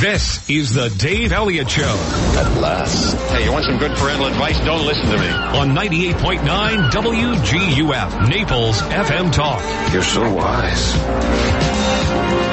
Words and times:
This 0.00 0.48
is 0.48 0.72
the 0.72 0.88
Dave 0.88 1.30
Elliott 1.30 1.68
Show 1.68 1.94
At 2.38 2.56
last. 2.58 3.14
Hey, 3.32 3.44
you 3.44 3.52
want 3.52 3.66
some 3.66 3.76
good 3.76 3.94
parental 3.98 4.28
advice? 4.28 4.58
Don't 4.60 4.86
listen 4.86 5.10
to 5.10 5.18
me. 5.18 5.28
on 5.28 5.74
98.9 5.76 6.90
WGUF, 6.90 8.28
Naples 8.30 8.80
FM 8.80 9.30
Talk. 9.30 9.60
You're 9.92 10.02
so 10.02 10.22
wise. 10.32 10.96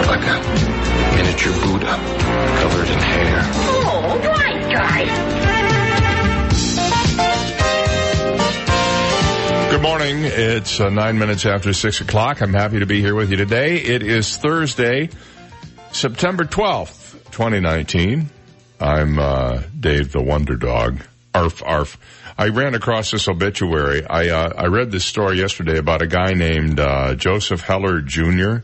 Like 0.07 0.25
a 0.27 0.41
miniature 1.15 1.53
Buddha 1.63 1.95
covered 2.59 2.89
in 2.89 2.99
hair. 2.99 3.39
Oh, 3.85 4.19
right, 4.25 4.73
guys. 4.73 5.07
Good 9.71 9.81
morning. 9.81 10.17
It's 10.23 10.81
uh, 10.81 10.89
nine 10.89 11.17
minutes 11.17 11.45
after 11.45 11.71
six 11.71 12.01
o'clock. 12.01 12.41
I'm 12.41 12.53
happy 12.53 12.79
to 12.79 12.85
be 12.85 12.99
here 12.99 13.15
with 13.15 13.31
you 13.31 13.37
today. 13.37 13.77
It 13.77 14.03
is 14.03 14.35
Thursday, 14.35 15.09
September 15.93 16.43
12th, 16.43 17.06
2019. 17.37 18.31
I'm 18.79 19.19
uh, 19.19 19.61
Dave 19.79 20.11
the 20.11 20.23
Wonder 20.23 20.55
Dog. 20.55 21.03
Arf, 21.35 21.61
arf. 21.63 21.99
I 22.35 22.47
ran 22.47 22.73
across 22.73 23.11
this 23.11 23.27
obituary. 23.27 24.03
I, 24.03 24.29
uh, 24.29 24.53
I 24.57 24.65
read 24.65 24.89
this 24.89 25.05
story 25.05 25.37
yesterday 25.37 25.77
about 25.77 26.01
a 26.01 26.07
guy 26.07 26.33
named 26.33 26.79
uh, 26.79 27.13
Joseph 27.13 27.61
Heller 27.61 28.01
Jr. 28.01 28.63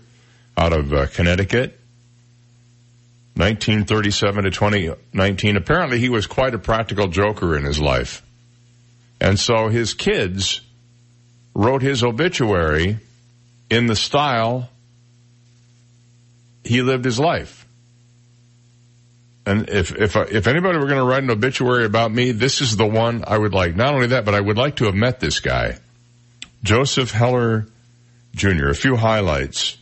out 0.57 0.73
of 0.73 0.91
uh, 0.91 1.05
Connecticut. 1.05 1.79
1937 3.35 4.45
to 4.45 4.49
2019. 4.49 5.55
Apparently 5.55 5.99
he 5.99 6.09
was 6.09 6.25
quite 6.25 6.55
a 6.55 6.59
practical 6.59 7.07
joker 7.09 7.55
in 7.55 7.65
his 7.65 7.79
life. 7.79 8.23
And 9.21 9.39
so 9.39 9.67
his 9.67 9.93
kids 9.93 10.61
wrote 11.53 11.83
his 11.83 12.03
obituary 12.03 12.97
in 13.69 13.85
the 13.85 13.95
style 13.95 14.67
he 16.63 16.81
lived 16.81 17.05
his 17.05 17.19
life. 17.19 17.62
And 19.45 19.69
if 19.69 19.93
if 19.95 20.15
uh, 20.15 20.25
if 20.31 20.47
anybody 20.47 20.77
were 20.77 20.85
going 20.85 20.99
to 20.99 21.03
write 21.03 21.23
an 21.23 21.29
obituary 21.29 21.85
about 21.85 22.11
me, 22.11 22.31
this 22.31 22.61
is 22.61 22.77
the 22.77 22.85
one 22.85 23.23
I 23.27 23.37
would 23.37 23.53
like. 23.53 23.75
Not 23.75 23.93
only 23.93 24.07
that, 24.07 24.23
but 24.23 24.33
I 24.33 24.39
would 24.39 24.57
like 24.57 24.77
to 24.77 24.85
have 24.85 24.95
met 24.95 25.19
this 25.19 25.39
guy, 25.41 25.77
Joseph 26.63 27.11
Heller 27.11 27.67
Jr. 28.35 28.69
A 28.69 28.75
few 28.75 28.95
highlights. 28.95 29.77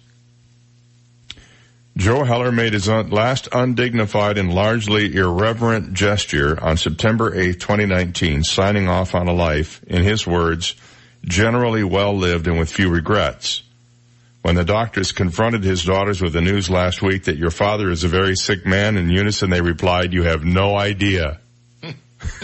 Joe 1.98 2.24
Heller 2.24 2.52
made 2.52 2.74
his 2.74 2.88
last 2.88 3.50
undignified 3.52 4.38
and 4.38 4.54
largely 4.54 5.14
irreverent 5.14 5.94
gesture 5.94 6.58
on 6.64 6.78
September 6.78 7.38
8, 7.38 7.60
2019, 7.60 8.44
signing 8.44 8.88
off 8.88 9.14
on 9.14 9.28
a 9.28 9.34
life, 9.34 9.84
in 9.84 10.02
his 10.02 10.26
words, 10.26 10.76
generally 11.26 11.84
well 11.84 12.16
lived 12.16 12.48
and 12.48 12.58
with 12.58 12.72
few 12.72 12.90
regrets. 12.90 13.62
When 14.42 14.56
the 14.56 14.64
doctors 14.64 15.12
confronted 15.12 15.64
his 15.64 15.84
daughters 15.84 16.22
with 16.22 16.34
the 16.34 16.42
news 16.42 16.70
last 16.70 17.02
week 17.02 17.26
that 17.26 17.38
your 17.38 17.52
father 17.52 17.90
is 17.90 18.04
a 18.04 18.08
very 18.08 18.36
sick 18.36 18.66
man, 18.66 18.98
in 18.98 19.10
unison 19.10 19.52
they 19.52 19.62
replied, 19.62 20.14
you 20.14 20.24
have 20.24 20.44
no 20.44 20.76
idea. 20.76 21.40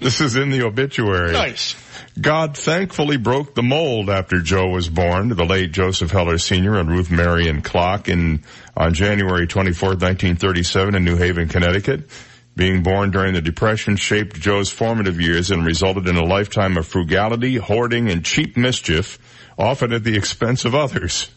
this 0.00 0.20
is 0.20 0.36
in 0.36 0.50
the 0.50 0.62
obituary. 0.64 1.32
Nice. 1.32 1.74
God 2.20 2.56
thankfully 2.56 3.16
broke 3.16 3.54
the 3.54 3.62
mold 3.62 4.08
after 4.08 4.40
Joe 4.40 4.68
was 4.68 4.88
born, 4.88 5.30
to 5.30 5.34
the 5.34 5.44
late 5.44 5.72
Joseph 5.72 6.12
Heller 6.12 6.38
Sr. 6.38 6.76
and 6.76 6.88
Ruth 6.88 7.10
Marion 7.10 7.60
Clock 7.60 8.08
in, 8.08 8.44
on 8.76 8.94
January 8.94 9.48
24, 9.48 9.90
1937 9.90 10.94
in 10.94 11.04
New 11.04 11.16
Haven, 11.16 11.48
Connecticut. 11.48 12.08
Being 12.56 12.84
born 12.84 13.10
during 13.10 13.34
the 13.34 13.42
Depression 13.42 13.96
shaped 13.96 14.40
Joe's 14.40 14.70
formative 14.70 15.20
years 15.20 15.50
and 15.50 15.66
resulted 15.66 16.06
in 16.06 16.16
a 16.16 16.24
lifetime 16.24 16.76
of 16.76 16.86
frugality, 16.86 17.56
hoarding, 17.56 18.08
and 18.08 18.24
cheap 18.24 18.56
mischief, 18.56 19.18
often 19.58 19.92
at 19.92 20.04
the 20.04 20.16
expense 20.16 20.64
of 20.64 20.74
others. 20.74 21.30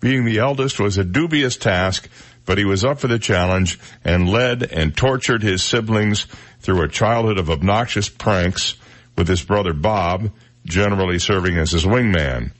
Being 0.00 0.24
the 0.24 0.38
eldest 0.38 0.80
was 0.80 0.96
a 0.98 1.04
dubious 1.04 1.56
task, 1.56 2.08
but 2.46 2.58
he 2.58 2.64
was 2.64 2.84
up 2.84 3.00
for 3.00 3.08
the 3.08 3.18
challenge 3.18 3.78
and 4.04 4.30
led 4.30 4.62
and 4.62 4.96
tortured 4.96 5.42
his 5.42 5.62
siblings 5.62 6.26
through 6.60 6.82
a 6.82 6.88
childhood 6.88 7.38
of 7.38 7.50
obnoxious 7.50 8.08
pranks 8.08 8.76
with 9.16 9.28
his 9.28 9.42
brother 9.42 9.72
Bob, 9.72 10.30
generally 10.64 11.18
serving 11.18 11.56
as 11.56 11.72
his 11.72 11.84
wingman. 11.84 12.52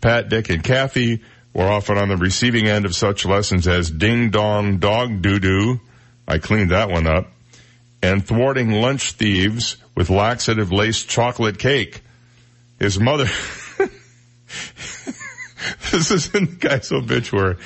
Pat, 0.00 0.28
Dick, 0.28 0.50
and 0.50 0.64
Kathy 0.64 1.22
were 1.52 1.68
often 1.68 1.96
on 1.96 2.08
the 2.08 2.16
receiving 2.16 2.66
end 2.66 2.84
of 2.84 2.94
such 2.94 3.24
lessons 3.24 3.66
as 3.66 3.90
ding 3.90 4.30
dong 4.30 4.78
dog 4.78 5.22
doo 5.22 5.38
doo. 5.38 5.80
I 6.28 6.38
cleaned 6.38 6.70
that 6.70 6.90
one 6.90 7.06
up. 7.06 7.30
And 8.02 8.26
thwarting 8.26 8.70
lunch 8.72 9.12
thieves 9.12 9.76
with 9.94 10.10
laxative 10.10 10.70
laced 10.70 11.08
chocolate 11.08 11.58
cake. 11.58 12.02
His 12.78 13.00
mother, 13.00 13.24
this 15.90 16.10
is 16.10 16.34
in 16.34 16.46
the 16.46 16.56
guy's 16.58 16.92
obituary. 16.92 17.56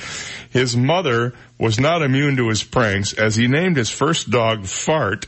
His 0.50 0.76
mother 0.76 1.34
was 1.58 1.78
not 1.78 2.02
immune 2.02 2.36
to 2.36 2.48
his 2.48 2.62
pranks 2.62 3.12
as 3.12 3.36
he 3.36 3.46
named 3.46 3.76
his 3.76 3.90
first 3.90 4.30
dog 4.30 4.66
Fart 4.66 5.26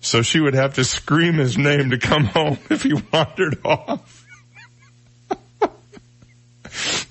so 0.00 0.22
she 0.22 0.40
would 0.40 0.54
have 0.54 0.74
to 0.74 0.84
scream 0.84 1.34
his 1.34 1.58
name 1.58 1.90
to 1.90 1.98
come 1.98 2.24
home 2.24 2.58
if 2.70 2.82
he 2.82 2.94
wandered 2.94 3.58
off. 3.64 4.26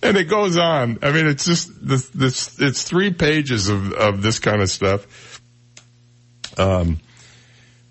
and 0.04 0.18
it 0.18 0.26
goes 0.26 0.58
on. 0.58 1.00
I 1.02 1.12
mean, 1.12 1.28
it's 1.28 1.46
just 1.46 1.70
this, 1.88 2.10
this, 2.10 2.60
it's 2.60 2.84
three 2.84 3.14
pages 3.14 3.70
of, 3.70 3.94
of 3.94 4.22
this 4.22 4.40
kind 4.40 4.62
of 4.62 4.70
stuff. 4.70 5.42
Um, 6.58 7.00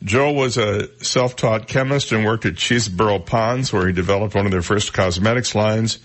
Joe 0.03 0.33
was 0.33 0.57
a 0.57 0.89
self-taught 1.03 1.67
chemist 1.67 2.13
and 2.13 2.25
worked 2.25 2.47
at 2.47 2.55
Chesebrough 2.55 3.27
Ponds 3.27 3.73
where 3.73 3.87
he 3.87 3.93
developed 3.93 4.35
one 4.35 4.47
of 4.47 4.53
their 4.53 4.63
first 4.63 4.93
cosmetics 4.93 5.55
lines. 5.55 5.99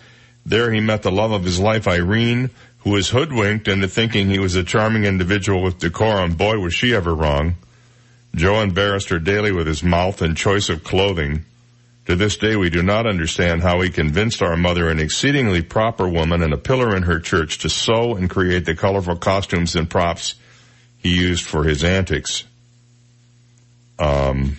There 0.45 0.71
he 0.71 0.79
met 0.79 1.03
the 1.03 1.11
love 1.11 1.31
of 1.31 1.43
his 1.43 1.59
life, 1.59 1.87
Irene, 1.87 2.49
who 2.79 2.91
was 2.91 3.09
hoodwinked 3.09 3.67
into 3.67 3.87
thinking 3.87 4.29
he 4.29 4.39
was 4.39 4.55
a 4.55 4.63
charming 4.63 5.05
individual 5.05 5.61
with 5.61 5.77
decorum. 5.77 6.33
Boy, 6.33 6.57
was 6.57 6.73
she 6.73 6.93
ever 6.93 7.13
wrong. 7.13 7.55
Joe 8.35 8.61
embarrassed 8.61 9.09
her 9.09 9.19
daily 9.19 9.51
with 9.51 9.67
his 9.67 9.83
mouth 9.83 10.21
and 10.21 10.35
choice 10.35 10.69
of 10.69 10.83
clothing. 10.83 11.45
To 12.07 12.15
this 12.15 12.35
day, 12.35 12.55
we 12.57 12.69
do 12.69 12.81
not 12.81 13.07
understand 13.07 13.61
how 13.61 13.79
he 13.79 13.89
convinced 13.89 14.41
our 14.41 14.57
mother, 14.57 14.89
an 14.89 14.99
exceedingly 14.99 15.61
proper 15.61 16.09
woman 16.09 16.41
and 16.41 16.51
a 16.51 16.57
pillar 16.57 16.95
in 16.95 17.03
her 17.03 17.19
church, 17.19 17.59
to 17.59 17.69
sew 17.69 18.15
and 18.15 18.29
create 18.29 18.65
the 18.65 18.75
colorful 18.75 19.15
costumes 19.15 19.75
and 19.75 19.89
props 19.89 20.35
he 20.97 21.15
used 21.15 21.45
for 21.45 21.63
his 21.63 21.83
antics. 21.83 22.43
Um, 23.99 24.57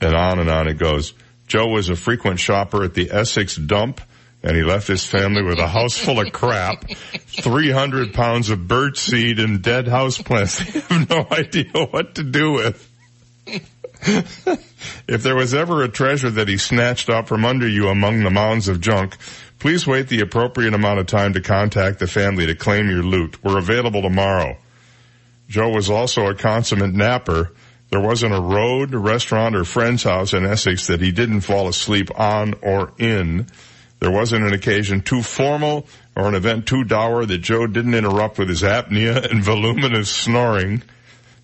and 0.00 0.14
on 0.14 0.38
and 0.38 0.50
on 0.50 0.68
it 0.68 0.78
goes. 0.78 1.14
Joe 1.46 1.68
was 1.68 1.88
a 1.88 1.96
frequent 1.96 2.40
shopper 2.40 2.84
at 2.84 2.94
the 2.94 3.10
Essex 3.10 3.56
dump 3.56 4.00
and 4.42 4.56
he 4.56 4.62
left 4.62 4.86
his 4.86 5.04
family 5.04 5.42
with 5.42 5.58
a 5.58 5.66
house 5.66 5.98
full 5.98 6.20
of 6.20 6.32
crap, 6.32 6.88
300 6.90 8.14
pounds 8.14 8.50
of 8.50 8.68
birch 8.68 8.98
seed 8.98 9.40
and 9.40 9.60
dead 9.60 9.88
house 9.88 10.22
plants 10.22 10.58
they 10.72 10.80
have 10.80 11.10
no 11.10 11.26
idea 11.30 11.70
what 11.90 12.14
to 12.14 12.22
do 12.22 12.52
with. 12.52 12.92
if 15.08 15.22
there 15.22 15.34
was 15.34 15.52
ever 15.52 15.82
a 15.82 15.88
treasure 15.88 16.30
that 16.30 16.46
he 16.46 16.58
snatched 16.58 17.10
up 17.10 17.26
from 17.26 17.44
under 17.44 17.66
you 17.66 17.88
among 17.88 18.22
the 18.22 18.30
mounds 18.30 18.68
of 18.68 18.80
junk, 18.80 19.16
please 19.58 19.84
wait 19.84 20.08
the 20.08 20.20
appropriate 20.20 20.74
amount 20.74 21.00
of 21.00 21.06
time 21.06 21.32
to 21.32 21.40
contact 21.40 21.98
the 21.98 22.06
family 22.06 22.46
to 22.46 22.54
claim 22.54 22.88
your 22.88 23.02
loot. 23.02 23.42
We're 23.42 23.58
available 23.58 24.02
tomorrow. 24.02 24.56
Joe 25.48 25.70
was 25.70 25.90
also 25.90 26.26
a 26.26 26.34
consummate 26.34 26.92
napper. 26.92 27.52
There 27.90 28.00
wasn't 28.00 28.34
a 28.34 28.40
road, 28.40 28.94
restaurant, 28.94 29.54
or 29.54 29.64
friend's 29.64 30.02
house 30.02 30.32
in 30.32 30.44
Essex 30.44 30.88
that 30.88 31.00
he 31.00 31.12
didn't 31.12 31.42
fall 31.42 31.68
asleep 31.68 32.10
on 32.18 32.54
or 32.62 32.92
in. 32.98 33.46
There 34.00 34.10
wasn't 34.10 34.44
an 34.44 34.52
occasion 34.52 35.02
too 35.02 35.22
formal 35.22 35.86
or 36.14 36.26
an 36.26 36.34
event 36.34 36.66
too 36.66 36.84
dour 36.84 37.24
that 37.24 37.38
Joe 37.38 37.66
didn't 37.66 37.94
interrupt 37.94 38.38
with 38.38 38.48
his 38.48 38.62
apnea 38.62 39.24
and 39.30 39.42
voluminous 39.42 40.10
snoring. 40.10 40.82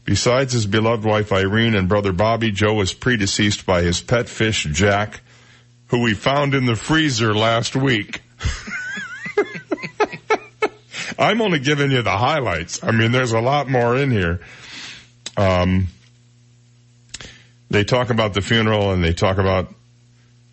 Besides 0.04 0.52
his 0.52 0.66
beloved 0.66 1.04
wife 1.04 1.32
Irene 1.32 1.76
and 1.76 1.88
brother 1.88 2.12
Bobby, 2.12 2.50
Joe 2.50 2.74
was 2.74 2.92
predeceased 2.92 3.64
by 3.64 3.82
his 3.82 4.00
pet 4.00 4.28
fish 4.28 4.64
Jack, 4.64 5.20
who 5.88 6.02
we 6.02 6.14
found 6.14 6.54
in 6.54 6.66
the 6.66 6.74
freezer 6.74 7.34
last 7.34 7.76
week. 7.76 8.22
I'm 11.18 11.40
only 11.40 11.60
giving 11.60 11.92
you 11.92 12.02
the 12.02 12.16
highlights. 12.16 12.82
I 12.82 12.90
mean, 12.90 13.12
there's 13.12 13.32
a 13.32 13.40
lot 13.40 13.68
more 13.68 13.96
in 13.96 14.10
here. 14.10 14.40
Um, 15.36 15.86
they 17.72 17.84
talk 17.84 18.10
about 18.10 18.34
the 18.34 18.42
funeral 18.42 18.92
and 18.92 19.02
they 19.02 19.14
talk 19.14 19.38
about 19.38 19.74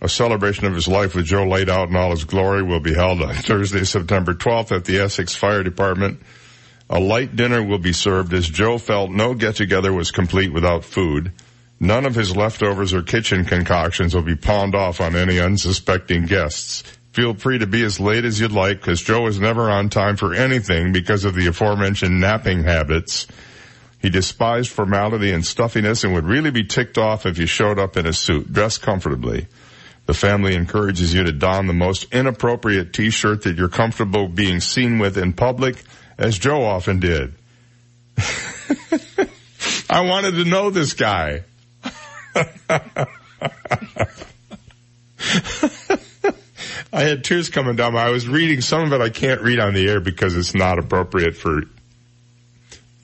a 0.02 0.08
celebration 0.08 0.66
of 0.66 0.74
his 0.74 0.88
life 0.88 1.16
with 1.16 1.26
Joe 1.26 1.44
laid 1.44 1.70
out 1.70 1.90
in 1.90 1.96
all 1.98 2.12
his 2.12 2.24
glory 2.24 2.64
will 2.64 2.80
be 2.80 2.94
held 2.94 3.22
on 3.22 3.34
Thursday, 3.36 3.84
September 3.84 4.34
12th 4.34 4.76
at 4.76 4.86
the 4.86 5.00
Essex 5.00 5.36
Fire 5.36 5.62
Department. 5.62 6.22
A 6.90 7.00
light 7.00 7.36
dinner 7.36 7.62
will 7.62 7.78
be 7.78 7.92
served 7.92 8.34
as 8.34 8.48
Joe 8.48 8.78
felt 8.78 9.12
no 9.12 9.34
get 9.34 9.58
together 9.58 9.92
was 9.92 10.12
complete 10.12 10.54
without 10.54 10.86
food. 10.86 11.34
None 11.82 12.06
of 12.06 12.16
his 12.16 12.36
leftovers 12.36 12.94
or 12.94 13.04
kitchen 13.04 13.44
concoctions 13.44 14.16
will 14.16 14.24
be 14.24 14.36
pawned 14.36 14.74
off 14.74 15.02
on 15.02 15.16
any 15.16 15.40
unsuspecting 15.40 16.26
guests. 16.26 16.84
Feel 17.12 17.34
free 17.34 17.58
to 17.60 17.68
be 17.68 17.84
as 17.84 18.00
late 18.00 18.24
as 18.24 18.40
you'd 18.40 18.54
like 18.54 18.80
because 18.80 19.02
Joe 19.02 19.28
is 19.28 19.40
never 19.40 19.70
on 19.70 19.90
time 19.90 20.16
for 20.16 20.34
anything 20.34 20.94
because 20.94 21.26
of 21.26 21.36
the 21.36 21.48
aforementioned 21.48 22.22
napping 22.22 22.64
habits. 22.64 23.28
He 24.02 24.10
despised 24.10 24.70
formality 24.72 25.32
and 25.32 25.46
stuffiness 25.46 26.04
and 26.04 26.14
would 26.14 26.26
really 26.26 26.52
be 26.52 26.64
ticked 26.64 26.98
off 26.98 27.26
if 27.26 27.38
you 27.38 27.46
showed 27.46 27.78
up 27.78 27.98
in 27.98 28.06
a 28.06 28.14
suit. 28.14 28.52
Dress 28.52 28.78
comfortably. 28.78 29.48
The 30.06 30.14
family 30.14 30.56
encourages 30.56 31.14
you 31.14 31.24
to 31.24 31.32
don 31.32 31.68
the 31.68 31.74
most 31.74 32.12
inappropriate 32.14 32.94
t-shirt 32.94 33.44
that 33.44 33.58
you're 33.58 33.70
comfortable 33.70 34.28
being 34.28 34.60
seen 34.60 34.98
with 34.98 35.18
in 35.18 35.34
public, 35.34 35.84
as 36.18 36.40
Joe 36.40 36.64
often 36.64 37.00
did. 37.00 37.34
I 39.90 40.02
wanted 40.02 40.32
to 40.32 40.46
know 40.46 40.70
this 40.70 40.94
guy. 40.94 41.44
I 46.92 47.04
had 47.04 47.24
tears 47.24 47.50
coming 47.50 47.76
down. 47.76 47.96
I 47.96 48.10
was 48.10 48.28
reading 48.28 48.62
some 48.62 48.82
of 48.82 48.94
it. 48.94 49.02
I 49.02 49.10
can't 49.10 49.42
read 49.42 49.60
on 49.60 49.74
the 49.74 49.88
air 49.88 50.00
because 50.00 50.36
it's 50.36 50.56
not 50.56 50.80
appropriate 50.80 51.36
for 51.38 51.62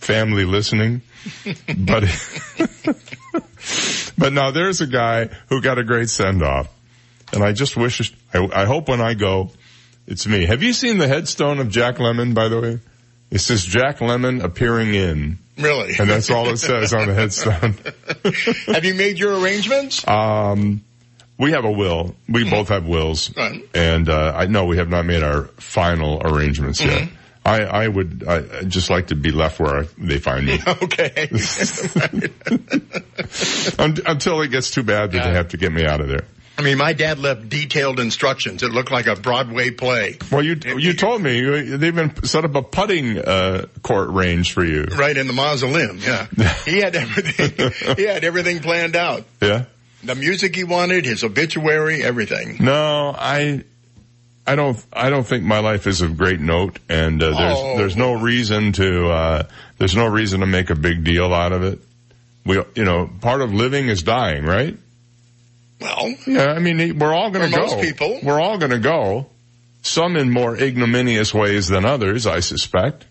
family 0.05 0.45
listening. 0.45 1.01
but 1.77 2.03
but 4.17 4.31
now 4.31 4.51
there's 4.51 4.81
a 4.81 4.87
guy 4.87 5.29
who 5.49 5.61
got 5.61 5.77
a 5.77 5.83
great 5.83 6.09
send 6.09 6.43
off, 6.43 6.69
and 7.33 7.43
I 7.43 7.51
just 7.51 7.75
wish. 7.75 8.13
I, 8.33 8.47
I 8.53 8.65
hope 8.65 8.87
when 8.87 9.01
I 9.01 9.15
go, 9.15 9.51
it's 10.07 10.27
me. 10.27 10.45
Have 10.45 10.61
you 10.61 10.73
seen 10.73 10.97
the 10.97 11.07
headstone 11.07 11.59
of 11.59 11.69
Jack 11.69 11.95
Lemmon? 11.95 12.33
By 12.33 12.47
the 12.47 12.61
way, 12.61 12.79
it 13.31 13.39
says 13.39 13.65
Jack 13.65 13.99
Lemmon 13.99 14.43
appearing 14.43 14.93
in. 14.93 15.39
Really? 15.57 15.95
And 15.97 16.09
that's 16.09 16.29
all 16.29 16.49
it 16.49 16.57
says 16.57 16.93
on 16.93 17.07
the 17.07 17.13
headstone. 17.13 17.75
have 18.73 18.83
you 18.83 18.93
made 18.93 19.17
your 19.17 19.39
arrangements? 19.39 20.05
Um, 20.07 20.83
we 21.37 21.51
have 21.51 21.65
a 21.65 21.71
will. 21.71 22.15
We 22.27 22.41
mm-hmm. 22.41 22.49
both 22.49 22.69
have 22.69 22.85
wills. 22.85 23.35
Right. 23.35 23.63
And, 23.73 24.09
uh, 24.09 24.33
I 24.35 24.47
know 24.47 24.65
we 24.65 24.77
have 24.77 24.89
not 24.89 25.05
made 25.05 25.23
our 25.23 25.45
final 25.57 26.21
arrangements 26.21 26.81
yet. 26.81 27.03
Mm-hmm. 27.03 27.15
I, 27.45 27.61
I 27.61 27.87
would 27.87 28.23
I'd 28.27 28.69
just 28.69 28.89
like 28.89 29.07
to 29.07 29.15
be 29.15 29.31
left 29.31 29.59
where 29.59 29.81
I, 29.81 29.87
they 29.97 30.17
find 30.17 30.45
me. 30.45 30.59
okay. 30.67 31.29
Until 34.07 34.41
it 34.41 34.49
gets 34.49 34.71
too 34.71 34.83
bad 34.83 35.11
that 35.11 35.17
yeah. 35.17 35.27
they 35.27 35.33
have 35.33 35.49
to 35.49 35.57
get 35.57 35.71
me 35.71 35.85
out 35.85 36.01
of 36.01 36.07
there. 36.07 36.25
I 36.57 36.61
mean, 36.61 36.77
my 36.77 36.93
dad 36.93 37.19
left 37.19 37.49
detailed 37.49 37.99
instructions. 37.99 38.63
It 38.63 38.71
looked 38.71 38.89
like 38.89 39.07
a 39.07 39.15
Broadway 39.15 39.71
play. 39.71 40.17
Well, 40.31 40.41
you 40.41 40.55
you 40.77 40.93
told 40.93 41.21
me 41.21 41.41
they 41.41 41.87
even 41.87 42.23
set 42.23 42.45
up 42.45 42.55
a 42.55 42.61
putting 42.61 43.19
uh, 43.19 43.65
court 43.83 44.09
range 44.11 44.53
for 44.53 44.63
you. 44.63 44.85
Right 44.85 45.17
in 45.17 45.27
the 45.27 45.33
mausoleum. 45.33 45.99
Yeah, 45.99 46.27
he 46.65 46.79
had 46.79 46.95
everything. 46.95 47.95
he 47.97 48.03
had 48.03 48.23
everything 48.23 48.61
planned 48.61 48.95
out. 48.95 49.25
Yeah, 49.41 49.65
the 50.05 50.15
music 50.15 50.55
he 50.55 50.63
wanted, 50.63 51.05
his 51.05 51.23
obituary, 51.23 52.03
everything. 52.03 52.57
No, 52.63 53.13
I. 53.17 53.65
I 54.47 54.55
don't. 54.55 54.83
I 54.93 55.09
don't 55.09 55.25
think 55.25 55.43
my 55.43 55.59
life 55.59 55.87
is 55.87 56.01
of 56.01 56.17
great 56.17 56.39
note, 56.39 56.77
and 56.87 57.21
uh, 57.21 57.31
there's 57.31 57.57
oh. 57.57 57.77
there's 57.77 57.97
no 57.97 58.13
reason 58.13 58.73
to 58.73 59.09
uh, 59.09 59.43
there's 59.77 59.95
no 59.95 60.05
reason 60.05 60.41
to 60.41 60.45
make 60.45 60.69
a 60.69 60.75
big 60.75 61.03
deal 61.03 61.33
out 61.33 61.51
of 61.51 61.63
it. 61.63 61.79
We, 62.45 62.61
you 62.75 62.85
know, 62.85 63.09
part 63.21 63.41
of 63.41 63.53
living 63.53 63.87
is 63.87 64.03
dying, 64.03 64.45
right? 64.45 64.77
Well, 65.81 66.13
yeah, 66.27 66.47
I 66.47 66.59
mean, 66.59 66.99
we're 66.99 67.13
all 67.13 67.31
going 67.31 67.49
to 67.49 67.55
go. 67.55 67.63
Most 67.63 67.81
people, 67.81 68.19
we're 68.21 68.39
all 68.39 68.57
going 68.59 68.71
to 68.71 68.79
go. 68.79 69.27
Some 69.81 70.15
in 70.15 70.31
more 70.31 70.55
ignominious 70.55 71.33
ways 71.33 71.67
than 71.67 71.85
others, 71.85 72.27
I 72.27 72.39
suspect. 72.39 73.05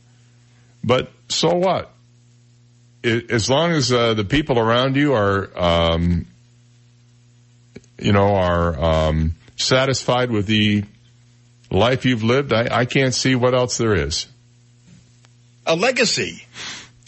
But 0.83 1.11
so 1.29 1.55
what? 1.55 1.91
It, 3.03 3.31
as 3.31 3.51
long 3.51 3.73
as 3.73 3.93
uh, 3.93 4.15
the 4.15 4.25
people 4.25 4.59
around 4.59 4.97
you 4.97 5.15
are, 5.15 5.51
um, 5.57 6.27
you 7.99 8.13
know, 8.13 8.35
are 8.35 8.79
um, 8.79 9.35
satisfied 9.57 10.31
with 10.31 10.47
the 10.47 10.85
life 11.75 12.05
you've 12.05 12.23
lived, 12.23 12.53
I, 12.53 12.69
I 12.71 12.85
can't 12.85 13.15
see 13.15 13.35
what 13.35 13.55
else 13.55 13.79
there 13.79 13.95
is. 13.95 14.27
A 15.67 15.77
legacy 15.77 16.45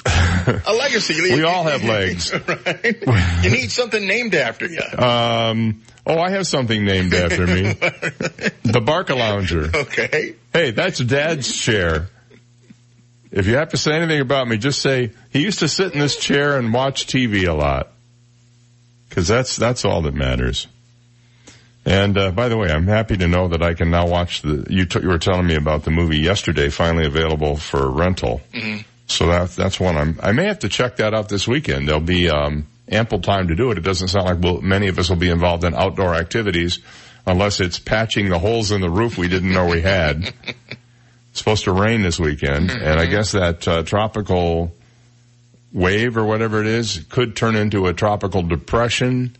a 0.06 0.72
legacy. 0.72 1.20
we 1.34 1.42
all 1.42 1.64
have 1.64 1.84
legs. 1.84 2.32
right? 2.48 3.44
You 3.44 3.50
need 3.50 3.70
something 3.70 4.06
named 4.06 4.34
after 4.34 4.66
you. 4.66 4.80
Um, 4.98 5.82
oh, 6.06 6.18
I 6.18 6.30
have 6.30 6.46
something 6.46 6.84
named 6.84 7.14
after 7.14 7.46
me. 7.46 7.62
the 7.72 8.82
Barcalounger. 8.84 9.74
Okay. 9.74 10.36
Hey, 10.52 10.70
that's 10.70 10.98
Dad's 10.98 11.54
chair. 11.54 12.08
If 13.30 13.46
you 13.46 13.56
have 13.56 13.70
to 13.70 13.76
say 13.76 13.92
anything 13.92 14.20
about 14.20 14.48
me, 14.48 14.56
just 14.56 14.80
say 14.80 15.12
he 15.30 15.42
used 15.42 15.58
to 15.58 15.68
sit 15.68 15.92
in 15.92 15.98
this 15.98 16.16
chair 16.16 16.58
and 16.58 16.72
watch 16.72 17.06
TV 17.06 17.46
a 17.48 17.52
lot. 17.52 17.92
Cause 19.10 19.28
that's, 19.28 19.56
that's 19.56 19.84
all 19.84 20.02
that 20.02 20.14
matters. 20.14 20.66
And 21.86 22.18
uh, 22.18 22.32
by 22.32 22.48
the 22.48 22.56
way, 22.56 22.68
I'm 22.68 22.88
happy 22.88 23.16
to 23.16 23.28
know 23.28 23.46
that 23.48 23.62
I 23.62 23.74
can 23.74 23.90
now 23.92 24.08
watch 24.08 24.42
the. 24.42 24.66
You, 24.68 24.86
t- 24.86 25.00
you 25.00 25.08
were 25.08 25.20
telling 25.20 25.46
me 25.46 25.54
about 25.54 25.84
the 25.84 25.92
movie 25.92 26.18
yesterday, 26.18 26.68
finally 26.68 27.06
available 27.06 27.56
for 27.56 27.88
rental. 27.88 28.40
Mm-hmm. 28.52 28.82
So 29.06 29.28
that's 29.28 29.54
that's 29.54 29.78
one 29.78 29.96
I'm. 29.96 30.18
I 30.20 30.32
may 30.32 30.46
have 30.46 30.58
to 30.60 30.68
check 30.68 30.96
that 30.96 31.14
out 31.14 31.28
this 31.28 31.46
weekend. 31.46 31.86
There'll 31.86 32.00
be 32.00 32.28
um, 32.28 32.66
ample 32.90 33.20
time 33.20 33.48
to 33.48 33.54
do 33.54 33.70
it. 33.70 33.78
It 33.78 33.82
doesn't 33.82 34.08
sound 34.08 34.26
like 34.26 34.40
we'll, 34.40 34.60
many 34.62 34.88
of 34.88 34.98
us 34.98 35.08
will 35.08 35.16
be 35.16 35.30
involved 35.30 35.62
in 35.62 35.76
outdoor 35.76 36.16
activities, 36.16 36.80
unless 37.24 37.60
it's 37.60 37.78
patching 37.78 38.30
the 38.30 38.40
holes 38.40 38.72
in 38.72 38.80
the 38.80 38.90
roof 38.90 39.16
we 39.16 39.28
didn't 39.28 39.52
know 39.52 39.66
we 39.66 39.82
had. 39.82 40.34
it's 41.30 41.38
supposed 41.38 41.64
to 41.64 41.72
rain 41.72 42.02
this 42.02 42.18
weekend, 42.18 42.70
mm-hmm. 42.70 42.82
and 42.82 42.98
I 42.98 43.06
guess 43.06 43.30
that 43.30 43.68
uh, 43.68 43.84
tropical 43.84 44.72
wave 45.72 46.16
or 46.16 46.24
whatever 46.24 46.60
it 46.60 46.66
is 46.66 47.04
could 47.10 47.36
turn 47.36 47.54
into 47.54 47.86
a 47.86 47.94
tropical 47.94 48.42
depression 48.42 49.36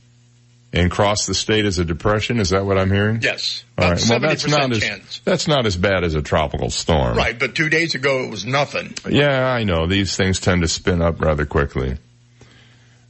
and 0.73 0.91
cross 0.91 1.27
the 1.27 1.35
state 1.35 1.65
as 1.65 1.79
a 1.79 1.85
depression. 1.85 2.39
Is 2.39 2.51
that 2.51 2.67
what 2.67 2.79
I'm 2.79 2.91
hearing? 2.91 3.21
Yes. 3.23 3.65
All 3.79 3.91
right. 3.91 4.05
Well, 4.09 4.21
that's 4.21 4.47
not 4.47 4.73
as 4.73 5.21
that's 5.25 5.49
not 5.49 5.67
as 5.67 5.77
bad 5.77 6.05
as 6.05 6.15
a 6.15 6.23
tropical 6.23 6.71
storm. 6.71 7.17
Right, 7.17 7.39
but 7.39 7.55
two 7.55 7.69
days 7.69 7.95
ago 7.95 8.25
it 8.25 8.31
was 8.31 8.45
nothing. 8.45 8.95
Yeah, 9.09 9.47
I 9.47 9.65
know. 9.65 9.87
These 9.87 10.17
things 10.17 10.41
tend 10.41 10.63
to 10.63 10.69
spin 10.69 11.03
up 11.03 11.21
rather 11.21 11.47
quickly. 11.47 11.99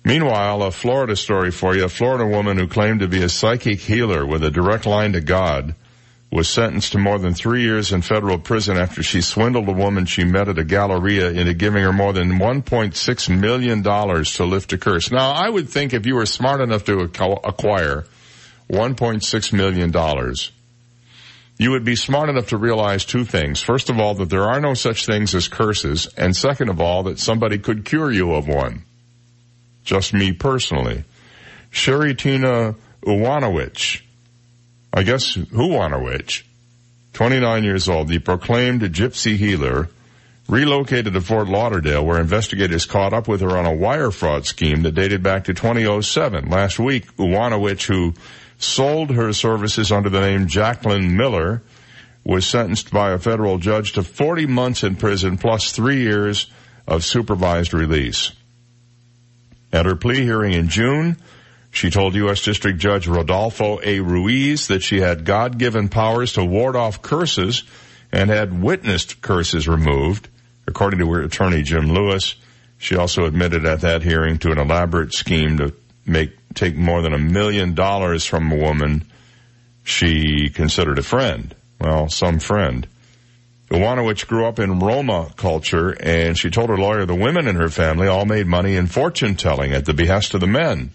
Meanwhile, 0.05 0.62
a 0.62 0.70
Florida 0.70 1.17
story 1.17 1.50
for 1.50 1.75
you. 1.75 1.85
A 1.85 1.88
Florida 1.88 2.25
woman 2.25 2.58
who 2.58 2.69
claimed 2.69 3.00
to 3.00 3.08
be 3.08 3.23
a 3.23 3.29
psychic 3.29 3.81
healer 3.81 4.25
with 4.25 4.44
a 4.44 4.50
direct 4.50 4.87
line 4.87 5.14
to 5.14 5.20
God 5.20 5.75
was 6.31 6.49
sentenced 6.49 6.93
to 6.93 6.99
more 6.99 7.19
than 7.19 7.34
three 7.34 7.62
years 7.62 7.93
in 7.93 8.02
federal 8.02 8.38
prison 8.38 8.76
after 8.76 9.02
she 9.02 9.20
swindled 9.20 9.69
a 9.69 9.73
woman 9.73 10.06
she 10.06 10.25
met 10.25 10.49
at 10.49 10.58
a 10.58 10.64
Galleria 10.64 11.31
into 11.31 11.55
giving 11.55 11.82
her 11.82 11.93
more 11.93 12.12
than 12.12 12.38
$1.6 12.38 13.40
million 13.40 13.82
to 13.82 14.44
lift 14.44 14.73
a 14.73 14.78
curse. 14.78 15.12
Now, 15.12 15.31
I 15.31 15.49
would 15.49 15.69
think 15.69 15.94
if 15.94 16.05
you 16.05 16.17
were 16.17 16.26
smart 16.26 16.61
enough 16.61 16.84
to 16.84 16.99
acquire 16.99 18.06
$1.6 18.70 19.52
million, 19.52 20.34
you 21.58 21.70
would 21.70 21.84
be 21.84 21.96
smart 21.96 22.29
enough 22.29 22.49
to 22.49 22.56
realize 22.56 23.05
two 23.05 23.25
things. 23.25 23.62
First 23.62 23.88
of 23.88 23.99
all, 23.99 24.14
that 24.14 24.29
there 24.29 24.44
are 24.44 24.61
no 24.61 24.75
such 24.75 25.06
things 25.06 25.34
as 25.34 25.49
curses, 25.49 26.06
and 26.17 26.37
second 26.37 26.69
of 26.69 26.81
all, 26.81 27.05
that 27.05 27.19
somebody 27.19 27.58
could 27.58 27.84
cure 27.84 28.11
you 28.11 28.32
of 28.32 28.46
one. 28.49 28.82
Just 29.84 30.12
me 30.12 30.32
personally. 30.32 31.05
Sherry 31.70 32.14
Tina 32.14 32.75
Uwanawich, 33.02 34.02
I 34.92 35.02
guess 35.02 35.34
who 35.34 35.68
won 35.68 35.92
a 35.92 36.02
witch? 36.02 36.46
29 37.12 37.64
years 37.64 37.88
old, 37.88 38.08
the 38.08 38.18
proclaimed 38.18 38.82
gypsy 38.82 39.36
healer 39.36 39.88
relocated 40.48 41.12
to 41.14 41.20
Fort 41.20 41.48
Lauderdale 41.48 42.04
where 42.04 42.20
investigators 42.20 42.86
caught 42.86 43.12
up 43.12 43.26
with 43.26 43.40
her 43.40 43.56
on 43.56 43.66
a 43.66 43.74
wire 43.74 44.10
fraud 44.10 44.46
scheme 44.46 44.82
that 44.82 44.94
dated 44.94 45.22
back 45.22 45.44
to 45.44 45.55
2007. 45.55 46.48
Last 46.48 46.78
week, 46.78 47.16
Uwanawich, 47.16 47.86
who 47.86 48.14
sold 48.58 49.10
her 49.10 49.32
services 49.32 49.90
under 49.90 50.08
the 50.08 50.20
name 50.20 50.46
Jacqueline 50.46 51.16
Miller, 51.16 51.62
was 52.24 52.46
sentenced 52.46 52.90
by 52.90 53.12
a 53.12 53.19
federal 53.19 53.58
judge 53.58 53.93
to 53.93 54.02
40 54.02 54.46
months 54.46 54.82
in 54.82 54.96
prison 54.96 55.38
plus 55.38 55.72
three 55.72 56.02
years 56.02 56.46
of 56.86 57.05
supervised 57.05 57.72
release. 57.72 58.32
At 59.72 59.86
her 59.86 59.96
plea 59.96 60.22
hearing 60.22 60.52
in 60.52 60.69
June, 60.69 61.16
she 61.76 61.90
told 61.90 62.14
U.S. 62.14 62.40
District 62.40 62.78
Judge 62.78 63.06
Rodolfo 63.06 63.78
A. 63.82 64.00
Ruiz 64.00 64.68
that 64.68 64.82
she 64.82 64.98
had 64.98 65.26
God-given 65.26 65.90
powers 65.90 66.32
to 66.32 66.44
ward 66.44 66.74
off 66.74 67.02
curses 67.02 67.64
and 68.10 68.30
had 68.30 68.62
witnessed 68.62 69.20
curses 69.20 69.68
removed. 69.68 70.26
According 70.66 71.00
to 71.00 71.12
her 71.12 71.20
attorney 71.20 71.62
Jim 71.62 71.92
Lewis, 71.92 72.36
she 72.78 72.96
also 72.96 73.26
admitted 73.26 73.66
at 73.66 73.82
that 73.82 74.02
hearing 74.02 74.38
to 74.38 74.52
an 74.52 74.58
elaborate 74.58 75.12
scheme 75.12 75.58
to 75.58 75.74
make, 76.06 76.30
take 76.54 76.76
more 76.76 77.02
than 77.02 77.12
a 77.12 77.18
million 77.18 77.74
dollars 77.74 78.24
from 78.24 78.50
a 78.50 78.56
woman 78.56 79.04
she 79.84 80.48
considered 80.48 80.98
a 80.98 81.02
friend. 81.02 81.54
Well, 81.78 82.08
some 82.08 82.38
friend. 82.38 82.86
Uwanawich 83.68 84.26
grew 84.26 84.46
up 84.46 84.58
in 84.58 84.78
Roma 84.78 85.30
culture 85.36 85.90
and 85.90 86.38
she 86.38 86.48
told 86.48 86.70
her 86.70 86.78
lawyer 86.78 87.04
the 87.04 87.14
women 87.14 87.46
in 87.46 87.56
her 87.56 87.68
family 87.68 88.08
all 88.08 88.24
made 88.24 88.46
money 88.46 88.76
in 88.76 88.86
fortune 88.86 89.34
telling 89.34 89.74
at 89.74 89.84
the 89.84 89.92
behest 89.92 90.32
of 90.32 90.40
the 90.40 90.46
men. 90.46 90.92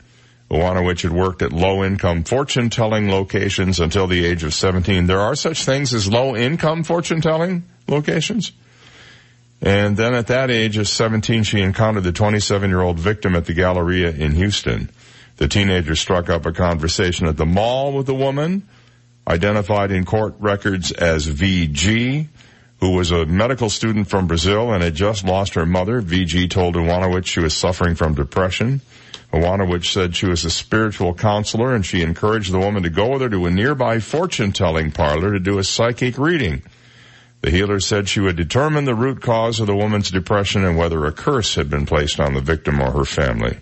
Uwanawich 0.51 1.03
had 1.03 1.13
worked 1.13 1.41
at 1.41 1.53
low-income 1.53 2.25
fortune-telling 2.25 3.09
locations 3.09 3.79
until 3.79 4.05
the 4.05 4.25
age 4.25 4.43
of 4.43 4.53
17. 4.53 5.07
There 5.07 5.21
are 5.21 5.35
such 5.35 5.63
things 5.63 5.93
as 5.93 6.09
low-income 6.09 6.83
fortune-telling 6.83 7.63
locations. 7.87 8.51
And 9.61 9.95
then 9.95 10.13
at 10.13 10.27
that 10.27 10.51
age 10.51 10.75
of 10.75 10.89
17, 10.89 11.43
she 11.43 11.61
encountered 11.61 12.03
the 12.03 12.11
27-year-old 12.11 12.99
victim 12.99 13.35
at 13.35 13.45
the 13.45 13.53
Galleria 13.53 14.11
in 14.11 14.33
Houston. 14.33 14.89
The 15.37 15.47
teenager 15.47 15.95
struck 15.95 16.29
up 16.29 16.45
a 16.45 16.51
conversation 16.51 17.27
at 17.27 17.37
the 17.37 17.45
mall 17.45 17.93
with 17.93 18.05
the 18.05 18.13
woman, 18.13 18.67
identified 19.25 19.91
in 19.91 20.03
court 20.03 20.35
records 20.39 20.91
as 20.91 21.27
VG, 21.27 22.27
who 22.81 22.89
was 22.89 23.11
a 23.11 23.25
medical 23.25 23.69
student 23.69 24.09
from 24.09 24.27
Brazil 24.27 24.73
and 24.73 24.83
had 24.83 24.95
just 24.95 25.23
lost 25.23 25.53
her 25.53 25.65
mother. 25.65 26.01
VG 26.01 26.49
told 26.49 26.75
Uwanawich 26.75 27.27
she 27.27 27.39
was 27.39 27.55
suffering 27.55 27.95
from 27.95 28.15
depression. 28.15 28.81
Uwanawich 29.31 29.91
said 29.91 30.15
she 30.15 30.25
was 30.25 30.43
a 30.43 30.49
spiritual 30.49 31.13
counselor 31.13 31.73
and 31.73 31.85
she 31.85 32.01
encouraged 32.01 32.51
the 32.51 32.59
woman 32.59 32.83
to 32.83 32.89
go 32.89 33.11
with 33.11 33.21
her 33.21 33.29
to 33.29 33.45
a 33.45 33.51
nearby 33.51 33.99
fortune 33.99 34.51
telling 34.51 34.91
parlor 34.91 35.31
to 35.31 35.39
do 35.39 35.57
a 35.57 35.63
psychic 35.63 36.17
reading. 36.17 36.61
The 37.41 37.49
healer 37.49 37.79
said 37.79 38.07
she 38.07 38.19
would 38.19 38.35
determine 38.35 38.85
the 38.85 38.93
root 38.93 39.21
cause 39.21 39.59
of 39.59 39.67
the 39.67 39.75
woman's 39.75 40.11
depression 40.11 40.65
and 40.65 40.77
whether 40.77 41.05
a 41.05 41.11
curse 41.11 41.55
had 41.55 41.69
been 41.69 41.85
placed 41.85 42.19
on 42.19 42.33
the 42.33 42.41
victim 42.41 42.81
or 42.81 42.91
her 42.91 43.05
family. 43.05 43.57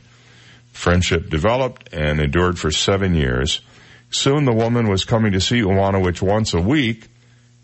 Friendship 0.74 1.30
developed 1.30 1.94
and 1.94 2.20
endured 2.20 2.58
for 2.58 2.72
seven 2.72 3.14
years. 3.14 3.62
Soon 4.10 4.46
the 4.46 4.54
woman 4.54 4.90
was 4.90 5.06
coming 5.06 5.34
to 5.34 5.42
see 5.42 5.62
Uwanawich 5.62 6.22
once 6.22 6.54
a 6.54 6.62
week. 6.62 7.08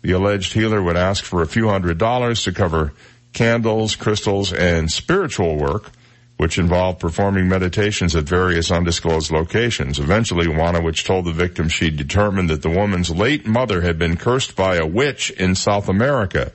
The 0.02 0.12
alleged 0.12 0.52
healer 0.52 0.80
would 0.80 0.96
ask 0.96 1.24
for 1.24 1.42
a 1.42 1.46
few 1.46 1.68
hundred 1.68 1.98
dollars 1.98 2.44
to 2.44 2.52
cover 2.52 2.92
candles, 3.32 3.96
crystals, 3.96 4.52
and 4.52 4.90
spiritual 4.90 5.56
work, 5.56 5.90
which 6.36 6.58
involved 6.58 7.00
performing 7.00 7.48
meditations 7.48 8.14
at 8.14 8.24
various 8.24 8.70
undisclosed 8.70 9.30
locations. 9.30 9.98
Eventually, 9.98 10.46
Wanowicz 10.46 11.04
told 11.04 11.24
the 11.24 11.32
victim 11.32 11.68
she 11.68 11.90
determined 11.90 12.50
that 12.50 12.62
the 12.62 12.70
woman's 12.70 13.10
late 13.10 13.46
mother 13.46 13.80
had 13.80 13.98
been 13.98 14.16
cursed 14.16 14.54
by 14.54 14.76
a 14.76 14.86
witch 14.86 15.30
in 15.30 15.54
South 15.54 15.88
America. 15.88 16.52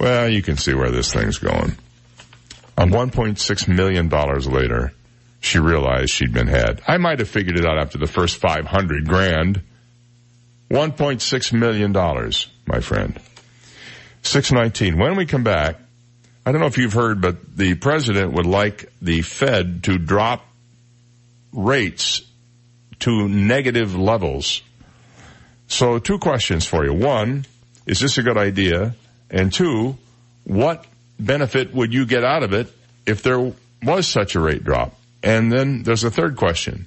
Well, 0.00 0.28
you 0.28 0.42
can 0.42 0.56
see 0.56 0.74
where 0.74 0.90
this 0.90 1.12
thing's 1.12 1.38
going. 1.38 1.76
On 2.78 2.90
$1.6 2.90 3.68
million 3.68 4.08
later, 4.08 4.92
she 5.40 5.58
realized 5.58 6.10
she'd 6.10 6.32
been 6.32 6.46
had. 6.46 6.80
I 6.86 6.96
might 6.96 7.18
have 7.18 7.28
figured 7.28 7.58
it 7.58 7.66
out 7.66 7.78
after 7.78 7.98
the 7.98 8.06
first 8.06 8.36
500 8.36 9.06
grand. 9.06 9.62
$1.6 10.70 11.52
million, 11.52 11.92
my 12.66 12.80
friend. 12.80 13.20
619. 14.22 14.98
When 14.98 15.16
we 15.16 15.26
come 15.26 15.44
back, 15.44 15.76
I 16.48 16.50
don't 16.50 16.62
know 16.62 16.66
if 16.66 16.78
you've 16.78 16.94
heard, 16.94 17.20
but 17.20 17.58
the 17.58 17.74
president 17.74 18.32
would 18.32 18.46
like 18.46 18.90
the 19.02 19.20
Fed 19.20 19.84
to 19.84 19.98
drop 19.98 20.46
rates 21.52 22.22
to 23.00 23.28
negative 23.28 23.94
levels. 23.94 24.62
So 25.66 25.98
two 25.98 26.18
questions 26.18 26.64
for 26.64 26.86
you. 26.86 26.94
One, 26.94 27.44
is 27.84 28.00
this 28.00 28.16
a 28.16 28.22
good 28.22 28.38
idea? 28.38 28.94
And 29.28 29.52
two, 29.52 29.98
what 30.44 30.86
benefit 31.20 31.74
would 31.74 31.92
you 31.92 32.06
get 32.06 32.24
out 32.24 32.42
of 32.42 32.54
it 32.54 32.72
if 33.04 33.22
there 33.22 33.52
was 33.82 34.08
such 34.08 34.34
a 34.34 34.40
rate 34.40 34.64
drop? 34.64 34.98
And 35.22 35.52
then 35.52 35.82
there's 35.82 36.04
a 36.04 36.10
third 36.10 36.36
question, 36.36 36.86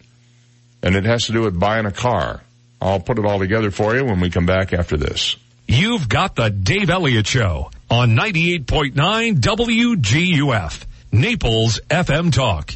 and 0.82 0.96
it 0.96 1.06
has 1.06 1.28
to 1.28 1.34
do 1.34 1.42
with 1.42 1.60
buying 1.60 1.86
a 1.86 1.92
car. 1.92 2.42
I'll 2.82 3.00
put 3.00 3.20
it 3.20 3.26
all 3.28 3.38
together 3.38 3.70
for 3.70 3.96
you 3.96 4.06
when 4.06 4.22
we 4.22 4.32
come 4.32 4.48
back 4.48 4.74
after 4.74 4.98
this. 4.98 5.36
You've 5.68 6.10
got 6.10 6.36
the 6.36 6.50
Dave 6.50 6.90
Elliott 6.90 7.28
Show 7.28 7.70
on 7.92 8.12
98.9 8.12 8.94
WGUF, 9.36 10.86
Naples 11.12 11.82
FM 11.90 12.32
Talk. 12.32 12.72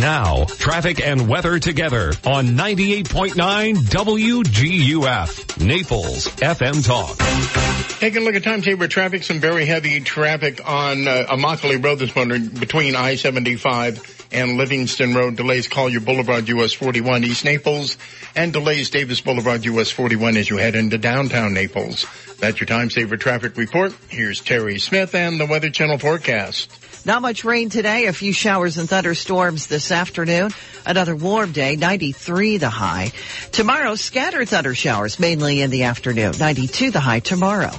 Now, 0.00 0.44
traffic 0.44 1.04
and 1.04 1.28
weather 1.28 1.58
together 1.58 2.12
on 2.24 2.46
98.9 2.48 3.74
WGUF, 3.74 5.66
Naples 5.66 6.28
FM 6.28 6.86
Talk. 6.86 7.98
Taking 7.98 8.22
a 8.22 8.24
look 8.24 8.36
at 8.36 8.44
timetable 8.44 8.86
traffic, 8.86 9.24
some 9.24 9.40
very 9.40 9.66
heavy 9.66 10.00
traffic 10.00 10.60
on 10.64 11.08
uh, 11.08 11.26
Immokalee 11.30 11.82
Road 11.82 11.98
this 11.98 12.14
morning 12.14 12.48
between 12.48 12.94
I-75 12.94 14.13
and 14.32 14.56
Livingston 14.56 15.14
Road. 15.14 15.36
Delays 15.36 15.68
Collier 15.68 16.00
Boulevard, 16.00 16.48
US 16.48 16.72
41 16.72 17.24
East 17.24 17.44
Naples, 17.44 17.96
and 18.34 18.52
delays 18.52 18.90
Davis 18.90 19.20
Boulevard, 19.20 19.64
US 19.64 19.90
41 19.90 20.36
as 20.36 20.48
you 20.48 20.56
head 20.56 20.74
into 20.74 20.98
downtown 20.98 21.54
Naples. 21.54 22.06
That's 22.38 22.60
your 22.60 22.66
time 22.66 22.90
saver 22.90 23.16
traffic 23.16 23.56
report. 23.56 23.94
Here's 24.08 24.40
Terry 24.40 24.78
Smith 24.78 25.14
and 25.14 25.40
the 25.40 25.46
Weather 25.46 25.70
Channel 25.70 25.98
forecast. 25.98 26.70
Not 27.06 27.20
much 27.20 27.44
rain 27.44 27.68
today, 27.68 28.06
a 28.06 28.14
few 28.14 28.32
showers 28.32 28.78
and 28.78 28.88
thunderstorms 28.88 29.66
this 29.66 29.92
afternoon. 29.92 30.52
Another 30.86 31.14
warm 31.14 31.52
day, 31.52 31.76
93 31.76 32.56
the 32.56 32.70
high. 32.70 33.12
Tomorrow, 33.52 33.94
scattered 33.96 34.48
thunder 34.48 34.74
showers, 34.74 35.20
mainly 35.20 35.60
in 35.60 35.70
the 35.70 35.84
afternoon, 35.84 36.34
92 36.38 36.90
the 36.90 37.00
high 37.00 37.20
tomorrow. 37.20 37.72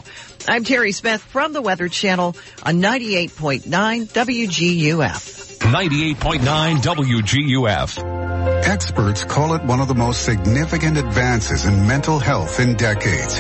I'm 0.48 0.64
Terry 0.64 0.92
Smith 0.92 1.24
from 1.24 1.54
the 1.54 1.62
Weather 1.62 1.90
Channel 1.90 2.36
on 2.62 2.75
98.9 2.75 3.64
WGUF. 3.66 5.45
98.9 5.65 6.77
WGUF. 6.77 8.65
Experts 8.67 9.24
call 9.24 9.55
it 9.55 9.63
one 9.63 9.79
of 9.79 9.88
the 9.88 9.95
most 9.95 10.24
significant 10.24 10.95
advances 10.98 11.65
in 11.65 11.88
mental 11.88 12.19
health 12.19 12.60
in 12.60 12.75
decades. 12.75 13.39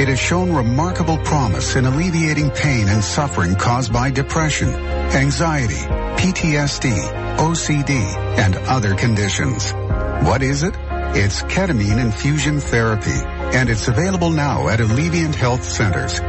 It 0.00 0.08
has 0.08 0.18
shown 0.18 0.54
remarkable 0.54 1.18
promise 1.18 1.76
in 1.76 1.84
alleviating 1.84 2.50
pain 2.50 2.88
and 2.88 3.04
suffering 3.04 3.56
caused 3.56 3.92
by 3.92 4.10
depression, 4.10 4.70
anxiety, 4.70 5.74
PTSD, 5.74 7.36
OCD, 7.36 7.90
and 8.38 8.56
other 8.56 8.94
conditions. 8.94 9.72
What 10.26 10.42
is 10.42 10.62
it? 10.62 10.74
It's 11.12 11.42
ketamine 11.42 12.00
infusion 12.00 12.60
therapy, 12.60 13.20
and 13.56 13.68
it's 13.68 13.86
available 13.86 14.30
now 14.30 14.68
at 14.68 14.78
Alleviant 14.78 15.34
Health 15.34 15.64
Centers. 15.64 16.20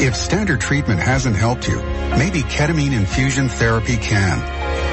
If 0.00 0.16
standard 0.16 0.60
treatment 0.60 1.00
hasn't 1.00 1.36
helped 1.36 1.68
you, 1.68 1.76
maybe 2.18 2.42
ketamine 2.42 2.92
infusion 2.92 3.48
therapy 3.48 3.96
can. 3.96 4.38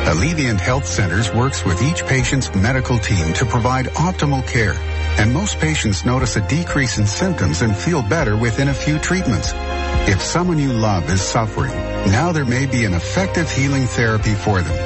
Alleviant 0.08 0.60
Health 0.60 0.86
Centers 0.86 1.34
works 1.34 1.65
with 1.65 1.82
each 1.82 2.06
patient's 2.06 2.53
medical 2.56 2.98
team 2.98 3.34
to 3.34 3.46
provide 3.46 3.88
optimal 3.88 4.46
care 4.48 4.75
and 5.20 5.34
most 5.34 5.60
patients 5.60 6.06
notice 6.06 6.38
a 6.38 6.48
decrease 6.48 6.98
in 6.98 7.06
symptoms 7.06 7.62
and 7.62 7.75
feel 7.75 8.01
better 8.01 8.38
within 8.38 8.70
a 8.70 8.74
few 8.74 8.98
treatments. 9.00 9.51
If 10.08 10.22
someone 10.22 10.58
you 10.58 10.72
love 10.72 11.10
is 11.10 11.22
suffering, 11.22 11.74
now 12.10 12.32
there 12.32 12.46
may 12.46 12.65
be 12.65 12.86
an 12.86 12.94
effective 12.94 13.51
healing 13.51 13.86
therapy 13.86 14.34
for 14.34 14.62
them. 14.62 14.77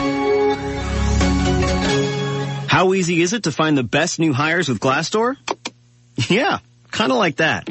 How 2.74 2.92
easy 2.92 3.22
is 3.22 3.32
it 3.32 3.44
to 3.44 3.52
find 3.52 3.78
the 3.78 3.84
best 3.84 4.18
new 4.18 4.32
hires 4.32 4.68
with 4.68 4.80
Glassdoor? 4.80 5.36
Yeah, 6.28 6.58
kind 6.90 7.12
of 7.12 7.18
like 7.18 7.36
that. 7.36 7.66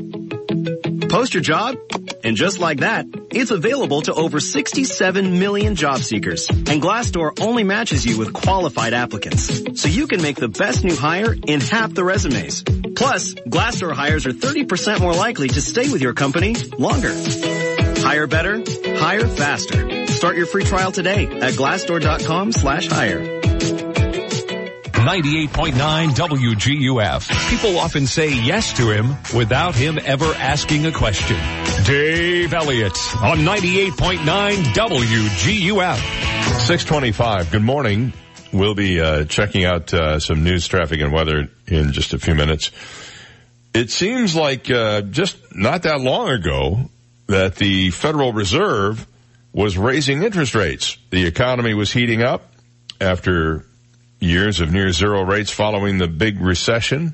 Post 1.10 1.34
your 1.34 1.44
job, 1.44 1.76
and 2.24 2.38
just 2.38 2.58
like 2.58 2.80
that, 2.80 3.06
it's 3.30 3.52
available 3.52 4.02
to 4.04 4.14
over 4.14 4.40
67 4.40 5.40
million 5.40 5.76
job 5.76 6.00
seekers. 6.00 6.48
And 6.50 6.82
Glassdoor 6.82 7.42
only 7.42 7.66
matches 7.66 8.06
you 8.06 8.18
with 8.18 8.32
qualified 8.32 8.94
applicants. 8.94 9.82
So 9.82 9.90
you 9.90 10.08
can 10.08 10.22
make 10.22 10.38
the 10.38 10.48
best 10.48 10.86
new 10.86 10.96
hire 10.96 11.34
in 11.34 11.60
half 11.60 11.94
the 11.94 12.06
resumes. 12.06 12.64
Plus, 12.64 13.34
Glassdoor 13.34 13.92
hires 13.92 14.26
are 14.26 14.32
30% 14.32 15.02
more 15.02 15.14
likely 15.14 15.50
to 15.50 15.60
stay 15.60 15.92
with 15.92 16.02
your 16.02 16.14
company 16.14 16.56
longer. 16.80 17.12
Hire 17.98 18.28
better, 18.28 18.64
hire 19.00 19.28
faster. 19.28 20.08
Start 20.08 20.38
your 20.38 20.46
free 20.46 20.64
trial 20.64 20.94
today 20.94 21.26
at 21.26 21.56
glassdoor.com 21.56 22.54
slash 22.54 22.88
hire. 22.88 23.43
98.9 25.04 26.12
WGUF. 26.12 27.50
People 27.50 27.78
often 27.78 28.08
say 28.08 28.30
yes 28.30 28.72
to 28.78 28.90
him 28.90 29.18
without 29.36 29.76
him 29.76 30.00
ever 30.06 30.34
asking 30.36 30.86
a 30.86 30.94
question. 30.94 31.36
Dave 31.84 32.54
Elliott 32.54 32.98
on 33.22 33.40
98.9 33.40 34.20
WGUF. 34.64 35.98
625. 35.98 37.52
Good 37.52 37.62
morning. 37.62 38.14
We'll 38.54 38.76
be 38.76 39.02
uh, 39.02 39.26
checking 39.26 39.66
out 39.66 39.94
uh, 39.94 40.20
some 40.20 40.46
news, 40.46 40.70
traffic, 40.70 41.02
and 41.02 41.12
weather 41.12 41.50
in 41.68 41.92
just 41.92 42.14
a 42.14 42.18
few 42.18 42.34
minutes. 42.34 42.72
It 43.74 43.92
seems 43.92 44.38
like 44.38 44.72
uh, 44.72 45.02
just 45.02 45.36
not 45.54 45.84
that 45.84 46.00
long 46.00 46.30
ago 46.30 46.90
that 47.28 47.56
the 47.56 47.90
Federal 47.90 48.32
Reserve 48.32 49.06
was 49.52 49.78
raising 49.78 50.24
interest 50.24 50.56
rates. 50.56 50.98
The 51.10 51.26
economy 51.26 51.74
was 51.74 51.92
heating 51.92 52.22
up 52.22 52.54
after 53.02 53.66
years 54.24 54.62
of 54.62 54.72
near 54.72 54.92
zero 54.92 55.24
rates 55.24 55.52
following 55.52 55.98
the 55.98 56.08
big 56.08 56.40
recession. 56.40 57.14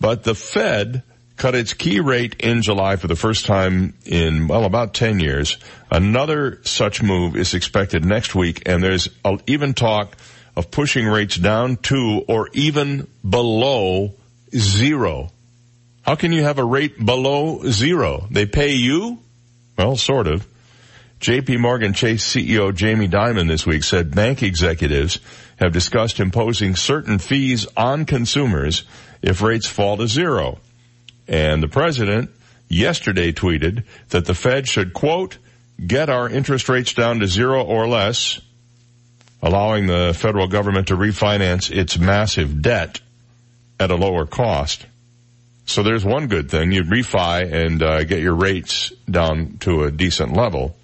But 0.00 0.24
the 0.24 0.34
Fed 0.34 1.02
cut 1.36 1.54
its 1.54 1.74
key 1.74 2.00
rate 2.00 2.36
in 2.40 2.62
July 2.62 2.96
for 2.96 3.08
the 3.08 3.16
first 3.16 3.46
time 3.46 3.94
in, 4.04 4.48
well, 4.48 4.64
about 4.64 4.94
10 4.94 5.20
years. 5.20 5.58
Another 5.90 6.60
such 6.64 7.02
move 7.02 7.36
is 7.36 7.54
expected 7.54 8.04
next 8.04 8.34
week, 8.34 8.62
and 8.66 8.82
there's 8.82 9.08
even 9.46 9.74
talk 9.74 10.16
of 10.56 10.70
pushing 10.70 11.06
rates 11.06 11.36
down 11.36 11.76
to 11.76 12.24
or 12.28 12.48
even 12.54 13.06
below 13.28 14.14
zero. 14.56 15.30
How 16.02 16.14
can 16.14 16.32
you 16.32 16.44
have 16.44 16.58
a 16.58 16.64
rate 16.64 17.04
below 17.04 17.62
zero? 17.68 18.26
They 18.30 18.46
pay 18.46 18.72
you? 18.72 19.18
Well, 19.76 19.96
sort 19.96 20.26
of. 20.26 20.46
JP 21.20 21.60
Morgan 21.60 21.92
Chase 21.92 22.24
CEO 22.26 22.74
Jamie 22.74 23.08
Dimon 23.08 23.48
this 23.48 23.66
week 23.66 23.84
said 23.84 24.14
bank 24.14 24.42
executives 24.42 25.18
have 25.56 25.72
discussed 25.72 26.20
imposing 26.20 26.76
certain 26.76 27.18
fees 27.18 27.66
on 27.76 28.04
consumers 28.04 28.84
if 29.22 29.42
rates 29.42 29.66
fall 29.66 29.96
to 29.96 30.06
zero. 30.06 30.58
And 31.26 31.62
the 31.62 31.68
president 31.68 32.30
yesterday 32.68 33.32
tweeted 33.32 33.84
that 34.10 34.26
the 34.26 34.34
Fed 34.34 34.68
should 34.68 34.92
quote, 34.92 35.38
get 35.84 36.08
our 36.08 36.28
interest 36.28 36.68
rates 36.68 36.94
down 36.94 37.20
to 37.20 37.26
zero 37.26 37.62
or 37.62 37.86
less, 37.86 38.40
allowing 39.42 39.86
the 39.86 40.14
federal 40.16 40.48
government 40.48 40.88
to 40.88 40.96
refinance 40.96 41.70
its 41.70 41.98
massive 41.98 42.62
debt 42.62 43.00
at 43.78 43.90
a 43.90 43.96
lower 43.96 44.26
cost. 44.26 44.86
So 45.66 45.82
there's 45.82 46.04
one 46.04 46.28
good 46.28 46.50
thing. 46.50 46.72
You 46.72 46.84
refi 46.84 47.52
and 47.52 47.82
uh, 47.82 48.04
get 48.04 48.20
your 48.20 48.34
rates 48.34 48.92
down 49.10 49.58
to 49.60 49.84
a 49.84 49.90
decent 49.90 50.32
level 50.32 50.76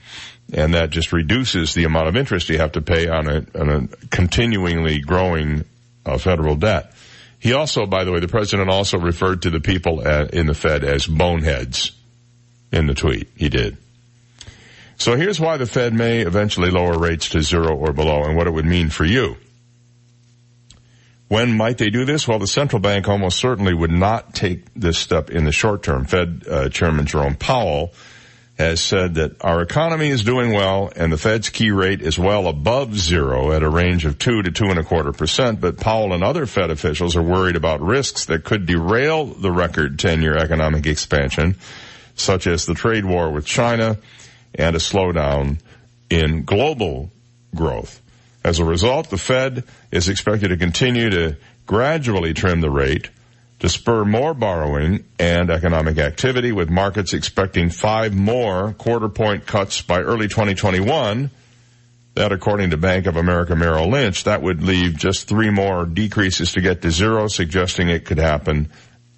and 0.52 0.74
that 0.74 0.90
just 0.90 1.12
reduces 1.12 1.74
the 1.74 1.84
amount 1.84 2.08
of 2.08 2.16
interest 2.16 2.48
you 2.48 2.58
have 2.58 2.72
to 2.72 2.82
pay 2.82 3.08
on 3.08 3.28
a, 3.28 3.46
on 3.58 3.68
a 3.68 4.06
continuingly 4.08 5.00
growing 5.00 5.64
uh, 6.04 6.18
federal 6.18 6.56
debt. 6.56 6.92
He 7.38 7.52
also, 7.54 7.86
by 7.86 8.04
the 8.04 8.12
way, 8.12 8.20
the 8.20 8.28
president 8.28 8.70
also 8.70 8.98
referred 8.98 9.42
to 9.42 9.50
the 9.50 9.60
people 9.60 10.06
at, 10.06 10.32
in 10.34 10.46
the 10.46 10.54
Fed 10.54 10.84
as 10.84 11.06
boneheads 11.06 11.92
in 12.70 12.86
the 12.86 12.94
tweet. 12.94 13.28
He 13.36 13.48
did. 13.48 13.76
So 14.96 15.16
here's 15.16 15.40
why 15.40 15.56
the 15.56 15.66
Fed 15.66 15.92
may 15.92 16.20
eventually 16.20 16.70
lower 16.70 16.96
rates 16.96 17.30
to 17.30 17.42
zero 17.42 17.74
or 17.74 17.92
below 17.92 18.22
and 18.22 18.36
what 18.36 18.46
it 18.46 18.52
would 18.52 18.66
mean 18.66 18.90
for 18.90 19.04
you. 19.04 19.36
When 21.26 21.56
might 21.56 21.78
they 21.78 21.90
do 21.90 22.04
this? 22.04 22.28
Well, 22.28 22.38
the 22.38 22.46
central 22.46 22.78
bank 22.78 23.08
almost 23.08 23.38
certainly 23.38 23.72
would 23.74 23.90
not 23.90 24.34
take 24.34 24.72
this 24.74 24.98
step 24.98 25.30
in 25.30 25.44
the 25.44 25.50
short 25.50 25.82
term. 25.82 26.04
Fed 26.04 26.44
uh, 26.48 26.68
Chairman 26.68 27.06
Jerome 27.06 27.36
Powell 27.36 27.94
has 28.58 28.80
said 28.80 29.14
that 29.14 29.42
our 29.42 29.62
economy 29.62 30.08
is 30.08 30.22
doing 30.22 30.52
well 30.52 30.92
and 30.94 31.12
the 31.12 31.18
Fed's 31.18 31.48
key 31.48 31.70
rate 31.70 32.02
is 32.02 32.18
well 32.18 32.46
above 32.46 32.98
zero 32.98 33.52
at 33.52 33.62
a 33.62 33.68
range 33.68 34.04
of 34.04 34.18
two 34.18 34.42
to 34.42 34.50
two 34.50 34.66
and 34.66 34.78
a 34.78 34.84
quarter 34.84 35.12
percent. 35.12 35.60
But 35.60 35.78
Powell 35.78 36.12
and 36.12 36.22
other 36.22 36.46
Fed 36.46 36.70
officials 36.70 37.16
are 37.16 37.22
worried 37.22 37.56
about 37.56 37.80
risks 37.80 38.26
that 38.26 38.44
could 38.44 38.66
derail 38.66 39.24
the 39.26 39.50
record 39.50 39.98
10 39.98 40.20
year 40.22 40.36
economic 40.36 40.86
expansion, 40.86 41.56
such 42.14 42.46
as 42.46 42.66
the 42.66 42.74
trade 42.74 43.04
war 43.04 43.30
with 43.30 43.46
China 43.46 43.98
and 44.54 44.76
a 44.76 44.80
slowdown 44.80 45.58
in 46.10 46.44
global 46.44 47.10
growth. 47.54 48.00
As 48.44 48.58
a 48.58 48.64
result, 48.64 49.08
the 49.08 49.18
Fed 49.18 49.64
is 49.90 50.08
expected 50.08 50.48
to 50.48 50.56
continue 50.56 51.08
to 51.10 51.36
gradually 51.66 52.34
trim 52.34 52.60
the 52.60 52.70
rate 52.70 53.08
to 53.62 53.68
spur 53.68 54.04
more 54.04 54.34
borrowing 54.34 55.04
and 55.20 55.48
economic 55.48 55.96
activity 55.96 56.50
with 56.50 56.68
markets 56.68 57.12
expecting 57.12 57.70
five 57.70 58.12
more 58.12 58.72
quarter 58.72 59.08
point 59.08 59.46
cuts 59.46 59.80
by 59.80 60.00
early 60.00 60.26
2021. 60.26 61.30
That 62.14 62.32
according 62.32 62.70
to 62.70 62.76
Bank 62.76 63.06
of 63.06 63.14
America 63.14 63.54
Merrill 63.54 63.88
Lynch, 63.88 64.24
that 64.24 64.42
would 64.42 64.64
leave 64.64 64.96
just 64.96 65.28
three 65.28 65.50
more 65.50 65.86
decreases 65.86 66.52
to 66.54 66.60
get 66.60 66.82
to 66.82 66.90
zero, 66.90 67.28
suggesting 67.28 67.88
it 67.88 68.04
could 68.04 68.18
happen 68.18 68.68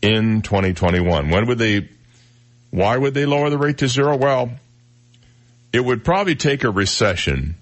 in 0.03 0.43
2021. 0.43 1.31
When 1.31 1.47
would 1.47 1.59
they, 1.59 1.89
why 2.71 2.99
would 2.99 3.15
they 3.15 3.25
lower 3.25 3.49
the 3.49 3.57
rate 3.57 3.79
to 3.79 3.89
zero? 3.89 4.15
Well, 4.15 4.51
it 5.73 5.83
would 5.83 6.05
probably 6.05 6.35
take 6.35 6.65
a 6.65 6.71
recession 6.71 7.55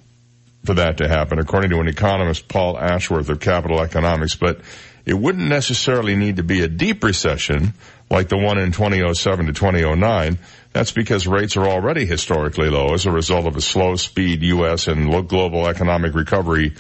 for 0.65 0.75
that 0.75 0.97
to 0.97 1.07
happen, 1.07 1.39
according 1.39 1.71
to 1.71 1.79
an 1.79 1.87
economist, 1.87 2.49
Paul 2.49 2.77
Ashworth 2.77 3.29
of 3.29 3.39
Capital 3.39 3.81
Economics, 3.81 4.35
but 4.35 4.61
it 5.05 5.15
wouldn't 5.15 5.49
necessarily 5.49 6.15
need 6.17 6.37
to 6.37 6.43
be 6.43 6.63
a 6.63 6.69
deep 6.69 7.03
recession 7.03 7.75
like 8.11 8.29
the 8.29 8.37
one 8.37 8.59
in 8.59 8.73
2007 8.73 9.47
to 9.47 9.53
2009. 9.53 10.39
That's 10.73 10.93
because 10.93 11.27
rates 11.27 11.57
are 11.57 11.67
already 11.67 12.07
historically 12.07 12.71
low 12.71 12.95
as 12.95 13.07
a 13.07 13.11
result 13.11 13.47
of 13.47 13.57
a 13.57 13.61
slow 13.61 13.97
speed 13.97 14.43
U.S. 14.43 14.87
and 14.87 15.11
global 15.29 15.67
economic 15.67 16.15
recovery, 16.15 16.75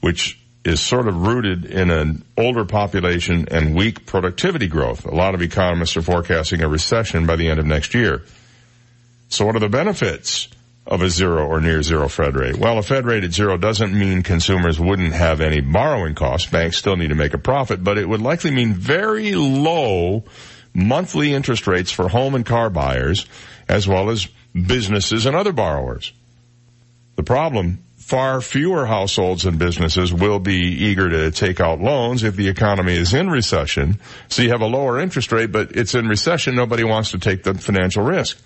which 0.00 0.38
is 0.64 0.80
sort 0.80 1.08
of 1.08 1.26
rooted 1.26 1.66
in 1.66 1.90
an 1.90 2.24
older 2.38 2.64
population 2.64 3.48
and 3.50 3.74
weak 3.74 4.06
productivity 4.06 4.66
growth. 4.66 5.04
A 5.04 5.14
lot 5.14 5.34
of 5.34 5.42
economists 5.42 5.96
are 5.96 6.02
forecasting 6.02 6.62
a 6.62 6.68
recession 6.68 7.26
by 7.26 7.36
the 7.36 7.48
end 7.48 7.60
of 7.60 7.66
next 7.66 7.94
year. 7.94 8.22
So 9.28 9.44
what 9.44 9.56
are 9.56 9.60
the 9.60 9.68
benefits? 9.68 10.48
Of 10.86 11.00
a 11.00 11.08
zero 11.08 11.46
or 11.46 11.60
near 11.60 11.82
zero 11.82 12.08
Fed 12.08 12.34
rate. 12.36 12.58
Well, 12.58 12.78
a 12.78 12.82
Fed 12.82 13.06
rate 13.06 13.24
at 13.24 13.32
zero 13.32 13.56
doesn't 13.56 13.98
mean 13.98 14.22
consumers 14.22 14.78
wouldn't 14.78 15.14
have 15.14 15.40
any 15.40 15.60
borrowing 15.60 16.14
costs. 16.14 16.50
Banks 16.50 16.76
still 16.76 16.96
need 16.96 17.08
to 17.08 17.14
make 17.14 17.34
a 17.34 17.38
profit, 17.38 17.82
but 17.82 17.96
it 17.96 18.08
would 18.08 18.20
likely 18.20 18.50
mean 18.50 18.74
very 18.74 19.34
low 19.34 20.24
monthly 20.74 21.32
interest 21.32 21.66
rates 21.66 21.90
for 21.90 22.08
home 22.08 22.34
and 22.34 22.44
car 22.44 22.68
buyers, 22.68 23.26
as 23.68 23.88
well 23.88 24.10
as 24.10 24.28
businesses 24.52 25.24
and 25.24 25.34
other 25.34 25.52
borrowers. 25.52 26.12
The 27.16 27.22
problem, 27.22 27.84
far 27.96 28.40
fewer 28.42 28.84
households 28.84 29.46
and 29.46 29.58
businesses 29.58 30.12
will 30.12 30.38
be 30.38 30.58
eager 30.58 31.08
to 31.08 31.30
take 31.30 31.60
out 31.60 31.80
loans 31.80 32.24
if 32.24 32.36
the 32.36 32.48
economy 32.48 32.94
is 32.94 33.14
in 33.14 33.30
recession. 33.30 33.98
So 34.28 34.42
you 34.42 34.50
have 34.50 34.60
a 34.60 34.66
lower 34.66 35.00
interest 35.00 35.32
rate, 35.32 35.52
but 35.52 35.72
it's 35.72 35.94
in 35.94 36.08
recession. 36.08 36.56
Nobody 36.56 36.84
wants 36.84 37.12
to 37.12 37.18
take 37.18 37.44
the 37.44 37.54
financial 37.54 38.04
risk. 38.04 38.38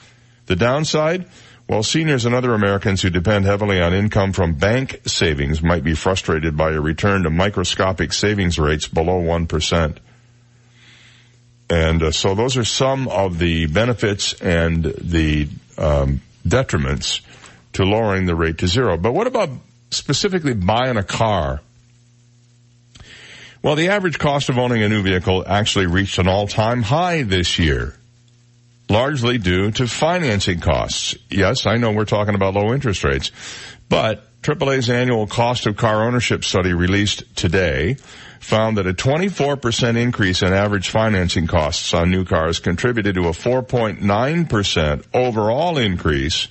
The 0.46 0.56
downside, 0.56 1.26
well, 1.68 1.82
seniors 1.82 2.24
and 2.24 2.34
other 2.34 2.54
Americans 2.54 3.02
who 3.02 3.10
depend 3.10 3.44
heavily 3.44 3.80
on 3.80 3.92
income 3.92 4.32
from 4.32 4.54
bank 4.54 5.02
savings 5.04 5.62
might 5.62 5.84
be 5.84 5.94
frustrated 5.94 6.56
by 6.56 6.72
a 6.72 6.80
return 6.80 7.24
to 7.24 7.30
microscopic 7.30 8.14
savings 8.14 8.58
rates 8.58 8.88
below 8.88 9.20
1%. 9.20 9.98
And 11.68 12.02
uh, 12.02 12.10
so 12.10 12.34
those 12.34 12.56
are 12.56 12.64
some 12.64 13.06
of 13.08 13.38
the 13.38 13.66
benefits 13.66 14.32
and 14.40 14.82
the 14.82 15.48
um, 15.76 16.22
detriments 16.46 17.20
to 17.74 17.84
lowering 17.84 18.24
the 18.24 18.34
rate 18.34 18.56
to 18.58 18.66
zero. 18.66 18.96
But 18.96 19.12
what 19.12 19.26
about 19.26 19.50
specifically 19.90 20.54
buying 20.54 20.96
a 20.96 21.02
car? 21.02 21.60
Well, 23.60 23.76
the 23.76 23.88
average 23.88 24.18
cost 24.18 24.48
of 24.48 24.56
owning 24.56 24.82
a 24.82 24.88
new 24.88 25.02
vehicle 25.02 25.44
actually 25.46 25.86
reached 25.86 26.18
an 26.18 26.28
all-time 26.28 26.80
high 26.82 27.24
this 27.24 27.58
year, 27.58 27.94
largely 28.88 29.38
due 29.38 29.70
to 29.72 29.86
financing 29.86 30.60
costs. 30.60 31.14
Yes, 31.30 31.66
I 31.66 31.76
know 31.76 31.92
we're 31.92 32.04
talking 32.04 32.34
about 32.34 32.54
low 32.54 32.72
interest 32.72 33.04
rates, 33.04 33.30
but 33.88 34.24
AAA's 34.42 34.88
annual 34.88 35.26
cost 35.26 35.66
of 35.66 35.76
car 35.76 36.06
ownership 36.06 36.44
study 36.44 36.72
released 36.72 37.24
today 37.36 37.96
found 38.40 38.78
that 38.78 38.86
a 38.86 38.94
24% 38.94 39.96
increase 39.96 40.42
in 40.42 40.52
average 40.52 40.88
financing 40.88 41.46
costs 41.46 41.92
on 41.92 42.10
new 42.10 42.24
cars 42.24 42.60
contributed 42.60 43.16
to 43.16 43.26
a 43.26 43.32
4.9% 43.32 45.04
overall 45.12 45.76
increase 45.76 46.48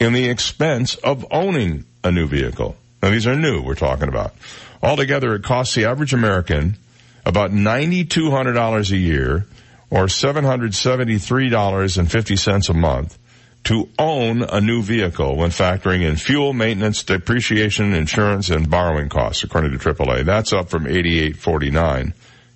in 0.00 0.12
the 0.14 0.28
expense 0.28 0.96
of 0.96 1.24
owning 1.30 1.84
a 2.02 2.10
new 2.10 2.26
vehicle. 2.26 2.76
Now 3.02 3.10
these 3.10 3.26
are 3.26 3.36
new 3.36 3.62
we're 3.62 3.74
talking 3.74 4.08
about. 4.08 4.34
Altogether 4.82 5.34
it 5.34 5.44
costs 5.44 5.74
the 5.74 5.84
average 5.84 6.14
American 6.14 6.76
about 7.24 7.52
$9,200 7.52 8.90
a 8.90 8.96
year 8.96 9.46
or 9.92 10.06
$773.50 10.06 12.70
a 12.70 12.74
month 12.74 13.18
to 13.64 13.90
own 13.98 14.42
a 14.42 14.58
new 14.58 14.80
vehicle 14.80 15.36
when 15.36 15.50
factoring 15.50 16.00
in 16.00 16.16
fuel, 16.16 16.54
maintenance, 16.54 17.02
depreciation, 17.02 17.92
insurance, 17.92 18.48
and 18.48 18.70
borrowing 18.70 19.10
costs, 19.10 19.44
according 19.44 19.70
to 19.70 19.78
AAA. 19.78 20.24
That's 20.24 20.54
up 20.54 20.70
from 20.70 20.86
88.49. 20.86 22.14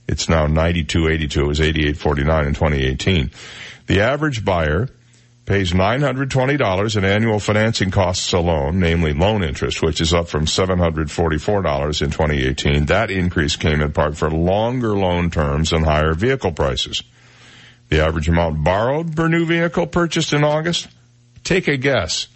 It's 0.09 0.31
now 0.31 0.47
92.82. 0.47 1.37
It 1.37 1.47
was 1.47 1.61
88.49 1.61 2.47
in 2.47 2.55
2018. 2.55 3.31
The 3.87 4.01
average 4.01 4.43
buyer 4.43 4.89
pays 5.45 5.73
$920 5.73 6.97
in 6.97 7.05
annual 7.05 7.39
financing 7.39 7.91
costs 7.91 8.33
alone, 8.33 8.81
namely 8.81 9.13
loan 9.13 9.45
interest, 9.45 9.83
which 9.83 10.01
is 10.01 10.15
up 10.15 10.29
from 10.29 10.47
$744 10.47 12.03
in 12.03 12.11
2018. 12.11 12.87
That 12.87 13.11
increase 13.11 13.57
came 13.57 13.83
in 13.83 13.93
part 13.93 14.17
for 14.17 14.31
longer 14.31 14.97
loan 14.97 15.29
terms 15.31 15.75
and 15.75 15.85
higher 15.85 16.15
vehicle 16.15 16.53
prices. 16.53 17.03
The 17.89 18.05
average 18.05 18.29
amount 18.29 18.65
borrowed 18.65 19.15
per 19.15 19.29
new 19.29 19.47
vehicle 19.47 19.87
purchased 19.87 20.33
in 20.33 20.43
August? 20.43 20.89
Take 21.45 21.69
a 21.69 21.77
guess. 21.77 22.29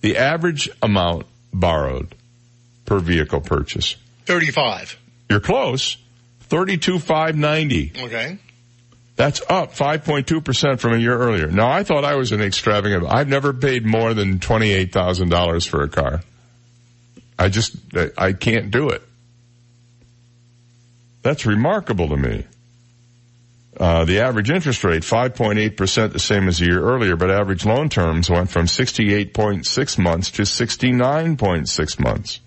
The 0.00 0.16
average 0.16 0.70
amount 0.82 1.26
borrowed 1.52 2.14
per 2.86 2.98
vehicle 2.98 3.40
purchase. 3.40 3.96
35. 4.26 4.98
You're 5.28 5.40
close. 5.40 5.98
32,590. 6.42 7.92
Okay. 8.04 8.38
That's 9.16 9.42
up 9.48 9.74
5.2% 9.74 10.78
from 10.78 10.94
a 10.94 10.96
year 10.96 11.18
earlier. 11.18 11.48
Now 11.48 11.70
I 11.70 11.82
thought 11.82 12.04
I 12.04 12.14
was 12.14 12.32
an 12.32 12.40
extravagant. 12.40 13.04
I've 13.08 13.28
never 13.28 13.52
paid 13.52 13.84
more 13.84 14.14
than 14.14 14.38
$28,000 14.38 15.68
for 15.68 15.82
a 15.82 15.88
car. 15.88 16.22
I 17.38 17.48
just, 17.48 17.76
I 18.16 18.32
can't 18.32 18.70
do 18.70 18.90
it. 18.90 19.02
That's 21.22 21.46
remarkable 21.46 22.08
to 22.08 22.16
me. 22.16 22.44
Uh, 23.78 24.04
the 24.04 24.20
average 24.20 24.50
interest 24.50 24.82
rate, 24.82 25.02
5.8%, 25.02 26.12
the 26.12 26.18
same 26.18 26.48
as 26.48 26.60
a 26.60 26.64
year 26.64 26.82
earlier, 26.82 27.14
but 27.14 27.30
average 27.30 27.64
loan 27.64 27.88
terms 27.88 28.28
went 28.28 28.50
from 28.50 28.66
68.6 28.66 29.98
months 29.98 30.32
to 30.32 30.42
69.6 30.42 32.00
months. 32.00 32.40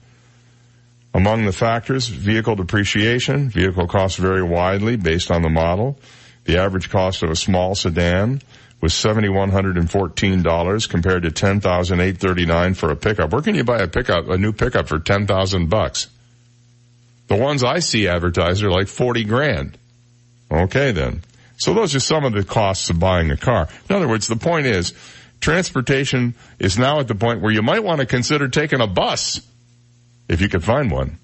Among 1.13 1.45
the 1.45 1.53
factors, 1.53 2.07
vehicle 2.07 2.55
depreciation. 2.55 3.49
Vehicle 3.49 3.87
costs 3.87 4.17
vary 4.17 4.43
widely 4.43 4.97
based 4.97 5.31
on 5.31 5.41
the 5.41 5.49
model. 5.49 5.97
The 6.45 6.57
average 6.57 6.89
cost 6.89 7.23
of 7.23 7.29
a 7.29 7.35
small 7.35 7.75
sedan 7.75 8.41
was 8.81 8.93
$7,114 8.93 10.89
compared 10.89 11.23
to 11.23 11.31
$10,839 11.31 12.75
for 12.75 12.91
a 12.91 12.95
pickup. 12.95 13.31
Where 13.31 13.41
can 13.41 13.55
you 13.55 13.63
buy 13.63 13.79
a 13.79 13.87
pickup, 13.87 14.27
a 14.27 14.37
new 14.37 14.51
pickup 14.51 14.87
for 14.87 14.99
10,000 14.99 15.69
bucks? 15.69 16.09
The 17.27 17.35
ones 17.35 17.63
I 17.63 17.79
see 17.79 18.07
advertised 18.07 18.63
are 18.63 18.71
like 18.71 18.87
40 18.87 19.23
grand. 19.25 19.77
Okay 20.51 20.91
then. 20.91 21.21
So 21.57 21.73
those 21.73 21.95
are 21.95 21.99
some 21.99 22.25
of 22.25 22.33
the 22.33 22.43
costs 22.43 22.89
of 22.89 22.99
buying 22.99 23.31
a 23.31 23.37
car. 23.37 23.69
In 23.89 23.95
other 23.95 24.07
words, 24.07 24.27
the 24.27 24.35
point 24.35 24.65
is, 24.65 24.93
transportation 25.39 26.35
is 26.59 26.77
now 26.77 26.99
at 26.99 27.07
the 27.07 27.15
point 27.15 27.41
where 27.41 27.51
you 27.51 27.61
might 27.61 27.83
want 27.83 27.99
to 27.99 28.05
consider 28.05 28.47
taking 28.47 28.81
a 28.81 28.87
bus, 28.87 29.41
if 30.27 30.41
you 30.41 30.49
could 30.49 30.63
find 30.63 30.91
one. 30.91 31.17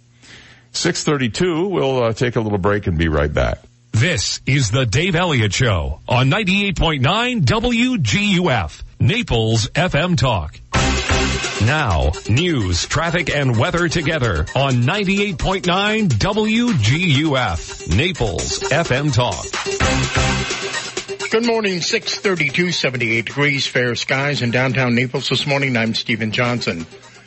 632, 0.73 1.67
we'll 1.69 2.03
uh, 2.03 2.13
take 2.13 2.35
a 2.35 2.41
little 2.41 2.59
break 2.59 2.87
and 2.87 2.97
be 2.97 3.07
right 3.07 3.33
back. 3.33 3.59
This 3.93 4.41
is 4.45 4.69
the 4.69 4.85
Dave 4.85 5.15
Elliott 5.15 5.53
Show 5.53 6.01
on 6.07 6.29
98.9 6.29 7.41
WGUF, 7.41 8.83
Naples 8.99 9.69
FM 9.69 10.17
Talk. 10.17 10.59
Now, 11.65 12.11
news, 12.29 12.85
traffic, 12.85 13.29
and 13.35 13.57
weather 13.57 13.89
together 13.89 14.45
on 14.55 14.83
98.9 14.83 16.07
WGUF, 16.07 17.95
Naples 17.95 18.59
FM 18.59 19.11
Talk. 19.13 19.45
Good 21.31 21.45
morning, 21.45 21.81
632, 21.81 22.71
78 22.71 23.25
degrees, 23.25 23.65
fair 23.65 23.95
skies 23.95 24.43
in 24.43 24.51
downtown 24.51 24.93
Naples 24.93 25.29
this 25.29 25.47
morning. 25.47 25.75
I'm 25.75 25.95
Stephen 25.95 26.31
Johnson. 26.31 26.85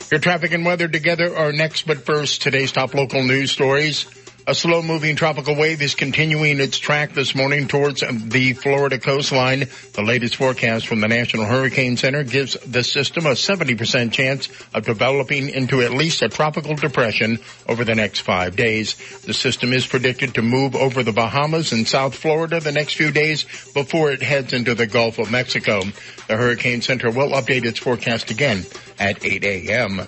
Your 0.09 0.19
traffic 0.19 0.53
and 0.53 0.65
weather 0.65 0.87
together 0.87 1.35
are 1.35 1.51
next, 1.51 1.85
but 1.85 2.05
first, 2.05 2.41
today's 2.41 2.71
top 2.71 2.93
local 2.93 3.23
news 3.23 3.51
stories. 3.51 4.05
A 4.51 4.53
slow 4.53 4.81
moving 4.81 5.15
tropical 5.15 5.55
wave 5.55 5.81
is 5.81 5.95
continuing 5.95 6.59
its 6.59 6.77
track 6.77 7.13
this 7.13 7.33
morning 7.33 7.69
towards 7.69 8.01
the 8.01 8.51
Florida 8.51 8.99
coastline. 8.99 9.69
The 9.93 10.03
latest 10.03 10.35
forecast 10.35 10.87
from 10.87 10.99
the 10.99 11.07
National 11.07 11.45
Hurricane 11.45 11.95
Center 11.95 12.25
gives 12.25 12.57
the 12.65 12.83
system 12.83 13.27
a 13.27 13.29
70% 13.29 14.11
chance 14.11 14.49
of 14.73 14.83
developing 14.83 15.47
into 15.47 15.81
at 15.81 15.93
least 15.93 16.21
a 16.21 16.27
tropical 16.27 16.75
depression 16.75 17.39
over 17.65 17.85
the 17.85 17.95
next 17.95 18.19
five 18.19 18.57
days. 18.57 18.97
The 19.21 19.33
system 19.33 19.71
is 19.71 19.87
predicted 19.87 20.33
to 20.33 20.41
move 20.41 20.75
over 20.75 21.01
the 21.01 21.13
Bahamas 21.13 21.71
and 21.71 21.87
South 21.87 22.13
Florida 22.13 22.59
the 22.59 22.73
next 22.73 22.95
few 22.95 23.13
days 23.13 23.45
before 23.73 24.11
it 24.11 24.21
heads 24.21 24.51
into 24.51 24.75
the 24.75 24.85
Gulf 24.85 25.17
of 25.17 25.31
Mexico. 25.31 25.83
The 26.27 26.35
Hurricane 26.35 26.81
Center 26.81 27.09
will 27.09 27.29
update 27.29 27.63
its 27.63 27.79
forecast 27.79 28.31
again 28.31 28.65
at 28.99 29.23
8 29.23 29.45
a.m. 29.45 30.07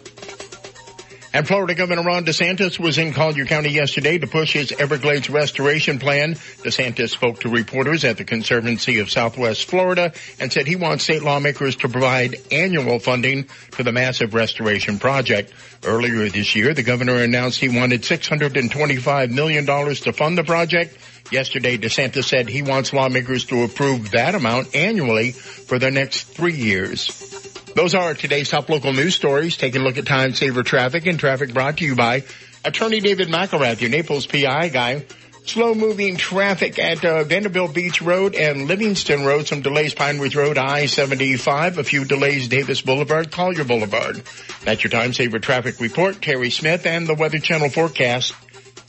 And 1.36 1.48
Florida 1.48 1.74
Governor 1.74 2.04
Ron 2.04 2.26
DeSantis 2.26 2.78
was 2.78 3.00
in 3.00 3.12
Collier 3.12 3.46
County 3.46 3.70
yesterday 3.70 4.20
to 4.20 4.28
push 4.28 4.54
his 4.54 4.72
Everglades 4.72 5.32
restoration 5.32 5.98
plan. 5.98 6.36
DeSantis 6.36 7.10
spoke 7.10 7.40
to 7.40 7.50
reporters 7.50 8.04
at 8.04 8.18
the 8.18 8.24
Conservancy 8.24 9.00
of 9.00 9.10
Southwest 9.10 9.68
Florida 9.68 10.14
and 10.40 10.54
said 10.54 10.68
he 10.68 10.76
wants 10.76 11.06
state 11.06 11.24
lawmakers 11.24 11.78
to 11.78 11.90
provide 11.90 12.36
annual 12.52 13.00
funding 13.00 13.46
for 13.46 13.82
the 13.82 13.92
massive 13.92 14.36
restoration 14.36 15.00
project. 15.00 15.52
Earlier 15.84 16.30
this 16.30 16.56
year, 16.56 16.76
the 16.76 16.84
governor 16.84 17.16
announced 17.16 17.60
he 17.60 17.68
wanted 17.68 18.04
$625 18.04 19.32
million 19.32 19.66
to 19.66 20.14
fund 20.14 20.38
the 20.38 20.44
project. 20.44 20.96
Yesterday, 21.32 21.80
DeSantis 21.80 22.26
said 22.26 22.48
he 22.48 22.62
wants 22.62 22.94
lawmakers 22.94 23.46
to 23.46 23.64
approve 23.64 24.12
that 24.12 24.36
amount 24.36 24.76
annually 24.76 25.32
for 25.32 25.80
the 25.80 25.90
next 25.90 26.26
three 26.26 26.54
years. 26.54 27.53
Those 27.76 27.96
are 27.96 28.14
today's 28.14 28.50
top 28.50 28.70
local 28.70 28.94
news 28.94 29.16
stories. 29.16 29.58
Taking 29.58 29.82
a 29.82 29.84
look 29.84 29.98
at 29.98 30.06
time 30.06 30.34
saver 30.34 30.62
traffic 30.62 31.08
and 31.08 31.20
traffic 31.20 31.54
brought 31.54 31.78
to 31.78 31.86
you 31.86 31.96
by 31.96 32.24
Attorney 32.64 33.00
David 33.00 33.30
McElrath, 33.30 33.82
your 33.82 33.90
Naples 33.90 34.28
PI 34.28 34.70
guy. 34.70 35.06
Slow 35.46 35.74
moving 35.74 36.16
traffic 36.16 36.80
at 36.80 37.04
uh, 37.04 37.24
Vanderbilt 37.24 37.74
Beach 37.74 38.02
Road 38.02 38.36
and 38.36 38.68
Livingston 38.68 39.26
Road. 39.26 39.48
Some 39.48 39.62
delays 39.62 39.94
Pine 39.94 40.20
Ridge 40.20 40.36
Road, 40.36 40.58
I-75. 40.58 41.80
A 41.80 41.84
few 41.84 42.06
delays 42.06 42.48
Davis 42.48 42.82
Boulevard, 42.82 43.32
Collier 43.32 43.66
Boulevard. 43.66 44.24
That's 44.64 44.84
your 44.84 44.92
time 44.92 45.12
saver 45.12 45.40
traffic 45.40 45.82
report. 45.82 46.22
Terry 46.22 46.52
Smith 46.52 46.86
and 46.86 47.08
the 47.08 47.16
Weather 47.16 47.40
Channel 47.40 47.70
forecast 47.70 48.36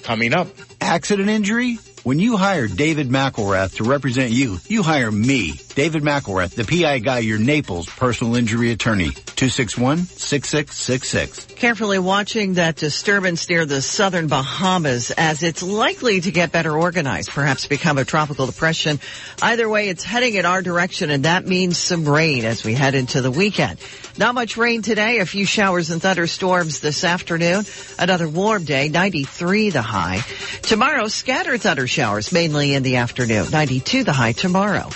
coming 0.02 0.34
up. 0.34 0.48
Accident 0.80 1.30
injury? 1.30 1.78
When 2.04 2.18
you 2.18 2.36
hire 2.36 2.68
David 2.68 3.08
McElrath 3.08 3.76
to 3.76 3.84
represent 3.84 4.30
you, 4.30 4.58
you 4.68 4.82
hire 4.82 5.10
me 5.10 5.54
David 5.74 6.04
McElrath, 6.04 6.54
the 6.54 6.64
PI 6.64 7.00
guy, 7.00 7.18
your 7.18 7.38
Naples 7.38 7.88
personal 7.88 8.36
injury 8.36 8.70
attorney. 8.70 9.10
261-6666. 9.10 11.56
Carefully 11.56 11.98
watching 11.98 12.54
that 12.54 12.76
disturbance 12.76 13.48
near 13.48 13.66
the 13.66 13.82
southern 13.82 14.28
Bahamas 14.28 15.10
as 15.10 15.42
it's 15.42 15.64
likely 15.64 16.20
to 16.20 16.30
get 16.30 16.52
better 16.52 16.72
organized, 16.72 17.30
perhaps 17.30 17.66
become 17.66 17.98
a 17.98 18.04
tropical 18.04 18.46
depression. 18.46 19.00
Either 19.42 19.68
way, 19.68 19.88
it's 19.88 20.04
heading 20.04 20.34
in 20.34 20.46
our 20.46 20.62
direction 20.62 21.10
and 21.10 21.24
that 21.24 21.44
means 21.44 21.76
some 21.76 22.08
rain 22.08 22.44
as 22.44 22.62
we 22.62 22.74
head 22.74 22.94
into 22.94 23.20
the 23.20 23.32
weekend. 23.32 23.80
Not 24.16 24.36
much 24.36 24.56
rain 24.56 24.82
today, 24.82 25.18
a 25.18 25.26
few 25.26 25.44
showers 25.44 25.90
and 25.90 26.00
thunderstorms 26.00 26.78
this 26.78 27.02
afternoon. 27.02 27.64
Another 27.98 28.28
warm 28.28 28.62
day, 28.62 28.88
93 28.88 29.70
the 29.70 29.82
high. 29.82 30.20
Tomorrow, 30.62 31.08
scattered 31.08 31.62
thunder 31.62 31.88
showers 31.88 32.30
mainly 32.30 32.74
in 32.74 32.84
the 32.84 32.94
afternoon, 32.96 33.50
92 33.50 34.04
the 34.04 34.12
high 34.12 34.30
tomorrow. 34.30 34.88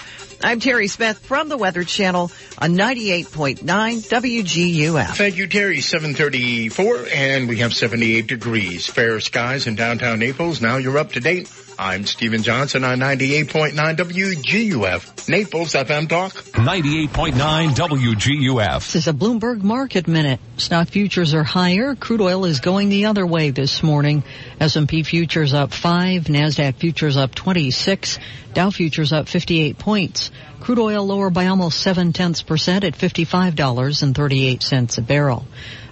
I'm 0.43 0.61
Terry 0.61 0.87
Smith 0.87 1.19
from 1.19 1.49
the 1.49 1.57
Weather 1.57 1.83
Channel 1.83 2.31
on 2.59 2.75
98.9 2.75 3.59
WGUF. 3.65 5.17
Thank 5.17 5.37
you, 5.37 5.49
Terry. 5.49 5.81
734 5.81 7.07
and 7.13 7.49
we 7.49 7.57
have 7.59 7.75
78 7.75 8.27
degrees. 8.27 8.87
Fair 8.87 9.19
skies 9.21 9.67
in 9.67 9.75
downtown 9.75 10.21
Naples. 10.21 10.61
Now 10.61 10.77
you're 10.77 10.99
up 10.99 11.13
to 11.13 11.21
date. 11.21 11.49
I'm 11.81 12.07
Stephen 12.07 12.43
Johnson 12.43 12.83
on 12.83 12.99
98.9 12.99 13.75
WGUF. 13.75 15.29
Naples 15.29 15.75
FM 15.75 16.09
Talk. 16.09 16.33
98.9 16.33 17.71
WGUF. 17.71 18.79
This 18.79 18.97
is 18.97 19.07
a 19.07 19.13
Bloomberg 19.13 19.63
Market 19.63 20.09
Minute. 20.09 20.41
Stock 20.57 20.89
futures 20.89 21.35
are 21.35 21.45
higher. 21.45 21.95
Crude 21.95 22.21
oil 22.21 22.47
is 22.47 22.59
going 22.59 22.89
the 22.89 23.07
other 23.07 23.25
way 23.25 23.51
this 23.51 23.85
morning. 23.85 24.25
S&P 24.59 25.05
futures 25.05 25.55
up 25.55 25.73
5, 25.73 26.25
NASDAQ 26.25 26.75
futures 26.75 27.17
up 27.17 27.33
26, 27.33 28.19
Dow 28.55 28.71
futures 28.71 29.13
up 29.13 29.29
58 29.29 29.79
points. 29.79 30.33
Crude 30.59 30.81
oil 30.81 31.07
lower 31.07 31.31
by 31.31 31.47
almost 31.47 31.81
7 31.81 32.13
tenths 32.13 32.43
percent 32.43 32.83
at 32.83 32.95
$55.38 32.95 34.99
a 34.99 35.03
barrel. 35.03 35.47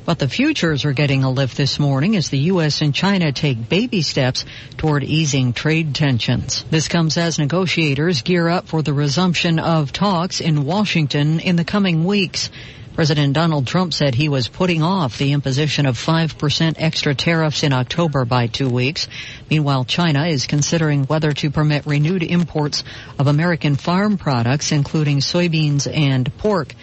But 0.06 0.20
the 0.20 0.28
futures 0.28 0.84
are 0.84 0.92
getting 0.92 1.24
a 1.24 1.30
lift 1.30 1.56
this 1.56 1.80
morning 1.80 2.14
as 2.14 2.28
the 2.28 2.38
U.S. 2.54 2.80
and 2.80 2.94
China 2.94 3.32
take 3.32 3.68
baby 3.68 4.02
steps 4.02 4.44
toward 4.76 5.02
easing 5.02 5.52
trade 5.52 5.96
tensions. 5.96 6.64
This 6.70 6.86
comes 6.86 7.16
as 7.16 7.40
negotiators 7.40 8.22
gear 8.22 8.48
up 8.48 8.68
for 8.68 8.82
the 8.82 8.92
resumption 8.92 9.58
of 9.58 9.92
talks 9.92 10.40
in 10.40 10.64
Washington 10.64 11.40
in 11.40 11.56
the 11.56 11.64
coming 11.64 12.04
weeks. 12.04 12.50
President 12.94 13.34
Donald 13.34 13.66
Trump 13.66 13.92
said 13.92 14.14
he 14.14 14.30
was 14.30 14.48
putting 14.48 14.82
off 14.82 15.18
the 15.18 15.32
imposition 15.32 15.84
of 15.84 15.98
5% 15.98 16.76
extra 16.78 17.14
tariffs 17.14 17.62
in 17.62 17.74
October 17.74 18.24
by 18.24 18.46
two 18.46 18.70
weeks. 18.70 19.08
Meanwhile, 19.50 19.84
China 19.84 20.26
is 20.28 20.46
considering 20.46 21.04
whether 21.04 21.32
to 21.32 21.50
permit 21.50 21.84
renewed 21.84 22.22
imports 22.22 22.84
of 23.18 23.26
American 23.26 23.74
farm 23.74 24.16
products, 24.16 24.72
including 24.72 25.18
soybeans 25.18 25.86
and 25.92 26.34
pork. 26.38 26.74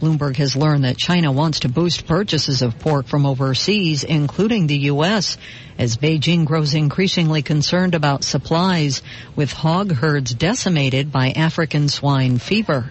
Bloomberg 0.00 0.36
has 0.36 0.56
learned 0.56 0.84
that 0.84 0.96
China 0.96 1.30
wants 1.30 1.60
to 1.60 1.68
boost 1.68 2.06
purchases 2.06 2.62
of 2.62 2.78
pork 2.78 3.06
from 3.06 3.26
overseas, 3.26 4.02
including 4.02 4.66
the 4.66 4.78
U.S., 4.78 5.36
as 5.78 5.98
Beijing 5.98 6.46
grows 6.46 6.72
increasingly 6.72 7.42
concerned 7.42 7.94
about 7.94 8.24
supplies 8.24 9.02
with 9.36 9.52
hog 9.52 9.92
herds 9.92 10.32
decimated 10.32 11.12
by 11.12 11.32
African 11.32 11.90
swine 11.90 12.38
fever. 12.38 12.90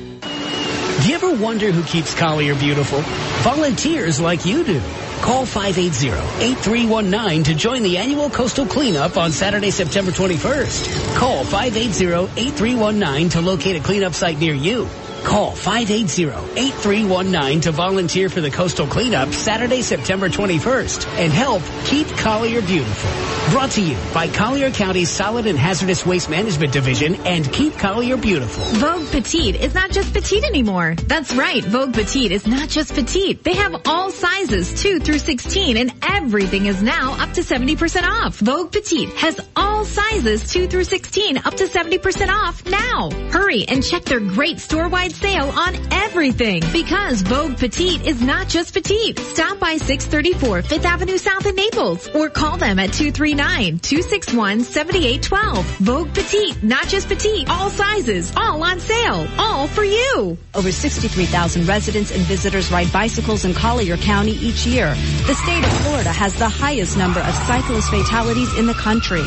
Do 1.01 1.09
you 1.09 1.15
ever 1.15 1.33
wonder 1.33 1.71
who 1.71 1.81
keeps 1.81 2.13
Collier 2.13 2.53
beautiful? 2.53 3.01
Volunteers 3.41 4.19
like 4.21 4.45
you 4.45 4.63
do. 4.63 4.79
Call 5.21 5.47
580-8319 5.47 7.45
to 7.45 7.55
join 7.55 7.81
the 7.81 7.97
annual 7.97 8.29
coastal 8.29 8.67
cleanup 8.67 9.17
on 9.17 9.31
Saturday, 9.31 9.71
September 9.71 10.11
21st. 10.11 11.15
Call 11.15 11.43
580-8319 11.45 13.31
to 13.31 13.41
locate 13.41 13.77
a 13.77 13.79
cleanup 13.79 14.13
site 14.13 14.37
near 14.37 14.53
you. 14.53 14.87
Call 15.23 15.51
580-8319 15.51 17.61
to 17.63 17.71
volunteer 17.71 18.29
for 18.29 18.41
the 18.41 18.51
coastal 18.51 18.87
cleanup 18.87 19.33
Saturday, 19.33 19.81
September 19.81 20.29
21st 20.29 21.07
and 21.17 21.31
help 21.31 21.61
keep 21.85 22.07
Collier 22.17 22.61
beautiful. 22.61 23.51
Brought 23.51 23.71
to 23.71 23.81
you 23.81 23.97
by 24.13 24.27
Collier 24.27 24.71
County's 24.71 25.09
Solid 25.09 25.45
and 25.45 25.57
Hazardous 25.57 26.05
Waste 26.05 26.29
Management 26.29 26.73
Division 26.73 27.15
and 27.25 27.51
Keep 27.51 27.77
Collier 27.77 28.17
Beautiful. 28.17 28.63
Vogue 28.79 29.07
Petite 29.07 29.55
is 29.55 29.73
not 29.73 29.91
just 29.91 30.13
petite 30.13 30.43
anymore. 30.43 30.95
That's 30.95 31.33
right. 31.33 31.63
Vogue 31.63 31.93
Petite 31.93 32.31
is 32.31 32.47
not 32.47 32.69
just 32.69 32.93
petite. 32.93 33.43
They 33.43 33.55
have 33.55 33.81
all 33.85 34.11
sizes 34.11 34.81
2 34.81 34.99
through 34.99 35.19
16 35.19 35.77
and 35.77 35.93
everything 36.01 36.65
is 36.65 36.81
now 36.81 37.13
up 37.21 37.33
to 37.33 37.41
70% 37.41 38.03
off. 38.03 38.39
Vogue 38.39 38.71
Petite 38.71 39.09
has 39.13 39.39
all 39.55 39.85
sizes 39.85 40.51
2 40.51 40.67
through 40.67 40.85
16 40.85 41.37
up 41.37 41.55
to 41.55 41.65
70% 41.65 42.29
off 42.29 42.65
now. 42.65 43.09
Hurry 43.31 43.65
and 43.67 43.83
check 43.83 44.03
their 44.03 44.19
great 44.19 44.59
store-wide 44.59 45.10
sale 45.11 45.49
on 45.49 45.75
everything 45.91 46.63
because 46.71 47.21
Vogue 47.21 47.57
Petite 47.57 48.05
is 48.05 48.21
not 48.21 48.47
just 48.47 48.73
petite. 48.73 49.19
Stop 49.19 49.59
by 49.59 49.75
634 49.77 50.61
5th 50.61 50.85
Avenue 50.85 51.17
South 51.17 51.45
in 51.45 51.55
Naples 51.55 52.07
or 52.15 52.29
call 52.29 52.57
them 52.57 52.79
at 52.79 52.91
239-261-7812. 52.91 55.63
Vogue 55.79 56.13
Petite, 56.13 56.63
not 56.63 56.87
just 56.87 57.07
petite, 57.07 57.49
all 57.49 57.69
sizes, 57.69 58.31
all 58.35 58.63
on 58.63 58.79
sale, 58.79 59.27
all 59.37 59.67
for 59.67 59.83
you. 59.83 60.37
Over 60.53 60.71
63,000 60.71 61.67
residents 61.67 62.11
and 62.11 62.21
visitors 62.21 62.71
ride 62.71 62.91
bicycles 62.91 63.45
in 63.45 63.53
Collier 63.53 63.97
County 63.97 64.33
each 64.33 64.65
year. 64.65 64.93
The 65.27 65.35
state 65.35 65.63
of 65.63 65.71
Florida 65.81 66.11
has 66.11 66.33
the 66.35 66.49
highest 66.49 66.97
number 66.97 67.19
of 67.19 67.33
cyclist 67.33 67.89
fatalities 67.89 68.57
in 68.57 68.67
the 68.67 68.73
country. 68.73 69.23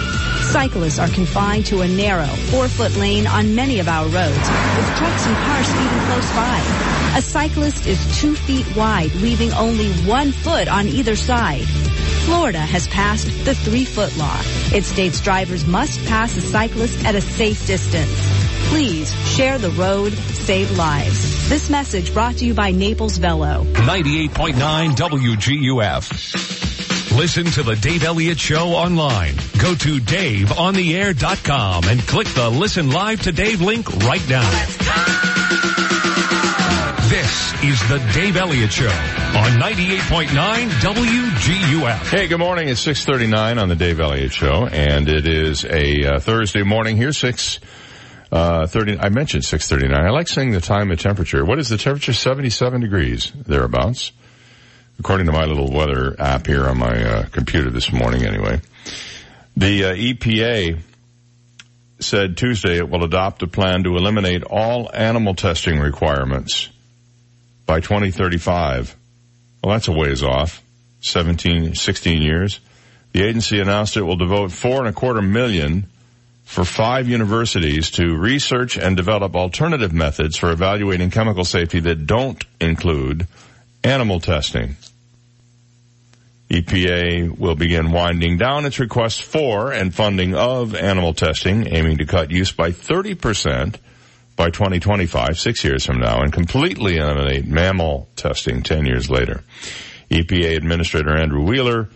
Cyclists 0.51 0.99
are 0.99 1.09
confined 1.09 1.67
to 1.67 1.83
a 1.83 1.89
narrow, 1.89 2.27
four-foot 2.51 2.97
lane 2.97 3.27
on 3.27 3.55
many 3.55 3.79
of 3.81 3.89
our 3.89 4.05
roads, 4.05 4.49
with 4.77 4.97
trucks 4.97 5.27
and 5.27 5.37
cars 5.37 5.69
speeding 5.75 6.07
close 6.07 6.31
by. 6.35 6.61
A 7.17 7.23
cyclist 7.23 7.87
is 7.87 8.21
two 8.21 8.35
feet 8.35 8.67
wide, 8.77 9.15
leaving 9.17 9.53
only 9.53 9.93
one 10.05 10.33
foot 10.33 10.69
on 10.69 10.89
either 10.89 11.17
side. 11.17 11.65
Florida 12.25 12.59
has 12.59 12.89
passed 12.89 13.27
the 13.45 13.55
three-foot 13.55 14.17
law. 14.17 14.41
It 14.73 14.85
states 14.85 15.21
drivers 15.21 15.67
must 15.67 16.05
pass 16.07 16.37
a 16.37 16.41
cyclist 16.41 17.05
at 17.05 17.15
a 17.15 17.21
safe 17.21 17.67
distance. 17.67 18.11
Please 18.71 19.15
share 19.37 19.59
the 19.59 19.71
road, 19.71 20.13
save 20.13 20.71
lives. 20.77 21.49
This 21.49 21.69
message 21.71 22.15
brought 22.15 22.37
to 22.39 22.47
you 22.47 22.55
by 22.55 22.71
Naples 22.71 23.19
Velo. 23.19 23.65
98.9 23.65 24.97
WGUF. 24.97 26.64
Listen 27.17 27.45
to 27.47 27.63
the 27.63 27.77
Dave 27.77 28.03
Elliott 28.03 28.41
Show 28.41 28.71
online. 28.71 29.37
Go 29.63 29.75
to 29.77 29.99
DaveOnTheAir.com 30.01 31.85
and 31.85 32.01
click 32.01 32.27
the 32.29 32.51
Listen 32.51 32.91
Live 32.91 33.23
to 33.23 33.31
Dave 33.31 33.61
link 33.61 33.89
right 33.99 34.29
now. 34.29 34.51
This 37.09 37.55
is 37.63 37.81
the 37.89 37.99
Dave 38.13 38.37
Elliott 38.37 38.73
Show 38.73 38.89
on 38.89 39.61
98.9 39.61 40.69
WGUF. 40.81 42.11
Hey, 42.11 42.27
good 42.27 42.39
morning. 42.39 42.69
It's 42.69 42.85
6:39 42.85 43.63
on 43.63 43.69
the 43.69 43.77
Dave 43.77 44.01
Elliott 44.01 44.33
Show, 44.33 44.67
and 44.67 45.09
it 45.09 45.29
is 45.29 45.65
a 45.65 46.17
uh, 46.17 46.19
Thursday 46.19 46.65
morning 46.65 46.97
here. 46.97 47.13
Six 47.13 47.61
uh, 48.33 48.67
thirty. 48.67 48.99
I 48.99 49.09
mentioned 49.11 49.45
6:39. 49.45 49.95
I 49.95 50.11
like 50.11 50.27
saying 50.27 50.51
the 50.51 50.61
time 50.61 50.91
and 50.91 50.99
temperature. 50.99 51.45
What 51.45 51.61
is 51.61 51.69
the 51.69 51.79
temperature? 51.79 52.13
77 52.13 52.81
degrees 52.81 53.31
thereabouts, 53.47 54.11
according 54.99 55.27
to 55.27 55.33
my 55.33 55.45
little 55.45 55.71
weather 55.71 56.15
app 56.19 56.47
here 56.47 56.67
on 56.67 56.79
my 56.79 57.03
uh, 57.03 57.29
computer 57.29 57.71
this 57.71 57.93
morning. 57.93 58.25
Anyway, 58.25 58.61
the 59.57 59.85
uh, 59.85 59.95
EPA 59.95 60.81
said 62.01 62.37
Tuesday 62.37 62.77
it 62.77 62.89
will 62.89 63.05
adopt 63.05 63.43
a 63.43 63.47
plan 63.47 63.85
to 63.85 63.97
eliminate 63.97 64.43
all 64.45 64.91
animal 64.93 65.35
testing 65.35 65.79
requirements 65.79 66.69
by 67.67 67.81
2035. 67.81 68.97
Well, 69.63 69.73
that's 69.73 69.89
a 69.89 69.93
ways 69.93 70.23
off. 70.23 70.63
17, 71.01 71.75
16 71.75 72.23
years. 72.23 72.61
The 73.13 73.23
agency 73.23 73.61
announced 73.61 73.97
it 73.97 74.03
will 74.03 74.17
devote 74.17 74.51
four 74.51 74.81
and 74.81 74.89
a 74.89 74.93
quarter 74.93 75.23
million 75.23 75.87
for 76.45 76.65
five 76.65 77.09
universities 77.09 77.91
to 77.93 78.17
research 78.17 78.77
and 78.77 78.97
develop 78.97 79.35
alternative 79.35 79.93
methods 79.93 80.37
for 80.37 80.51
evaluating 80.51 81.11
chemical 81.11 81.45
safety 81.45 81.81
that 81.81 82.07
don't 82.07 82.45
include 82.61 83.27
animal 83.85 84.19
testing. 84.19 84.77
EPA 86.51 87.39
will 87.39 87.55
begin 87.55 87.91
winding 87.93 88.39
down 88.39 88.65
its 88.65 88.79
request 88.79 89.23
for 89.23 89.73
and 89.73 89.95
funding 89.95 90.35
of 90.35 90.75
animal 90.75 91.15
testing, 91.15 91.67
aiming 91.69 91.99
to 91.99 92.07
cut 92.07 92.31
use 92.31 92.53
by 92.53 92.71
30% 92.71 93.77
by 94.37 94.51
2025, 94.51 95.39
six 95.39 95.63
years 95.63 95.87
from 95.87 96.01
now, 96.01 96.21
and 96.21 96.33
completely 96.33 96.97
eliminate 96.97 97.47
mammal 97.47 98.09
testing 98.17 98.63
10 98.63 98.87
years 98.87 99.09
later. 99.11 99.43
EPA 100.11 100.57
Administrator 100.57 101.17
Andrew 101.17 101.43
Wheeler 101.43 101.89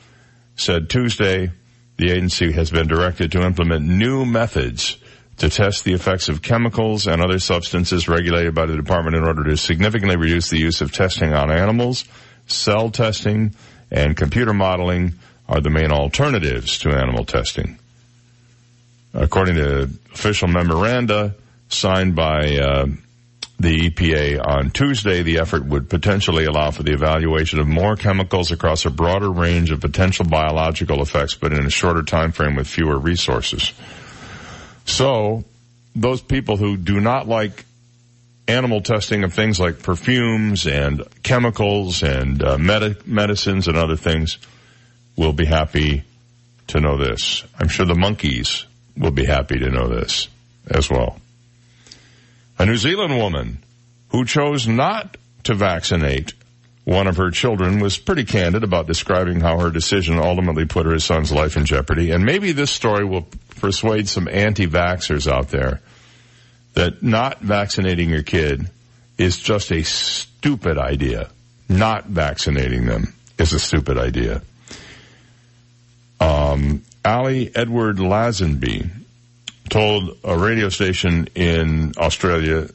said 0.56 0.88
Tuesday 0.88 1.50
the 1.96 2.10
agency 2.10 2.52
has 2.52 2.70
been 2.70 2.86
directed 2.86 3.32
to 3.32 3.42
implement 3.42 3.84
new 3.84 4.24
methods 4.24 4.98
to 5.38 5.48
test 5.48 5.84
the 5.84 5.92
effects 5.92 6.28
of 6.28 6.42
chemicals 6.42 7.06
and 7.06 7.22
other 7.22 7.38
substances 7.38 8.08
regulated 8.08 8.54
by 8.54 8.66
the 8.66 8.76
department 8.76 9.16
in 9.16 9.24
order 9.24 9.44
to 9.44 9.56
significantly 9.56 10.16
reduce 10.16 10.50
the 10.50 10.58
use 10.58 10.80
of 10.80 10.92
testing 10.92 11.32
on 11.32 11.50
animals. 11.50 12.04
Cell 12.46 12.90
testing 12.90 13.54
and 13.90 14.16
computer 14.16 14.52
modeling 14.52 15.14
are 15.48 15.60
the 15.60 15.70
main 15.70 15.92
alternatives 15.92 16.78
to 16.80 16.90
animal 16.90 17.24
testing. 17.24 17.78
According 19.14 19.56
to 19.56 19.82
official 20.12 20.48
memoranda 20.48 21.34
signed 21.68 22.14
by 22.14 22.56
uh, 22.56 22.86
the 23.60 23.90
EPA 23.90 24.46
on 24.46 24.70
Tuesday, 24.70 25.22
the 25.22 25.38
effort 25.38 25.64
would 25.64 25.88
potentially 25.88 26.44
allow 26.44 26.70
for 26.70 26.82
the 26.82 26.92
evaluation 26.92 27.58
of 27.58 27.66
more 27.66 27.96
chemicals 27.96 28.52
across 28.52 28.84
a 28.84 28.90
broader 28.90 29.30
range 29.30 29.70
of 29.70 29.80
potential 29.80 30.24
biological 30.24 31.02
effects, 31.02 31.34
but 31.34 31.52
in 31.52 31.64
a 31.64 31.70
shorter 31.70 32.02
time 32.02 32.32
frame 32.32 32.54
with 32.54 32.66
fewer 32.66 32.98
resources. 32.98 33.72
So, 34.88 35.44
those 35.94 36.22
people 36.22 36.56
who 36.56 36.78
do 36.78 36.98
not 36.98 37.28
like 37.28 37.66
animal 38.48 38.80
testing 38.80 39.22
of 39.22 39.34
things 39.34 39.60
like 39.60 39.82
perfumes 39.82 40.66
and 40.66 41.02
chemicals 41.22 42.02
and 42.02 42.42
uh, 42.42 42.56
med- 42.56 43.06
medicines 43.06 43.68
and 43.68 43.76
other 43.76 43.96
things 43.96 44.38
will 45.14 45.34
be 45.34 45.44
happy 45.44 46.04
to 46.68 46.80
know 46.80 46.96
this. 46.96 47.44
I'm 47.58 47.68
sure 47.68 47.84
the 47.84 47.94
monkeys 47.94 48.64
will 48.96 49.10
be 49.10 49.26
happy 49.26 49.58
to 49.58 49.70
know 49.70 49.88
this 49.88 50.28
as 50.66 50.88
well. 50.88 51.20
A 52.58 52.64
New 52.64 52.78
Zealand 52.78 53.18
woman 53.18 53.58
who 54.08 54.24
chose 54.24 54.66
not 54.66 55.18
to 55.44 55.54
vaccinate 55.54 56.32
one 56.88 57.06
of 57.06 57.18
her 57.18 57.30
children 57.30 57.80
was 57.80 57.98
pretty 57.98 58.24
candid 58.24 58.64
about 58.64 58.86
describing 58.86 59.40
how 59.40 59.58
her 59.58 59.68
decision 59.68 60.18
ultimately 60.18 60.64
put 60.64 60.86
her 60.86 60.98
son's 60.98 61.30
life 61.30 61.54
in 61.54 61.66
jeopardy. 61.66 62.12
And 62.12 62.24
maybe 62.24 62.52
this 62.52 62.70
story 62.70 63.04
will 63.04 63.26
persuade 63.56 64.08
some 64.08 64.26
anti-vaxxers 64.26 65.30
out 65.30 65.48
there 65.48 65.82
that 66.72 67.02
not 67.02 67.40
vaccinating 67.40 68.08
your 68.08 68.22
kid 68.22 68.70
is 69.18 69.38
just 69.38 69.70
a 69.70 69.82
stupid 69.82 70.78
idea. 70.78 71.28
Not 71.68 72.06
vaccinating 72.06 72.86
them 72.86 73.12
is 73.38 73.52
a 73.52 73.58
stupid 73.58 73.98
idea. 73.98 74.40
Um, 76.20 76.84
Ali 77.04 77.54
Edward 77.54 77.98
Lazenby 77.98 78.88
told 79.68 80.16
a 80.24 80.38
radio 80.38 80.70
station 80.70 81.28
in 81.34 81.92
Australia 81.98 82.70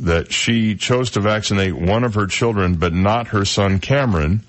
that 0.00 0.32
she 0.32 0.76
chose 0.76 1.10
to 1.10 1.20
vaccinate 1.20 1.74
one 1.74 2.04
of 2.04 2.14
her 2.14 2.26
children, 2.26 2.76
but 2.76 2.92
not 2.92 3.28
her 3.28 3.44
son 3.44 3.78
Cameron, 3.78 4.42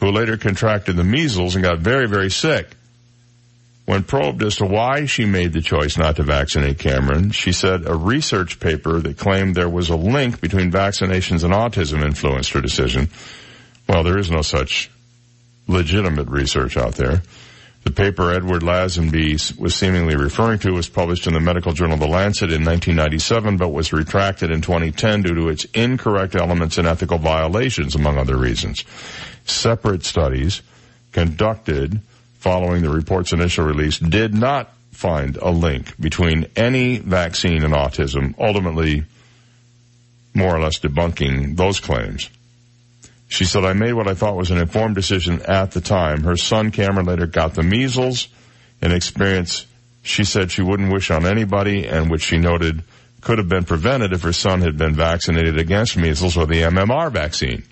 who 0.00 0.10
later 0.10 0.36
contracted 0.36 0.96
the 0.96 1.04
measles 1.04 1.56
and 1.56 1.64
got 1.64 1.78
very, 1.78 2.06
very 2.06 2.30
sick. 2.30 2.68
When 3.86 4.04
probed 4.04 4.42
as 4.42 4.56
to 4.56 4.66
why 4.66 5.06
she 5.06 5.24
made 5.24 5.54
the 5.54 5.62
choice 5.62 5.96
not 5.96 6.16
to 6.16 6.22
vaccinate 6.22 6.78
Cameron, 6.78 7.30
she 7.30 7.52
said 7.52 7.86
a 7.86 7.94
research 7.94 8.60
paper 8.60 9.00
that 9.00 9.16
claimed 9.16 9.54
there 9.54 9.68
was 9.68 9.88
a 9.88 9.96
link 9.96 10.42
between 10.42 10.70
vaccinations 10.70 11.42
and 11.42 11.54
autism 11.54 12.04
influenced 12.04 12.52
her 12.52 12.60
decision. 12.60 13.08
Well, 13.88 14.04
there 14.04 14.18
is 14.18 14.30
no 14.30 14.42
such 14.42 14.90
legitimate 15.66 16.28
research 16.28 16.76
out 16.76 16.96
there. 16.96 17.22
The 17.84 17.92
paper 17.92 18.32
Edward 18.32 18.62
Lazenby 18.62 19.58
was 19.58 19.74
seemingly 19.74 20.16
referring 20.16 20.58
to 20.60 20.72
was 20.72 20.88
published 20.88 21.26
in 21.26 21.32
the 21.32 21.40
medical 21.40 21.72
journal 21.72 21.96
The 21.96 22.08
Lancet 22.08 22.52
in 22.52 22.64
1997, 22.64 23.56
but 23.56 23.68
was 23.68 23.92
retracted 23.92 24.50
in 24.50 24.60
2010 24.60 25.22
due 25.22 25.34
to 25.34 25.48
its 25.48 25.64
incorrect 25.74 26.34
elements 26.34 26.76
and 26.76 26.86
ethical 26.86 27.18
violations, 27.18 27.94
among 27.94 28.18
other 28.18 28.36
reasons. 28.36 28.84
Separate 29.46 30.04
studies 30.04 30.60
conducted 31.12 32.00
following 32.38 32.82
the 32.82 32.90
report's 32.90 33.32
initial 33.32 33.64
release 33.64 33.98
did 33.98 34.34
not 34.34 34.72
find 34.92 35.36
a 35.36 35.50
link 35.50 35.98
between 36.00 36.46
any 36.56 36.98
vaccine 36.98 37.64
and 37.64 37.72
autism, 37.72 38.34
ultimately 38.38 39.04
more 40.34 40.54
or 40.54 40.60
less 40.60 40.78
debunking 40.78 41.56
those 41.56 41.80
claims. 41.80 42.30
She 43.28 43.44
said, 43.44 43.64
I 43.64 43.74
made 43.74 43.92
what 43.92 44.08
I 44.08 44.14
thought 44.14 44.36
was 44.36 44.50
an 44.50 44.58
informed 44.58 44.94
decision 44.94 45.42
at 45.42 45.72
the 45.72 45.80
time. 45.80 46.24
Her 46.24 46.36
son 46.36 46.70
Cameron 46.70 47.06
later 47.06 47.26
got 47.26 47.54
the 47.54 47.62
measles, 47.62 48.28
an 48.80 48.92
experience 48.92 49.66
she 50.02 50.24
said 50.24 50.50
she 50.50 50.62
wouldn't 50.62 50.92
wish 50.92 51.10
on 51.10 51.26
anybody 51.26 51.86
and 51.86 52.10
which 52.10 52.22
she 52.22 52.38
noted 52.38 52.82
could 53.20 53.38
have 53.38 53.48
been 53.48 53.64
prevented 53.64 54.12
if 54.12 54.22
her 54.22 54.32
son 54.32 54.62
had 54.62 54.78
been 54.78 54.94
vaccinated 54.94 55.58
against 55.58 55.96
measles 55.96 56.36
or 56.36 56.46
the 56.46 56.62
MMR 56.62 57.12
vaccine. 57.12 57.62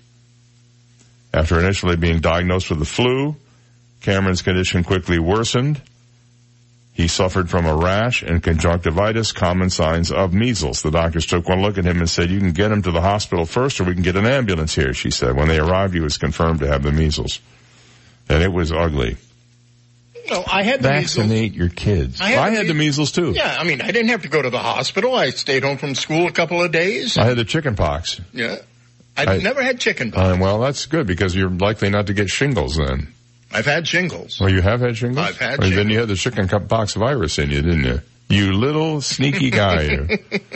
After 1.33 1.59
initially 1.59 1.95
being 1.95 2.19
diagnosed 2.19 2.69
with 2.69 2.79
the 2.79 2.85
flu, 2.85 3.35
Cameron's 4.01 4.41
condition 4.41 4.83
quickly 4.83 5.19
worsened. 5.19 5.81
He 6.97 7.07
suffered 7.07 7.47
from 7.47 7.67
a 7.67 7.75
rash 7.75 8.23
and 8.23 8.41
conjunctivitis, 8.41 9.31
common 9.31 9.69
signs 9.69 10.11
of 10.11 10.33
measles. 10.33 10.81
The 10.81 10.89
doctors 10.89 11.27
took 11.27 11.47
one 11.47 11.61
look 11.61 11.77
at 11.77 11.85
him 11.85 11.99
and 11.99 12.09
said, 12.09 12.31
you 12.31 12.39
can 12.39 12.53
get 12.53 12.71
him 12.71 12.81
to 12.81 12.89
the 12.91 13.01
hospital 13.01 13.45
first 13.45 13.79
or 13.79 13.83
we 13.83 13.93
can 13.93 14.01
get 14.01 14.15
an 14.15 14.25
ambulance 14.25 14.73
here, 14.73 14.95
she 14.95 15.11
said. 15.11 15.35
When 15.35 15.47
they 15.47 15.59
arrived, 15.59 15.93
he 15.93 15.99
was 15.99 16.17
confirmed 16.17 16.59
to 16.61 16.67
have 16.67 16.81
the 16.81 16.91
measles. 16.91 17.39
And 18.27 18.41
it 18.41 18.51
was 18.51 18.71
ugly. 18.71 19.17
No, 20.27 20.43
I 20.51 20.63
had 20.63 20.81
the 20.81 20.87
Vaccinate 20.87 21.29
measles. 21.53 21.55
your 21.55 21.69
kids. 21.69 22.19
I 22.19 22.29
had 22.31 22.39
I 22.39 22.49
the 22.49 22.55
had 22.57 22.67
the 22.67 22.73
measles 22.73 23.11
too. 23.11 23.31
Yeah, 23.31 23.55
I 23.59 23.63
mean, 23.63 23.79
I 23.81 23.91
didn't 23.91 24.09
have 24.09 24.23
to 24.23 24.27
go 24.29 24.41
to 24.41 24.49
the 24.49 24.57
hospital. 24.57 25.13
I 25.13 25.29
stayed 25.29 25.61
home 25.63 25.77
from 25.77 25.93
school 25.93 26.25
a 26.25 26.31
couple 26.31 26.63
of 26.63 26.71
days. 26.71 27.15
I 27.15 27.25
had 27.25 27.37
the 27.37 27.45
chicken 27.45 27.75
pox. 27.75 28.19
Yeah. 28.33 28.55
I, 29.15 29.35
I- 29.35 29.37
never 29.37 29.61
had 29.61 29.79
chicken 29.79 30.11
pox. 30.11 30.35
Uh, 30.35 30.41
well, 30.41 30.59
that's 30.61 30.87
good 30.87 31.05
because 31.05 31.35
you're 31.35 31.51
likely 31.51 31.91
not 31.91 32.07
to 32.07 32.13
get 32.15 32.27
shingles 32.31 32.75
then. 32.75 33.13
I've 33.51 33.65
had 33.65 33.87
shingles. 33.87 34.39
Well, 34.39 34.49
you 34.49 34.61
have 34.61 34.81
had 34.81 34.97
shingles? 34.97 35.25
I've 35.25 35.37
had 35.37 35.59
Well, 35.59 35.69
Then 35.71 35.89
you 35.89 35.99
had 35.99 36.07
the 36.09 36.15
chicken 36.15 36.47
pox 36.47 36.93
virus 36.95 37.39
in 37.39 37.49
you, 37.49 37.61
didn't 37.61 37.83
you? 37.85 38.01
You 38.29 38.51
little 38.51 38.99
sneaky 38.99 39.49
guy. 39.51 40.05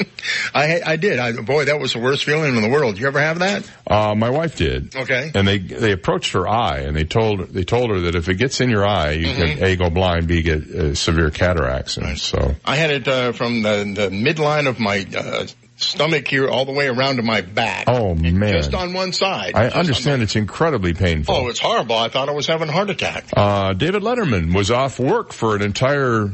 I 0.54 0.82
I 0.86 0.96
did. 0.98 1.20
I, 1.20 1.32
boy, 1.32 1.66
that 1.66 1.80
was 1.80 1.94
the 1.94 2.00
worst 2.00 2.26
feeling 2.26 2.56
in 2.58 2.62
the 2.62 2.70
world. 2.70 3.00
You 3.00 3.08
ever 3.08 3.20
have 3.22 3.40
that? 3.40 3.64
Uh, 3.88 4.14
my 4.14 4.30
wife 4.30 4.58
did. 4.58 4.94
Okay. 4.94 5.32
And 5.34 5.48
they 5.48 5.58
they 5.60 5.94
approached 5.94 6.34
her 6.34 6.48
eye 6.50 6.80
and 6.80 6.96
they 6.98 7.06
told 7.06 7.48
they 7.50 7.64
told 7.64 7.90
her 7.92 8.02
that 8.02 8.16
if 8.16 8.28
it 8.28 8.36
gets 8.36 8.60
in 8.60 8.70
your 8.70 8.86
eye, 8.86 9.12
you 9.12 9.28
Mm-hmm. 9.28 9.60
can 9.60 9.64
a 9.64 9.76
go 9.78 9.90
blind, 9.90 10.28
b 10.28 10.42
get 10.42 10.70
uh, 10.70 10.94
severe 10.96 11.32
cataracts. 11.32 11.96
And 11.96 12.20
so 12.20 12.56
I 12.66 12.76
had 12.76 12.92
it 12.92 13.08
uh, 13.08 13.32
from 13.32 13.62
the, 13.64 13.86
the 13.96 14.10
midline 14.10 14.68
of 14.68 14.78
my 14.80 15.08
uh, 15.18 15.48
stomach 15.84 16.28
here 16.28 16.48
all 16.50 16.66
the 16.66 16.72
way 16.72 16.88
around 16.88 17.18
to 17.18 17.24
my 17.24 17.42
back. 17.42 17.86
oh 17.88 18.16
man, 18.16 18.54
Just 18.54 18.74
on 18.74 18.94
one 18.94 19.14
side. 19.14 19.54
I 19.56 19.68
understand 19.70 20.22
it's 20.22 20.36
incredibly 20.36 20.94
painful. 20.94 21.34
Oh, 21.36 21.48
it's 21.50 21.60
horrible. 21.60 21.96
I 21.96 22.10
thought 22.10 22.30
I 22.30 22.34
was 22.34 22.48
having 22.48 22.70
a 22.70 22.72
heart 22.72 22.90
attack. 22.90 23.26
Uh, 23.36 23.74
David 23.74 24.04
Letterman 24.04 24.54
was 24.56 24.72
off 24.72 25.00
work 25.00 25.34
for 25.34 25.56
an 25.56 25.62
entire 25.62 26.30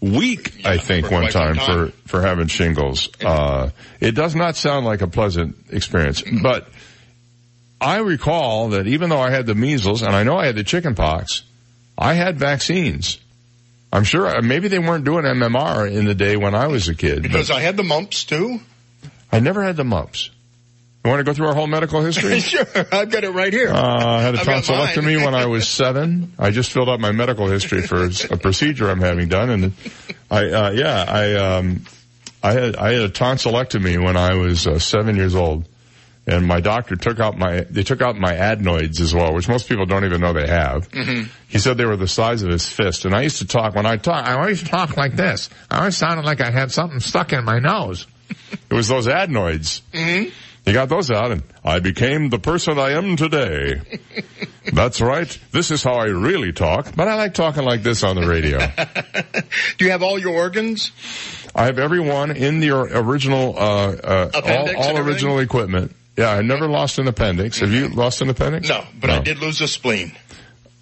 week, 0.00 0.64
I 0.64 0.78
think, 0.78 1.10
one 1.10 1.28
time, 1.30 1.56
time. 1.56 1.90
for, 1.90 1.92
for 2.08 2.22
having 2.22 2.46
shingles. 2.46 3.08
Uh, 3.24 3.70
it 4.00 4.12
does 4.12 4.34
not 4.34 4.54
sound 4.56 4.86
like 4.86 5.00
a 5.00 5.08
pleasant 5.08 5.56
experience, 5.70 6.22
but 6.42 6.68
I 7.80 7.98
recall 7.98 8.70
that 8.70 8.86
even 8.86 9.08
though 9.10 9.20
I 9.20 9.30
had 9.30 9.46
the 9.46 9.54
measles 9.54 10.02
and 10.02 10.14
I 10.14 10.22
know 10.22 10.36
I 10.36 10.46
had 10.46 10.56
the 10.56 10.64
chicken 10.64 10.94
pox, 10.94 11.42
I 11.96 12.14
had 12.14 12.38
vaccines. 12.38 13.18
I'm 13.92 14.04
sure, 14.04 14.26
uh, 14.26 14.42
maybe 14.42 14.68
they 14.68 14.78
weren't 14.78 15.04
doing 15.04 15.24
MMR 15.24 15.90
in 15.90 16.04
the 16.04 16.14
day 16.14 16.36
when 16.36 16.54
I 16.54 16.66
was 16.66 16.88
a 16.88 16.94
kid, 16.94 17.22
Because 17.22 17.50
I 17.50 17.60
had 17.60 17.76
the 17.76 17.82
mumps 17.82 18.24
too. 18.24 18.60
I 19.30 19.40
never 19.40 19.62
had 19.62 19.76
the 19.76 19.84
mumps. 19.84 20.30
You 21.04 21.10
want 21.10 21.20
to 21.20 21.24
go 21.24 21.32
through 21.32 21.46
our 21.46 21.54
whole 21.54 21.66
medical 21.66 22.02
history? 22.02 22.40
sure, 22.40 22.66
I've 22.92 23.10
got 23.10 23.24
it 23.24 23.30
right 23.30 23.52
here. 23.52 23.70
Uh, 23.70 24.16
I 24.16 24.20
had 24.20 24.34
a 24.34 24.40
I've 24.40 24.46
tonsillectomy 24.46 25.24
when 25.24 25.34
I 25.34 25.46
was 25.46 25.68
seven. 25.68 26.32
I 26.38 26.50
just 26.50 26.72
filled 26.72 26.88
out 26.88 27.00
my 27.00 27.12
medical 27.12 27.46
history 27.48 27.82
for 27.82 28.04
a 28.30 28.36
procedure 28.36 28.90
I'm 28.90 29.00
having 29.00 29.28
done, 29.28 29.50
and 29.50 29.72
I, 30.30 30.50
uh, 30.50 30.70
yeah, 30.72 31.04
I, 31.08 31.34
um, 31.34 31.84
I 32.42 32.52
had 32.52 32.76
I 32.76 32.92
had 32.92 33.02
a 33.02 33.08
tonsillectomy 33.10 34.02
when 34.04 34.16
I 34.16 34.34
was 34.34 34.66
uh, 34.66 34.78
seven 34.80 35.16
years 35.16 35.34
old, 35.36 35.66
and 36.26 36.46
my 36.46 36.60
doctor 36.60 36.96
took 36.96 37.20
out 37.20 37.38
my 37.38 37.60
they 37.70 37.84
took 37.84 38.02
out 38.02 38.16
my 38.16 38.34
adenoids 38.34 39.00
as 39.00 39.14
well, 39.14 39.32
which 39.34 39.48
most 39.48 39.68
people 39.68 39.86
don't 39.86 40.04
even 40.04 40.20
know 40.20 40.32
they 40.32 40.48
have. 40.48 40.90
Mhm. 40.90 41.28
He 41.48 41.58
said 41.58 41.78
they 41.78 41.86
were 41.86 41.96
the 41.96 42.08
size 42.08 42.42
of 42.42 42.50
his 42.50 42.68
fist, 42.68 43.04
and 43.04 43.14
I 43.14 43.22
used 43.22 43.38
to 43.38 43.46
talk 43.46 43.74
when 43.76 43.86
I 43.86 43.96
talk. 43.96 44.26
I 44.26 44.32
always 44.34 44.62
talk 44.62 44.96
like 44.96 45.14
this. 45.14 45.48
I 45.70 45.78
always 45.78 45.96
sounded 45.96 46.26
like 46.26 46.40
I 46.40 46.50
had 46.50 46.72
something 46.72 47.00
stuck 47.00 47.32
in 47.32 47.44
my 47.44 47.60
nose. 47.60 48.06
It 48.70 48.74
was 48.74 48.88
those 48.88 49.06
adenoids. 49.08 49.82
Mhm. 49.92 50.30
He 50.64 50.72
got 50.74 50.88
those 50.90 51.10
out 51.10 51.30
and 51.30 51.42
I 51.64 51.78
became 51.80 52.28
the 52.28 52.38
person 52.38 52.78
I 52.78 52.90
am 52.90 53.16
today. 53.16 53.80
That's 54.70 55.00
right. 55.00 55.38
This 55.50 55.70
is 55.70 55.82
how 55.82 55.94
I 55.94 56.06
really 56.06 56.52
talk, 56.52 56.94
but 56.94 57.08
I 57.08 57.14
like 57.14 57.32
talking 57.32 57.64
like 57.64 57.82
this 57.82 58.02
on 58.04 58.16
the 58.16 58.26
radio. 58.26 58.58
Do 59.78 59.84
you 59.86 59.92
have 59.92 60.02
all 60.02 60.18
your 60.18 60.34
organs? 60.34 60.92
I 61.54 61.64
have 61.64 61.78
everyone 61.78 62.32
in 62.32 62.60
the 62.60 62.70
original, 62.72 63.54
uh, 63.58 63.60
uh, 63.92 64.30
all, 64.44 64.76
all 64.76 64.98
original 64.98 65.38
equipment. 65.38 65.94
Yeah, 66.18 66.30
I 66.32 66.42
never 66.42 66.68
lost 66.68 66.98
an 66.98 67.08
appendix. 67.08 67.60
Have 67.60 67.72
you 67.72 67.88
lost 67.88 68.20
an 68.20 68.28
appendix? 68.28 68.68
No, 68.68 68.84
but 69.00 69.08
I 69.08 69.20
did 69.20 69.38
lose 69.38 69.60
a 69.62 69.68
spleen. 69.68 70.12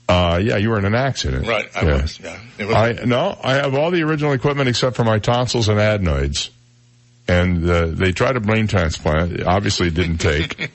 Uh, 0.08 0.40
yeah, 0.42 0.56
you 0.56 0.70
were 0.70 0.78
in 0.78 0.84
an 0.84 0.94
accident. 0.94 1.46
Right, 1.46 1.68
I 1.76 1.82
Yeah. 1.84 2.02
was. 2.02 2.18
Yeah. 2.20 2.38
It 2.58 2.64
was- 2.66 2.74
I, 2.76 2.92
no, 3.04 3.38
I 3.42 3.54
have 3.54 3.74
all 3.74 3.90
the 3.90 4.02
original 4.02 4.32
equipment 4.32 4.68
except 4.68 4.96
for 4.96 5.04
my 5.04 5.18
tonsils 5.18 5.68
and 5.68 5.78
adenoids. 5.78 6.50
And, 7.28 7.68
uh, 7.68 7.86
they 7.86 8.12
tried 8.12 8.36
a 8.36 8.40
brain 8.40 8.66
transplant. 8.68 9.32
It 9.32 9.46
Obviously 9.46 9.90
didn't 9.90 10.18
take. 10.18 10.70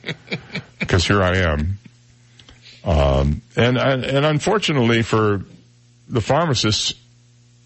Cause 0.88 1.08
here 1.08 1.24
I 1.24 1.38
am. 1.38 1.78
Um, 2.84 3.42
and, 3.56 3.78
and, 3.78 4.04
and 4.04 4.26
unfortunately 4.26 5.04
for 5.04 5.44
the 6.10 6.22
pharmacists, 6.22 6.94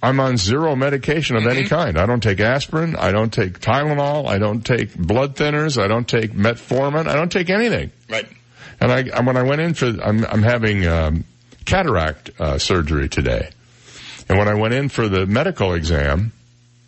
I'm 0.04 0.20
on 0.20 0.38
zero 0.38 0.76
medication 0.76 1.36
of 1.36 1.48
any 1.48 1.64
kind. 1.64 1.98
I 1.98 2.06
don't 2.06 2.22
take 2.22 2.40
aspirin. 2.40 2.96
I 2.96 3.12
don't 3.12 3.34
take 3.34 3.60
Tylenol. 3.60 4.28
I 4.28 4.38
don't 4.38 4.64
take 4.64 4.94
blood 4.94 5.36
thinners. 5.36 5.82
I 5.82 5.88
don't 5.88 6.08
take 6.08 6.32
metformin. 6.32 7.08
I 7.08 7.16
don't 7.16 7.32
take 7.32 7.50
anything. 7.50 7.92
Right. 8.08 8.28
And 8.80 8.92
I, 8.92 9.22
when 9.22 9.36
I 9.36 9.42
went 9.42 9.62
in 9.62 9.74
for, 9.74 9.88
I'm, 9.88 10.24
I'm 10.26 10.44
having 10.44 10.86
um, 10.86 11.24
cataract 11.66 12.30
uh, 12.40 12.60
surgery 12.60 13.10
today. 13.10 13.50
And 14.30 14.38
when 14.38 14.48
I 14.48 14.54
went 14.54 14.74
in 14.74 14.90
for 14.90 15.08
the 15.08 15.26
medical 15.26 15.74
exam, 15.74 16.34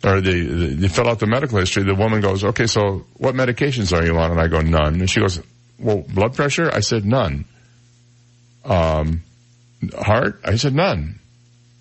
or 0.04 0.20
the, 0.20 0.44
the, 0.44 0.66
they 0.74 0.88
fill 0.88 1.08
out 1.08 1.18
the 1.18 1.26
medical 1.26 1.58
history, 1.58 1.82
the 1.82 1.94
woman 1.94 2.20
goes, 2.20 2.44
okay, 2.44 2.66
so 2.66 3.04
what 3.14 3.34
medications 3.34 3.96
are 3.96 4.04
you 4.04 4.16
on? 4.16 4.30
And 4.30 4.40
I 4.40 4.46
go, 4.46 4.60
none. 4.60 5.00
And 5.00 5.10
she 5.10 5.20
goes, 5.20 5.40
well, 5.78 6.04
blood 6.08 6.34
pressure? 6.34 6.70
I 6.72 6.80
said, 6.80 7.04
none. 7.04 7.44
Um, 8.64 9.22
heart? 9.96 10.40
I 10.44 10.56
said, 10.56 10.74
none. 10.74 11.18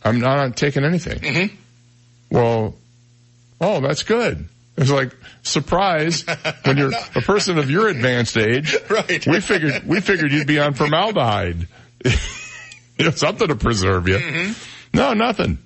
I'm 0.04 0.20
not 0.20 0.58
taking 0.58 0.84
anything. 0.84 1.20
Mm-hmm. 1.20 1.56
Well, 2.32 2.76
oh, 3.62 3.82
that's 3.82 4.04
good. 4.04 4.50
It's 4.78 4.92
like 4.92 5.16
surprise 5.42 6.24
when 6.64 6.78
you're 6.78 6.92
a 7.16 7.22
person 7.22 7.58
of 7.58 7.70
your 7.70 7.88
advanced 7.88 8.38
age. 8.38 8.76
Right. 8.90 9.26
We 9.28 9.42
figured 9.42 9.86
we 9.86 10.00
figured 10.02 10.32
you'd 10.32 10.48
be 10.48 10.60
on 10.60 10.74
formaldehyde. 10.74 11.68
you 12.06 13.06
know, 13.06 13.12
something 13.12 13.48
to 13.48 13.56
preserve 13.56 14.08
you. 14.08 14.16
Mm-hmm. 14.18 14.98
No, 14.98 15.14
nothing. 15.14 15.58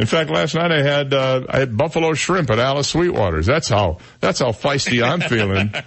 In 0.00 0.06
fact, 0.06 0.30
last 0.30 0.54
night 0.54 0.72
I 0.72 0.82
had 0.82 1.12
uh, 1.12 1.44
I 1.46 1.58
had 1.58 1.76
buffalo 1.76 2.14
shrimp 2.14 2.48
at 2.48 2.58
Alice 2.58 2.88
Sweetwater's. 2.88 3.44
That's 3.44 3.68
how 3.68 3.98
that's 4.20 4.38
how 4.38 4.52
feisty 4.52 5.02
I'm 5.06 5.20
feeling. 5.20 5.74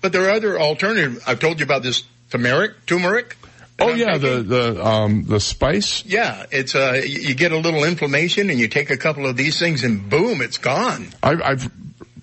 But 0.00 0.12
there 0.12 0.24
are 0.24 0.30
other 0.30 0.58
alternatives. 0.58 1.22
I've 1.26 1.40
told 1.40 1.60
you 1.60 1.64
about 1.64 1.82
this 1.82 2.02
turmeric. 2.30 2.86
Turmeric. 2.86 3.36
Oh 3.78 3.94
yeah, 3.94 4.18
the 4.18 4.42
the 4.42 4.84
um 4.84 5.24
the 5.26 5.38
spice. 5.38 6.04
Yeah, 6.04 6.46
it's 6.50 6.74
uh, 6.74 7.00
you 7.04 7.20
you 7.20 7.34
get 7.34 7.52
a 7.52 7.56
little 7.56 7.84
inflammation, 7.84 8.50
and 8.50 8.58
you 8.58 8.66
take 8.66 8.90
a 8.90 8.96
couple 8.96 9.26
of 9.26 9.36
these 9.36 9.58
things, 9.58 9.84
and 9.84 10.08
boom, 10.10 10.42
it's 10.42 10.58
gone. 10.58 11.08
I 11.22 11.32
I 11.34 11.56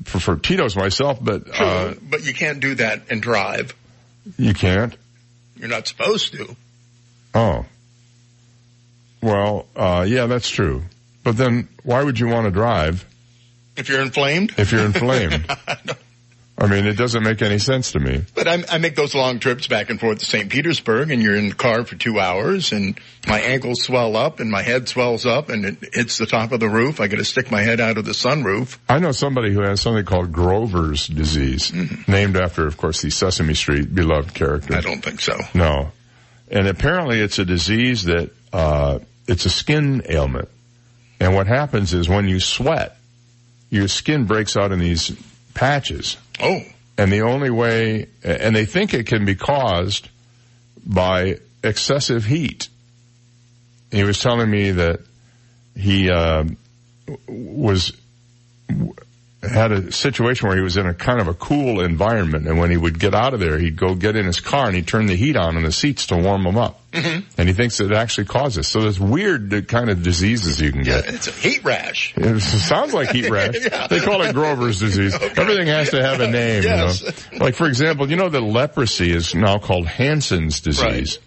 prefer 0.05 0.36
Tito's 0.36 0.76
myself, 0.76 1.19
but 1.21 1.43
uh, 1.57 1.93
but 2.01 2.26
you 2.26 2.34
can't 2.34 2.59
do 2.59 2.76
that 2.76 3.03
and 3.09 3.21
drive. 3.21 3.73
you 4.38 4.53
can't. 4.53 4.95
You're 5.55 5.69
not 5.69 5.88
supposed 5.88 6.34
to. 6.34 6.55
Oh. 7.34 7.65
Well, 9.26 9.65
uh, 9.76 10.05
yeah, 10.07 10.28
that's 10.28 10.49
true. 10.49 10.84
But 11.23 11.36
then 11.36 11.67
why 11.84 12.03
would 12.03 12.19
you 12.19 12.28
want 12.28 12.45
to 12.45 12.51
drive 12.51 13.03
If 13.76 13.89
you're 13.89 14.01
inflamed. 14.01 14.53
if 14.57 14.71
you're 14.71 14.86
inflamed? 14.86 15.49
I 16.57 16.67
mean, 16.67 16.86
it 16.86 16.93
doesn't 16.93 17.23
make 17.23 17.41
any 17.41 17.57
sense 17.57 17.91
to 17.93 17.99
me. 17.99 18.21
But 18.34 18.47
I, 18.47 18.63
I 18.69 18.78
make 18.78 18.95
those 18.95 19.13
long 19.13 19.39
trips 19.39 19.67
back 19.67 19.89
and 19.89 19.99
forth 19.99 20.19
to 20.19 20.26
St. 20.26 20.49
Petersburg, 20.49 21.09
and 21.11 21.21
you're 21.21 21.36
in 21.36 21.49
the 21.49 21.55
car 21.55 21.84
for 21.84 21.95
two 21.95 22.17
hours, 22.19 22.71
and 22.71 22.97
my 23.28 23.41
ankles 23.41 23.82
swell 23.82 24.15
up, 24.15 24.39
and 24.39 24.49
my 24.51 24.61
head 24.61 24.88
swells 24.88 25.26
up, 25.26 25.49
and 25.49 25.65
it 25.65 25.78
hits 25.93 26.17
the 26.17 26.26
top 26.28 26.53
of 26.53 26.61
the 26.61 26.69
roof. 26.69 27.01
I 27.01 27.07
got 27.07 27.17
to 27.17 27.26
stick 27.26 27.51
my 27.51 27.61
head 27.61 27.82
out 27.82 27.97
of 27.97 28.05
the 28.05 28.13
sunroof. 28.13 28.78
I 28.88 28.99
know 28.99 29.11
somebody 29.11 29.51
who 29.53 29.63
has 29.63 29.82
something 29.82 30.05
called 30.05 30.32
Grover's 30.32 31.07
disease, 31.07 31.73
named 32.07 32.38
after, 32.38 32.65
of 32.67 32.78
course, 32.78 33.01
the 33.01 33.09
Sesame 33.09 33.55
Street 33.55 33.93
beloved 33.93 34.34
character. 34.34 34.76
I 34.76 34.82
don't 34.82 35.03
think 35.03 35.19
so. 35.19 35.38
No. 35.55 35.91
And 36.49 36.67
apparently 36.67 37.19
it's 37.19 37.39
a 37.39 37.45
disease 37.45 38.03
that, 38.05 38.30
uh, 38.53 38.99
it's 39.28 39.45
a 39.45 39.49
skin 39.49 40.03
ailment. 40.09 40.49
And 41.19 41.34
what 41.34 41.47
happens 41.47 41.93
is 41.93 42.09
when 42.09 42.28
you 42.28 42.39
sweat, 42.39 42.97
your 43.69 43.88
skin 43.88 44.26
breaks 44.26 44.55
out 44.57 44.71
in 44.71 44.80
these 44.80 45.11
patches. 45.53 46.17
Oh. 46.39 46.61
And 46.97 47.11
the 47.11 47.21
only 47.21 47.49
way, 47.49 48.07
and 48.23 48.55
they 48.55 48.65
think 48.65 48.93
it 48.93 49.07
can 49.07 49.26
be 49.26 49.36
caused 49.36 50.09
by 50.86 51.39
excessive 51.63 52.26
heat. 52.26 52.69
He 53.91 54.03
was 54.03 54.19
telling 54.19 54.49
me 54.49 54.71
that 54.71 54.99
he, 55.76 56.09
uh, 56.09 56.45
was, 57.28 57.91
had 59.49 59.71
a 59.71 59.91
situation 59.91 60.47
where 60.47 60.57
he 60.57 60.63
was 60.63 60.77
in 60.77 60.85
a 60.85 60.93
kind 60.93 61.19
of 61.19 61.27
a 61.27 61.33
cool 61.33 61.81
environment 61.81 62.47
and 62.47 62.57
when 62.57 62.71
he 62.71 62.77
would 62.77 62.99
get 62.99 63.13
out 63.13 63.33
of 63.33 63.39
there, 63.39 63.57
he'd 63.57 63.75
go 63.75 63.95
get 63.95 64.15
in 64.15 64.25
his 64.25 64.39
car 64.39 64.67
and 64.67 64.75
he'd 64.75 64.87
turn 64.87 65.05
the 65.05 65.15
heat 65.15 65.35
on 65.35 65.57
in 65.57 65.63
the 65.63 65.71
seats 65.71 66.07
to 66.07 66.17
warm 66.17 66.43
them 66.43 66.57
up. 66.57 66.81
Mm-hmm. 66.91 67.27
And 67.37 67.49
he 67.49 67.53
thinks 67.53 67.79
it 67.81 67.91
actually 67.91 68.25
causes. 68.27 68.67
So 68.69 68.81
there's 68.81 68.99
weird 68.99 69.67
kind 69.67 69.89
of 69.89 70.01
diseases 70.01 70.61
you 70.61 70.71
can 70.71 70.83
get. 70.83 71.05
It's 71.07 71.27
a 71.27 71.31
heat 71.31 71.63
rash. 71.65 72.13
It 72.15 72.39
sounds 72.41 72.93
like 72.93 73.09
heat 73.11 73.29
rash. 73.29 73.55
They 73.89 73.99
call 73.99 74.21
it 74.21 74.33
Grover's 74.33 74.79
disease. 74.79 75.13
Everything 75.13 75.67
has 75.67 75.89
to 75.91 76.01
have 76.01 76.19
a 76.21 76.27
name, 76.27 76.63
Yes. 76.63 77.01
you 77.01 77.39
know. 77.39 77.45
Like 77.45 77.55
for 77.55 77.67
example, 77.67 78.09
you 78.09 78.15
know 78.15 78.29
that 78.29 78.41
leprosy 78.41 79.11
is 79.11 79.35
now 79.35 79.57
called 79.57 79.87
Hansen's 79.87 80.61
disease. 80.61 81.19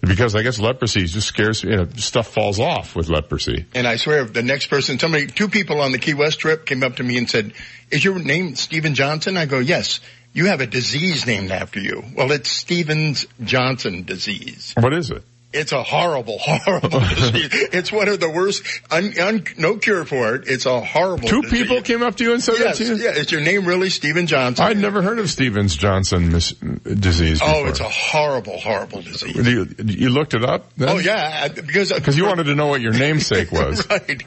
Because 0.00 0.34
I 0.34 0.42
guess 0.42 0.58
leprosy 0.58 1.04
just 1.04 1.28
scares, 1.28 1.62
you 1.62 1.76
know, 1.76 1.88
stuff 1.96 2.32
falls 2.32 2.58
off 2.58 2.96
with 2.96 3.08
leprosy. 3.08 3.66
And 3.74 3.86
I 3.86 3.96
swear, 3.96 4.24
the 4.24 4.42
next 4.42 4.66
person, 4.66 4.98
somebody, 4.98 5.26
two 5.26 5.48
people 5.48 5.80
on 5.80 5.92
the 5.92 5.98
Key 5.98 6.14
West 6.14 6.40
trip 6.40 6.64
came 6.64 6.82
up 6.82 6.96
to 6.96 7.02
me 7.02 7.18
and 7.18 7.28
said, 7.28 7.52
is 7.90 8.04
your 8.04 8.18
name 8.18 8.56
Stephen 8.56 8.94
Johnson? 8.94 9.36
I 9.36 9.46
go, 9.46 9.58
yes. 9.58 10.00
You 10.32 10.46
have 10.46 10.60
a 10.60 10.66
disease 10.66 11.26
named 11.26 11.50
after 11.50 11.80
you. 11.80 12.04
Well, 12.16 12.30
it's 12.30 12.50
Stevens 12.50 13.26
Johnson 13.42 14.04
disease. 14.04 14.74
What 14.78 14.94
is 14.94 15.10
it? 15.10 15.24
It's 15.52 15.72
a 15.72 15.82
horrible, 15.82 16.38
horrible 16.40 17.00
disease. 17.00 17.48
It's 17.72 17.90
one 17.90 18.08
of 18.08 18.20
the 18.20 18.30
worst. 18.30 18.62
Un, 18.90 19.12
un, 19.20 19.44
no 19.58 19.76
cure 19.78 20.04
for 20.04 20.34
it. 20.36 20.44
It's 20.46 20.64
a 20.66 20.80
horrible. 20.80 21.28
Two 21.28 21.42
disease. 21.42 21.62
people 21.62 21.82
came 21.82 22.02
up 22.04 22.16
to 22.16 22.24
you 22.24 22.32
and 22.34 22.42
said 22.42 22.54
yes, 22.58 22.78
that 22.78 22.84
to 22.84 22.96
you? 22.96 23.02
Yeah, 23.02 23.10
is 23.12 23.32
your 23.32 23.40
name 23.40 23.64
really 23.66 23.90
Stephen 23.90 24.26
Johnson? 24.28 24.64
I'd 24.64 24.78
never 24.78 25.02
heard 25.02 25.18
of 25.18 25.28
Stevens 25.28 25.74
Johnson 25.74 26.30
mis- 26.30 26.52
disease 26.52 27.40
before. 27.40 27.54
Oh, 27.54 27.66
it's 27.66 27.80
a 27.80 27.88
horrible, 27.88 28.58
horrible 28.58 29.02
disease. 29.02 29.34
You, 29.46 29.66
you 29.84 30.10
looked 30.10 30.34
it 30.34 30.44
up? 30.44 30.72
Then? 30.76 30.88
Oh 30.88 30.98
yeah, 30.98 31.48
because 31.48 31.92
Because 31.92 32.16
you 32.16 32.26
wanted 32.26 32.44
to 32.44 32.54
know 32.54 32.68
what 32.68 32.80
your 32.80 32.92
namesake 32.92 33.50
was. 33.52 33.88
right. 33.90 34.22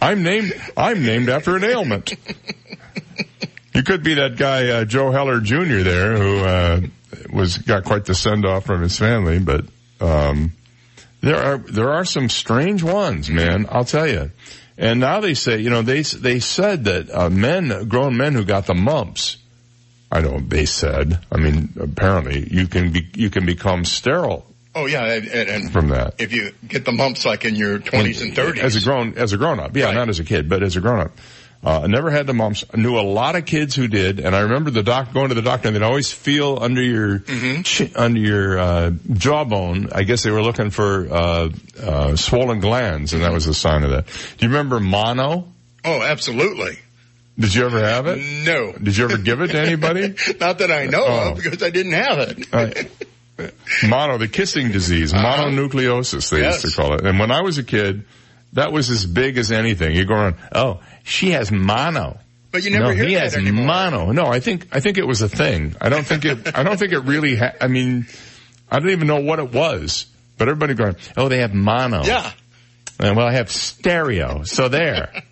I'm 0.00 0.22
named. 0.22 0.52
I'm 0.76 1.04
named 1.04 1.28
after 1.28 1.56
an 1.56 1.64
ailment. 1.64 2.14
You 3.74 3.82
could 3.82 4.02
be 4.02 4.14
that 4.14 4.36
guy 4.36 4.68
uh, 4.68 4.84
Joe 4.84 5.10
Heller 5.10 5.40
Jr. 5.40 5.82
there, 5.82 6.16
who 6.16 6.38
uh, 6.40 6.80
was 7.32 7.58
got 7.58 7.84
quite 7.84 8.04
the 8.04 8.14
send 8.14 8.44
off 8.44 8.64
from 8.66 8.82
his 8.82 8.98
family. 8.98 9.38
But 9.38 9.64
um, 10.02 10.52
there 11.20 11.36
are 11.36 11.58
there 11.58 11.90
are 11.90 12.04
some 12.04 12.28
strange 12.28 12.82
ones, 12.82 13.30
man. 13.30 13.66
I'll 13.70 13.84
tell 13.84 14.08
you. 14.08 14.30
And 14.76 15.00
now 15.00 15.20
they 15.20 15.34
say, 15.34 15.58
you 15.58 15.70
know, 15.70 15.82
they 15.82 16.02
they 16.02 16.40
said 16.40 16.84
that 16.84 17.10
uh, 17.10 17.30
men, 17.30 17.88
grown 17.88 18.16
men 18.16 18.32
who 18.34 18.44
got 18.44 18.66
the 18.66 18.74
mumps. 18.74 19.36
I 20.10 20.20
don't. 20.20 20.48
They 20.48 20.66
said. 20.66 21.20
I 21.30 21.38
mean, 21.38 21.74
apparently 21.80 22.48
you 22.50 22.66
can 22.66 22.92
be 22.92 23.08
you 23.14 23.30
can 23.30 23.46
become 23.46 23.84
sterile 23.84 24.46
Oh 24.74 24.86
yeah, 24.86 25.04
and, 25.04 25.28
and 25.28 25.48
and 25.50 25.72
from 25.72 25.88
that. 25.88 26.14
if 26.18 26.32
you 26.32 26.52
get 26.66 26.84
the 26.84 26.92
mumps 26.92 27.26
like 27.26 27.44
in 27.44 27.54
your 27.56 27.78
twenties 27.78 28.22
and 28.22 28.34
thirties, 28.34 28.62
As 28.62 28.76
a 28.76 28.80
grown, 28.80 29.14
as 29.18 29.32
a 29.32 29.36
grown 29.36 29.60
up. 29.60 29.76
Yeah, 29.76 29.90
not 29.92 30.08
as 30.08 30.18
a 30.18 30.24
kid, 30.24 30.48
but 30.48 30.62
as 30.62 30.76
a 30.76 30.80
grown 30.80 31.00
up. 31.00 31.12
Uh, 31.64 31.82
I 31.82 31.86
never 31.86 32.10
had 32.10 32.26
the 32.26 32.34
mumps. 32.34 32.64
I 32.74 32.76
knew 32.76 32.98
a 32.98 33.02
lot 33.02 33.36
of 33.36 33.46
kids 33.46 33.76
who 33.76 33.86
did, 33.86 34.18
and 34.18 34.34
I 34.34 34.40
remember 34.40 34.70
the 34.70 34.82
doc 34.82 35.12
going 35.12 35.28
to 35.28 35.34
the 35.36 35.42
doctor 35.42 35.68
and 35.68 35.76
they'd 35.76 35.82
always 35.84 36.10
feel 36.10 36.58
under 36.60 36.82
your, 36.82 37.20
chi- 37.20 37.90
under 37.94 38.18
your, 38.18 38.58
uh, 38.58 38.90
jawbone. 39.12 39.90
I 39.92 40.02
guess 40.02 40.24
they 40.24 40.32
were 40.32 40.42
looking 40.42 40.70
for, 40.70 41.06
uh, 41.08 41.48
uh, 41.80 42.16
swollen 42.16 42.58
glands 42.58 43.12
and 43.12 43.22
that 43.22 43.32
was 43.32 43.46
a 43.46 43.54
sign 43.54 43.84
of 43.84 43.90
that. 43.90 44.06
Do 44.06 44.44
you 44.46 44.48
remember 44.48 44.80
mono? 44.80 45.46
oh 45.84 46.02
absolutely. 46.02 46.78
Did 47.38 47.54
you 47.54 47.64
ever 47.64 47.78
have 47.78 48.06
it? 48.08 48.18
No, 48.44 48.72
Did 48.72 48.96
you 48.96 49.04
ever 49.04 49.16
give 49.18 49.40
it 49.40 49.48
to 49.52 49.60
anybody? 49.60 50.08
not 50.40 50.58
that 50.58 50.70
I 50.72 50.86
know 50.86 51.04
Oh. 51.06 51.30
of 51.30 51.36
because 51.36 51.62
I 51.62 51.70
didn't 51.70 51.92
have 51.92 52.18
it. 52.18 52.48
Uh, 52.52 53.46
mono, 53.86 54.18
the 54.18 54.28
kissing 54.28 54.70
disease, 54.72 55.12
Uh-huh. 55.14 55.44
mononucleosis, 55.46 56.28
they 56.30 56.44
used 56.44 56.62
to 56.62 56.70
call 56.72 56.94
it. 56.94 57.06
And 57.06 57.18
when 57.18 57.30
I 57.30 57.40
was 57.42 57.58
a 57.58 57.62
kid, 57.64 58.04
that 58.54 58.70
was 58.72 58.90
as 58.90 59.06
big 59.06 59.38
as 59.38 59.50
anything. 59.50 59.96
You 59.96 60.04
go 60.04 60.14
around, 60.14 60.36
oh, 60.54 60.80
she 61.04 61.30
has 61.30 61.50
mono. 61.50 62.18
But 62.50 62.64
you 62.64 62.70
never 62.70 62.88
no, 62.88 62.90
hear 62.90 63.06
he 63.06 63.14
that 63.14 63.22
has 63.22 63.36
anymore. 63.36 63.66
mono. 63.66 64.12
No, 64.12 64.26
I 64.26 64.40
think 64.40 64.68
I 64.72 64.80
think 64.80 64.98
it 64.98 65.06
was 65.06 65.22
a 65.22 65.28
thing. 65.28 65.74
I 65.80 65.88
don't 65.88 66.06
think 66.06 66.24
it. 66.24 66.56
I 66.56 66.62
don't 66.62 66.78
think 66.78 66.92
it 66.92 67.00
really. 67.00 67.36
Ha- 67.36 67.54
I 67.60 67.68
mean, 67.68 68.06
I 68.70 68.78
don't 68.78 68.90
even 68.90 69.06
know 69.06 69.20
what 69.20 69.38
it 69.38 69.52
was. 69.52 70.06
But 70.38 70.48
everybody 70.48 70.74
going, 70.74 70.96
oh, 71.16 71.28
they 71.28 71.38
have 71.38 71.54
mono. 71.54 72.02
Yeah. 72.04 72.30
And 72.98 73.16
well, 73.16 73.26
I 73.26 73.32
have 73.32 73.50
stereo. 73.50 74.42
So 74.44 74.68
there. 74.68 75.22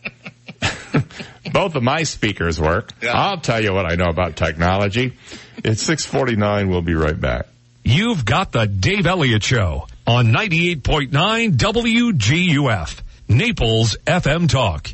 Both 1.53 1.75
of 1.75 1.83
my 1.83 2.05
speakers 2.05 2.61
work. 2.61 2.93
I'll 3.03 3.39
tell 3.39 3.63
you 3.63 3.73
what 3.73 3.91
I 3.91 3.97
know 3.97 4.09
about 4.09 4.37
technology. 4.37 5.17
It's 5.65 5.83
649. 5.83 6.69
We'll 6.69 6.83
be 6.83 6.95
right 6.95 7.19
back. 7.19 7.47
You've 7.83 8.25
got 8.25 8.53
the 8.53 8.67
Dave 8.67 9.07
Elliott 9.07 9.43
Show 9.43 9.87
on 10.07 10.27
98.9 10.29 11.11
WGUF, 11.57 13.01
Naples 13.29 13.97
FM 14.07 14.49
Talk. 14.49 14.91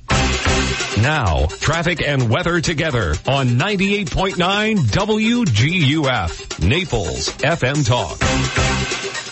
Now, 1.02 1.46
traffic 1.46 2.02
and 2.06 2.30
weather 2.30 2.60
together 2.60 3.14
on 3.26 3.48
98.9 3.48 4.76
WGUF, 4.76 6.66
Naples 6.66 7.28
FM 7.38 7.86
Talk. 7.86 8.18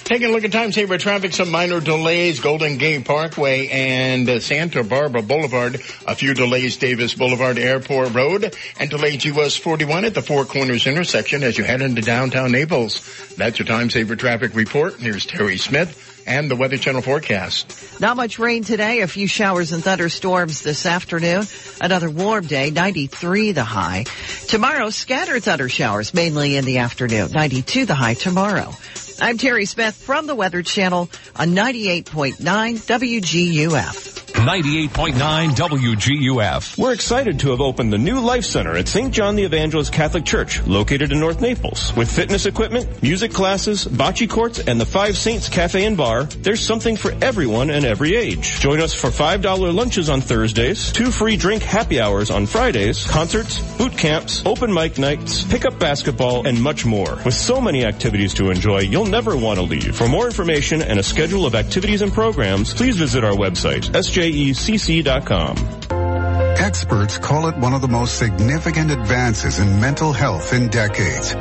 Taking 0.04 0.28
a 0.28 0.32
look 0.32 0.44
at 0.44 0.52
time 0.52 0.70
saver 0.70 0.98
traffic, 0.98 1.32
some 1.32 1.50
minor 1.50 1.80
delays, 1.80 2.38
Golden 2.40 2.76
Gate 2.76 3.06
Parkway 3.06 3.68
and 3.68 4.28
uh, 4.28 4.38
Santa 4.38 4.84
Barbara 4.84 5.22
Boulevard. 5.22 5.76
A 6.06 6.14
few 6.14 6.34
delays, 6.34 6.76
Davis 6.76 7.14
Boulevard 7.14 7.58
Airport 7.58 8.12
Road 8.12 8.54
and 8.78 8.90
delays 8.90 9.24
US 9.24 9.56
41 9.56 10.04
at 10.04 10.12
the 10.14 10.20
Four 10.20 10.44
Corners 10.44 10.86
intersection 10.86 11.42
as 11.42 11.56
you 11.56 11.64
head 11.64 11.80
into 11.80 12.02
downtown 12.02 12.52
Naples. 12.52 13.00
That's 13.36 13.58
your 13.58 13.66
time 13.66 13.88
saver 13.88 14.14
traffic 14.14 14.54
report. 14.54 14.96
Here's 14.96 15.24
Terry 15.24 15.56
Smith 15.56 16.13
and 16.26 16.50
the 16.50 16.56
Weather 16.56 16.76
Channel 16.76 17.02
forecast. 17.02 18.00
Not 18.00 18.16
much 18.16 18.38
rain 18.38 18.64
today. 18.64 19.00
A 19.00 19.08
few 19.08 19.26
showers 19.26 19.72
and 19.72 19.82
thunderstorms 19.82 20.62
this 20.62 20.86
afternoon. 20.86 21.44
Another 21.80 22.10
warm 22.10 22.46
day, 22.46 22.70
93 22.70 23.52
the 23.52 23.64
high. 23.64 24.04
Tomorrow, 24.48 24.90
scattered 24.90 25.42
thunder 25.42 25.68
showers 25.68 26.14
mainly 26.14 26.56
in 26.56 26.64
the 26.64 26.78
afternoon. 26.78 27.30
92 27.32 27.86
the 27.86 27.94
high 27.94 28.14
tomorrow. 28.14 28.72
I'm 29.20 29.38
Terry 29.38 29.64
Smith 29.64 29.94
from 29.94 30.26
the 30.26 30.34
Weather 30.34 30.62
Channel 30.62 31.08
on 31.36 31.50
98.9 31.50 32.36
WGUF. 32.38 34.13
98.9 34.44 35.52
WGUF. 35.52 36.76
We're 36.76 36.92
excited 36.92 37.40
to 37.40 37.50
have 37.52 37.62
opened 37.62 37.90
the 37.90 37.96
new 37.96 38.20
Life 38.20 38.44
Center 38.44 38.76
at 38.76 38.86
St. 38.86 39.10
John 39.10 39.36
the 39.36 39.44
Evangelist 39.44 39.90
Catholic 39.90 40.26
Church, 40.26 40.62
located 40.66 41.12
in 41.12 41.18
North 41.18 41.40
Naples. 41.40 41.96
With 41.96 42.14
fitness 42.14 42.44
equipment, 42.44 43.02
music 43.02 43.32
classes, 43.32 43.86
bocce 43.86 44.28
courts, 44.28 44.58
and 44.58 44.78
the 44.78 44.84
Five 44.84 45.16
Saints 45.16 45.48
Cafe 45.48 45.82
and 45.82 45.96
Bar, 45.96 46.24
there's 46.24 46.60
something 46.60 46.96
for 46.96 47.14
everyone 47.22 47.70
and 47.70 47.86
every 47.86 48.16
age. 48.16 48.60
Join 48.60 48.82
us 48.82 48.92
for 48.92 49.08
$5 49.08 49.74
lunches 49.74 50.10
on 50.10 50.20
Thursdays, 50.20 50.92
two 50.92 51.10
free 51.10 51.38
drink 51.38 51.62
happy 51.62 51.98
hours 51.98 52.30
on 52.30 52.44
Fridays, 52.44 53.06
concerts, 53.06 53.62
boot 53.78 53.96
camps, 53.96 54.44
open 54.44 54.70
mic 54.70 54.98
nights, 54.98 55.42
pickup 55.44 55.78
basketball, 55.78 56.46
and 56.46 56.62
much 56.62 56.84
more. 56.84 57.18
With 57.24 57.32
so 57.32 57.62
many 57.62 57.86
activities 57.86 58.34
to 58.34 58.50
enjoy, 58.50 58.80
you'll 58.80 59.06
never 59.06 59.38
want 59.38 59.58
to 59.58 59.64
leave. 59.64 59.96
For 59.96 60.06
more 60.06 60.26
information 60.26 60.82
and 60.82 60.98
a 60.98 61.02
schedule 61.02 61.46
of 61.46 61.54
activities 61.54 62.02
and 62.02 62.12
programs, 62.12 62.74
please 62.74 62.98
visit 62.98 63.24
our 63.24 63.32
website, 63.32 63.94
E 64.33 64.33
sjecc.com. 64.34 65.56
Experts 66.58 67.18
call 67.18 67.48
it 67.48 67.56
one 67.56 67.72
of 67.72 67.80
the 67.80 67.88
most 67.88 68.18
significant 68.18 68.90
advances 68.90 69.58
in 69.58 69.80
mental 69.80 70.12
health 70.12 70.52
in 70.52 70.68
decades. 70.68 71.34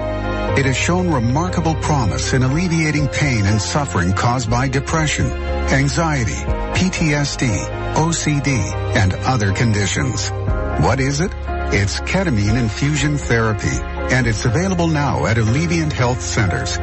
It 0.56 0.66
has 0.66 0.78
shown 0.78 1.10
remarkable 1.10 1.76
promise 1.76 2.34
in 2.34 2.44
alleviating 2.44 3.08
pain 3.08 3.46
and 3.46 3.60
suffering 3.60 4.14
caused 4.14 4.50
by 4.50 4.68
depression, 4.68 5.26
anxiety, 5.26 6.34
PTSD, 6.78 7.96
OCD, 7.96 8.50
and 8.96 9.14
other 9.26 9.54
conditions. 9.54 10.30
What 10.84 11.00
is 11.00 11.22
it? 11.22 11.32
It's 11.76 12.00
ketamine 12.02 12.60
infusion 12.60 13.18
therapy, 13.18 13.78
and 14.14 14.28
it's 14.28 14.46
available 14.46 14.88
now 14.88 15.26
at 15.26 15.38
Alleviant 15.38 15.92
Health 15.92 16.22
Centers. 16.22 16.78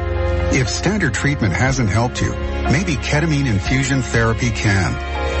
If 0.53 0.67
standard 0.67 1.13
treatment 1.13 1.53
hasn't 1.53 1.89
helped 1.89 2.21
you, 2.21 2.31
maybe 2.31 2.95
ketamine 2.95 3.47
infusion 3.47 4.01
therapy 4.01 4.49
can. 4.49 5.40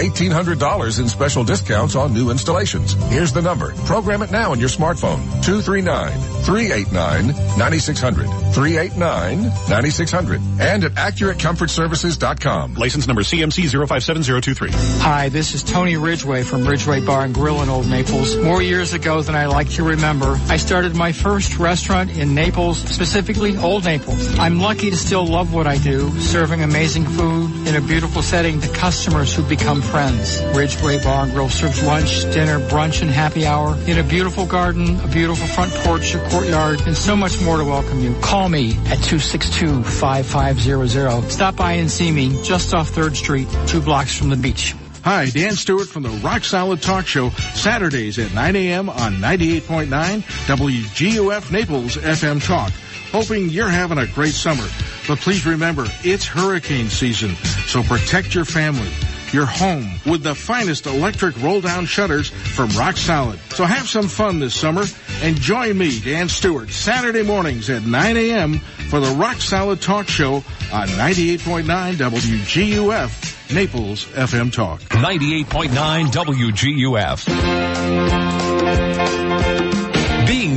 $1,800 0.09 0.99
in 0.99 1.07
special 1.07 1.43
discounts 1.43 1.95
on 1.95 2.11
new 2.13 2.31
installations. 2.31 2.93
Here's 3.09 3.33
the 3.33 3.41
number. 3.41 3.73
Program 3.85 4.21
it 4.21 4.31
now 4.31 4.51
on 4.51 4.59
your 4.59 4.69
smartphone. 4.69 5.19
239-389-9600. 5.43 8.41
389-9600. 8.51 10.59
And 10.59 10.83
at 10.83 10.91
AccurateComfortServices.com. 10.93 12.73
License 12.75 13.07
number 13.07 13.21
CMC 13.21 13.69
057023. 13.69 14.71
Hi, 15.01 15.29
this 15.29 15.53
is 15.53 15.63
Tony 15.63 15.95
Ridgway 15.97 16.43
from 16.43 16.65
Ridgway 16.65 17.05
Bar 17.05 17.25
and 17.25 17.33
Grill 17.33 17.61
in 17.61 17.69
Old 17.69 17.87
Naples. 17.87 18.35
More 18.35 18.61
years 18.61 18.93
ago 18.93 19.21
than 19.21 19.35
I 19.35 19.45
like 19.45 19.69
to 19.71 19.83
remember, 19.83 20.37
I 20.47 20.57
started 20.57 20.95
my 20.95 21.11
first 21.11 21.57
restaurant 21.57 22.17
in 22.17 22.35
Naples, 22.35 22.79
specifically 22.79 23.57
Old 23.57 23.85
Naples. 23.85 24.37
I'm 24.37 24.59
lucky 24.59 24.89
to 24.89 24.97
still 24.97 25.25
love 25.25 25.53
what 25.53 25.67
I 25.67 25.77
do, 25.77 26.09
serving 26.19 26.61
amazing 26.61 27.05
food 27.05 27.67
in 27.67 27.75
a 27.75 27.81
beautiful 27.81 28.21
setting 28.21 28.59
to 28.61 28.67
customers 28.69 29.35
who 29.35 29.43
become 29.43 29.81
friends. 29.91 30.41
Ridgway 30.55 31.03
Bar 31.03 31.25
and 31.25 31.33
Grill 31.33 31.49
serves 31.49 31.83
lunch, 31.83 32.21
dinner, 32.33 32.59
brunch, 32.69 33.01
and 33.01 33.11
happy 33.11 33.45
hour 33.45 33.77
in 33.87 33.99
a 33.99 34.03
beautiful 34.03 34.45
garden, 34.45 34.97
a 35.01 35.07
beautiful 35.07 35.45
front 35.47 35.73
porch, 35.73 36.15
a 36.15 36.29
courtyard, 36.29 36.79
and 36.87 36.95
so 36.95 37.13
much 37.15 37.41
more 37.41 37.57
to 37.57 37.65
welcome 37.65 37.99
you. 37.99 38.15
Call 38.21 38.47
me 38.49 38.71
at 38.87 38.99
262-5500. 38.99 41.29
Stop 41.29 41.57
by 41.57 41.73
and 41.73 41.91
see 41.91 42.09
me 42.09 42.41
just 42.41 42.73
off 42.73 42.89
3rd 42.91 43.15
Street, 43.17 43.47
two 43.67 43.81
blocks 43.81 44.15
from 44.17 44.29
the 44.29 44.37
beach. 44.37 44.73
Hi, 45.03 45.29
Dan 45.29 45.53
Stewart 45.53 45.87
from 45.87 46.03
the 46.03 46.09
Rock 46.09 46.43
Solid 46.43 46.81
Talk 46.81 47.07
Show, 47.07 47.29
Saturdays 47.31 48.19
at 48.19 48.33
9 48.33 48.55
a.m. 48.55 48.89
on 48.89 49.15
98.9 49.15 49.87
WGUF 50.21 51.51
Naples 51.51 51.97
FM 51.97 52.45
Talk. 52.45 52.71
Hoping 53.11 53.49
you're 53.49 53.67
having 53.67 53.97
a 53.97 54.07
great 54.07 54.33
summer. 54.33 54.65
But 55.07 55.19
please 55.19 55.45
remember, 55.45 55.85
it's 56.03 56.23
hurricane 56.23 56.87
season, 56.87 57.35
so 57.65 57.81
protect 57.83 58.33
your 58.35 58.45
family, 58.45 58.89
your 59.33 59.45
home 59.45 59.99
with 60.05 60.23
the 60.23 60.35
finest 60.35 60.85
electric 60.85 61.41
roll 61.41 61.61
down 61.61 61.85
shutters 61.85 62.29
from 62.29 62.69
Rock 62.69 62.97
Solid. 62.97 63.39
So 63.49 63.65
have 63.65 63.87
some 63.87 64.07
fun 64.07 64.39
this 64.39 64.55
summer 64.55 64.83
and 65.21 65.35
join 65.35 65.77
me, 65.77 65.99
Dan 65.99 66.29
Stewart, 66.29 66.69
Saturday 66.69 67.23
mornings 67.23 67.69
at 67.69 67.83
9 67.83 68.17
a.m. 68.17 68.59
for 68.89 68.99
the 68.99 69.13
Rock 69.15 69.37
Solid 69.37 69.81
Talk 69.81 70.07
Show 70.07 70.35
on 70.71 70.87
98.9 70.87 71.95
WGUF 71.95 73.53
Naples 73.53 74.05
FM 74.05 74.53
Talk. 74.53 74.79
98.9 74.81 76.07
WGUF. 76.07 78.50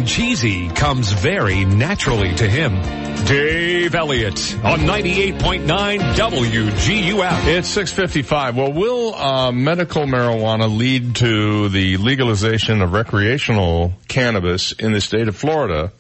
Cheesy 0.07 0.69
comes 0.69 1.13
very 1.13 1.65
naturally 1.65 2.35
to 2.35 2.49
him. 2.49 2.81
Dave 3.27 3.95
Elliott 3.95 4.55
on 4.65 4.81
98.9 4.81 5.65
WGUF. 5.65 7.47
It's 7.47 7.69
655. 7.69 8.57
Well, 8.57 8.73
will 8.73 9.15
uh, 9.15 9.53
medical 9.53 10.03
marijuana 10.03 10.75
lead 10.75 11.17
to 11.17 11.69
the 11.71 11.97
legalization 11.97 12.83
of 12.83 12.93
recreational 12.93 13.95
cannabis 14.09 14.73
in 14.73 14.93
the 14.93 15.01
state 15.01 15.29
of 15.29 15.37
Florida, 15.37 15.93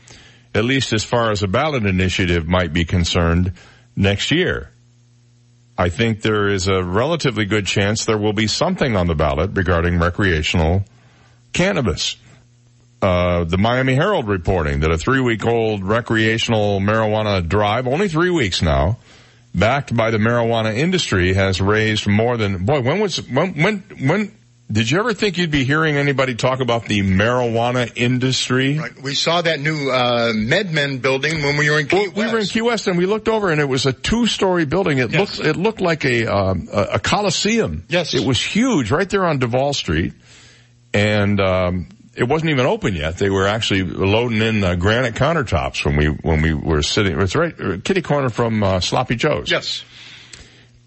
at 0.54 0.64
least 0.64 0.92
as 0.92 1.02
far 1.02 1.30
as 1.30 1.42
a 1.42 1.48
ballot 1.48 1.86
initiative 1.86 2.46
might 2.46 2.72
be 2.72 2.84
concerned, 2.84 3.52
next 3.96 4.30
year? 4.30 4.70
I 5.76 5.88
think 5.88 6.22
there 6.22 6.48
is 6.48 6.68
a 6.68 6.84
relatively 6.84 7.46
good 7.46 7.66
chance 7.66 8.04
there 8.04 8.18
will 8.18 8.32
be 8.32 8.46
something 8.46 8.96
on 8.96 9.06
the 9.06 9.14
ballot 9.14 9.52
regarding 9.54 9.98
recreational 9.98 10.84
cannabis. 11.52 12.16
Uh, 13.04 13.44
the 13.44 13.58
Miami 13.58 13.94
Herald 13.94 14.28
reporting 14.28 14.80
that 14.80 14.90
a 14.90 14.96
three-week-old 14.96 15.84
recreational 15.84 16.80
marijuana 16.80 17.46
drive, 17.46 17.86
only 17.86 18.08
three 18.08 18.30
weeks 18.30 18.62
now, 18.62 18.96
backed 19.54 19.94
by 19.94 20.10
the 20.10 20.16
marijuana 20.16 20.74
industry, 20.74 21.34
has 21.34 21.60
raised 21.60 22.06
more 22.06 22.38
than 22.38 22.64
boy. 22.64 22.80
When 22.80 23.00
was 23.00 23.18
when 23.28 23.52
when 23.62 23.82
when? 24.00 24.32
Did 24.72 24.90
you 24.90 24.98
ever 25.00 25.12
think 25.12 25.36
you'd 25.36 25.50
be 25.50 25.64
hearing 25.64 25.96
anybody 25.98 26.34
talk 26.34 26.60
about 26.60 26.86
the 26.86 27.02
marijuana 27.02 27.92
industry? 27.94 28.78
Right. 28.78 29.02
We 29.02 29.14
saw 29.14 29.42
that 29.42 29.60
new 29.60 29.90
uh, 29.90 30.32
MedMen 30.32 31.02
building 31.02 31.42
when 31.42 31.58
we 31.58 31.68
were 31.68 31.78
in 31.80 31.86
Key 31.86 31.96
well, 31.96 32.06
West. 32.06 32.16
We 32.16 32.32
were 32.32 32.38
in 32.38 32.46
Key 32.46 32.62
West 32.62 32.86
and 32.86 32.96
we 32.96 33.04
looked 33.04 33.28
over 33.28 33.50
and 33.50 33.60
it 33.60 33.68
was 33.68 33.84
a 33.84 33.92
two-story 33.92 34.64
building. 34.64 34.96
It 34.98 35.10
Yes. 35.12 35.20
looked 35.38 35.46
it 35.46 35.56
looked 35.60 35.82
like 35.82 36.06
a 36.06 36.26
um, 36.34 36.68
a, 36.72 36.82
a 36.94 36.98
coliseum. 36.98 37.84
Yes. 37.90 38.14
it 38.14 38.26
was 38.26 38.40
huge 38.42 38.90
right 38.90 39.08
there 39.10 39.26
on 39.26 39.38
Duval 39.38 39.74
Street, 39.74 40.14
and 40.94 41.38
um, 41.40 41.88
it 42.16 42.24
wasn't 42.24 42.50
even 42.50 42.66
open 42.66 42.94
yet. 42.94 43.18
They 43.18 43.30
were 43.30 43.46
actually 43.46 43.82
loading 43.84 44.40
in 44.42 44.62
uh, 44.64 44.74
granite 44.76 45.14
countertops 45.14 45.84
when 45.84 45.96
we 45.96 46.06
when 46.06 46.42
we 46.42 46.54
were 46.54 46.82
sitting. 46.82 47.20
It's 47.20 47.34
right 47.36 47.54
kitty 47.84 48.02
corner 48.02 48.28
from 48.30 48.62
uh, 48.62 48.80
Sloppy 48.80 49.16
Joe's. 49.16 49.50
Yes. 49.50 49.84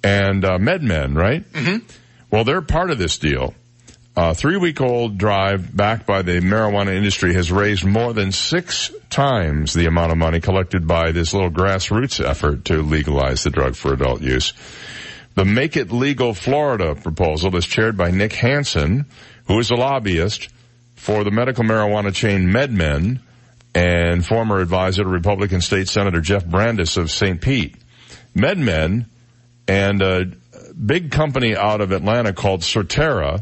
and 0.03 0.45
uh, 0.45 0.57
MedMen, 0.57 1.15
right? 1.15 1.43
Mm-hmm. 1.51 1.85
Well, 2.31 2.43
they're 2.43 2.61
part 2.61 2.91
of 2.91 2.97
this 2.97 3.17
deal. 3.17 3.53
A 4.19 4.33
three-week-old 4.33 5.19
drive 5.19 5.75
backed 5.75 6.07
by 6.07 6.23
the 6.23 6.39
marijuana 6.39 6.95
industry 6.95 7.35
has 7.35 7.51
raised 7.51 7.85
more 7.85 8.13
than 8.13 8.31
six 8.31 8.91
times 9.11 9.73
the 9.73 9.85
amount 9.85 10.11
of 10.11 10.17
money 10.17 10.39
collected 10.41 10.87
by 10.87 11.11
this 11.11 11.33
little 11.35 11.51
grassroots 11.51 12.23
effort 12.23 12.65
to 12.65 12.81
legalize 12.81 13.43
the 13.43 13.51
drug 13.51 13.75
for 13.75 13.93
adult 13.93 14.21
use. 14.21 14.53
The 15.35 15.45
Make 15.45 15.77
It 15.77 15.91
Legal 15.91 16.33
Florida 16.33 16.95
proposal 16.95 17.55
is 17.57 17.67
chaired 17.67 17.95
by 17.95 18.09
Nick 18.09 18.33
Hansen, 18.33 19.05
who 19.47 19.59
is 19.59 19.69
a 19.69 19.75
lobbyist 19.75 20.49
for 20.97 21.23
the 21.23 21.31
medical 21.31 21.63
marijuana 21.63 22.13
chain 22.13 22.47
MedMen 22.49 23.19
and 23.73 24.25
former 24.25 24.59
advisor 24.59 25.03
to 25.03 25.09
Republican 25.09 25.61
State 25.61 25.87
Senator 25.87 26.19
Jeff 26.19 26.45
Brandes 26.45 26.97
of 26.97 27.09
St. 27.09 27.39
Pete. 27.39 27.75
MedMen 28.35 29.05
and 29.67 30.01
a 30.01 30.25
big 30.73 31.11
company 31.11 31.55
out 31.55 31.79
of 31.81 31.91
Atlanta 31.91 32.33
called 32.33 32.61
Surterra, 32.61 33.41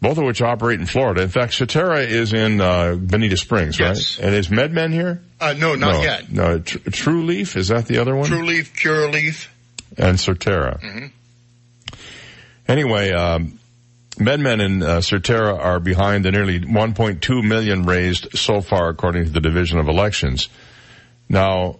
both 0.00 0.18
of 0.18 0.24
which 0.24 0.42
operate 0.42 0.80
in 0.80 0.86
Florida. 0.86 1.22
In 1.22 1.28
fact, 1.28 1.52
Surterra 1.52 2.06
is 2.06 2.32
in 2.32 2.60
uh, 2.60 2.94
Bonita 2.94 3.36
Springs, 3.36 3.78
Yes. 3.78 4.18
right? 4.18 4.26
And 4.26 4.34
is 4.34 4.48
MedMen 4.48 4.92
here? 4.92 5.22
Uh, 5.40 5.54
no, 5.56 5.74
not 5.76 5.92
no, 5.94 6.02
yet. 6.02 6.30
No, 6.32 6.58
Tr- 6.58 6.90
True 6.90 7.24
Leaf, 7.24 7.56
is 7.56 7.68
that 7.68 7.86
the 7.86 7.98
other 7.98 8.14
one? 8.16 8.26
True 8.26 8.44
Leaf, 8.44 8.74
Cure 8.76 9.10
Leaf. 9.10 9.52
And 9.96 10.16
Surterra. 10.18 10.80
Mhm. 10.80 11.10
Anyway, 12.68 13.10
um, 13.12 13.57
MedMen 14.18 14.64
and 14.64 14.82
uh, 14.82 14.98
Surterra 14.98 15.56
are 15.58 15.78
behind 15.78 16.24
the 16.24 16.32
nearly 16.32 16.58
1.2 16.60 17.44
million 17.44 17.84
raised 17.84 18.36
so 18.36 18.60
far, 18.60 18.88
according 18.88 19.24
to 19.24 19.30
the 19.30 19.40
Division 19.40 19.78
of 19.78 19.88
Elections. 19.88 20.48
Now, 21.28 21.78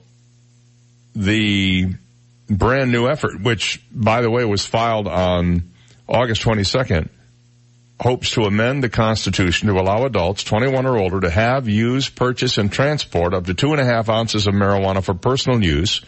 the 1.16 1.95
brand 2.49 2.93
new 2.93 3.09
effort, 3.09 3.41
which, 3.41 3.82
by 3.93 4.22
the 4.22 4.30
way, 4.30 4.45
was 4.45 4.64
filed 4.64 5.09
on 5.09 5.72
August 6.09 6.43
22nd, 6.43 7.09
hopes 8.01 8.30
to 8.32 8.43
amend 8.43 8.84
the 8.84 8.89
Constitution 8.89 9.68
to 9.68 9.74
allow 9.74 10.05
adults 10.05 10.45
21 10.45 10.86
or 10.86 10.97
older 10.97 11.20
to 11.20 11.30
have, 11.30 11.68
use, 11.68 12.09
purchase, 12.09 12.57
and 12.57 12.70
transport 12.70 13.34
up 13.34 13.47
to 13.47 13.55
two 13.55 13.72
and 13.72 13.80
a 13.80 13.84
half 13.84 14.09
ounces 14.09 14.47
of 14.47 14.55
marijuana 14.55 15.03
for 15.03 15.14
personal 15.14 15.62
use 15.62 16.03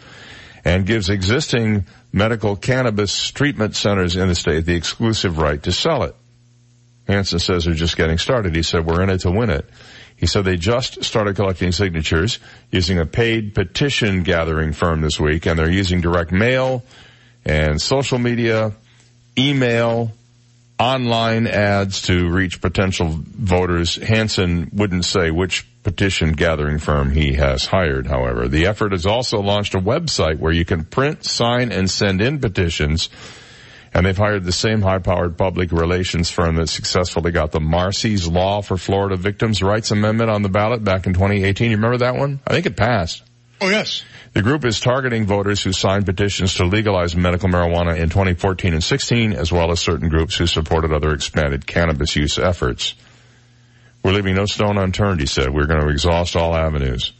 and 0.64 0.86
gives 0.86 1.10
existing 1.10 1.86
medical 2.12 2.54
cannabis 2.54 3.30
treatment 3.30 3.74
centers 3.74 4.16
in 4.16 4.28
the 4.28 4.34
state 4.34 4.66
the 4.66 4.74
exclusive 4.74 5.38
right 5.38 5.62
to 5.62 5.72
sell 5.72 6.04
it. 6.04 6.14
Hansen 7.10 7.38
says 7.38 7.64
they're 7.64 7.74
just 7.74 7.96
getting 7.96 8.18
started. 8.18 8.54
He 8.54 8.62
said, 8.62 8.86
we're 8.86 9.02
in 9.02 9.10
it 9.10 9.18
to 9.20 9.30
win 9.30 9.50
it. 9.50 9.68
He 10.16 10.26
said 10.26 10.44
they 10.44 10.56
just 10.56 11.02
started 11.02 11.36
collecting 11.36 11.72
signatures 11.72 12.38
using 12.70 12.98
a 12.98 13.06
paid 13.06 13.54
petition 13.54 14.22
gathering 14.22 14.72
firm 14.72 15.00
this 15.00 15.18
week 15.18 15.46
and 15.46 15.58
they're 15.58 15.70
using 15.70 16.00
direct 16.00 16.30
mail 16.30 16.84
and 17.44 17.80
social 17.80 18.18
media, 18.18 18.72
email, 19.38 20.12
online 20.78 21.46
ads 21.46 22.02
to 22.02 22.28
reach 22.30 22.60
potential 22.60 23.08
voters. 23.10 23.96
Hansen 23.96 24.70
wouldn't 24.72 25.04
say 25.04 25.30
which 25.30 25.66
petition 25.82 26.32
gathering 26.32 26.78
firm 26.78 27.10
he 27.10 27.34
has 27.34 27.66
hired, 27.66 28.06
however. 28.06 28.48
The 28.48 28.66
effort 28.66 28.92
has 28.92 29.06
also 29.06 29.40
launched 29.40 29.74
a 29.74 29.80
website 29.80 30.38
where 30.38 30.52
you 30.52 30.64
can 30.64 30.84
print, 30.84 31.24
sign, 31.24 31.72
and 31.72 31.90
send 31.90 32.20
in 32.20 32.40
petitions. 32.40 33.10
And 33.92 34.06
they've 34.06 34.16
hired 34.16 34.44
the 34.44 34.52
same 34.52 34.82
high-powered 34.82 35.36
public 35.36 35.72
relations 35.72 36.30
firm 36.30 36.56
that 36.56 36.68
successfully 36.68 37.32
got 37.32 37.50
the 37.50 37.60
Marsy's 37.60 38.28
Law 38.28 38.62
for 38.62 38.76
Florida 38.76 39.16
Victims' 39.16 39.62
Rights 39.62 39.90
Amendment 39.90 40.30
on 40.30 40.42
the 40.42 40.48
ballot 40.48 40.84
back 40.84 41.06
in 41.06 41.14
2018. 41.14 41.70
You 41.70 41.76
remember 41.76 41.98
that 41.98 42.14
one? 42.14 42.40
I 42.46 42.52
think 42.52 42.66
it 42.66 42.76
passed. 42.76 43.24
Oh, 43.60 43.68
yes. 43.68 44.04
The 44.32 44.42
group 44.42 44.64
is 44.64 44.78
targeting 44.78 45.26
voters 45.26 45.62
who 45.62 45.72
signed 45.72 46.06
petitions 46.06 46.54
to 46.54 46.64
legalize 46.64 47.16
medical 47.16 47.48
marijuana 47.48 47.98
in 47.98 48.08
2014 48.08 48.74
and 48.74 48.82
16, 48.82 49.32
as 49.32 49.50
well 49.50 49.72
as 49.72 49.80
certain 49.80 50.08
groups 50.08 50.36
who 50.36 50.46
supported 50.46 50.92
other 50.92 51.12
expanded 51.12 51.66
cannabis 51.66 52.14
use 52.14 52.38
efforts. 52.38 52.94
We're 54.04 54.12
leaving 54.12 54.36
no 54.36 54.46
stone 54.46 54.78
unturned, 54.78 55.20
he 55.20 55.26
said. 55.26 55.52
We're 55.52 55.66
going 55.66 55.82
to 55.82 55.88
exhaust 55.88 56.36
all 56.36 56.54
avenues. 56.54 57.12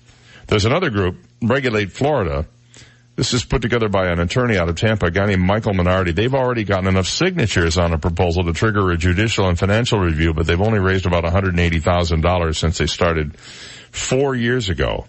There's 0.47 0.64
another 0.64 0.89
group, 0.91 1.18
Regulate 1.43 1.93
Florida. 1.93 2.47
This 3.17 3.35
is 3.35 3.45
put 3.45 3.61
together 3.61 3.89
by 3.89 4.07
an 4.07 4.19
attorney 4.19 4.57
out 4.57 4.69
of 4.69 4.77
Tampa, 4.77 5.07
a 5.07 5.11
guy 5.11 5.27
named 5.27 5.43
Michael 5.43 5.73
Minardi. 5.73 6.15
They've 6.15 6.35
already 6.35 6.65
gotten 6.65 6.87
enough 6.87 7.07
signatures 7.07 7.77
on 7.77 7.93
a 7.93 7.99
proposal 7.99 8.45
to 8.45 8.53
trigger 8.53 8.91
a 8.91 8.97
judicial 8.97 9.49
and 9.49 9.59
financial 9.59 9.99
review, 9.99 10.33
but 10.33 10.47
they've 10.47 10.61
only 10.61 10.79
raised 10.79 11.07
about 11.07 11.25
$180,000 11.25 12.57
since 12.57 12.79
they 12.79 12.87
started 12.87 13.37
four 13.37 14.35
years 14.35 14.69
ago. 14.71 15.07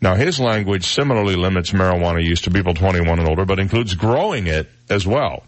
Now 0.00 0.14
his 0.14 0.38
language 0.38 0.84
similarly 0.84 1.36
limits 1.36 1.72
marijuana 1.72 2.22
use 2.24 2.42
to 2.42 2.50
people 2.50 2.74
21 2.74 3.18
and 3.18 3.28
older, 3.28 3.44
but 3.44 3.58
includes 3.58 3.94
growing 3.94 4.46
it 4.46 4.68
as 4.88 5.06
well. 5.06 5.44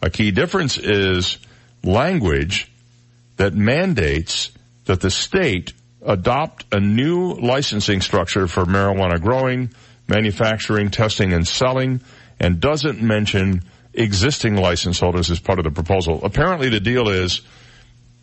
A 0.00 0.10
key 0.10 0.30
difference 0.30 0.78
is 0.78 1.38
language 1.82 2.70
that 3.36 3.54
mandates 3.54 4.50
that 4.84 5.00
the 5.00 5.10
state 5.10 5.72
adopt 6.04 6.66
a 6.72 6.80
new 6.80 7.32
licensing 7.34 8.00
structure 8.02 8.46
for 8.46 8.64
marijuana 8.64 9.20
growing, 9.20 9.70
manufacturing, 10.08 10.90
testing, 10.90 11.32
and 11.32 11.46
selling, 11.46 12.00
and 12.40 12.60
doesn't 12.60 13.02
mention 13.02 13.62
existing 13.92 14.56
license 14.56 14.98
holders 14.98 15.30
as 15.30 15.40
part 15.40 15.58
of 15.58 15.64
the 15.64 15.70
proposal. 15.70 16.20
Apparently 16.24 16.68
the 16.68 16.80
deal 16.80 17.08
is, 17.08 17.42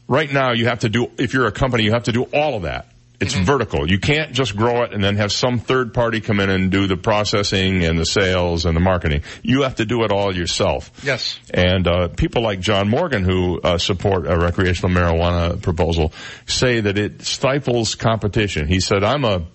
right 0.07 0.31
now 0.31 0.51
you 0.53 0.65
have 0.65 0.79
to 0.79 0.89
do, 0.89 1.09
if 1.17 1.33
you're 1.33 1.47
a 1.47 1.51
company, 1.51 1.83
you 1.83 1.91
have 1.91 2.03
to 2.03 2.11
do 2.11 2.23
all 2.33 2.55
of 2.55 2.63
that. 2.63 2.87
It's 3.21 3.35
mm-hmm. 3.35 3.43
vertical. 3.43 3.89
You 3.89 3.99
can't 3.99 4.33
just 4.33 4.55
grow 4.55 4.81
it 4.81 4.93
and 4.93 5.03
then 5.03 5.17
have 5.17 5.31
some 5.31 5.59
third 5.59 5.93
party 5.93 6.21
come 6.21 6.39
in 6.39 6.49
and 6.49 6.71
do 6.71 6.87
the 6.87 6.97
processing 6.97 7.85
and 7.85 7.97
the 7.97 8.05
sales 8.05 8.65
and 8.65 8.75
the 8.75 8.81
marketing. 8.81 9.21
You 9.43 9.61
have 9.61 9.75
to 9.75 9.85
do 9.85 10.03
it 10.03 10.11
all 10.11 10.35
yourself. 10.35 10.89
Yes. 11.03 11.39
And 11.53 11.87
uh, 11.87 12.07
people 12.07 12.41
like 12.41 12.61
John 12.61 12.89
Morgan, 12.89 13.23
who 13.23 13.61
uh, 13.61 13.77
support 13.77 14.25
a 14.25 14.35
recreational 14.39 14.89
marijuana 14.89 15.61
proposal, 15.61 16.13
say 16.47 16.81
that 16.81 16.97
it 16.97 17.21
stifles 17.21 17.93
competition. 17.93 18.67
He 18.67 18.79
said, 18.79 19.03
"I'm 19.03 19.23
a," 19.23 19.45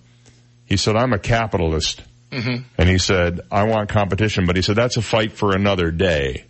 he 0.65 0.77
said, 0.77 0.95
"I'm 0.95 1.11
a 1.11 1.19
capitalist," 1.19 2.01
mm-hmm. 2.31 2.63
and 2.77 2.89
he 2.89 2.97
said, 2.97 3.41
"I 3.51 3.63
want 3.63 3.89
competition," 3.89 4.45
but 4.45 4.55
he 4.55 4.61
said 4.61 4.75
that's 4.75 4.97
a 4.97 5.01
fight 5.01 5.33
for 5.33 5.55
another 5.55 5.91
day. 5.91 6.45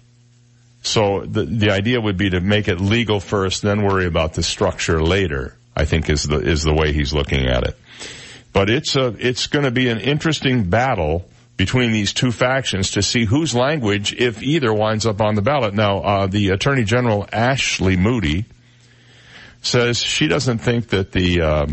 So 0.81 1.25
the 1.25 1.43
the 1.45 1.71
idea 1.71 1.99
would 1.99 2.17
be 2.17 2.29
to 2.29 2.39
make 2.39 2.67
it 2.67 2.79
legal 2.79 3.19
first, 3.19 3.61
then 3.61 3.83
worry 3.83 4.05
about 4.05 4.33
the 4.33 4.43
structure 4.43 5.01
later. 5.01 5.55
I 5.75 5.85
think 5.85 6.09
is 6.09 6.23
the 6.23 6.39
is 6.39 6.63
the 6.63 6.73
way 6.73 6.93
he's 6.93 7.13
looking 7.13 7.47
at 7.47 7.63
it. 7.63 7.77
But 8.53 8.69
it's 8.69 8.95
a 8.95 9.15
it's 9.19 9.47
to 9.47 9.71
be 9.71 9.89
an 9.89 9.99
interesting 9.99 10.69
battle 10.69 11.29
between 11.57 11.91
these 11.91 12.13
two 12.13 12.31
factions 12.31 12.91
to 12.91 13.01
see 13.01 13.25
whose 13.25 13.53
language, 13.53 14.13
if 14.13 14.41
either, 14.41 14.73
winds 14.73 15.05
up 15.05 15.21
on 15.21 15.35
the 15.35 15.41
ballot. 15.41 15.73
Now, 15.73 15.99
uh, 15.99 16.27
the 16.27 16.49
Attorney 16.49 16.83
General 16.83 17.27
Ashley 17.33 17.97
Moody 17.97 18.45
says 19.61 19.99
she 19.99 20.27
doesn't 20.27 20.59
think 20.59 20.89
that 20.89 21.11
the 21.11 21.41
uh, 21.41 21.67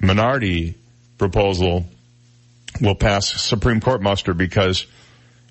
Minardi 0.00 0.74
proposal 1.18 1.86
will 2.80 2.94
pass 2.94 3.28
Supreme 3.42 3.80
Court 3.80 4.02
muster 4.02 4.34
because 4.34 4.86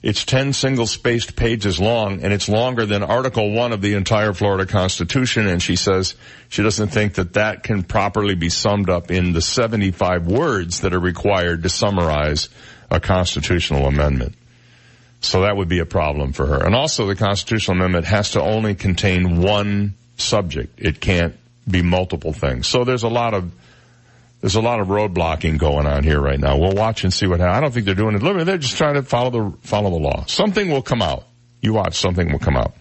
it's 0.02 0.24
10 0.24 0.54
single 0.54 0.86
spaced 0.86 1.36
pages 1.36 1.80
long 1.80 2.24
and 2.24 2.32
it's 2.32 2.48
longer 2.48 2.86
than 2.86 3.02
Article 3.02 3.52
1 3.52 3.74
of 3.74 3.82
the 3.82 3.96
entire 3.96 4.34
Florida 4.34 4.66
Constitution 4.66 5.48
and 5.48 5.62
she 5.62 5.76
says 5.76 6.16
she 6.50 6.62
doesn't 6.62 6.90
think 6.90 7.16
that 7.16 7.34
that 7.34 7.64
can 7.64 7.84
properly 7.84 8.36
be 8.36 8.50
summed 8.50 8.90
up 8.90 9.10
in 9.10 9.34
the 9.34 9.42
75 9.42 10.28
words 10.28 10.82
that 10.82 10.94
are 10.94 11.00
required 11.00 11.64
to 11.64 11.70
summarize 11.70 12.50
a 12.92 13.00
constitutional 13.00 13.88
amendment. 13.88 14.36
So 15.22 15.42
that 15.42 15.58
would 15.58 15.70
be 15.70 15.80
a 15.80 15.88
problem 15.88 16.34
for 16.34 16.46
her. 16.46 16.64
And 16.64 16.76
also 16.76 17.08
the 17.08 17.16
constitutional 17.16 17.78
amendment 17.78 18.06
has 18.06 18.32
to 18.32 18.42
only 18.42 18.76
contain 18.76 19.42
one 19.42 19.96
subject. 20.18 20.80
It 20.80 21.02
can't 21.02 21.36
be 21.68 21.82
multiple 21.82 22.32
things. 22.32 22.68
So 22.68 22.84
there's 22.84 23.04
a 23.04 23.10
lot 23.10 23.34
of 23.34 23.52
there's 24.46 24.54
a 24.54 24.62
lot 24.62 24.80
of 24.80 24.90
roadblocking 24.90 25.58
going 25.58 25.88
on 25.88 26.04
here 26.04 26.22
right 26.22 26.40
now. 26.40 26.56
We'll 26.56 26.76
watch 26.76 27.04
and 27.04 27.12
see 27.12 27.26
what 27.26 27.40
happens. 27.40 27.58
I 27.58 27.62
don't 27.62 27.74
think 27.74 27.88
they're 27.88 27.96
doing 27.96 28.14
it 28.14 28.20
deliberately. 28.20 28.44
They're 28.44 28.60
just 28.60 28.78
trying 28.78 28.94
to 28.94 29.02
follow 29.02 29.32
the 29.32 29.58
follow 29.62 29.90
the 29.90 29.96
law. 29.96 30.26
Something 30.28 30.70
will 30.70 30.84
come 30.84 31.02
out. 31.02 31.24
You 31.62 31.74
watch, 31.74 31.96
something 31.96 32.32
will 32.32 32.38
come 32.38 32.56
out. 32.56 32.76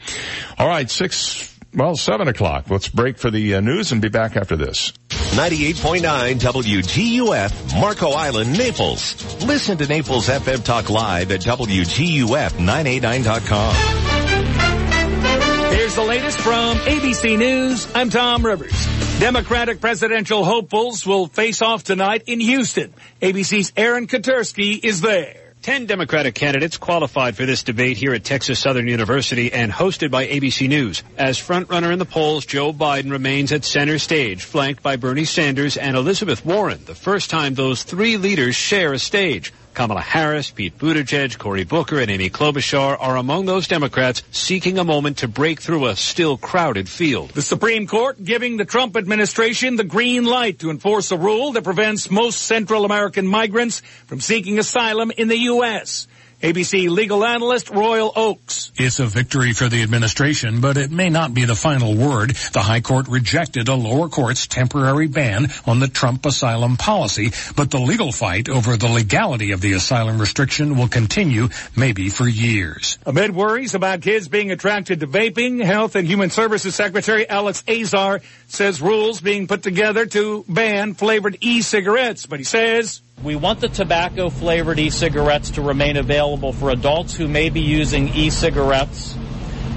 All 0.59 0.69
right, 0.69 0.91
six, 0.91 1.59
well, 1.73 1.97
seven 1.97 2.29
o'clock. 2.29 2.69
Let's 2.69 2.89
break 2.89 3.17
for 3.17 3.31
the 3.31 3.55
uh, 3.55 3.61
news 3.61 3.93
and 3.93 4.03
be 4.03 4.11
back 4.11 4.37
after 4.37 4.57
this. 4.57 4.93
98.9 5.09 6.35
WGUF, 6.35 7.81
Marco 7.81 8.11
Island, 8.11 8.59
Naples. 8.59 9.43
Listen 9.43 9.79
to 9.79 9.87
Naples 9.87 10.29
FM 10.29 10.63
Talk 10.65 10.91
live 10.91 11.33
at 11.33 11.41
WGUF989.com. 11.41 14.24
Here's 15.85 15.97
the 15.97 16.03
latest 16.03 16.41
from 16.41 16.79
ABC 16.79 17.37
News. 17.37 17.87
I'm 17.95 18.09
Tom 18.09 18.43
Rivers. 18.43 18.73
Democratic 19.21 19.83
presidential 19.83 20.43
hopefuls 20.43 21.05
will 21.05 21.27
face 21.27 21.61
off 21.61 21.85
tonight 21.85 22.23
in 22.27 22.41
Houston. 22.41 22.95
ABC's 23.21 23.71
Aaron 23.77 24.07
Katersky 24.07 24.83
is 24.83 25.03
there. 25.03 25.53
Ten 25.61 25.85
Democratic 25.85 26.35
candidates 26.35 26.79
qualified 26.79 27.37
for 27.37 27.45
this 27.45 27.65
debate 27.65 27.99
here 27.99 28.15
at 28.15 28.25
Texas 28.25 28.61
Southern 28.61 28.89
University 28.89 29.53
and 29.53 29.71
hosted 29.71 30.11
by 30.11 30.27
ABC 30.27 30.71
News. 30.71 31.03
As 31.19 31.39
frontrunner 31.39 31.93
in 31.93 31.99
the 31.99 32.07
polls, 32.07 32.47
Joe 32.47 32.73
Biden 32.73 33.11
remains 33.11 33.53
at 33.53 33.67
center 33.67 33.99
stage, 33.99 34.43
flanked 34.43 34.83
by 34.83 34.97
Bernie 34.97 35.27
Sanders 35.27 35.77
and 35.77 35.99
Elizabeth 35.99 36.47
Warren, 36.47 36.83
the 36.87 36.95
first 36.95 37.29
time 37.29 37.53
those 37.53 37.83
three 37.83 38.17
leaders 38.17 38.57
share 38.57 38.95
a 38.95 38.99
stage. 38.99 39.53
Kamala 39.75 40.01
Harris, 40.01 40.51
Pete 40.51 40.79
Buttigieg, 40.79 41.37
Cory 41.37 41.65
Booker, 41.65 41.99
and 41.99 42.09
Amy 42.09 42.31
Klobuchar 42.31 42.97
are 42.99 43.17
among 43.17 43.47
those 43.47 43.67
Democrats 43.67 44.23
seeking 44.31 44.79
a 44.79 44.85
moment 44.85 45.19
to 45.19 45.29
break 45.29 45.61
through 45.61 45.87
a 45.87 45.97
still 45.97 46.39
crowded 46.39 46.89
field. 46.89 47.31
The 47.31 47.43
Supreme 47.43 47.89
Court 47.89 48.23
giving 48.23 48.57
the 48.57 48.65
Trump 48.65 48.97
administration 48.97 49.75
the 49.75 49.83
green 49.83 50.25
light 50.25 50.61
to 50.61 50.71
enforce 50.71 51.11
a 51.11 51.17
rule 51.17 51.53
that 51.53 51.65
prevents 51.65 52.09
most 52.09 52.43
Central 52.43 52.85
American 52.85 53.27
migrants 53.27 53.81
from 54.07 54.21
seeking 54.21 54.61
asylum 54.61 55.11
in 55.11 55.27
the 55.27 55.39
U.S. 55.39 56.07
ABC 56.45 56.91
legal 56.91 57.25
analyst 57.25 57.71
Royal 57.71 58.13
Oakes. 58.15 58.71
It's 58.77 59.01
a 59.01 59.07
victory 59.07 59.55
for 59.55 59.71
the 59.71 59.83
administration, 59.83 60.61
but 60.61 60.77
it 60.77 60.91
may 60.91 61.09
not 61.09 61.33
be 61.33 61.47
the 61.47 61.55
final 61.55 61.97
word. 61.97 62.37
The 62.53 62.61
High 62.61 62.83
Court 62.83 63.09
rejected 63.09 63.69
a 63.69 63.75
lower 63.75 64.11
court's 64.11 64.47
temporary 64.47 65.07
ban 65.07 65.49
on 65.65 65.81
the 65.81 65.89
Trump 65.89 66.27
asylum 66.27 66.77
policy, 66.77 67.33
but 67.57 67.71
the 67.71 67.79
legal 67.79 68.13
fight 68.13 68.51
over 68.51 68.77
the 68.77 68.89
legality 68.89 69.53
of 69.53 69.63
the 69.63 69.73
asylum 69.73 70.19
restriction 70.19 70.77
will 70.77 70.89
continue 70.89 71.49
maybe 71.79 72.11
for 72.11 72.29
years. 72.29 72.99
Amid 73.07 73.35
worries 73.35 73.75
about 73.75 74.03
kids 74.03 74.29
being 74.29 74.51
attracted 74.51 75.01
to 75.01 75.07
vaping, 75.07 75.65
Health 75.65 75.97
and 75.97 76.07
Human 76.07 76.29
Services 76.29 76.75
Secretary 76.75 77.27
Alex 77.27 77.65
Azar 77.67 78.21
says 78.49 78.83
rules 78.83 79.23
being 79.23 79.47
put 79.47 79.63
together 79.63 80.05
to 80.05 80.45
ban 80.47 80.93
flavored 80.93 81.39
e-cigarettes, 81.41 82.27
but 82.27 82.39
he 82.39 82.45
says 82.45 83.01
we 83.23 83.37
want 83.37 83.61
the 83.61 83.69
tobacco 83.69 84.29
flavored 84.29 84.79
e-cigarettes 84.79 85.51
to 85.53 85.63
remain 85.63 85.97
available 85.97 86.53
for 86.53 86.71
adults 86.71 87.15
who 87.15 87.29
may 87.29 87.49
be 87.49 87.61
using 87.61 88.09
e-cigarettes 88.09 89.17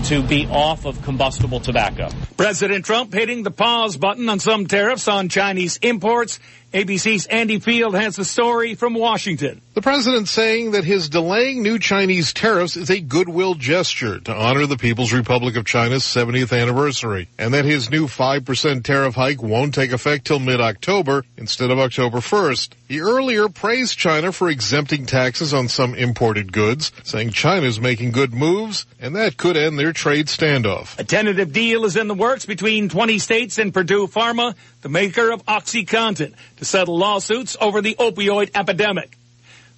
to 0.06 0.24
be 0.24 0.48
off 0.48 0.86
of 0.86 1.02
combustible 1.04 1.60
tobacco. 1.60 2.10
President 2.38 2.86
Trump 2.86 3.14
hitting 3.14 3.44
the 3.44 3.52
pause 3.52 3.98
button 3.98 4.30
on 4.30 4.40
some 4.40 4.68
tariffs 4.68 5.08
on 5.08 5.30
Chinese 5.30 5.78
imports. 5.82 6.40
ABC's 6.78 7.26
Andy 7.26 7.58
Field 7.58 7.96
has 7.96 8.18
the 8.18 8.24
story 8.24 8.76
from 8.76 8.94
Washington. 8.94 9.64
The 9.74 9.82
president 9.82 10.28
saying 10.28 10.72
that 10.72 10.84
his 10.84 11.10
delaying 11.10 11.64
new 11.64 11.80
Chinese 11.80 12.34
tariffs 12.34 12.78
is 12.78 12.92
a 12.92 13.00
goodwill 13.00 13.56
gesture 13.56 14.20
to 14.20 14.36
honor 14.36 14.68
the 14.68 14.78
People's 14.78 15.12
Republic 15.12 15.56
of 15.56 15.66
China's 15.66 16.04
70th 16.04 16.56
anniversary, 16.56 17.30
and 17.40 17.56
that 17.56 17.66
his 17.66 17.90
new 17.90 18.06
5% 18.06 18.84
tariff 18.84 19.16
hike 19.16 19.42
won't 19.42 19.74
take 19.74 19.92
effect 19.92 20.26
till 20.28 20.38
mid-October 20.38 21.26
instead 21.36 21.72
of 21.72 21.80
October 21.80 22.20
1st. 22.20 22.74
He 22.88 23.02
earlier 23.02 23.50
praised 23.50 23.98
China 23.98 24.32
for 24.32 24.48
exempting 24.48 25.08
taxes 25.08 25.56
on 25.56 25.70
some 25.70 25.96
imported 25.96 26.54
goods, 26.54 26.92
saying 27.04 27.32
China's 27.32 27.82
making 27.82 28.12
good 28.12 28.36
moves, 28.36 28.86
and 29.02 29.16
that 29.16 29.36
could 29.36 29.58
end 29.58 29.80
their 29.80 29.94
trade 29.94 30.28
standoff. 30.28 30.98
A 31.00 31.04
tentative 31.04 31.52
deal 31.52 31.86
is 31.86 31.98
in 31.98 32.08
the 32.08 32.14
works 32.14 32.46
between 32.46 32.88
20 32.88 33.18
states 33.18 33.58
and 33.58 33.74
Purdue 33.74 34.08
Pharma, 34.08 34.56
the 34.88 34.94
maker 34.94 35.32
of 35.32 35.46
OxyContin, 35.46 36.34
to 36.56 36.66
settle 36.66 36.98
lawsuits 36.98 37.58
over 37.60 37.82
the 37.82 37.96
opioid 37.96 38.52
epidemic. 38.56 39.18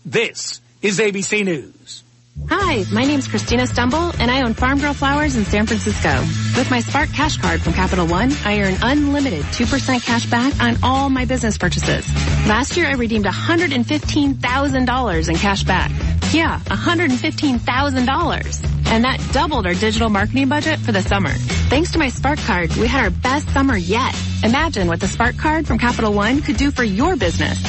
This 0.05 0.61
is 0.83 0.99
ABC 0.99 1.43
News. 1.43 2.03
Hi, 2.47 2.83
my 2.91 3.03
name's 3.03 3.27
Christina 3.27 3.63
Stembel, 3.63 4.15
and 4.19 4.29
I 4.31 4.41
own 4.43 4.53
Farm 4.53 4.79
Girl 4.79 4.93
Flowers 4.93 5.35
in 5.35 5.43
San 5.45 5.65
Francisco. 5.67 6.21
With 6.57 6.69
my 6.71 6.79
Spark 6.79 7.09
Cash 7.09 7.35
Card 7.37 7.61
from 7.61 7.73
Capital 7.73 8.07
One, 8.07 8.31
I 8.43 8.61
earn 8.61 8.75
unlimited 8.81 9.43
2% 9.45 10.03
cash 10.03 10.25
back 10.27 10.59
on 10.61 10.77
all 10.81 11.09
my 11.09 11.25
business 11.25 11.57
purchases. 11.57 12.07
Last 12.47 12.75
year, 12.77 12.87
I 12.87 12.93
redeemed 12.93 13.25
$115,000 13.25 15.29
in 15.29 15.35
cash 15.35 15.63
back. 15.63 15.91
Yeah, 16.31 16.59
$115,000. 16.59 18.65
And 18.91 19.03
that 19.03 19.19
doubled 19.31 19.67
our 19.67 19.73
digital 19.75 20.09
marketing 20.09 20.47
budget 20.49 20.79
for 20.79 20.91
the 20.91 21.01
summer. 21.01 21.31
Thanks 21.69 21.91
to 21.91 21.99
my 21.99 22.09
Spark 22.09 22.39
Card, 22.39 22.75
we 22.77 22.87
had 22.87 23.03
our 23.03 23.11
best 23.11 23.47
summer 23.49 23.77
yet. 23.77 24.15
Imagine 24.43 24.87
what 24.87 24.99
the 24.99 25.07
Spark 25.07 25.37
Card 25.37 25.67
from 25.67 25.77
Capital 25.77 26.13
One 26.13 26.41
could 26.41 26.57
do 26.57 26.71
for 26.71 26.83
your 26.83 27.15
business. 27.15 27.59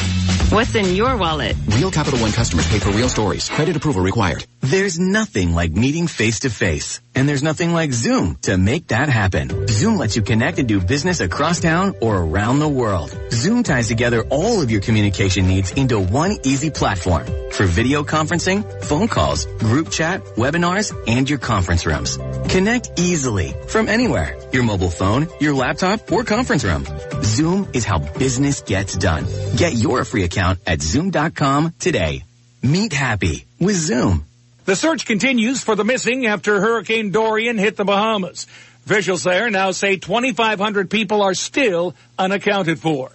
What's 0.50 0.74
in 0.74 0.96
your 0.96 1.16
wallet? 1.16 1.54
Real 1.68 1.92
Capital 1.92 2.18
One 2.20 2.32
customers 2.32 2.66
pay 2.68 2.80
for 2.80 2.90
real 2.90 3.08
stories. 3.08 3.48
Credit 3.48 3.76
approval 3.76 4.02
required. 4.02 4.44
There's 4.60 4.98
nothing 4.98 5.54
like 5.54 5.72
meeting 5.72 6.06
face 6.06 6.40
to 6.40 6.50
face. 6.50 7.00
And 7.14 7.26
there's 7.26 7.42
nothing 7.42 7.72
like 7.72 7.92
Zoom 7.92 8.36
to 8.42 8.58
make 8.58 8.88
that 8.88 9.08
happen. 9.08 9.66
Zoom 9.68 9.96
lets 9.96 10.16
you 10.16 10.22
connect 10.22 10.58
and 10.58 10.68
do 10.68 10.80
business 10.80 11.20
across 11.20 11.60
town 11.60 11.94
or 12.02 12.18
around 12.18 12.58
the 12.58 12.68
world. 12.68 13.16
Zoom 13.30 13.62
ties 13.62 13.88
together 13.88 14.22
all 14.28 14.60
of 14.60 14.70
your 14.70 14.82
communication 14.82 15.48
needs 15.48 15.72
into 15.72 15.98
one 15.98 16.36
easy 16.44 16.70
platform 16.70 17.24
for 17.50 17.64
video 17.64 18.04
conferencing, 18.04 18.62
phone 18.84 19.08
calls, 19.08 19.46
group 19.46 19.90
chat, 19.90 20.22
webinars, 20.36 20.94
and 21.08 21.28
your 21.28 21.38
conference 21.38 21.86
rooms. 21.86 22.18
Connect 22.48 23.00
easily 23.00 23.54
from 23.68 23.88
anywhere. 23.88 24.38
Your 24.52 24.62
mobile 24.62 24.90
phone, 24.90 25.26
your 25.40 25.54
laptop, 25.54 26.12
or 26.12 26.22
conference 26.22 26.64
room. 26.64 26.84
Zoom 27.22 27.66
is 27.72 27.86
how 27.86 27.98
business 27.98 28.60
gets 28.60 28.94
done. 28.94 29.24
Get 29.56 29.74
your 29.74 30.04
free 30.04 30.24
account 30.24 30.60
at 30.66 30.82
zoom.com 30.82 31.74
today. 31.78 32.24
Meet 32.62 32.92
happy 32.92 33.46
with 33.58 33.76
Zoom. 33.76 34.26
The 34.64 34.76
search 34.76 35.06
continues 35.06 35.62
for 35.62 35.74
the 35.74 35.84
missing 35.84 36.26
after 36.26 36.60
Hurricane 36.60 37.10
Dorian 37.10 37.58
hit 37.58 37.76
the 37.76 37.84
Bahamas. 37.84 38.46
Officials 38.86 39.22
there 39.22 39.50
now 39.50 39.70
say 39.70 39.96
2,500 39.96 40.90
people 40.90 41.22
are 41.22 41.34
still 41.34 41.94
unaccounted 42.18 42.78
for. 42.78 43.10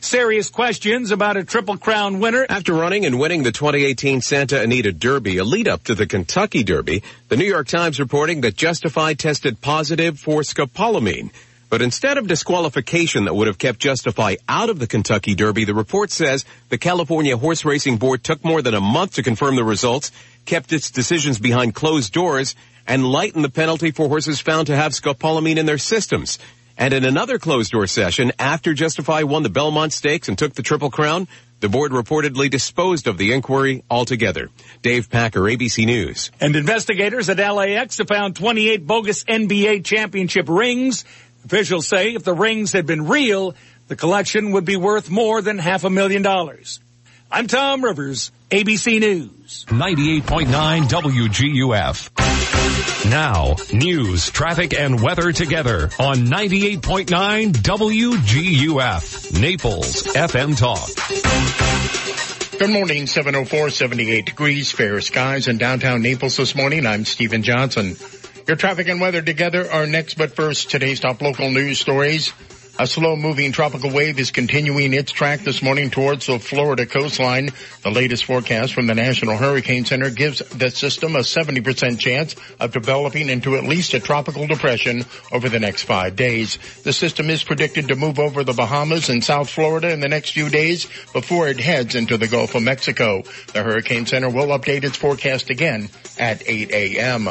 Serious 0.00 0.50
questions 0.50 1.10
about 1.10 1.36
a 1.36 1.44
Triple 1.44 1.76
Crown 1.76 2.18
winner. 2.18 2.46
After 2.48 2.74
running 2.74 3.06
and 3.06 3.18
winning 3.18 3.42
the 3.42 3.52
2018 3.52 4.20
Santa 4.20 4.60
Anita 4.60 4.92
Derby, 4.92 5.38
a 5.38 5.44
lead 5.44 5.68
up 5.68 5.84
to 5.84 5.94
the 5.94 6.06
Kentucky 6.06 6.64
Derby, 6.64 7.02
the 7.28 7.36
New 7.36 7.44
York 7.44 7.68
Times 7.68 8.00
reporting 8.00 8.40
that 8.40 8.56
Justify 8.56 9.14
tested 9.14 9.60
positive 9.60 10.18
for 10.18 10.42
scopolamine. 10.42 11.30
But 11.68 11.82
instead 11.82 12.16
of 12.16 12.26
disqualification 12.26 13.24
that 13.24 13.34
would 13.34 13.46
have 13.46 13.58
kept 13.58 13.78
Justify 13.78 14.36
out 14.48 14.70
of 14.70 14.78
the 14.78 14.86
Kentucky 14.86 15.34
Derby, 15.34 15.64
the 15.64 15.74
report 15.74 16.10
says 16.10 16.44
the 16.70 16.78
California 16.78 17.36
Horse 17.36 17.64
Racing 17.64 17.98
Board 17.98 18.24
took 18.24 18.42
more 18.44 18.62
than 18.62 18.74
a 18.74 18.80
month 18.80 19.14
to 19.14 19.22
confirm 19.22 19.56
the 19.56 19.64
results, 19.64 20.10
kept 20.46 20.72
its 20.72 20.90
decisions 20.90 21.38
behind 21.38 21.74
closed 21.74 22.12
doors, 22.12 22.54
and 22.86 23.06
lightened 23.06 23.44
the 23.44 23.50
penalty 23.50 23.90
for 23.90 24.08
horses 24.08 24.40
found 24.40 24.68
to 24.68 24.76
have 24.76 24.92
scopolamine 24.92 25.58
in 25.58 25.66
their 25.66 25.78
systems. 25.78 26.38
And 26.78 26.94
in 26.94 27.04
another 27.04 27.38
closed 27.38 27.72
door 27.72 27.86
session, 27.88 28.32
after 28.38 28.72
Justify 28.72 29.24
won 29.24 29.42
the 29.42 29.48
Belmont 29.50 29.92
Stakes 29.92 30.28
and 30.28 30.38
took 30.38 30.54
the 30.54 30.62
Triple 30.62 30.90
Crown, 30.90 31.26
the 31.60 31.68
board 31.68 31.90
reportedly 31.90 32.48
disposed 32.48 33.08
of 33.08 33.18
the 33.18 33.32
inquiry 33.32 33.82
altogether. 33.90 34.48
Dave 34.80 35.10
Packer, 35.10 35.40
ABC 35.40 35.86
News. 35.86 36.30
And 36.40 36.54
investigators 36.54 37.28
at 37.28 37.38
LAX 37.38 37.98
have 37.98 38.06
found 38.06 38.36
28 38.36 38.86
bogus 38.86 39.24
NBA 39.24 39.84
championship 39.84 40.48
rings. 40.48 41.04
Officials 41.44 41.86
say 41.86 42.14
if 42.14 42.24
the 42.24 42.34
rings 42.34 42.72
had 42.72 42.86
been 42.86 43.06
real, 43.06 43.54
the 43.88 43.96
collection 43.96 44.52
would 44.52 44.64
be 44.64 44.76
worth 44.76 45.10
more 45.10 45.40
than 45.40 45.58
half 45.58 45.84
a 45.84 45.90
million 45.90 46.22
dollars. 46.22 46.80
I'm 47.30 47.46
Tom 47.46 47.84
Rivers, 47.84 48.30
ABC 48.50 49.00
News. 49.00 49.66
98.9 49.68 50.88
WGUF. 50.88 52.10
Now, 53.10 53.56
news, 53.72 54.30
traffic, 54.30 54.72
and 54.78 55.02
weather 55.02 55.32
together 55.32 55.90
on 55.98 56.26
98.9 56.26 57.52
WGUF. 57.52 59.40
Naples 59.40 60.04
FM 60.04 60.56
Talk. 60.58 60.88
Good 62.58 62.70
morning, 62.70 63.06
704, 63.06 63.70
78 63.70 64.26
degrees, 64.26 64.72
fair 64.72 65.00
skies 65.00 65.48
in 65.48 65.58
downtown 65.58 66.02
Naples 66.02 66.36
this 66.36 66.54
morning. 66.54 66.86
I'm 66.86 67.04
Stephen 67.04 67.42
Johnson. 67.42 67.96
Your 68.48 68.56
traffic 68.56 68.88
and 68.88 68.98
weather 68.98 69.20
together 69.20 69.70
are 69.70 69.86
next, 69.86 70.14
but 70.14 70.34
first, 70.34 70.70
today's 70.70 71.00
top 71.00 71.20
local 71.20 71.50
news 71.50 71.80
stories. 71.80 72.32
A 72.78 72.86
slow 72.86 73.14
moving 73.14 73.52
tropical 73.52 73.90
wave 73.90 74.18
is 74.18 74.30
continuing 74.30 74.94
its 74.94 75.12
track 75.12 75.40
this 75.40 75.60
morning 75.60 75.90
towards 75.90 76.28
the 76.28 76.38
Florida 76.38 76.86
coastline. 76.86 77.50
The 77.82 77.90
latest 77.90 78.24
forecast 78.24 78.72
from 78.72 78.86
the 78.86 78.94
National 78.94 79.36
Hurricane 79.36 79.84
Center 79.84 80.08
gives 80.08 80.38
the 80.38 80.70
system 80.70 81.14
a 81.14 81.18
70% 81.18 81.98
chance 81.98 82.36
of 82.58 82.72
developing 82.72 83.28
into 83.28 83.54
at 83.54 83.64
least 83.64 83.92
a 83.92 84.00
tropical 84.00 84.46
depression 84.46 85.04
over 85.30 85.50
the 85.50 85.60
next 85.60 85.82
five 85.82 86.16
days. 86.16 86.56
The 86.84 86.94
system 86.94 87.28
is 87.28 87.44
predicted 87.44 87.88
to 87.88 87.96
move 87.96 88.18
over 88.18 88.44
the 88.44 88.54
Bahamas 88.54 89.10
and 89.10 89.22
South 89.22 89.50
Florida 89.50 89.92
in 89.92 90.00
the 90.00 90.08
next 90.08 90.30
few 90.30 90.48
days 90.48 90.86
before 91.12 91.48
it 91.48 91.60
heads 91.60 91.94
into 91.94 92.16
the 92.16 92.28
Gulf 92.28 92.54
of 92.54 92.62
Mexico. 92.62 93.24
The 93.52 93.62
Hurricane 93.62 94.06
Center 94.06 94.30
will 94.30 94.58
update 94.58 94.84
its 94.84 94.96
forecast 94.96 95.50
again 95.50 95.90
at 96.18 96.48
8 96.48 96.70
a.m. 96.70 97.28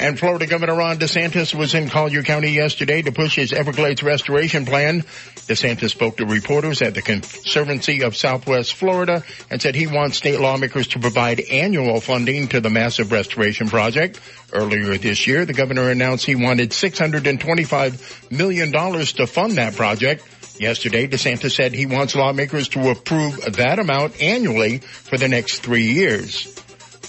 And 0.00 0.16
Florida 0.16 0.46
Governor 0.46 0.76
Ron 0.76 0.98
DeSantis 0.98 1.52
was 1.52 1.74
in 1.74 1.88
Collier 1.88 2.22
County 2.22 2.50
yesterday 2.50 3.02
to 3.02 3.10
push 3.10 3.34
his 3.34 3.52
Everglades 3.52 4.00
restoration 4.04 4.64
plan. 4.64 5.02
DeSantis 5.48 5.90
spoke 5.90 6.18
to 6.18 6.26
reporters 6.26 6.82
at 6.82 6.94
the 6.94 7.02
Conservancy 7.02 8.04
of 8.04 8.16
Southwest 8.16 8.74
Florida 8.74 9.24
and 9.50 9.60
said 9.60 9.74
he 9.74 9.88
wants 9.88 10.18
state 10.18 10.38
lawmakers 10.38 10.86
to 10.88 11.00
provide 11.00 11.40
annual 11.40 12.00
funding 12.00 12.46
to 12.48 12.60
the 12.60 12.70
massive 12.70 13.10
restoration 13.10 13.68
project. 13.68 14.20
Earlier 14.52 14.96
this 14.98 15.26
year, 15.26 15.44
the 15.44 15.52
governor 15.52 15.90
announced 15.90 16.24
he 16.24 16.36
wanted 16.36 16.70
$625 16.70 18.30
million 18.30 18.70
to 18.70 19.26
fund 19.26 19.52
that 19.54 19.74
project. 19.74 20.24
Yesterday, 20.60 21.08
DeSantis 21.08 21.56
said 21.56 21.72
he 21.72 21.86
wants 21.86 22.14
lawmakers 22.14 22.68
to 22.68 22.90
approve 22.90 23.40
that 23.56 23.80
amount 23.80 24.22
annually 24.22 24.78
for 24.78 25.16
the 25.16 25.28
next 25.28 25.60
three 25.60 25.92
years. 25.92 26.54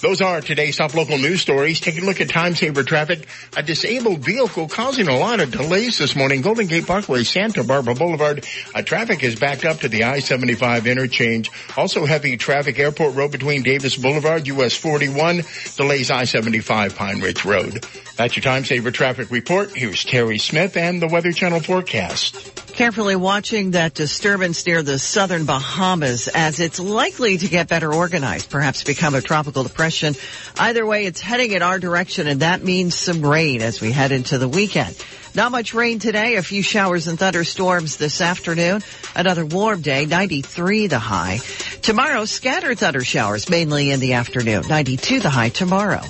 Those 0.00 0.22
are 0.22 0.40
today's 0.40 0.78
top 0.78 0.94
local 0.94 1.18
news 1.18 1.42
stories. 1.42 1.78
Taking 1.78 2.04
a 2.04 2.06
look 2.06 2.22
at 2.22 2.30
time 2.30 2.54
saver 2.54 2.82
traffic. 2.82 3.26
A 3.54 3.62
disabled 3.62 4.20
vehicle 4.20 4.66
causing 4.66 5.08
a 5.08 5.16
lot 5.16 5.40
of 5.40 5.50
delays 5.50 5.98
this 5.98 6.16
morning. 6.16 6.40
Golden 6.40 6.66
Gate 6.66 6.86
Parkway, 6.86 7.22
Santa 7.22 7.64
Barbara 7.64 7.94
Boulevard. 7.94 8.46
Uh, 8.74 8.80
traffic 8.80 9.22
is 9.22 9.38
backed 9.38 9.66
up 9.66 9.80
to 9.80 9.88
the 9.88 10.04
I-75 10.04 10.90
interchange. 10.90 11.50
Also 11.76 12.06
heavy 12.06 12.38
traffic 12.38 12.78
Airport 12.78 13.14
Road 13.14 13.30
between 13.30 13.62
Davis 13.62 13.96
Boulevard, 13.96 14.46
US 14.48 14.74
41. 14.74 15.42
Delays 15.76 16.10
I-75 16.10 16.96
Pine 16.96 17.20
Ridge 17.20 17.44
Road. 17.44 17.84
That's 18.16 18.36
your 18.36 18.42
time 18.42 18.64
saver 18.64 18.90
traffic 18.90 19.30
report. 19.30 19.76
Here's 19.76 20.04
Terry 20.04 20.38
Smith 20.38 20.78
and 20.78 21.00
the 21.00 21.08
Weather 21.08 21.32
Channel 21.32 21.60
forecast. 21.60 22.56
Carefully 22.72 23.16
watching 23.16 23.72
that 23.72 23.94
disturbance 23.94 24.64
near 24.64 24.82
the 24.82 24.98
southern 24.98 25.44
Bahamas 25.44 26.28
as 26.28 26.60
it's 26.60 26.80
likely 26.80 27.36
to 27.36 27.48
get 27.48 27.68
better 27.68 27.92
organized, 27.92 28.48
perhaps 28.48 28.84
become 28.84 29.14
a 29.14 29.20
tropical 29.20 29.62
depression. 29.62 29.89
Either 30.58 30.86
way, 30.86 31.06
it's 31.06 31.20
heading 31.20 31.52
in 31.52 31.62
our 31.62 31.78
direction 31.78 32.26
and 32.26 32.40
that 32.40 32.62
means 32.62 32.94
some 32.94 33.24
rain 33.24 33.62
as 33.62 33.80
we 33.80 33.92
head 33.92 34.12
into 34.12 34.38
the 34.38 34.48
weekend. 34.48 34.96
Not 35.34 35.52
much 35.52 35.74
rain 35.74 36.00
today, 36.00 36.36
a 36.36 36.42
few 36.42 36.62
showers 36.62 37.06
and 37.06 37.18
thunderstorms 37.18 37.96
this 37.96 38.20
afternoon. 38.20 38.82
Another 39.14 39.46
warm 39.46 39.80
day, 39.80 40.04
93 40.04 40.88
the 40.88 40.98
high. 40.98 41.38
Tomorrow, 41.82 42.24
scattered 42.24 42.78
thunder 42.78 43.04
showers 43.04 43.48
mainly 43.48 43.90
in 43.90 44.00
the 44.00 44.14
afternoon, 44.14 44.64
92 44.68 45.20
the 45.20 45.30
high 45.30 45.50
tomorrow. 45.50 46.02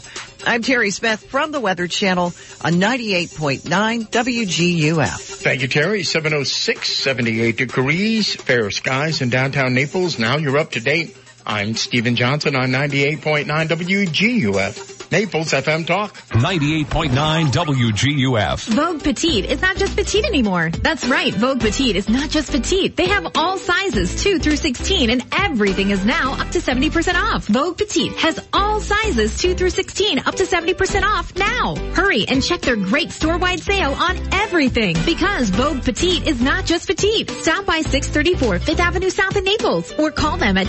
I'm 0.46 0.62
Terry 0.62 0.90
Smith 0.90 1.22
from 1.24 1.52
the 1.52 1.60
Weather 1.60 1.86
Channel 1.86 2.32
on 2.62 2.72
98.9 2.74 3.60
WGUF. 4.08 5.18
Thank 5.18 5.60
you, 5.60 5.68
Terry. 5.68 6.02
706, 6.02 6.90
78 6.90 7.56
degrees, 7.58 8.34
fair 8.34 8.70
skies 8.70 9.20
in 9.20 9.28
downtown 9.28 9.74
Naples. 9.74 10.18
Now 10.18 10.38
you're 10.38 10.56
up 10.56 10.70
to 10.72 10.80
date. 10.80 11.14
I'm 11.50 11.74
Stephen 11.74 12.14
Johnson 12.14 12.54
on 12.54 12.68
98.9 12.68 13.46
WGUF. 13.46 15.00
Naples 15.10 15.50
FM 15.50 15.84
Talk. 15.86 16.14
98.9 16.28 17.46
WGUF. 17.46 18.68
Vogue 18.68 19.02
Petite 19.02 19.46
is 19.46 19.60
not 19.60 19.76
just 19.76 19.96
petite 19.96 20.24
anymore. 20.24 20.70
That's 20.70 21.04
right. 21.08 21.34
Vogue 21.34 21.60
Petite 21.60 21.96
is 21.96 22.08
not 22.08 22.30
just 22.30 22.52
petite. 22.52 22.96
They 22.96 23.08
have 23.08 23.32
all 23.34 23.58
sizes 23.58 24.22
2 24.22 24.38
through 24.38 24.56
16 24.56 25.10
and 25.10 25.24
everything 25.32 25.90
is 25.90 26.04
now 26.04 26.34
up 26.34 26.50
to 26.50 26.60
70% 26.60 27.14
off. 27.14 27.46
Vogue 27.46 27.76
Petite 27.76 28.12
has 28.18 28.38
all 28.52 28.80
sizes 28.80 29.36
2 29.38 29.54
through 29.56 29.70
16 29.70 30.20
up 30.20 30.36
to 30.36 30.44
70% 30.44 31.02
off 31.02 31.34
now. 31.34 31.74
Hurry 31.94 32.26
and 32.28 32.42
check 32.42 32.60
their 32.60 32.76
great 32.76 33.10
store-wide 33.10 33.60
sale 33.60 33.92
on 33.94 34.16
everything 34.32 34.96
because 35.04 35.50
Vogue 35.50 35.82
Petite 35.82 36.28
is 36.28 36.40
not 36.40 36.64
just 36.64 36.86
petite. 36.86 37.28
Stop 37.30 37.66
by 37.66 37.80
634 37.80 38.60
5th 38.60 38.78
Avenue 38.78 39.10
South 39.10 39.36
in 39.36 39.42
Naples 39.42 39.92
or 39.98 40.12
call 40.12 40.36
them 40.36 40.56
at 40.56 40.68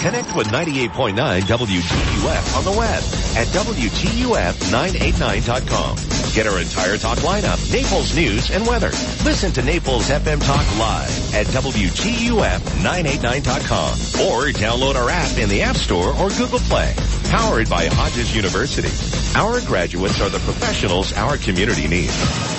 Connect 0.00 0.34
with 0.36 0.46
98.9 0.48 1.14
WGUF 1.42 2.56
on 2.58 2.64
the 2.64 2.72
web 2.72 3.02
at 3.36 3.46
WGUF989.com. 3.48 5.96
Get 6.34 6.46
our 6.48 6.58
entire 6.58 6.96
talk 6.98 7.18
lineup, 7.18 7.72
Naples 7.72 8.14
news 8.16 8.50
and 8.50 8.66
weather. 8.66 8.90
Listen 9.24 9.52
to 9.52 9.62
Naples 9.62 10.08
FM 10.10 10.44
Talk 10.44 10.66
live 10.78 11.34
at 11.34 11.46
WGUF989.com 11.46 14.28
or 14.28 14.43
download 14.52 14.94
our 14.94 15.08
app 15.10 15.38
in 15.38 15.48
the 15.48 15.62
App 15.62 15.76
Store 15.76 16.14
or 16.16 16.28
Google 16.30 16.58
Play. 16.60 16.94
Powered 17.30 17.68
by 17.68 17.86
Hodges 17.86 18.34
University. 18.34 18.90
Our 19.38 19.60
graduates 19.62 20.20
are 20.20 20.28
the 20.28 20.38
professionals 20.40 21.12
our 21.14 21.36
community 21.36 21.88
needs. 21.88 22.14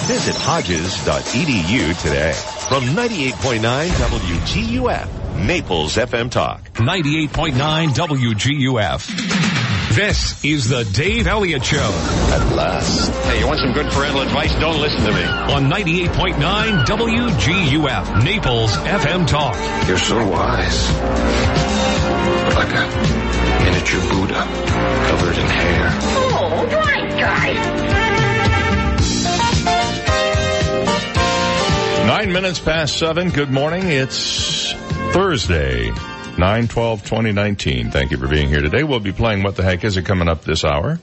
Visit 0.07 0.35
hodges.edu 0.35 2.01
today. 2.01 2.33
From 2.67 2.83
98.9 2.95 3.87
WGUF, 3.89 5.45
Naples 5.45 5.95
FM 5.95 6.29
Talk. 6.31 6.63
98.9 6.73 7.89
WGUF. 7.93 9.84
This 9.95 10.43
is 10.43 10.67
the 10.67 10.83
Dave 10.83 11.25
Elliott 11.25 11.63
Show. 11.63 11.77
At 11.79 12.53
last. 12.53 13.09
Hey, 13.27 13.39
you 13.39 13.47
want 13.47 13.59
some 13.59 13.71
good 13.71 13.85
parental 13.93 14.21
advice? 14.23 14.53
Don't 14.59 14.81
listen 14.81 15.05
to 15.05 15.13
me. 15.13 15.23
On 15.23 15.71
98.9 15.71 16.83
WGUF, 16.85 18.23
Naples 18.25 18.75
FM 18.75 19.25
Talk. 19.25 19.55
You're 19.87 19.97
so 19.97 20.17
wise. 20.27 20.91
Like 22.55 22.73
a 22.75 22.85
miniature 23.63 24.01
Buddha 24.11 24.43
covered 25.07 25.37
in 25.37 25.47
hair. 25.47 25.89
Oh, 26.33 26.65
right, 26.75 27.09
guys. 27.17 27.85
Nine 32.05 32.33
minutes 32.33 32.59
past 32.59 32.97
seven. 32.97 33.29
Good 33.29 33.49
morning. 33.49 33.83
It's 33.89 34.73
Thursday, 35.13 35.91
9-12-2019. 36.35 37.91
Thank 37.91 38.11
you 38.11 38.17
for 38.17 38.27
being 38.27 38.49
here 38.49 38.61
today. 38.61 38.83
We'll 38.83 38.99
be 38.99 39.13
playing 39.13 39.43
What 39.43 39.55
the 39.55 39.63
Heck 39.63 39.83
Is 39.83 39.97
It 39.97 40.05
coming 40.05 40.27
up 40.27 40.43
this 40.43 40.65
hour. 40.65 40.99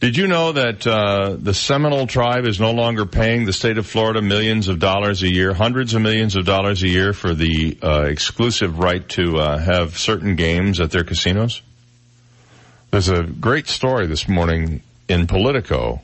Did 0.00 0.16
you 0.16 0.26
know 0.26 0.52
that 0.52 0.86
uh, 0.86 1.36
the 1.38 1.54
Seminole 1.54 2.06
tribe 2.06 2.44
is 2.46 2.60
no 2.60 2.72
longer 2.72 3.06
paying 3.06 3.46
the 3.46 3.52
state 3.52 3.78
of 3.78 3.86
Florida 3.86 4.20
millions 4.20 4.68
of 4.68 4.78
dollars 4.78 5.22
a 5.22 5.28
year, 5.28 5.54
hundreds 5.54 5.94
of 5.94 6.02
millions 6.02 6.36
of 6.36 6.44
dollars 6.44 6.82
a 6.82 6.88
year 6.88 7.12
for 7.12 7.34
the 7.34 7.78
uh, 7.82 8.02
exclusive 8.02 8.78
right 8.78 9.08
to 9.10 9.38
uh, 9.38 9.58
have 9.58 9.98
certain 9.98 10.36
games 10.36 10.78
at 10.78 10.90
their 10.90 11.04
casinos? 11.04 11.62
There's 12.90 13.08
a 13.08 13.22
great 13.22 13.66
story 13.66 14.06
this 14.06 14.28
morning 14.28 14.82
in 15.08 15.26
Politico 15.26 16.02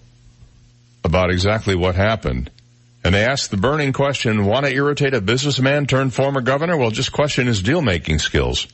about 1.04 1.30
exactly 1.30 1.74
what 1.74 1.94
happened. 1.94 2.50
And 3.02 3.14
they 3.14 3.24
asked 3.24 3.50
the 3.50 3.56
burning 3.56 3.92
question, 3.92 4.44
want 4.44 4.66
to 4.66 4.72
irritate 4.72 5.14
a 5.14 5.20
businessman 5.20 5.86
turned 5.86 6.12
former 6.12 6.42
governor? 6.42 6.76
Well, 6.76 6.90
just 6.90 7.12
question 7.12 7.46
his 7.46 7.62
deal-making 7.62 8.18
skills. 8.18 8.66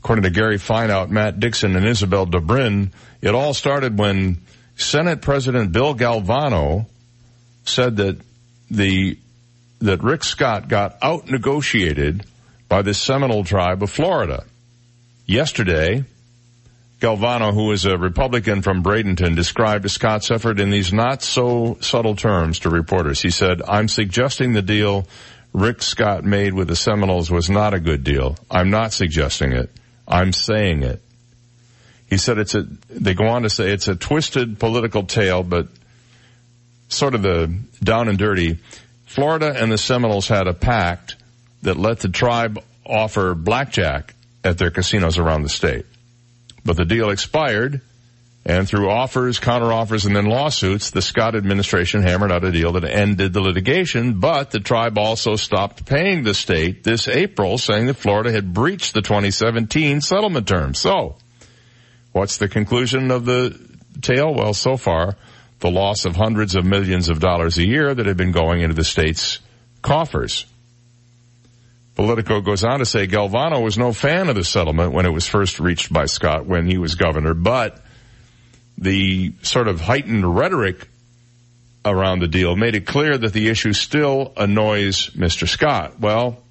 According 0.00 0.24
to 0.24 0.30
Gary 0.30 0.58
Fineout, 0.58 1.08
Matt 1.08 1.40
Dixon, 1.40 1.74
and 1.76 1.86
Isabel 1.86 2.26
Dobrin, 2.26 2.92
it 3.22 3.34
all 3.34 3.54
started 3.54 3.98
when 3.98 4.38
Senate 4.76 5.22
President 5.22 5.72
Bill 5.72 5.94
Galvano 5.94 6.86
said 7.64 7.96
that 7.96 8.18
the, 8.70 9.18
that 9.80 10.02
Rick 10.02 10.24
Scott 10.24 10.68
got 10.68 10.98
out-negotiated 11.02 12.24
by 12.68 12.82
the 12.82 12.94
Seminole 12.94 13.44
tribe 13.44 13.82
of 13.82 13.90
Florida. 13.90 14.44
Yesterday, 15.26 16.04
Galvano, 17.00 17.54
who 17.54 17.72
is 17.72 17.86
a 17.86 17.96
Republican 17.96 18.60
from 18.60 18.82
Bradenton, 18.82 19.34
described 19.34 19.90
Scott's 19.90 20.30
effort 20.30 20.60
in 20.60 20.70
these 20.70 20.92
not 20.92 21.22
so 21.22 21.78
subtle 21.80 22.14
terms 22.14 22.60
to 22.60 22.70
reporters. 22.70 23.22
He 23.22 23.30
said, 23.30 23.62
I'm 23.66 23.88
suggesting 23.88 24.52
the 24.52 24.62
deal 24.62 25.08
Rick 25.52 25.82
Scott 25.82 26.24
made 26.24 26.52
with 26.52 26.68
the 26.68 26.76
Seminoles 26.76 27.30
was 27.30 27.48
not 27.48 27.72
a 27.72 27.80
good 27.80 28.04
deal. 28.04 28.36
I'm 28.50 28.70
not 28.70 28.92
suggesting 28.92 29.52
it. 29.52 29.70
I'm 30.06 30.32
saying 30.32 30.82
it. 30.82 31.02
He 32.08 32.18
said 32.18 32.38
it's 32.38 32.54
a, 32.54 32.66
they 32.90 33.14
go 33.14 33.28
on 33.28 33.42
to 33.42 33.50
say 33.50 33.70
it's 33.72 33.88
a 33.88 33.96
twisted 33.96 34.58
political 34.58 35.04
tale, 35.04 35.42
but 35.42 35.68
sort 36.88 37.14
of 37.14 37.22
the 37.22 37.56
down 37.82 38.08
and 38.08 38.18
dirty. 38.18 38.58
Florida 39.06 39.54
and 39.56 39.72
the 39.72 39.78
Seminoles 39.78 40.28
had 40.28 40.46
a 40.46 40.54
pact 40.54 41.16
that 41.62 41.76
let 41.76 42.00
the 42.00 42.08
tribe 42.08 42.62
offer 42.84 43.34
blackjack 43.34 44.14
at 44.44 44.58
their 44.58 44.70
casinos 44.70 45.18
around 45.18 45.42
the 45.42 45.48
state. 45.48 45.86
But 46.64 46.76
the 46.76 46.84
deal 46.84 47.10
expired, 47.10 47.80
and 48.44 48.66
through 48.66 48.90
offers, 48.90 49.38
counteroffers, 49.38 50.06
and 50.06 50.16
then 50.16 50.24
lawsuits, 50.24 50.90
the 50.90 51.02
Scott 51.02 51.34
administration 51.34 52.02
hammered 52.02 52.32
out 52.32 52.44
a 52.44 52.52
deal 52.52 52.72
that 52.72 52.84
ended 52.84 53.32
the 53.32 53.40
litigation, 53.40 54.18
but 54.20 54.50
the 54.50 54.60
tribe 54.60 54.96
also 54.96 55.36
stopped 55.36 55.84
paying 55.84 56.22
the 56.22 56.34
state 56.34 56.82
this 56.82 57.06
April, 57.06 57.58
saying 57.58 57.86
that 57.86 57.94
Florida 57.94 58.32
had 58.32 58.54
breached 58.54 58.94
the 58.94 59.02
2017 59.02 60.00
settlement 60.00 60.48
terms. 60.48 60.78
So, 60.78 61.16
what's 62.12 62.38
the 62.38 62.48
conclusion 62.48 63.10
of 63.10 63.24
the 63.24 63.58
tale? 64.00 64.34
Well, 64.34 64.54
so 64.54 64.76
far, 64.76 65.16
the 65.60 65.70
loss 65.70 66.06
of 66.06 66.16
hundreds 66.16 66.56
of 66.56 66.64
millions 66.64 67.10
of 67.10 67.20
dollars 67.20 67.58
a 67.58 67.66
year 67.66 67.94
that 67.94 68.06
had 68.06 68.16
been 68.16 68.32
going 68.32 68.62
into 68.62 68.74
the 68.74 68.84
state's 68.84 69.38
coffers. 69.82 70.46
Politico 71.96 72.40
goes 72.40 72.64
on 72.64 72.78
to 72.78 72.86
say 72.86 73.06
Galvano 73.06 73.62
was 73.62 73.76
no 73.76 73.92
fan 73.92 74.28
of 74.28 74.34
the 74.34 74.44
settlement 74.44 74.92
when 74.92 75.06
it 75.06 75.10
was 75.10 75.26
first 75.26 75.60
reached 75.60 75.92
by 75.92 76.06
Scott 76.06 76.46
when 76.46 76.66
he 76.66 76.78
was 76.78 76.94
governor, 76.94 77.34
but 77.34 77.82
the 78.78 79.32
sort 79.42 79.68
of 79.68 79.80
heightened 79.80 80.36
rhetoric 80.36 80.88
around 81.84 82.20
the 82.20 82.28
deal 82.28 82.56
made 82.56 82.74
it 82.74 82.86
clear 82.86 83.16
that 83.16 83.32
the 83.32 83.48
issue 83.48 83.72
still 83.72 84.32
annoys 84.36 85.10
Mr. 85.10 85.48
Scott. 85.48 85.98
Well, 86.00 86.42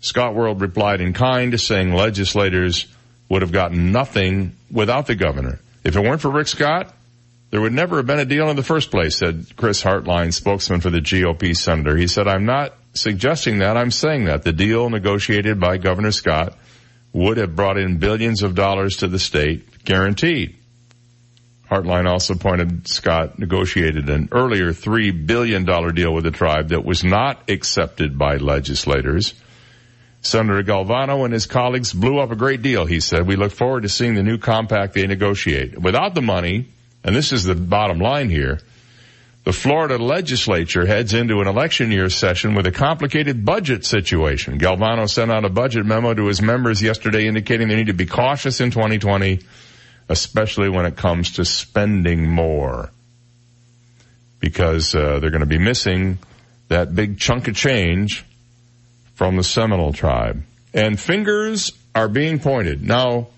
Scott 0.00 0.34
World 0.34 0.60
replied 0.60 1.00
in 1.00 1.12
kind, 1.12 1.58
saying 1.58 1.92
legislators 1.92 2.86
would 3.28 3.42
have 3.42 3.52
gotten 3.52 3.90
nothing 3.90 4.54
without 4.70 5.06
the 5.06 5.14
governor. 5.14 5.60
If 5.82 5.96
it 5.96 6.00
weren't 6.00 6.20
for 6.20 6.30
Rick 6.30 6.48
Scott, 6.48 6.94
there 7.50 7.60
would 7.60 7.72
never 7.72 7.98
have 7.98 8.06
been 8.06 8.18
a 8.18 8.24
deal 8.24 8.50
in 8.50 8.56
the 8.56 8.62
first 8.62 8.90
place, 8.90 9.16
said 9.16 9.46
Chris 9.56 9.82
Hartline, 9.82 10.32
spokesman 10.32 10.80
for 10.80 10.90
the 10.90 10.98
GOP 10.98 11.56
senator. 11.56 11.96
He 11.96 12.06
said, 12.06 12.28
I'm 12.28 12.44
not 12.44 12.74
suggesting 12.94 13.58
that, 13.58 13.76
I'm 13.76 13.90
saying 13.90 14.24
that. 14.24 14.42
The 14.42 14.52
deal 14.52 14.88
negotiated 14.90 15.60
by 15.60 15.76
Governor 15.78 16.12
Scott 16.12 16.56
would 17.12 17.36
have 17.36 17.54
brought 17.54 17.78
in 17.78 17.98
billions 17.98 18.42
of 18.42 18.54
dollars 18.54 18.98
to 18.98 19.08
the 19.08 19.18
state, 19.18 19.84
guaranteed. 19.84 20.56
Hartline 21.70 22.06
also 22.06 22.34
pointed 22.34 22.86
Scott 22.86 23.38
negotiated 23.38 24.08
an 24.08 24.28
earlier 24.32 24.72
$3 24.72 25.26
billion 25.26 25.64
deal 25.64 26.12
with 26.12 26.24
the 26.24 26.30
tribe 26.30 26.68
that 26.68 26.84
was 26.84 27.02
not 27.02 27.48
accepted 27.48 28.18
by 28.18 28.36
legislators. 28.36 29.34
Senator 30.20 30.62
Galvano 30.62 31.24
and 31.24 31.32
his 31.32 31.46
colleagues 31.46 31.92
blew 31.92 32.18
up 32.18 32.30
a 32.30 32.36
great 32.36 32.62
deal, 32.62 32.86
he 32.86 33.00
said. 33.00 33.26
We 33.26 33.36
look 33.36 33.52
forward 33.52 33.82
to 33.82 33.88
seeing 33.88 34.14
the 34.14 34.22
new 34.22 34.38
compact 34.38 34.94
they 34.94 35.06
negotiate. 35.06 35.78
Without 35.78 36.14
the 36.14 36.22
money, 36.22 36.68
and 37.02 37.14
this 37.14 37.32
is 37.32 37.44
the 37.44 37.54
bottom 37.54 37.98
line 37.98 38.30
here, 38.30 38.60
The 39.44 39.52
Florida 39.52 39.98
legislature 39.98 40.86
heads 40.86 41.12
into 41.12 41.40
an 41.42 41.48
election 41.48 41.92
year 41.92 42.08
session 42.08 42.54
with 42.54 42.66
a 42.66 42.72
complicated 42.72 43.44
budget 43.44 43.84
situation. 43.84 44.58
Galvano 44.58 45.08
sent 45.08 45.30
out 45.30 45.44
a 45.44 45.50
budget 45.50 45.84
memo 45.84 46.14
to 46.14 46.26
his 46.26 46.40
members 46.40 46.82
yesterday 46.82 47.26
indicating 47.26 47.68
they 47.68 47.76
need 47.76 47.88
to 47.88 47.92
be 47.92 48.06
cautious 48.06 48.62
in 48.62 48.70
2020, 48.70 49.40
especially 50.08 50.70
when 50.70 50.86
it 50.86 50.96
comes 50.96 51.32
to 51.32 51.44
spending 51.44 52.26
more. 52.26 52.90
Because 54.40 54.94
uh, 54.94 55.18
they're 55.20 55.30
going 55.30 55.40
to 55.40 55.46
be 55.46 55.58
missing 55.58 56.18
that 56.68 56.94
big 56.94 57.18
chunk 57.18 57.46
of 57.46 57.54
change 57.54 58.24
from 59.14 59.36
the 59.36 59.44
Seminole 59.44 59.92
tribe. 59.92 60.42
And 60.72 60.98
fingers 60.98 61.70
are 61.94 62.08
being 62.08 62.38
pointed. 62.38 62.82
Now, 62.82 63.28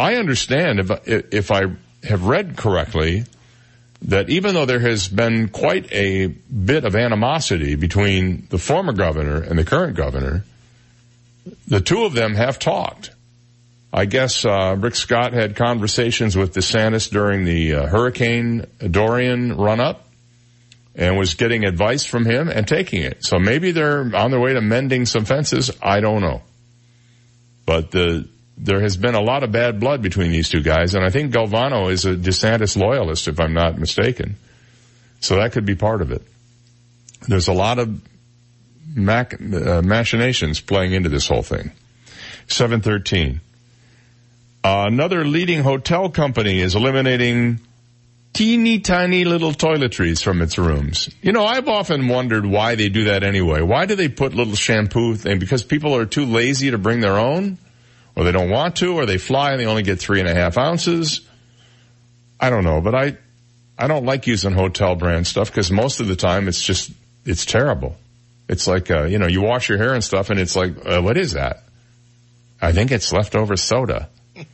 I 0.00 0.16
understand 0.16 0.80
if, 0.80 0.90
if 1.06 1.52
I 1.52 1.66
have 2.02 2.24
read 2.24 2.56
correctly 2.56 3.24
that 4.02 4.28
even 4.28 4.54
though 4.54 4.66
there 4.66 4.80
has 4.80 5.08
been 5.08 5.48
quite 5.48 5.92
a 5.92 6.26
bit 6.26 6.84
of 6.84 6.96
animosity 6.96 7.76
between 7.76 8.46
the 8.50 8.58
former 8.58 8.92
governor 8.92 9.40
and 9.40 9.58
the 9.58 9.64
current 9.64 9.96
governor, 9.96 10.44
the 11.68 11.80
two 11.80 12.04
of 12.04 12.12
them 12.12 12.34
have 12.34 12.58
talked. 12.58 13.10
I 13.92 14.06
guess 14.06 14.44
uh, 14.44 14.74
Rick 14.78 14.94
Scott 14.94 15.34
had 15.34 15.54
conversations 15.54 16.36
with 16.36 16.54
DeSantis 16.54 17.10
during 17.10 17.44
the 17.44 17.74
uh, 17.74 17.86
Hurricane 17.86 18.66
Dorian 18.78 19.56
run-up 19.56 20.08
and 20.94 21.18
was 21.18 21.34
getting 21.34 21.64
advice 21.64 22.04
from 22.04 22.24
him 22.24 22.48
and 22.48 22.66
taking 22.66 23.02
it. 23.02 23.24
So 23.24 23.38
maybe 23.38 23.70
they're 23.72 24.14
on 24.14 24.30
their 24.30 24.40
way 24.40 24.54
to 24.54 24.60
mending 24.60 25.06
some 25.06 25.24
fences. 25.24 25.70
I 25.82 26.00
don't 26.00 26.22
know. 26.22 26.42
But 27.66 27.90
the, 27.90 28.28
there 28.62 28.80
has 28.80 28.96
been 28.96 29.16
a 29.16 29.20
lot 29.20 29.42
of 29.42 29.50
bad 29.50 29.80
blood 29.80 30.02
between 30.02 30.30
these 30.30 30.48
two 30.48 30.62
guys, 30.62 30.94
and 30.94 31.04
I 31.04 31.10
think 31.10 31.32
Galvano 31.32 31.90
is 31.90 32.04
a 32.04 32.14
DeSantis 32.14 32.76
loyalist, 32.76 33.26
if 33.26 33.40
I'm 33.40 33.54
not 33.54 33.76
mistaken. 33.76 34.36
So 35.20 35.36
that 35.36 35.52
could 35.52 35.66
be 35.66 35.74
part 35.74 36.00
of 36.00 36.12
it. 36.12 36.22
There's 37.26 37.48
a 37.48 37.52
lot 37.52 37.78
of 37.80 38.00
mac, 38.94 39.34
uh, 39.34 39.82
machinations 39.82 40.60
playing 40.60 40.92
into 40.92 41.08
this 41.08 41.26
whole 41.26 41.42
thing. 41.42 41.72
713. 42.46 43.40
Uh, 44.64 44.84
another 44.86 45.24
leading 45.24 45.62
hotel 45.62 46.08
company 46.08 46.60
is 46.60 46.76
eliminating 46.76 47.58
teeny 48.32 48.78
tiny 48.78 49.24
little 49.24 49.52
toiletries 49.52 50.22
from 50.22 50.40
its 50.40 50.56
rooms. 50.56 51.08
You 51.20 51.32
know, 51.32 51.44
I've 51.44 51.68
often 51.68 52.06
wondered 52.06 52.46
why 52.46 52.76
they 52.76 52.88
do 52.88 53.04
that 53.04 53.24
anyway. 53.24 53.60
Why 53.60 53.86
do 53.86 53.96
they 53.96 54.08
put 54.08 54.34
little 54.34 54.54
shampoo 54.54 55.16
thing? 55.16 55.40
Because 55.40 55.64
people 55.64 55.96
are 55.96 56.06
too 56.06 56.26
lazy 56.26 56.70
to 56.70 56.78
bring 56.78 57.00
their 57.00 57.18
own? 57.18 57.58
Or 58.14 58.24
they 58.24 58.32
don't 58.32 58.50
want 58.50 58.76
to, 58.76 58.94
or 58.94 59.06
they 59.06 59.18
fly 59.18 59.52
and 59.52 59.60
they 59.60 59.66
only 59.66 59.82
get 59.82 59.98
three 59.98 60.20
and 60.20 60.28
a 60.28 60.34
half 60.34 60.58
ounces? 60.58 61.22
I 62.38 62.50
don't 62.50 62.64
know, 62.64 62.80
but 62.80 62.94
I, 62.94 63.16
I 63.78 63.86
don't 63.86 64.04
like 64.04 64.26
using 64.26 64.52
hotel 64.52 64.96
brand 64.96 65.26
stuff 65.26 65.50
because 65.50 65.70
most 65.70 66.00
of 66.00 66.08
the 66.08 66.16
time 66.16 66.48
it's 66.48 66.62
just, 66.62 66.90
it's 67.24 67.46
terrible. 67.46 67.96
It's 68.48 68.66
like, 68.66 68.90
uh, 68.90 69.04
you 69.04 69.18
know, 69.18 69.28
you 69.28 69.40
wash 69.40 69.68
your 69.68 69.78
hair 69.78 69.94
and 69.94 70.04
stuff 70.04 70.28
and 70.28 70.38
it's 70.38 70.56
like, 70.56 70.74
uh, 70.84 71.00
what 71.00 71.16
is 71.16 71.32
that? 71.32 71.62
I 72.60 72.72
think 72.72 72.90
it's 72.90 73.12
leftover 73.12 73.56
soda. 73.56 74.08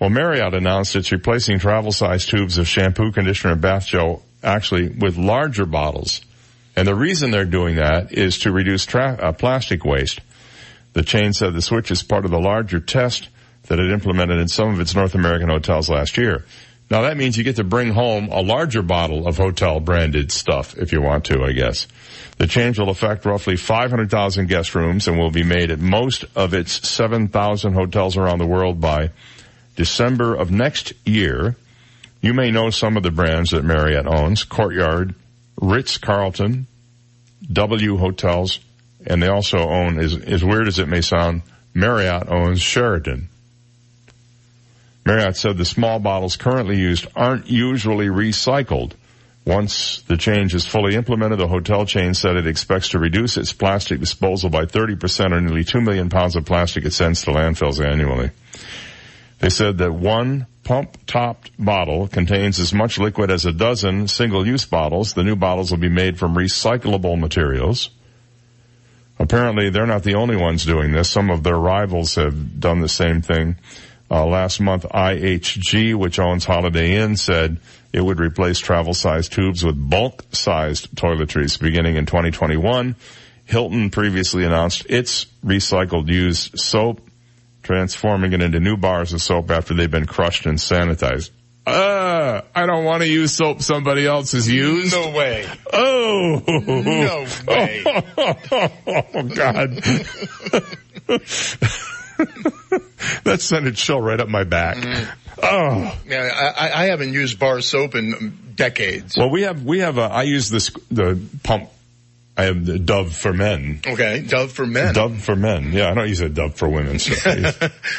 Well, 0.00 0.08
Marriott 0.08 0.54
announced 0.54 0.96
it's 0.96 1.12
replacing 1.12 1.58
travel 1.58 1.92
size 1.92 2.24
tubes 2.24 2.56
of 2.56 2.66
shampoo, 2.66 3.12
conditioner, 3.12 3.52
and 3.52 3.60
bath 3.60 3.84
gel 3.84 4.22
actually 4.42 4.88
with 4.88 5.18
larger 5.18 5.66
bottles. 5.66 6.22
And 6.74 6.88
the 6.88 6.94
reason 6.94 7.30
they're 7.30 7.44
doing 7.44 7.76
that 7.76 8.12
is 8.12 8.38
to 8.40 8.50
reduce 8.50 8.86
tra- 8.86 9.18
uh, 9.20 9.32
plastic 9.32 9.84
waste. 9.84 10.20
The 10.92 11.02
chain 11.02 11.32
said 11.32 11.54
the 11.54 11.62
switch 11.62 11.90
is 11.90 12.02
part 12.02 12.24
of 12.24 12.30
the 12.30 12.40
larger 12.40 12.80
test 12.80 13.28
that 13.68 13.78
it 13.78 13.90
implemented 13.90 14.40
in 14.40 14.48
some 14.48 14.72
of 14.72 14.80
its 14.80 14.94
North 14.94 15.14
American 15.14 15.48
hotels 15.48 15.88
last 15.88 16.16
year. 16.16 16.44
Now 16.90 17.02
that 17.02 17.16
means 17.16 17.38
you 17.38 17.44
get 17.44 17.56
to 17.56 17.64
bring 17.64 17.92
home 17.92 18.28
a 18.32 18.40
larger 18.40 18.82
bottle 18.82 19.28
of 19.28 19.36
hotel 19.36 19.78
branded 19.78 20.32
stuff 20.32 20.76
if 20.76 20.92
you 20.92 21.00
want 21.00 21.26
to, 21.26 21.44
I 21.44 21.52
guess. 21.52 21.86
The 22.38 22.48
change 22.48 22.78
will 22.78 22.88
affect 22.88 23.24
roughly 23.24 23.56
500,000 23.56 24.48
guest 24.48 24.74
rooms 24.74 25.06
and 25.06 25.16
will 25.16 25.30
be 25.30 25.44
made 25.44 25.70
at 25.70 25.78
most 25.78 26.24
of 26.34 26.52
its 26.52 26.88
7,000 26.88 27.74
hotels 27.74 28.16
around 28.16 28.38
the 28.38 28.46
world 28.46 28.80
by 28.80 29.10
December 29.76 30.34
of 30.34 30.50
next 30.50 30.92
year. 31.06 31.56
You 32.20 32.34
may 32.34 32.50
know 32.50 32.70
some 32.70 32.96
of 32.96 33.04
the 33.04 33.12
brands 33.12 33.50
that 33.50 33.64
Marriott 33.64 34.06
owns, 34.06 34.42
Courtyard, 34.42 35.14
Ritz-Carlton, 35.60 36.66
W 37.52 37.96
Hotels, 37.98 38.58
and 39.06 39.22
they 39.22 39.28
also 39.28 39.58
own, 39.58 39.98
as, 39.98 40.16
as 40.16 40.44
weird 40.44 40.68
as 40.68 40.78
it 40.78 40.88
may 40.88 41.00
sound, 41.00 41.42
Marriott 41.74 42.28
owns 42.28 42.60
Sheraton. 42.60 43.28
Marriott 45.06 45.36
said 45.36 45.56
the 45.56 45.64
small 45.64 45.98
bottles 45.98 46.36
currently 46.36 46.76
used 46.76 47.06
aren't 47.16 47.48
usually 47.48 48.06
recycled. 48.06 48.92
Once 49.46 50.02
the 50.02 50.16
change 50.16 50.54
is 50.54 50.66
fully 50.66 50.94
implemented, 50.94 51.38
the 51.38 51.48
hotel 51.48 51.86
chain 51.86 52.12
said 52.12 52.36
it 52.36 52.46
expects 52.46 52.90
to 52.90 52.98
reduce 52.98 53.36
its 53.36 53.52
plastic 53.52 53.98
disposal 53.98 54.50
by 54.50 54.66
30% 54.66 55.32
or 55.32 55.40
nearly 55.40 55.64
2 55.64 55.80
million 55.80 56.10
pounds 56.10 56.36
of 56.36 56.44
plastic 56.44 56.84
it 56.84 56.92
sends 56.92 57.22
to 57.22 57.30
landfills 57.30 57.84
annually. 57.84 58.30
They 59.38 59.48
said 59.48 59.78
that 59.78 59.92
one 59.92 60.46
pump-topped 60.64 61.50
bottle 61.58 62.06
contains 62.06 62.60
as 62.60 62.74
much 62.74 62.98
liquid 62.98 63.30
as 63.30 63.46
a 63.46 63.52
dozen 63.52 64.06
single-use 64.06 64.66
bottles. 64.66 65.14
The 65.14 65.24
new 65.24 65.36
bottles 65.36 65.70
will 65.70 65.78
be 65.78 65.88
made 65.88 66.18
from 66.18 66.34
recyclable 66.34 67.18
materials. 67.18 67.88
Apparently, 69.20 69.68
they're 69.68 69.86
not 69.86 70.02
the 70.02 70.14
only 70.14 70.34
ones 70.34 70.64
doing 70.64 70.92
this. 70.92 71.10
Some 71.10 71.30
of 71.30 71.42
their 71.42 71.58
rivals 71.58 72.14
have 72.14 72.58
done 72.58 72.80
the 72.80 72.88
same 72.88 73.20
thing. 73.20 73.56
Uh, 74.10 74.24
last 74.24 74.60
month, 74.60 74.84
IHG, 74.84 75.94
which 75.94 76.18
owns 76.18 76.46
Holiday 76.46 76.96
Inn, 76.96 77.18
said 77.18 77.58
it 77.92 78.00
would 78.00 78.18
replace 78.18 78.58
travel-sized 78.58 79.30
tubes 79.30 79.62
with 79.62 79.76
bulk-sized 79.90 80.96
toiletries 80.96 81.60
beginning 81.60 81.96
in 81.96 82.06
2021. 82.06 82.96
Hilton 83.44 83.90
previously 83.90 84.46
announced 84.46 84.86
its 84.88 85.26
recycled 85.44 86.08
used 86.08 86.58
soap 86.58 87.02
transforming 87.62 88.32
it 88.32 88.42
into 88.42 88.58
new 88.58 88.76
bars 88.78 89.12
of 89.12 89.20
soap 89.20 89.50
after 89.50 89.74
they've 89.74 89.90
been 89.90 90.06
crushed 90.06 90.46
and 90.46 90.58
sanitized. 90.58 91.30
Uh, 91.66 92.42
I 92.54 92.66
don't 92.66 92.84
want 92.84 93.02
to 93.02 93.08
use 93.08 93.32
soap 93.32 93.62
somebody 93.62 94.06
else 94.06 94.32
has 94.32 94.50
used. 94.50 94.92
No 94.92 95.10
way. 95.10 95.46
Oh. 95.72 96.42
No 96.46 97.26
way. 97.46 97.82
oh, 97.86 99.22
God. 99.22 99.70
that 103.24 103.40
sent 103.40 103.66
a 103.66 103.72
chill 103.72 104.00
right 104.00 104.18
up 104.18 104.28
my 104.28 104.44
back. 104.44 104.78
Mm. 104.78 105.16
Oh. 105.42 105.98
Yeah, 106.06 106.52
I, 106.56 106.82
I 106.82 106.84
haven't 106.86 107.12
used 107.12 107.38
bar 107.38 107.60
soap 107.60 107.94
in 107.94 108.52
decades. 108.54 109.16
Well, 109.16 109.30
we 109.30 109.42
have, 109.42 109.64
we 109.64 109.80
have, 109.80 109.98
a, 109.98 110.02
I 110.02 110.22
use 110.22 110.50
this, 110.50 110.70
the 110.90 111.20
pump 111.42 111.70
I 112.36 112.44
have 112.44 112.64
the 112.64 112.78
Dove 112.78 113.14
for 113.14 113.32
men. 113.34 113.80
Okay, 113.86 114.22
Dove 114.26 114.52
for 114.52 114.66
men. 114.66 114.94
Dove 114.94 115.20
for 115.22 115.36
men. 115.36 115.72
Yeah, 115.72 115.90
I 115.90 115.94
don't 115.94 116.08
use 116.08 116.20
a 116.20 116.28
Dove 116.28 116.54
for 116.54 116.68
women. 116.68 116.98
So 116.98 117.12
I 117.30 117.34
use, 117.36 117.58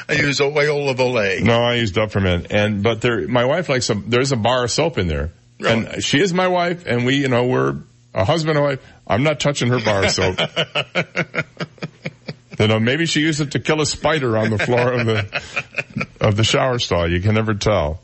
I 0.09 0.13
use 0.13 0.41
oil 0.41 0.89
of 0.89 0.97
Olay. 0.97 1.43
no, 1.43 1.61
I 1.61 1.75
use 1.75 1.91
Dove 1.91 2.11
for 2.11 2.21
men. 2.21 2.47
And 2.49 2.81
but 2.81 3.01
there, 3.01 3.27
my 3.27 3.45
wife 3.45 3.69
likes 3.69 3.85
some. 3.85 4.05
There's 4.07 4.31
a 4.31 4.37
bar 4.37 4.63
of 4.63 4.71
soap 4.71 4.97
in 4.97 5.07
there, 5.07 5.29
Really? 5.59 5.85
and 5.93 6.03
she 6.03 6.19
is 6.21 6.33
my 6.33 6.47
wife, 6.47 6.87
and 6.87 7.05
we, 7.05 7.17
you 7.17 7.27
know, 7.27 7.45
we're 7.45 7.75
a 8.15 8.25
husband 8.25 8.57
and 8.57 8.65
wife. 8.65 8.79
I'm 9.05 9.23
not 9.23 9.39
touching 9.39 9.69
her 9.69 9.79
bar 9.79 10.05
of 10.05 10.11
soap. 10.11 10.39
you 12.59 12.67
know, 12.67 12.79
maybe 12.79 13.05
she 13.05 13.21
used 13.21 13.41
it 13.41 13.51
to 13.51 13.59
kill 13.59 13.81
a 13.81 13.85
spider 13.85 14.37
on 14.37 14.49
the 14.49 14.57
floor 14.57 14.91
of 14.93 15.05
the 15.05 16.07
of 16.19 16.35
the 16.35 16.43
shower 16.43 16.79
stall. 16.79 17.09
You 17.09 17.21
can 17.21 17.35
never 17.35 17.53
tell. 17.53 17.99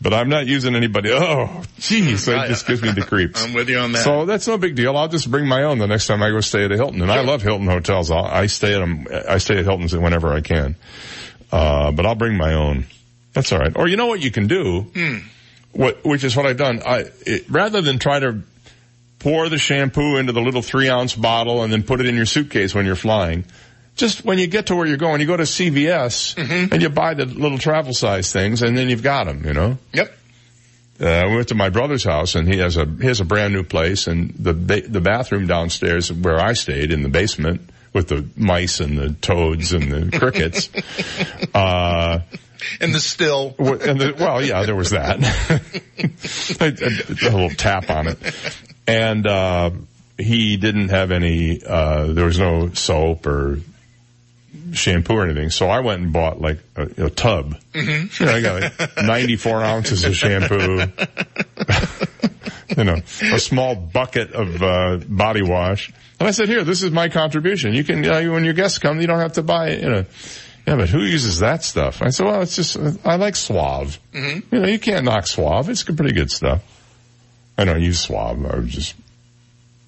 But 0.00 0.14
I'm 0.14 0.28
not 0.28 0.46
using 0.46 0.76
anybody. 0.76 1.10
Oh, 1.10 1.62
jeez, 1.78 2.28
it 2.28 2.48
just 2.48 2.66
gives 2.66 2.82
me 2.82 2.92
the 2.92 3.02
creeps. 3.02 3.42
I'm 3.42 3.52
with 3.52 3.68
you 3.68 3.78
on 3.78 3.92
that. 3.92 4.04
So 4.04 4.26
that's 4.26 4.46
no 4.46 4.56
big 4.56 4.76
deal. 4.76 4.96
I'll 4.96 5.08
just 5.08 5.28
bring 5.28 5.46
my 5.46 5.64
own 5.64 5.78
the 5.78 5.88
next 5.88 6.06
time 6.06 6.22
I 6.22 6.30
go 6.30 6.40
stay 6.40 6.64
at 6.64 6.70
a 6.70 6.76
Hilton. 6.76 7.02
And 7.02 7.10
I 7.10 7.22
love 7.22 7.42
Hilton 7.42 7.66
hotels. 7.66 8.10
I'll, 8.10 8.24
I 8.24 8.46
stay 8.46 8.74
at 8.74 8.78
them. 8.78 9.08
I 9.28 9.38
stay 9.38 9.58
at 9.58 9.64
Hilton's 9.64 9.96
whenever 9.96 10.32
I 10.32 10.40
can. 10.40 10.76
Uh, 11.50 11.90
but 11.90 12.06
I'll 12.06 12.14
bring 12.14 12.36
my 12.36 12.54
own. 12.54 12.86
That's 13.32 13.52
all 13.52 13.58
right. 13.58 13.72
Or 13.74 13.88
you 13.88 13.96
know 13.96 14.06
what 14.06 14.20
you 14.20 14.30
can 14.30 14.46
do? 14.46 14.82
Hmm. 14.82 15.16
What, 15.72 16.04
which 16.04 16.22
is 16.22 16.36
what 16.36 16.46
I've 16.46 16.56
done. 16.56 16.80
I, 16.84 17.06
it, 17.26 17.46
rather 17.50 17.80
than 17.80 17.98
try 17.98 18.20
to 18.20 18.42
pour 19.18 19.48
the 19.48 19.58
shampoo 19.58 20.16
into 20.16 20.32
the 20.32 20.40
little 20.40 20.62
three 20.62 20.88
ounce 20.88 21.14
bottle 21.14 21.62
and 21.62 21.72
then 21.72 21.82
put 21.82 22.00
it 22.00 22.06
in 22.06 22.14
your 22.14 22.26
suitcase 22.26 22.74
when 22.74 22.86
you're 22.86 22.96
flying, 22.96 23.44
just 23.98 24.24
when 24.24 24.38
you 24.38 24.46
get 24.46 24.66
to 24.68 24.76
where 24.76 24.86
you're 24.86 24.96
going, 24.96 25.20
you 25.20 25.26
go 25.26 25.36
to 25.36 25.42
CVS 25.42 26.34
Mm-hmm. 26.36 26.72
and 26.72 26.80
you 26.82 26.88
buy 26.88 27.12
the 27.14 27.26
little 27.26 27.58
travel 27.58 27.92
size 27.92 28.32
things 28.32 28.62
and 28.62 28.76
then 28.78 28.88
you've 28.88 29.02
got 29.02 29.24
them, 29.24 29.44
you 29.44 29.52
know? 29.52 29.76
Yep. 29.92 30.14
Uh, 31.00 31.06
I 31.06 31.26
went 31.26 31.48
to 31.48 31.54
my 31.54 31.68
brother's 31.68 32.02
house 32.04 32.34
and 32.34 32.48
he 32.48 32.58
has 32.58 32.76
a, 32.76 32.84
he 32.86 33.06
has 33.06 33.20
a 33.20 33.24
brand 33.24 33.52
new 33.54 33.62
place 33.62 34.06
and 34.06 34.30
the, 34.38 34.54
ba- 34.54 34.88
the 34.88 35.00
bathroom 35.00 35.46
downstairs 35.46 36.12
where 36.12 36.40
I 36.40 36.54
stayed 36.54 36.90
in 36.90 37.02
the 37.02 37.08
basement 37.08 37.60
with 37.92 38.08
the 38.08 38.26
mice 38.36 38.80
and 38.80 38.98
the 38.98 39.10
toads 39.14 39.72
and 39.72 39.90
the 39.92 40.18
crickets, 40.18 40.68
uh, 41.54 42.20
And 42.80 42.92
the 42.94 43.00
still. 43.00 43.54
Well, 43.58 43.80
and 43.80 44.00
the, 44.00 44.14
well, 44.18 44.42
yeah, 44.44 44.64
there 44.64 44.74
was 44.76 44.90
that. 44.90 45.18
a, 46.60 46.64
a- 46.64 47.28
a 47.28 47.30
little 47.30 47.50
tap 47.50 47.90
on 47.90 48.08
it. 48.08 48.18
And, 48.86 49.26
uh, 49.26 49.70
he 50.18 50.56
didn't 50.56 50.88
have 50.88 51.12
any, 51.12 51.62
uh, 51.64 52.06
there 52.08 52.24
was 52.24 52.40
no 52.40 52.72
soap 52.72 53.24
or 53.26 53.60
shampoo 54.72 55.14
or 55.14 55.24
anything. 55.24 55.50
So 55.50 55.68
I 55.68 55.80
went 55.80 56.02
and 56.02 56.12
bought 56.12 56.40
like 56.40 56.58
a, 56.76 57.06
a 57.06 57.10
tub. 57.10 57.56
Mm-hmm. 57.72 58.22
You 58.22 58.26
know, 58.26 58.36
I 58.36 58.40
got 58.40 58.62
like 58.62 58.96
94 59.04 59.62
ounces 59.62 60.04
of 60.04 60.16
shampoo. 60.16 60.82
you 62.76 62.84
know, 62.84 62.96
a 63.32 63.38
small 63.38 63.74
bucket 63.74 64.32
of 64.32 64.62
uh, 64.62 64.98
body 65.08 65.42
wash. 65.42 65.92
And 66.20 66.28
I 66.28 66.32
said, 66.32 66.48
here, 66.48 66.64
this 66.64 66.82
is 66.82 66.90
my 66.90 67.08
contribution. 67.08 67.74
You 67.74 67.84
can, 67.84 68.04
uh, 68.04 68.22
when 68.32 68.44
your 68.44 68.54
guests 68.54 68.78
come, 68.78 69.00
you 69.00 69.06
don't 69.06 69.20
have 69.20 69.34
to 69.34 69.42
buy 69.42 69.70
it, 69.70 69.82
you 69.82 69.88
know. 69.88 70.04
Yeah, 70.66 70.76
but 70.76 70.88
who 70.90 71.00
uses 71.00 71.38
that 71.38 71.64
stuff? 71.64 72.02
I 72.02 72.10
said, 72.10 72.26
well, 72.26 72.42
it's 72.42 72.56
just, 72.56 72.76
I 73.04 73.16
like 73.16 73.36
Suave. 73.36 73.98
Mm-hmm. 74.12 74.54
You 74.54 74.60
know, 74.60 74.68
you 74.68 74.78
can't 74.78 75.04
knock 75.04 75.26
Suave. 75.26 75.70
It's 75.70 75.82
pretty 75.82 76.12
good 76.12 76.30
stuff. 76.30 76.62
I 77.56 77.64
don't 77.64 77.80
use 77.82 78.00
Suave. 78.00 78.44
I 78.44 78.58
was 78.58 78.72
just 78.72 78.94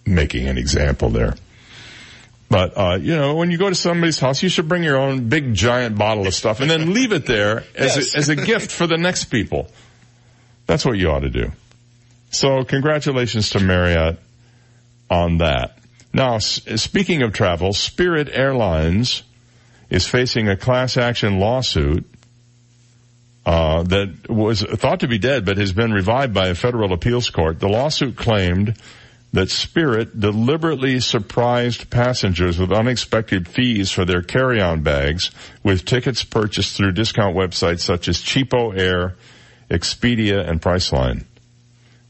making 0.07 0.49
an 0.49 0.57
example 0.59 1.11
there. 1.11 1.35
But, 2.51 2.77
uh, 2.77 2.99
you 3.01 3.15
know, 3.17 3.37
when 3.37 3.53
you 3.53 3.59
go 3.59 3.69
to 3.69 3.77
somebody's 3.77 4.19
house, 4.19 4.43
you 4.43 4.49
should 4.49 4.69
bring 4.69 4.83
your 4.83 4.97
own 4.99 5.29
big 5.29 5.55
giant 5.55 5.97
bottle 5.97 6.27
of 6.27 6.35
stuff 6.35 6.61
and 6.61 6.69
then 6.69 6.93
leave 6.95 7.13
it 7.13 7.25
there 7.25 7.59
as, 7.77 7.97
Yes. 7.97 8.15
a, 8.15 8.19
as 8.19 8.29
a 8.29 8.37
gift 8.37 8.73
for 8.73 8.89
the 8.89 8.97
next 8.97 9.25
people. 9.27 9.69
That's 10.67 10.85
what 10.85 10.99
you 10.99 11.11
ought 11.11 11.21
to 11.21 11.31
do. 11.31 11.53
So 12.31 12.65
congratulations 12.65 13.51
to 13.51 13.61
Marriott 13.61 14.19
on 15.09 15.39
that. 15.39 15.79
Now, 16.13 16.37
s- 16.37 16.61
speaking 16.83 17.23
of 17.23 17.33
travel, 17.33 17.73
Spirit 17.73 18.29
Airlines 18.33 19.23
is 19.89 20.09
facing 20.09 20.49
a 20.49 20.57
class 20.57 20.97
action 20.97 21.39
lawsuit 21.39 22.05
uh, 23.47 23.83
that 23.85 24.29
was 24.29 24.63
thought 24.63 25.01
to 25.01 25.09
be 25.09 25.19
dead, 25.19 25.45
but 25.45 25.57
has 25.57 25.73
been 25.73 25.93
revived 25.93 26.35
by 26.35 26.49
a 26.49 26.55
federal 26.55 26.93
appeals 26.93 27.31
court. 27.31 27.59
The 27.61 27.69
lawsuit 27.69 28.17
claimed 28.17 28.77
that 29.33 29.51
Spirit 29.51 30.19
deliberately 30.19 30.99
surprised 31.01 31.89
passengers 31.91 32.59
with 32.59 32.73
unexpected 32.73 33.47
fees 33.47 33.91
for 33.91 34.05
their 34.05 34.23
carry-on 34.23 34.83
bags 34.83 35.31
with 35.63 35.85
tickets 35.85 36.25
purchased 36.25 36.77
through 36.77 36.93
discount 36.93 37.37
websites 37.37 37.81
such 37.81 38.09
as 38.09 38.19
CheapOair, 38.19 39.15
Expedia, 39.71 40.49
and 40.49 40.61
Priceline. 40.61 41.25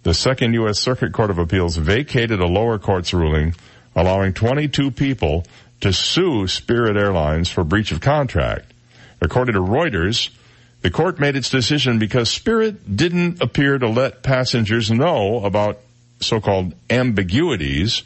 The 0.02 0.14
Second 0.14 0.54
U.S. 0.54 0.78
Circuit 0.78 1.12
Court 1.12 1.30
of 1.30 1.38
Appeals 1.38 1.76
vacated 1.76 2.40
a 2.40 2.46
lower 2.46 2.78
court's 2.78 3.12
ruling 3.12 3.54
allowing 3.94 4.32
22 4.32 4.90
people 4.90 5.44
to 5.80 5.92
sue 5.92 6.46
Spirit 6.46 6.96
Airlines 6.96 7.48
for 7.48 7.64
breach 7.64 7.92
of 7.92 8.00
contract. 8.00 8.72
According 9.20 9.54
to 9.54 9.60
Reuters, 9.60 10.30
the 10.82 10.90
court 10.90 11.18
made 11.18 11.36
its 11.36 11.50
decision 11.50 11.98
because 11.98 12.30
Spirit 12.30 12.96
didn't 12.96 13.42
appear 13.42 13.78
to 13.78 13.88
let 13.88 14.22
passengers 14.22 14.90
know 14.90 15.44
about 15.44 15.80
so-called 16.20 16.74
ambiguities 16.88 18.02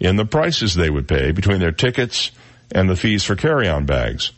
in 0.00 0.16
the 0.16 0.24
prices 0.24 0.74
they 0.74 0.90
would 0.90 1.08
pay 1.08 1.32
between 1.32 1.60
their 1.60 1.72
tickets 1.72 2.30
and 2.72 2.88
the 2.88 2.96
fees 2.96 3.24
for 3.24 3.36
carry-on 3.36 3.86
bags. 3.86 4.32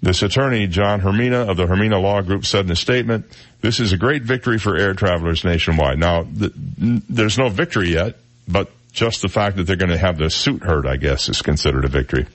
This 0.00 0.22
attorney, 0.22 0.66
John 0.66 1.00
Hermina 1.00 1.48
of 1.48 1.56
the 1.56 1.66
Hermina 1.66 2.02
Law 2.02 2.22
Group 2.22 2.44
said 2.44 2.64
in 2.64 2.72
a 2.72 2.76
statement, 2.76 3.26
this 3.60 3.78
is 3.78 3.92
a 3.92 3.96
great 3.96 4.22
victory 4.22 4.58
for 4.58 4.76
air 4.76 4.94
travelers 4.94 5.44
nationwide. 5.44 5.98
Now, 5.98 6.24
th- 6.24 6.52
there's 6.56 7.38
no 7.38 7.48
victory 7.48 7.92
yet, 7.92 8.16
but 8.48 8.70
just 8.92 9.22
the 9.22 9.28
fact 9.28 9.56
that 9.56 9.64
they're 9.64 9.76
going 9.76 9.92
to 9.92 9.98
have 9.98 10.18
the 10.18 10.28
suit 10.28 10.64
heard, 10.64 10.86
I 10.86 10.96
guess, 10.96 11.28
is 11.28 11.40
considered 11.40 11.84
a 11.84 11.88
victory. 11.88 12.26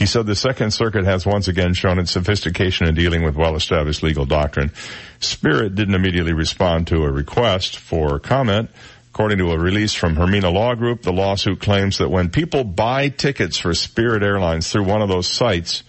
He 0.00 0.06
said 0.06 0.24
the 0.24 0.34
Second 0.34 0.70
Circuit 0.70 1.04
has 1.04 1.26
once 1.26 1.46
again 1.46 1.74
shown 1.74 1.98
its 1.98 2.12
sophistication 2.12 2.88
in 2.88 2.94
dealing 2.94 3.22
with 3.22 3.36
well-established 3.36 4.02
legal 4.02 4.24
doctrine. 4.24 4.72
Spirit 5.18 5.74
didn't 5.74 5.94
immediately 5.94 6.32
respond 6.32 6.86
to 6.86 7.04
a 7.04 7.12
request 7.12 7.76
for 7.76 8.18
comment. 8.18 8.70
According 9.10 9.36
to 9.40 9.52
a 9.52 9.58
release 9.58 9.92
from 9.92 10.16
Hermina 10.16 10.50
Law 10.50 10.74
Group, 10.74 11.02
the 11.02 11.12
lawsuit 11.12 11.60
claims 11.60 11.98
that 11.98 12.08
when 12.08 12.30
people 12.30 12.64
buy 12.64 13.10
tickets 13.10 13.58
for 13.58 13.74
Spirit 13.74 14.22
Airlines 14.22 14.72
through 14.72 14.84
one 14.84 15.02
of 15.02 15.10
those 15.10 15.28
sites, 15.28 15.82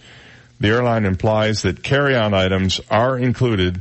the 0.60 0.68
airline 0.68 1.06
implies 1.06 1.62
that 1.62 1.82
carry-on 1.82 2.34
items 2.34 2.82
are 2.90 3.16
included 3.16 3.80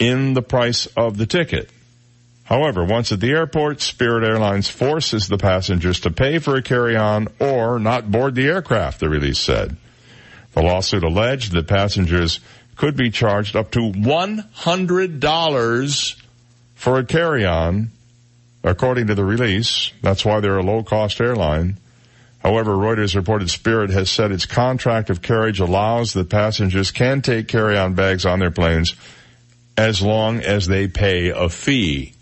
in 0.00 0.34
the 0.34 0.42
price 0.42 0.86
of 0.96 1.16
the 1.16 1.26
ticket. 1.26 1.70
However, 2.48 2.82
once 2.82 3.12
at 3.12 3.20
the 3.20 3.30
airport, 3.32 3.82
Spirit 3.82 4.24
Airlines 4.24 4.70
forces 4.70 5.28
the 5.28 5.36
passengers 5.36 6.00
to 6.00 6.10
pay 6.10 6.38
for 6.38 6.56
a 6.56 6.62
carry-on 6.62 7.28
or 7.38 7.78
not 7.78 8.10
board 8.10 8.34
the 8.34 8.46
aircraft, 8.46 9.00
the 9.00 9.10
release 9.10 9.38
said. 9.38 9.76
The 10.54 10.62
lawsuit 10.62 11.04
alleged 11.04 11.52
that 11.52 11.68
passengers 11.68 12.40
could 12.74 12.96
be 12.96 13.10
charged 13.10 13.54
up 13.54 13.70
to 13.72 13.80
$100 13.80 16.22
for 16.74 16.98
a 16.98 17.04
carry-on, 17.04 17.90
according 18.64 19.08
to 19.08 19.14
the 19.14 19.26
release. 19.26 19.92
That's 20.00 20.24
why 20.24 20.40
they're 20.40 20.56
a 20.56 20.62
low-cost 20.62 21.20
airline. 21.20 21.76
However, 22.38 22.76
Reuters 22.76 23.14
reported 23.14 23.50
Spirit 23.50 23.90
has 23.90 24.10
said 24.10 24.32
its 24.32 24.46
contract 24.46 25.10
of 25.10 25.20
carriage 25.20 25.60
allows 25.60 26.14
that 26.14 26.30
passengers 26.30 26.92
can 26.92 27.20
take 27.20 27.46
carry-on 27.46 27.92
bags 27.92 28.24
on 28.24 28.38
their 28.38 28.50
planes 28.50 28.94
as 29.76 30.00
long 30.00 30.40
as 30.40 30.66
they 30.66 30.88
pay 30.88 31.28
a 31.28 31.50
fee. 31.50 32.14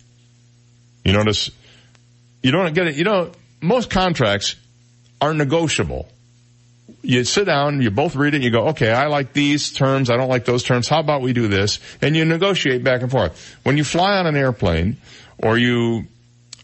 You 1.07 1.13
notice, 1.13 1.53
you 2.43 2.51
don't 2.51 2.75
get 2.75 2.89
it, 2.89 2.97
you 2.97 3.05
know, 3.05 3.31
most 3.61 3.91
contracts 3.91 4.57
are 5.21 5.33
negotiable. 5.33 6.09
You 7.03 7.23
sit 7.23 7.45
down, 7.45 7.81
you 7.81 7.93
both 7.93 8.17
read 8.17 8.35
it, 8.35 8.43
you 8.43 8.51
go, 8.51 8.69
okay, 8.71 8.91
I 8.91 9.07
like 9.07 9.33
these 9.33 9.73
terms, 9.73 10.11
I 10.11 10.17
don't 10.17 10.29
like 10.29 10.45
those 10.45 10.65
terms, 10.65 10.89
how 10.89 10.99
about 10.99 11.23
we 11.23 11.33
do 11.33 11.47
this? 11.47 11.79
And 12.03 12.17
you 12.17 12.25
negotiate 12.25 12.83
back 12.83 13.03
and 13.03 13.11
forth. 13.11 13.57
When 13.63 13.77
you 13.77 13.85
fly 13.85 14.19
on 14.19 14.27
an 14.27 14.37
airplane, 14.37 14.97
or 15.39 15.57
you, 15.57 16.07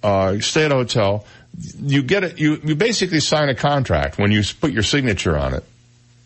uh, 0.02 0.40
stay 0.40 0.64
at 0.64 0.72
a 0.72 0.74
hotel, 0.74 1.24
you 1.78 2.02
get 2.02 2.24
it, 2.24 2.40
you, 2.40 2.60
you 2.64 2.74
basically 2.74 3.20
sign 3.20 3.48
a 3.48 3.54
contract 3.54 4.18
when 4.18 4.32
you 4.32 4.42
put 4.60 4.72
your 4.72 4.82
signature 4.82 5.38
on 5.38 5.54
it 5.54 5.62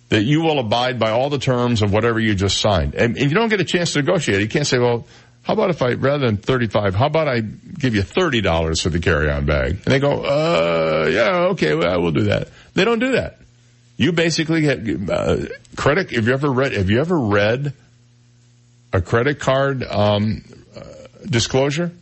that 0.09 0.22
you 0.22 0.40
will 0.40 0.59
abide 0.59 0.98
by 0.98 1.10
all 1.10 1.28
the 1.28 1.38
terms 1.38 1.82
of 1.82 1.93
whatever 1.93 2.20
you 2.20 2.34
just 2.34 2.60
signed. 2.60 2.94
And, 2.94 3.18
and 3.18 3.30
you 3.30 3.34
don't 3.36 3.48
get 3.48 3.60
a 3.60 3.64
chance 3.64 3.93
to 3.93 3.98
negotiate. 3.98 4.40
You 4.40 4.48
can't 4.48 4.66
say, 4.66 4.78
well, 4.78 5.05
how 5.47 5.52
about 5.52 5.70
if 5.70 5.81
I, 5.81 5.93
rather 5.93 6.27
than 6.27 6.39
35, 6.39 6.97
how 6.97 7.06
about 7.06 7.28
I 7.28 7.39
give 7.39 7.94
you 7.94 8.02
$30 8.02 8.82
for 8.82 8.89
the 8.89 8.98
carry-on 8.98 9.47
bag? 9.47 9.74
And 9.74 9.85
they 9.85 10.01
go, 10.01 10.24
uh, 10.24 11.09
yeah, 11.09 11.51
okay, 11.51 11.73
well, 11.77 12.02
we'll 12.02 12.10
do 12.10 12.24
that. 12.24 12.48
They 12.74 12.85
don't 12.85 12.98
do 12.98 13.12
that. 13.12 13.39
You 13.97 14.10
basically 14.10 14.62
get, 14.62 15.09
uh, 15.09 15.47
credit, 15.77 16.10
have 16.10 16.27
you 16.27 16.32
ever 16.32 16.51
read, 16.51 16.73
have 16.73 16.90
you 16.90 16.98
ever 16.98 17.16
read 17.16 17.74
a 18.93 19.01
credit 19.01 19.39
card, 19.39 19.85
um, 19.85 20.43
uh, 20.77 20.82
disclosure? 21.24 21.93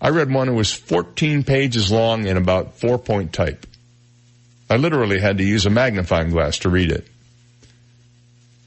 I 0.00 0.08
read 0.08 0.28
one 0.28 0.48
that 0.48 0.54
was 0.54 0.72
14 0.72 1.44
pages 1.44 1.92
long 1.92 2.26
and 2.26 2.36
about 2.36 2.74
four 2.74 2.98
point 2.98 3.32
type. 3.32 3.68
I 4.68 4.78
literally 4.78 5.20
had 5.20 5.38
to 5.38 5.44
use 5.44 5.64
a 5.64 5.70
magnifying 5.70 6.30
glass 6.30 6.58
to 6.60 6.70
read 6.70 6.90
it. 6.90 7.06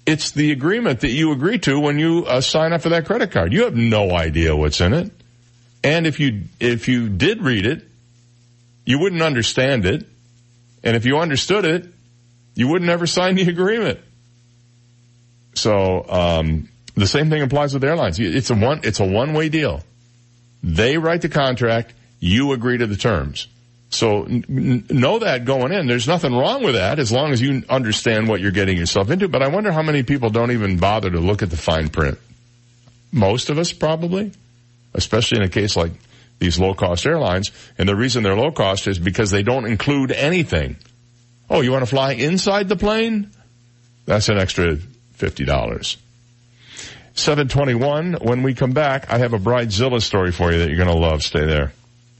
It's 0.05 0.31
the 0.31 0.51
agreement 0.51 1.01
that 1.01 1.09
you 1.09 1.31
agree 1.31 1.57
to 1.59 1.79
when 1.79 1.97
you 1.97 2.25
uh, 2.25 2.41
sign 2.41 2.73
up 2.73 2.81
for 2.81 2.89
that 2.89 3.05
credit 3.05 3.31
card. 3.31 3.53
You 3.53 3.63
have 3.63 3.75
no 3.75 4.11
idea 4.11 4.55
what's 4.55 4.79
in 4.79 4.93
it. 4.93 5.11
And 5.83 6.05
if 6.05 6.19
you, 6.19 6.43
if 6.59 6.87
you 6.87 7.09
did 7.09 7.41
read 7.41 7.65
it, 7.65 7.83
you 8.85 8.99
wouldn't 8.99 9.21
understand 9.21 9.85
it. 9.85 10.05
And 10.83 10.95
if 10.95 11.05
you 11.05 11.17
understood 11.17 11.65
it, 11.65 11.87
you 12.53 12.67
wouldn't 12.67 12.89
ever 12.89 13.07
sign 13.07 13.35
the 13.35 13.49
agreement. 13.49 13.99
So, 15.55 16.05
um, 16.07 16.69
the 16.95 17.07
same 17.07 17.29
thing 17.29 17.41
applies 17.41 17.73
with 17.73 17.83
airlines. 17.83 18.19
It's 18.19 18.49
a 18.49 18.55
one, 18.55 18.81
it's 18.83 18.99
a 18.99 19.05
one-way 19.05 19.49
deal. 19.49 19.83
They 20.63 20.97
write 20.97 21.21
the 21.21 21.29
contract, 21.29 21.93
you 22.19 22.53
agree 22.53 22.77
to 22.77 22.87
the 22.87 22.95
terms. 22.95 23.47
So 23.89 24.23
n- 24.25 24.85
know 24.89 25.19
that 25.19 25.45
going 25.45 25.71
in. 25.71 25.87
There's 25.87 26.07
nothing 26.07 26.33
wrong 26.33 26.63
with 26.63 26.75
that 26.75 26.99
as 26.99 27.11
long 27.11 27.31
as 27.31 27.41
you 27.41 27.63
understand 27.69 28.27
what 28.27 28.41
you're 28.41 28.51
getting 28.51 28.77
yourself 28.77 29.09
into. 29.09 29.27
But 29.27 29.41
I 29.41 29.47
wonder 29.47 29.71
how 29.71 29.83
many 29.83 30.03
people 30.03 30.29
don't 30.29 30.51
even 30.51 30.77
bother 30.77 31.09
to 31.09 31.19
look 31.19 31.41
at 31.41 31.49
the 31.49 31.57
fine 31.57 31.89
print. 31.89 32.17
Most 33.11 33.49
of 33.49 33.57
us 33.57 33.71
probably, 33.71 34.31
especially 34.93 35.39
in 35.39 35.43
a 35.43 35.49
case 35.49 35.75
like 35.75 35.91
these 36.39 36.59
low 36.59 36.73
cost 36.73 37.05
airlines. 37.05 37.51
And 37.77 37.87
the 37.87 37.95
reason 37.95 38.23
they're 38.23 38.35
low 38.35 38.51
cost 38.51 38.87
is 38.87 38.99
because 38.99 39.31
they 39.31 39.43
don't 39.43 39.65
include 39.65 40.11
anything. 40.11 40.75
Oh, 41.49 41.61
you 41.61 41.71
want 41.71 41.83
to 41.83 41.89
fly 41.89 42.13
inside 42.13 42.67
the 42.67 42.75
plane? 42.75 43.29
That's 44.05 44.29
an 44.29 44.37
extra 44.37 44.77
$50. 45.17 45.97
721. 47.13 48.13
When 48.15 48.43
we 48.43 48.53
come 48.53 48.73
back, 48.73 49.11
I 49.11 49.19
have 49.19 49.33
a 49.33 49.39
Bridezilla 49.39 50.01
story 50.01 50.31
for 50.31 50.51
you 50.51 50.59
that 50.59 50.67
you're 50.67 50.77
going 50.77 50.89
to 50.89 50.95
love. 50.95 51.23
Stay 51.23 51.45
there. 51.45 51.71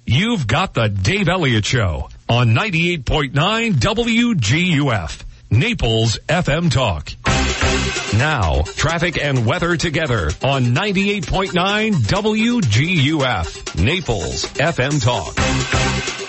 You've 0.08 0.46
got 0.46 0.76
the 0.76 0.88
Dave 0.88 1.28
Elliott 1.30 1.66
Show 1.66 2.10
on 2.30 2.50
98.9 2.50 3.32
WGUF, 3.74 5.24
Naples 5.50 6.20
FM 6.30 6.72
Talk. 6.72 7.10
Now, 8.18 8.62
traffic 8.62 9.22
and 9.22 9.46
weather 9.46 9.76
together 9.78 10.32
on 10.44 10.74
98.9 10.74 11.94
WGUF, 11.94 13.84
Naples 13.84 14.46
FM 14.54 15.04
Talk. 15.04 15.36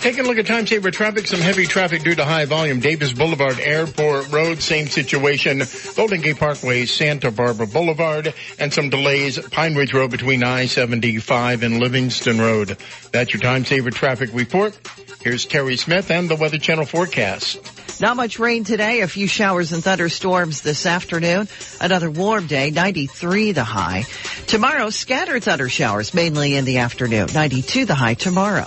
Taking 0.01 0.25
a 0.25 0.29
look 0.29 0.39
at 0.39 0.47
time 0.47 0.67
saver 0.67 0.91
traffic, 0.91 1.27
some 1.27 1.41
heavy 1.41 1.67
traffic 1.67 2.03
due 2.03 2.15
to 2.15 2.25
high 2.25 2.45
volume. 2.45 2.81
Davis 2.81 3.13
Boulevard, 3.13 3.59
Airport 3.59 4.31
Road, 4.31 4.63
same 4.63 4.87
situation. 4.87 5.63
Golden 5.97 6.21
Gate 6.21 6.39
Parkway, 6.39 6.87
Santa 6.87 7.31
Barbara 7.31 7.67
Boulevard, 7.67 8.33
and 8.59 8.73
some 8.73 8.89
delays. 8.91 9.39
Pine 9.49 9.75
Ridge 9.75 9.95
Road 9.95 10.11
between 10.11 10.45
I-75 10.45 11.63
and 11.63 11.81
Livingston 11.81 12.41
Road. 12.41 12.77
That's 13.11 13.33
your 13.33 13.41
time 13.41 13.65
saver 13.65 13.91
traffic 13.91 14.31
report. 14.33 14.79
Here's 15.23 15.45
Terry 15.45 15.77
Smith 15.77 16.11
and 16.11 16.29
the 16.29 16.37
Weather 16.37 16.59
Channel 16.59 16.85
forecast. 16.87 17.59
Not 18.01 18.17
much 18.17 18.39
rain 18.39 18.65
today. 18.65 19.01
A 19.01 19.09
few 19.09 19.27
showers 19.27 19.73
and 19.73 19.83
thunderstorms 19.83 20.61
this 20.61 20.87
afternoon. 20.87 21.49
Another 21.81 22.11
warm 22.11 22.47
day, 22.47 22.71
93 22.71 23.53
the 23.53 23.65
high. 23.65 24.05
Tomorrow, 24.47 24.91
scattered 24.91 25.45
thunder 25.45 25.69
showers 25.69 26.13
mainly 26.15 26.57
in 26.57 26.65
the 26.65 26.79
afternoon. 26.79 27.29
92 27.33 27.85
the 27.87 27.95
high 27.95 28.15
tomorrow. 28.15 28.67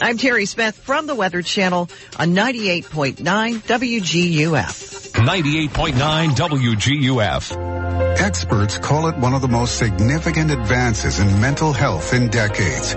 I'm 0.00 0.18
Terry 0.18 0.44
Smith 0.44 0.76
from 0.76 1.06
the 1.06 1.14
Weather 1.14 1.40
Channel 1.40 1.88
on 2.18 2.34
98.9 2.34 3.16
WGUF. 3.62 5.12
98.9 5.12 6.28
WGUF. 6.30 8.20
Experts 8.20 8.76
call 8.78 9.08
it 9.08 9.16
one 9.16 9.32
of 9.32 9.40
the 9.40 9.48
most 9.48 9.78
significant 9.78 10.50
advances 10.50 11.18
in 11.18 11.40
mental 11.40 11.72
health 11.72 12.12
in 12.12 12.28
decades. 12.28 12.94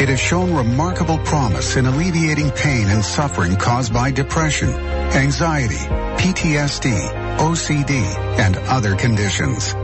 It 0.00 0.08
has 0.10 0.20
shown 0.20 0.54
remarkable 0.54 1.18
promise 1.18 1.74
in 1.74 1.84
alleviating 1.84 2.52
pain 2.52 2.86
and 2.86 3.04
suffering 3.04 3.56
caused 3.56 3.92
by 3.92 4.12
depression, 4.12 4.68
anxiety, 4.70 5.74
PTSD, 5.74 7.36
OCD, 7.38 7.92
and 8.38 8.56
other 8.68 8.94
conditions. 8.94 9.74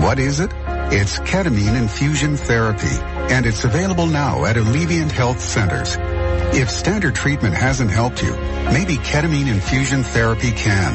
What 0.00 0.20
is 0.20 0.38
it? 0.38 0.52
It's 0.92 1.18
ketamine 1.18 1.76
infusion 1.76 2.36
therapy, 2.36 2.96
and 3.34 3.46
it's 3.46 3.64
available 3.64 4.06
now 4.06 4.44
at 4.44 4.54
Alleviant 4.54 5.10
Health 5.10 5.40
Centers. 5.40 5.96
If 6.56 6.70
standard 6.70 7.14
treatment 7.14 7.54
hasn't 7.54 7.90
helped 7.90 8.22
you, 8.22 8.32
maybe 8.72 8.96
ketamine 8.96 9.48
infusion 9.48 10.02
therapy 10.02 10.52
can. 10.52 10.94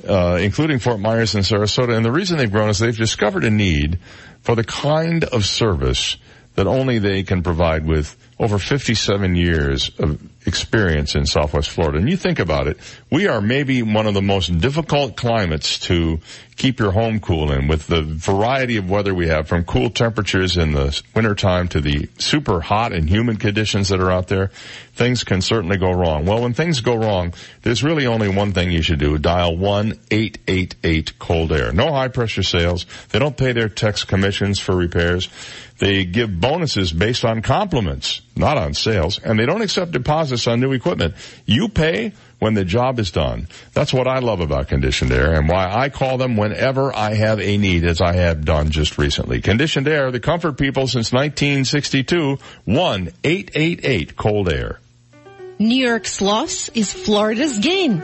uh, 0.07 0.37
including 0.41 0.79
Fort 0.79 0.99
Myers 0.99 1.35
and 1.35 1.43
Sarasota. 1.43 1.95
And 1.95 2.05
the 2.05 2.11
reason 2.11 2.37
they've 2.37 2.51
grown 2.51 2.69
is 2.69 2.79
they've 2.79 2.95
discovered 2.95 3.45
a 3.45 3.49
need 3.49 3.97
for 4.41 4.55
the 4.55 4.63
kind 4.63 5.23
of 5.23 5.45
service 5.45 6.17
that 6.55 6.67
only 6.67 6.99
they 6.99 7.23
can 7.23 7.41
provide 7.41 7.85
with 7.85 8.15
over 8.41 8.57
57 8.57 9.35
years 9.35 9.91
of 9.99 10.19
experience 10.47 11.13
in 11.13 11.27
Southwest 11.27 11.69
Florida. 11.69 11.99
And 11.99 12.09
you 12.09 12.17
think 12.17 12.39
about 12.39 12.65
it, 12.67 12.77
we 13.11 13.27
are 13.27 13.39
maybe 13.39 13.83
one 13.83 14.07
of 14.07 14.15
the 14.15 14.21
most 14.21 14.59
difficult 14.59 15.15
climates 15.15 15.77
to 15.81 16.19
keep 16.55 16.79
your 16.79 16.91
home 16.91 17.19
cool 17.19 17.51
in 17.51 17.67
with 17.67 17.85
the 17.85 18.01
variety 18.01 18.77
of 18.77 18.89
weather 18.89 19.13
we 19.13 19.27
have 19.27 19.47
from 19.47 19.63
cool 19.63 19.91
temperatures 19.91 20.57
in 20.57 20.71
the 20.73 20.99
wintertime 21.15 21.67
to 21.67 21.81
the 21.81 22.09
super 22.17 22.61
hot 22.61 22.93
and 22.93 23.07
humid 23.07 23.39
conditions 23.39 23.89
that 23.89 23.99
are 23.99 24.11
out 24.11 24.27
there. 24.27 24.47
Things 24.93 25.23
can 25.23 25.41
certainly 25.41 25.77
go 25.77 25.91
wrong. 25.91 26.25
Well, 26.25 26.41
when 26.41 26.53
things 26.53 26.81
go 26.81 26.95
wrong, 26.95 27.33
there's 27.61 27.83
really 27.83 28.07
only 28.07 28.29
one 28.29 28.53
thing 28.53 28.71
you 28.71 28.81
should 28.81 28.99
do. 28.99 29.19
Dial 29.19 29.55
1-888 29.55 31.19
cold 31.19 31.51
air. 31.51 31.71
No 31.71 31.91
high 31.91 32.07
pressure 32.07 32.43
sales. 32.43 32.87
They 33.09 33.19
don't 33.19 33.37
pay 33.37 33.51
their 33.53 33.69
techs 33.69 34.03
commissions 34.03 34.59
for 34.59 34.75
repairs. 34.75 35.29
They 35.81 36.05
give 36.05 36.39
bonuses 36.39 36.93
based 36.93 37.25
on 37.25 37.41
compliments, 37.41 38.21
not 38.41 38.57
on 38.57 38.73
sales, 38.73 39.19
and 39.19 39.39
they 39.39 39.45
don't 39.45 39.61
accept 39.61 39.91
deposits 39.91 40.45
on 40.47 40.59
new 40.59 40.73
equipment. 40.73 41.15
You 41.45 41.69
pay 41.69 42.11
when 42.39 42.55
the 42.55 42.65
job 42.65 42.99
is 42.99 43.11
done. 43.11 43.47
That's 43.73 43.93
what 43.93 44.07
I 44.07 44.19
love 44.19 44.41
about 44.41 44.67
Conditioned 44.67 45.11
Air 45.13 45.35
and 45.35 45.47
why 45.47 45.71
I 45.73 45.87
call 45.89 46.17
them 46.17 46.35
whenever 46.35 46.93
I 46.93 47.13
have 47.13 47.39
a 47.39 47.57
need 47.57 47.85
as 47.85 48.01
I 48.01 48.13
have 48.13 48.43
done 48.43 48.71
just 48.71 48.97
recently. 48.97 49.39
Conditioned 49.39 49.87
Air, 49.87 50.11
the 50.11 50.19
comfort 50.19 50.57
people 50.57 50.87
since 50.87 51.13
1962, 51.13 52.37
1-888 52.67 54.15
Cold 54.17 54.49
Air. 54.49 54.79
New 55.59 55.85
York's 55.85 56.19
loss 56.19 56.69
is 56.69 56.91
Florida's 56.91 57.59
gain. 57.59 58.03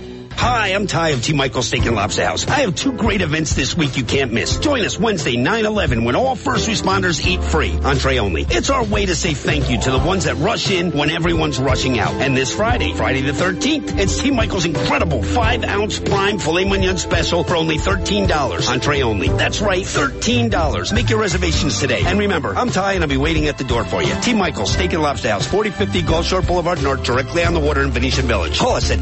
Hi, 0.37 0.69
I'm 0.69 0.87
Ty 0.87 1.09
of 1.09 1.21
T. 1.23 1.33
Michael's 1.33 1.67
Steak 1.67 1.85
and 1.85 1.95
Lobster 1.95 2.25
House. 2.25 2.47
I 2.47 2.61
have 2.61 2.75
two 2.75 2.93
great 2.93 3.21
events 3.21 3.53
this 3.53 3.77
week 3.77 3.95
you 3.95 4.03
can't 4.03 4.33
miss. 4.33 4.57
Join 4.57 4.83
us 4.83 4.99
Wednesday, 4.99 5.35
9-11, 5.35 6.03
when 6.03 6.15
all 6.15 6.35
first 6.35 6.67
responders 6.67 7.23
eat 7.25 7.43
free, 7.43 7.77
entree 7.83 8.17
only. 8.17 8.47
It's 8.49 8.71
our 8.71 8.83
way 8.83 9.05
to 9.05 9.15
say 9.15 9.35
thank 9.35 9.69
you 9.69 9.79
to 9.81 9.91
the 9.91 9.99
ones 9.99 10.23
that 10.23 10.35
rush 10.37 10.71
in 10.71 10.91
when 10.91 11.11
everyone's 11.11 11.59
rushing 11.59 11.99
out. 11.99 12.13
And 12.15 12.35
this 12.35 12.55
Friday, 12.55 12.93
Friday 12.93 13.21
the 13.21 13.33
13th, 13.33 13.97
it's 13.99 14.19
T. 14.19 14.31
Michael's 14.31 14.65
incredible 14.65 15.19
5-ounce 15.19 15.99
prime 15.99 16.39
filet 16.39 16.65
mignon 16.65 16.97
special 16.97 17.43
for 17.43 17.55
only 17.55 17.77
$13, 17.77 18.67
entree 18.67 19.01
only. 19.03 19.29
That's 19.29 19.61
right, 19.61 19.83
$13. 19.83 20.93
Make 20.93 21.09
your 21.09 21.19
reservations 21.19 21.79
today. 21.79 22.01
And 22.03 22.17
remember, 22.17 22.55
I'm 22.55 22.71
Ty 22.71 22.93
and 22.93 23.03
I'll 23.03 23.09
be 23.09 23.17
waiting 23.17 23.47
at 23.47 23.59
the 23.59 23.63
door 23.63 23.85
for 23.85 24.01
you. 24.01 24.13
T. 24.21 24.33
Michael's 24.33 24.73
Steak 24.73 24.93
and 24.93 25.03
Lobster 25.03 25.29
House, 25.29 25.45
4050 25.45 26.01
Gulf 26.01 26.25
Shore 26.25 26.41
Boulevard 26.41 26.81
North, 26.81 27.03
directly 27.03 27.43
on 27.43 27.53
the 27.53 27.59
water 27.59 27.83
in 27.83 27.91
Venetian 27.91 28.25
Village. 28.25 28.57
Call 28.57 28.73
us 28.75 28.89
at 28.89 28.99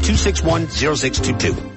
261-0622. 1.20 1.70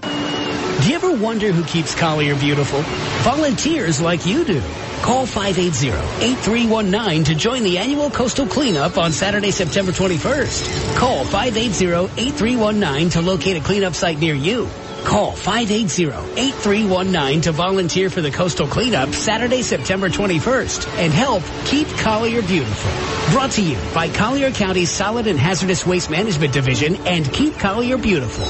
Do 0.81 0.89
you 0.89 0.95
ever 0.95 1.15
wonder 1.15 1.51
who 1.51 1.63
keeps 1.63 1.93
Collier 1.95 2.35
beautiful? 2.35 2.81
Volunteers 3.21 4.01
like 4.01 4.25
you 4.25 4.43
do. 4.43 4.59
Call 5.01 5.25
580-8319 5.25 7.25
to 7.25 7.35
join 7.35 7.63
the 7.63 7.77
annual 7.77 8.09
coastal 8.09 8.47
cleanup 8.47 8.97
on 8.97 9.11
Saturday, 9.11 9.51
September 9.51 9.91
21st. 9.91 10.97
Call 10.97 11.25
580-8319 11.25 13.11
to 13.13 13.21
locate 13.21 13.57
a 13.57 13.59
cleanup 13.61 13.93
site 13.93 14.17
near 14.19 14.33
you. 14.33 14.67
Call 15.03 15.33
580-8319 15.33 17.43
to 17.43 17.51
volunteer 17.51 18.09
for 18.09 18.21
the 18.21 18.31
coastal 18.31 18.65
cleanup 18.67 19.09
Saturday, 19.09 19.61
September 19.61 20.09
21st 20.09 20.87
and 20.97 21.13
help 21.13 21.43
keep 21.65 21.87
Collier 21.99 22.41
beautiful. 22.41 22.91
Brought 23.33 23.51
to 23.51 23.61
you 23.61 23.77
by 23.93 24.09
Collier 24.09 24.49
County's 24.51 24.89
Solid 24.89 25.27
and 25.27 25.37
Hazardous 25.37 25.85
Waste 25.85 26.09
Management 26.09 26.53
Division 26.53 26.95
and 27.05 27.31
Keep 27.31 27.59
Collier 27.59 27.97
Beautiful. 27.97 28.45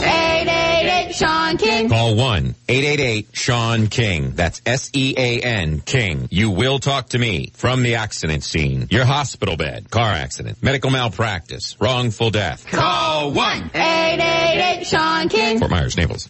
888 0.84 1.16
Sean 1.16 1.58
King. 1.58 1.90
Call 1.90 2.16
1-888-SEAN 2.16 3.88
King. 3.88 4.32
That's 4.32 4.62
S-E-A-N 4.66 5.82
King. 5.82 6.28
You 6.32 6.52
will 6.52 6.80
talk 6.80 7.10
to 7.10 7.20
me 7.20 7.52
from 7.56 7.84
the 7.84 7.96
accident 7.96 8.44
scene. 8.44 8.88
Your 8.90 9.06
hospital 9.06 9.58
bed, 9.58 9.90
car 9.90 10.12
accident, 10.12 10.62
medical 10.62 10.92
malpractice, 10.92 11.80
wrongful 11.80 12.32
death. 12.32 12.66
Call 12.68 13.32
1 13.32 13.72
888 13.74 14.86
Sean 14.86 15.30
King. 15.30 15.60
Fort 15.60 15.72
Myers, 15.72 15.98
Naples. 15.98 16.30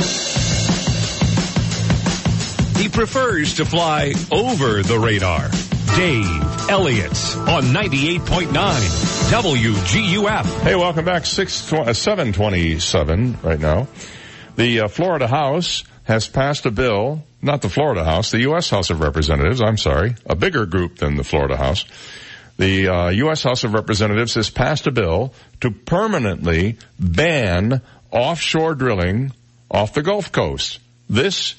He 2.77 2.89
prefers 2.89 3.55
to 3.55 3.65
fly 3.65 4.13
over 4.31 4.83
the 4.83 4.99
radar. 4.99 5.49
Dave 5.95 6.69
Elliott 6.69 7.35
on 7.47 7.63
98.9 7.63 8.47
WGUF. 9.31 10.61
Hey, 10.61 10.75
welcome 10.75 11.05
back. 11.05 11.25
Six, 11.25 11.71
uh, 11.73 11.93
727 11.93 13.39
right 13.43 13.59
now. 13.59 13.87
The 14.55 14.81
uh, 14.81 14.87
Florida 14.87 15.27
House 15.27 15.83
has 16.03 16.27
passed 16.27 16.65
a 16.65 16.71
bill 16.71 17.23
not 17.41 17.61
the 17.61 17.69
Florida 17.69 18.03
House, 18.03 18.31
the 18.31 18.41
U.S. 18.41 18.69
House 18.69 18.89
of 18.89 18.99
Representatives, 18.99 19.61
I'm 19.61 19.77
sorry, 19.77 20.15
a 20.25 20.35
bigger 20.35 20.65
group 20.65 20.97
than 20.97 21.15
the 21.15 21.23
Florida 21.23 21.57
House. 21.57 21.85
The 22.57 22.87
uh, 22.87 23.09
U.S. 23.09 23.43
House 23.43 23.63
of 23.63 23.73
Representatives 23.73 24.35
has 24.35 24.49
passed 24.49 24.85
a 24.85 24.91
bill 24.91 25.33
to 25.61 25.71
permanently 25.71 26.77
ban 26.99 27.81
offshore 28.11 28.75
drilling 28.75 29.31
off 29.71 29.93
the 29.93 30.03
Gulf 30.03 30.31
Coast. 30.31 30.79
This 31.09 31.55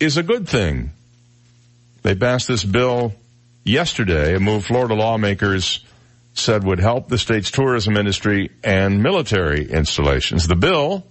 is 0.00 0.16
a 0.16 0.22
good 0.22 0.48
thing. 0.48 0.90
They 2.02 2.14
passed 2.14 2.48
this 2.48 2.64
bill 2.64 3.12
yesterday, 3.64 4.34
a 4.34 4.40
move 4.40 4.64
Florida 4.64 4.94
lawmakers 4.94 5.84
said 6.34 6.64
would 6.64 6.78
help 6.78 7.08
the 7.08 7.18
state's 7.18 7.50
tourism 7.50 7.96
industry 7.96 8.50
and 8.64 9.02
military 9.02 9.70
installations. 9.70 10.46
The 10.46 10.56
bill, 10.56 11.04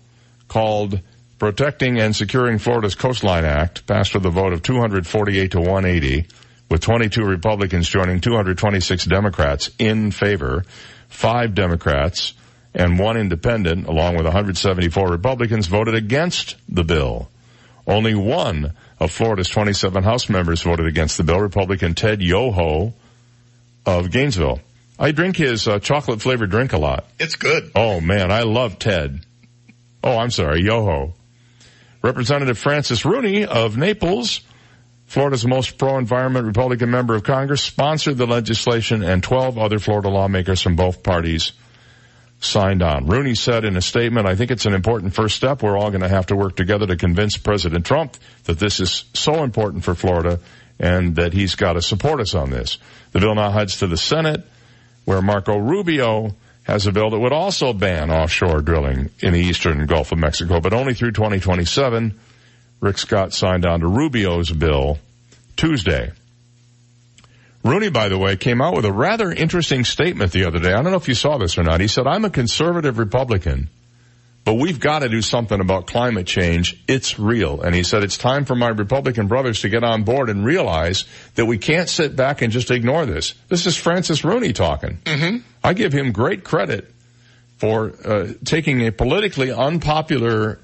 called 0.48 1.02
Protecting 1.38 2.00
and 2.00 2.16
Securing 2.16 2.58
Florida's 2.58 2.96
Coastline 2.96 3.46
Act, 3.46 3.86
passed 3.86 4.16
with 4.16 4.26
a 4.26 4.30
vote 4.30 4.54
of 4.54 4.64
248 4.64 5.52
to 5.52 5.60
180, 5.60 6.28
with 6.70 6.82
22 6.82 7.24
Republicans 7.24 7.88
joining 7.88 8.22
226 8.22 9.06
Democrats 9.06 9.70
in 9.78 10.12
favor, 10.12 10.66
five 11.10 11.54
Democrats 11.54 12.34
and 12.74 13.00
one 13.00 13.18
independent, 13.18 13.88
along 13.88 14.16
with 14.16 14.26
174 14.26 15.08
Republicans, 15.08 15.68
voted 15.68 15.96
against 15.96 16.56
the 16.70 16.84
bill. 16.84 17.30
Only 17.86 18.16
one 18.16 18.74
of 19.00 19.12
Florida's 19.12 19.50
27 19.50 20.04
House 20.04 20.30
members 20.30 20.62
voted 20.62 20.88
against 20.88 21.18
the 21.18 21.24
bill, 21.24 21.40
Republican 21.40 21.96
Ted 21.96 22.22
Yoho 22.22 22.94
of 23.86 24.12
Gainesville. 24.12 24.60
I 25.00 25.12
drink 25.12 25.38
his 25.38 25.68
uh, 25.68 25.80
chocolate 25.80 26.22
flavored 26.22 26.50
drink 26.50 26.74
a 26.74 26.78
lot. 26.78 27.06
It's 27.20 27.36
good. 27.36 27.72
Oh 27.76 28.02
man, 28.02 28.32
I 28.32 28.42
love 28.42 28.80
Ted. 28.80 29.26
Oh, 30.04 30.18
I'm 30.18 30.32
sorry, 30.32 30.62
Yoho. 30.62 31.14
Representative 32.02 32.58
Francis 32.58 33.06
Rooney 33.06 33.46
of 33.46 33.78
Naples, 33.78 34.42
Florida's 35.06 35.46
most 35.46 35.78
pro-environment 35.78 36.46
Republican 36.46 36.92
member 36.92 37.16
of 37.16 37.24
Congress, 37.24 37.62
sponsored 37.62 38.18
the 38.18 38.28
legislation 38.28 39.04
and 39.04 39.24
12 39.24 39.58
other 39.58 39.80
Florida 39.80 40.10
lawmakers 40.10 40.62
from 40.62 40.76
both 40.76 41.04
parties 41.04 41.54
signed 42.40 42.84
on. 42.84 43.08
Rooney 43.08 43.36
said 43.36 43.66
in 43.66 43.78
a 43.78 43.82
statement, 43.82 44.28
I 44.28 44.36
think 44.36 44.52
it's 44.52 44.66
an 44.66 44.74
important 44.74 45.14
first 45.14 45.36
step. 45.36 45.64
We're 45.64 45.78
all 45.78 45.90
going 45.90 46.02
to 46.02 46.10
have 46.10 46.28
to 46.28 46.36
work 46.36 46.56
together 46.56 46.86
to 46.88 46.96
convince 46.96 47.38
President 47.38 47.86
Trump 47.86 48.16
that 48.46 48.60
this 48.60 48.80
is 48.80 49.06
so 49.14 49.44
important 49.44 49.84
for 49.84 49.96
Florida 49.96 50.40
and 50.80 51.16
that 51.16 51.34
he's 51.34 51.56
got 51.56 51.74
to 51.74 51.82
support 51.82 52.20
us 52.20 52.36
on 52.36 52.52
this. 52.52 52.78
The 53.12 53.20
bill 53.20 53.36
now 53.36 53.52
heads 53.52 53.80
to 53.80 53.88
the 53.88 53.98
Senate 53.98 54.46
where 55.06 55.22
Marco 55.22 55.58
Rubio 55.58 56.36
has 56.64 56.86
a 56.86 56.92
bill 56.92 57.10
that 57.10 57.20
would 57.20 57.32
also 57.32 57.72
ban 57.72 58.12
offshore 58.12 58.62
drilling 58.62 59.10
in 59.22 59.32
the 59.32 59.40
eastern 59.40 59.86
Gulf 59.86 60.12
of 60.12 60.20
Mexico, 60.20 60.60
but 60.60 60.74
only 60.74 60.94
through 60.94 61.14
2027. 61.14 62.20
Rick 62.82 62.98
Scott 62.98 63.34
signed 63.34 63.66
on 63.66 63.80
to 63.80 63.88
Rubio's 63.88 64.52
bill 64.52 65.00
Tuesday. 65.56 66.12
Rooney, 67.68 67.90
by 67.90 68.10
the 68.10 68.18
way, 68.18 68.38
came 68.38 68.62
out 68.62 68.76
with 68.76 68.86
a 68.86 68.92
rather 68.92 69.32
interesting 69.32 69.84
statement 69.84 70.32
the 70.32 70.46
other 70.46 70.60
day. 70.60 70.74
I 70.74 70.82
don't 70.82 70.92
know 70.92 70.98
if 70.98 71.08
you 71.08 71.14
saw 71.14 71.38
this 71.38 71.58
or 71.58 71.64
not. 71.64 71.82
He 71.82 71.88
said, 71.88 72.08
I'm 72.08 72.26
a 72.26 72.30
conservative 72.30 72.98
Republican, 72.98 73.70
but 74.46 74.56
we've 74.56 74.80
got 74.80 75.00
to 75.00 75.10
do 75.10 75.22
something 75.22 75.60
about 75.60 75.88
climate 75.88 76.26
change. 76.26 76.82
It's 76.88 77.20
real. 77.20 77.62
And 77.62 77.76
he 77.76 77.84
said, 77.84 78.04
it's 78.04 78.18
time 78.18 78.46
for 78.46 78.56
my 78.56 78.70
Republican 78.70 79.28
brothers 79.28 79.62
to 79.62 79.70
get 79.70 79.84
on 79.84 80.04
board 80.04 80.30
and 80.30 80.46
realize 80.46 81.06
that 81.36 81.46
we 81.46 81.58
can't 81.58 81.90
sit 81.90 82.16
back 82.16 82.42
and 82.42 82.52
just 82.54 82.72
ignore 82.72 83.06
this. 83.06 83.34
This 83.50 83.66
is 83.66 83.76
Francis 83.76 84.24
Rooney 84.24 84.54
talking. 84.54 85.00
Mm-hmm. 85.04 85.38
I 85.64 85.74
give 85.74 85.92
him 85.92 86.14
great 86.14 86.44
credit 86.44 86.90
for 87.58 87.92
uh, 88.06 88.34
taking 88.46 88.86
a 88.88 88.92
politically 88.92 89.52
unpopular 89.52 90.60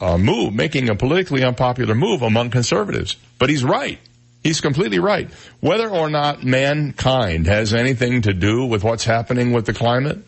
uh, 0.00 0.18
move, 0.18 0.54
making 0.54 0.88
a 0.90 0.94
politically 0.94 1.42
unpopular 1.42 1.94
move 1.94 2.22
among 2.22 2.50
conservatives. 2.50 3.16
But 3.38 3.50
he's 3.50 3.64
right. 3.64 3.98
He's 4.46 4.60
completely 4.60 5.00
right. 5.00 5.28
Whether 5.58 5.88
or 5.88 6.08
not 6.08 6.44
mankind 6.44 7.48
has 7.48 7.74
anything 7.74 8.22
to 8.22 8.32
do 8.32 8.64
with 8.64 8.84
what's 8.84 9.02
happening 9.02 9.50
with 9.50 9.66
the 9.66 9.72
climate, 9.72 10.20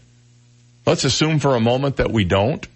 let's 0.85 1.05
assume 1.05 1.39
for 1.39 1.55
a 1.55 1.61
moment 1.61 1.99
that 1.99 2.11
we 2.11 2.25
don't. 2.25 2.67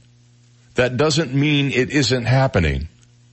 That 0.76 0.96
doesn't 0.96 1.34
mean 1.34 1.72
it 1.72 1.90
isn't 1.90 2.26
happening, 2.26 2.86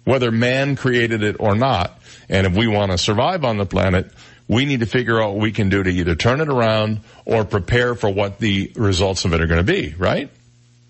whether 0.06 0.32
man 0.32 0.76
created 0.76 1.22
it 1.22 1.36
or 1.40 1.54
not. 1.54 2.02
And 2.30 2.48
if 2.48 2.56
we 2.58 2.66
want 2.66 2.92
to 2.92 2.98
survive 2.98 3.46
on 3.46 3.58
the 3.58 3.68
planet, 3.68 4.12
we 4.48 4.66
need 4.66 4.80
to 4.80 4.88
figure 4.88 5.22
out 5.22 5.34
what 5.34 5.42
we 5.42 5.52
can 5.52 5.70
do 5.70 5.84
to 5.84 5.90
either 5.92 6.16
turn 6.16 6.42
it 6.42 6.50
around 6.50 7.02
or 7.26 7.46
prepare 7.46 7.94
for 7.94 8.10
what 8.10 8.40
the 8.40 8.72
results 8.76 9.24
of 9.24 9.36
it 9.36 9.42
are 9.42 9.46
going 9.46 9.64
to 9.64 9.72
be, 9.72 9.94
right? 10.00 10.32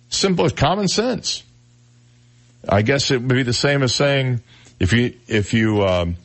Simple 0.07 0.45
as 0.45 0.53
common 0.53 0.87
sense. 0.87 1.43
I 2.69 2.81
guess 2.81 3.11
it 3.11 3.17
would 3.17 3.27
be 3.27 3.43
the 3.43 3.51
same 3.51 3.83
as 3.83 3.93
saying 3.93 4.39
if 4.79 4.93
you, 4.93 5.15
if 5.27 5.53
you, 5.53 5.83
um, 5.83 6.15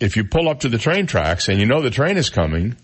if 0.00 0.16
you 0.16 0.24
pull 0.24 0.48
up 0.48 0.60
to 0.60 0.68
the 0.68 0.78
train 0.78 1.06
tracks 1.06 1.48
and 1.48 1.58
you 1.58 1.66
know 1.66 1.82
the 1.82 1.90
train 1.90 2.16
is 2.16 2.30
coming, 2.30 2.76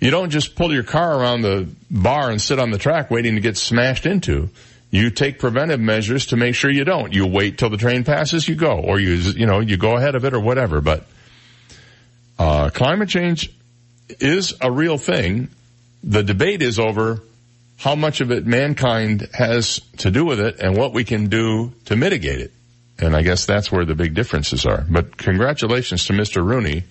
you 0.00 0.10
don't 0.10 0.30
just 0.30 0.56
pull 0.56 0.72
your 0.72 0.82
car 0.82 1.18
around 1.18 1.42
the 1.42 1.68
bar 1.90 2.30
and 2.30 2.40
sit 2.40 2.58
on 2.58 2.70
the 2.70 2.78
track 2.78 3.10
waiting 3.10 3.36
to 3.36 3.40
get 3.40 3.56
smashed 3.56 4.04
into. 4.04 4.50
You 4.90 5.10
take 5.10 5.38
preventive 5.38 5.80
measures 5.80 6.26
to 6.26 6.36
make 6.36 6.54
sure 6.54 6.70
you 6.70 6.84
don't. 6.84 7.14
You 7.14 7.26
wait 7.26 7.56
till 7.56 7.70
the 7.70 7.78
train 7.78 8.04
passes, 8.04 8.46
you 8.46 8.54
go, 8.54 8.78
or 8.78 9.00
you, 9.00 9.14
you 9.14 9.46
know, 9.46 9.60
you 9.60 9.76
go 9.76 9.96
ahead 9.96 10.14
of 10.14 10.24
it 10.24 10.34
or 10.34 10.40
whatever. 10.40 10.80
But, 10.80 11.06
uh, 12.38 12.70
climate 12.70 13.08
change 13.08 13.50
is 14.20 14.54
a 14.60 14.70
real 14.70 14.98
thing. 14.98 15.48
The 16.02 16.22
debate 16.22 16.60
is 16.60 16.78
over 16.78 17.22
how 17.78 17.94
much 17.94 18.20
of 18.20 18.30
it 18.30 18.46
mankind 18.46 19.28
has 19.32 19.80
to 19.98 20.10
do 20.10 20.24
with 20.24 20.40
it 20.40 20.60
and 20.60 20.76
what 20.76 20.92
we 20.92 21.04
can 21.04 21.28
do 21.28 21.72
to 21.86 21.96
mitigate 21.96 22.40
it. 22.40 22.52
And 23.02 23.16
I 23.16 23.22
guess 23.22 23.46
that's 23.46 23.72
where 23.72 23.84
the 23.84 23.96
big 23.96 24.14
differences 24.14 24.64
are. 24.64 24.86
But 24.88 25.16
congratulations 25.16 26.06
to 26.06 26.12
Mr. 26.12 26.46
Rooney 26.46 26.84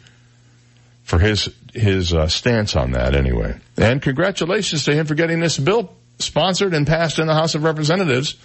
for 1.03 1.19
his 1.19 1.49
his 1.73 2.13
uh, 2.13 2.27
stance 2.27 2.75
on 2.75 2.91
that 2.91 3.15
anyway. 3.15 3.57
And 3.77 4.01
congratulations 4.01 4.83
to 4.85 4.93
him 4.93 5.05
for 5.05 5.15
getting 5.15 5.39
this 5.39 5.57
bill 5.57 5.95
sponsored 6.19 6.73
and 6.73 6.85
passed 6.85 7.17
in 7.17 7.27
the 7.27 7.33
House 7.33 7.55
of 7.55 7.63
Representatives. 7.63 8.35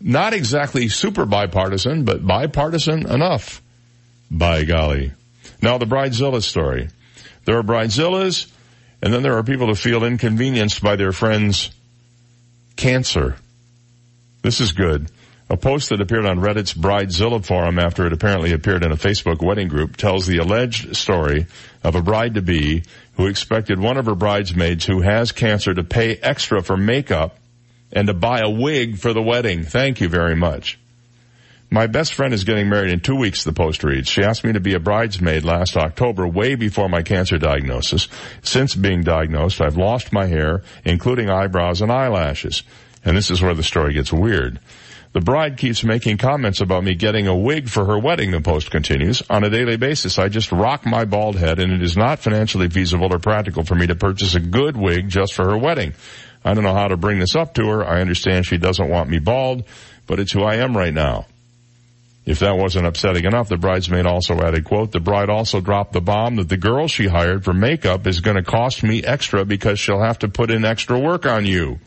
Not 0.00 0.34
exactly 0.34 0.88
super 0.88 1.26
bipartisan, 1.26 2.04
but 2.04 2.26
bipartisan 2.26 3.08
enough. 3.08 3.62
By 4.28 4.64
golly. 4.64 5.12
Now 5.62 5.78
the 5.78 5.86
Bridezilla 5.86 6.42
story. 6.42 6.88
There 7.44 7.56
are 7.56 7.62
Bridezillas, 7.62 8.50
and 9.00 9.14
then 9.14 9.22
there 9.22 9.38
are 9.38 9.44
people 9.44 9.68
who 9.68 9.76
feel 9.76 10.02
inconvenienced 10.02 10.82
by 10.82 10.96
their 10.96 11.12
friends' 11.12 11.70
cancer. 12.74 13.36
This 14.42 14.60
is 14.60 14.72
good. 14.72 15.08
A 15.48 15.56
post 15.56 15.90
that 15.90 16.00
appeared 16.00 16.26
on 16.26 16.40
Reddit's 16.40 16.74
Bridezilla 16.74 17.44
forum 17.44 17.78
after 17.78 18.04
it 18.04 18.12
apparently 18.12 18.52
appeared 18.52 18.84
in 18.84 18.90
a 18.90 18.96
Facebook 18.96 19.40
wedding 19.40 19.68
group 19.68 19.96
tells 19.96 20.26
the 20.26 20.38
alleged 20.38 20.96
story 20.96 21.46
of 21.84 21.94
a 21.94 22.02
bride-to-be 22.02 22.82
who 23.14 23.26
expected 23.26 23.78
one 23.78 23.96
of 23.96 24.06
her 24.06 24.16
bridesmaids 24.16 24.84
who 24.84 25.02
has 25.02 25.30
cancer 25.30 25.72
to 25.72 25.84
pay 25.84 26.16
extra 26.16 26.62
for 26.62 26.76
makeup 26.76 27.38
and 27.92 28.08
to 28.08 28.14
buy 28.14 28.40
a 28.40 28.50
wig 28.50 28.98
for 28.98 29.12
the 29.12 29.22
wedding. 29.22 29.62
Thank 29.62 30.00
you 30.00 30.08
very 30.08 30.34
much. 30.34 30.80
My 31.70 31.86
best 31.86 32.14
friend 32.14 32.34
is 32.34 32.44
getting 32.44 32.68
married 32.68 32.92
in 32.92 33.00
two 33.00 33.16
weeks, 33.16 33.44
the 33.44 33.52
post 33.52 33.84
reads. 33.84 34.08
She 34.08 34.24
asked 34.24 34.44
me 34.44 34.52
to 34.52 34.60
be 34.60 34.74
a 34.74 34.80
bridesmaid 34.80 35.44
last 35.44 35.76
October, 35.76 36.26
way 36.26 36.56
before 36.56 36.88
my 36.88 37.02
cancer 37.02 37.38
diagnosis. 37.38 38.08
Since 38.42 38.74
being 38.74 39.02
diagnosed, 39.02 39.60
I've 39.60 39.76
lost 39.76 40.12
my 40.12 40.26
hair, 40.26 40.62
including 40.84 41.30
eyebrows 41.30 41.82
and 41.82 41.92
eyelashes. 41.92 42.64
And 43.04 43.16
this 43.16 43.30
is 43.30 43.42
where 43.42 43.54
the 43.54 43.62
story 43.62 43.94
gets 43.94 44.12
weird. 44.12 44.58
The 45.16 45.22
bride 45.22 45.56
keeps 45.56 45.82
making 45.82 46.18
comments 46.18 46.60
about 46.60 46.84
me 46.84 46.94
getting 46.94 47.26
a 47.26 47.34
wig 47.34 47.70
for 47.70 47.86
her 47.86 47.98
wedding, 47.98 48.32
the 48.32 48.42
post 48.42 48.70
continues. 48.70 49.22
On 49.30 49.44
a 49.44 49.48
daily 49.48 49.78
basis, 49.78 50.18
I 50.18 50.28
just 50.28 50.52
rock 50.52 50.84
my 50.84 51.06
bald 51.06 51.36
head 51.36 51.58
and 51.58 51.72
it 51.72 51.82
is 51.82 51.96
not 51.96 52.18
financially 52.18 52.68
feasible 52.68 53.10
or 53.10 53.18
practical 53.18 53.64
for 53.64 53.74
me 53.74 53.86
to 53.86 53.94
purchase 53.94 54.34
a 54.34 54.40
good 54.40 54.76
wig 54.76 55.08
just 55.08 55.32
for 55.32 55.48
her 55.48 55.56
wedding. 55.56 55.94
I 56.44 56.52
don't 56.52 56.64
know 56.64 56.74
how 56.74 56.88
to 56.88 56.98
bring 56.98 57.18
this 57.18 57.34
up 57.34 57.54
to 57.54 57.66
her. 57.66 57.82
I 57.82 58.02
understand 58.02 58.44
she 58.44 58.58
doesn't 58.58 58.90
want 58.90 59.08
me 59.08 59.18
bald, 59.18 59.64
but 60.06 60.20
it's 60.20 60.32
who 60.32 60.42
I 60.42 60.56
am 60.56 60.76
right 60.76 60.92
now. 60.92 61.24
If 62.26 62.40
that 62.40 62.58
wasn't 62.58 62.86
upsetting 62.86 63.24
enough, 63.24 63.48
the 63.48 63.56
bridesmaid 63.56 64.04
also 64.04 64.38
added, 64.38 64.66
quote, 64.66 64.92
the 64.92 65.00
bride 65.00 65.30
also 65.30 65.62
dropped 65.62 65.94
the 65.94 66.02
bomb 66.02 66.36
that 66.36 66.50
the 66.50 66.58
girl 66.58 66.88
she 66.88 67.06
hired 67.06 67.42
for 67.42 67.54
makeup 67.54 68.06
is 68.06 68.20
going 68.20 68.36
to 68.36 68.42
cost 68.42 68.82
me 68.82 69.02
extra 69.02 69.46
because 69.46 69.80
she'll 69.80 70.04
have 70.04 70.18
to 70.18 70.28
put 70.28 70.50
in 70.50 70.66
extra 70.66 71.00
work 71.00 71.24
on 71.24 71.46
you. 71.46 71.78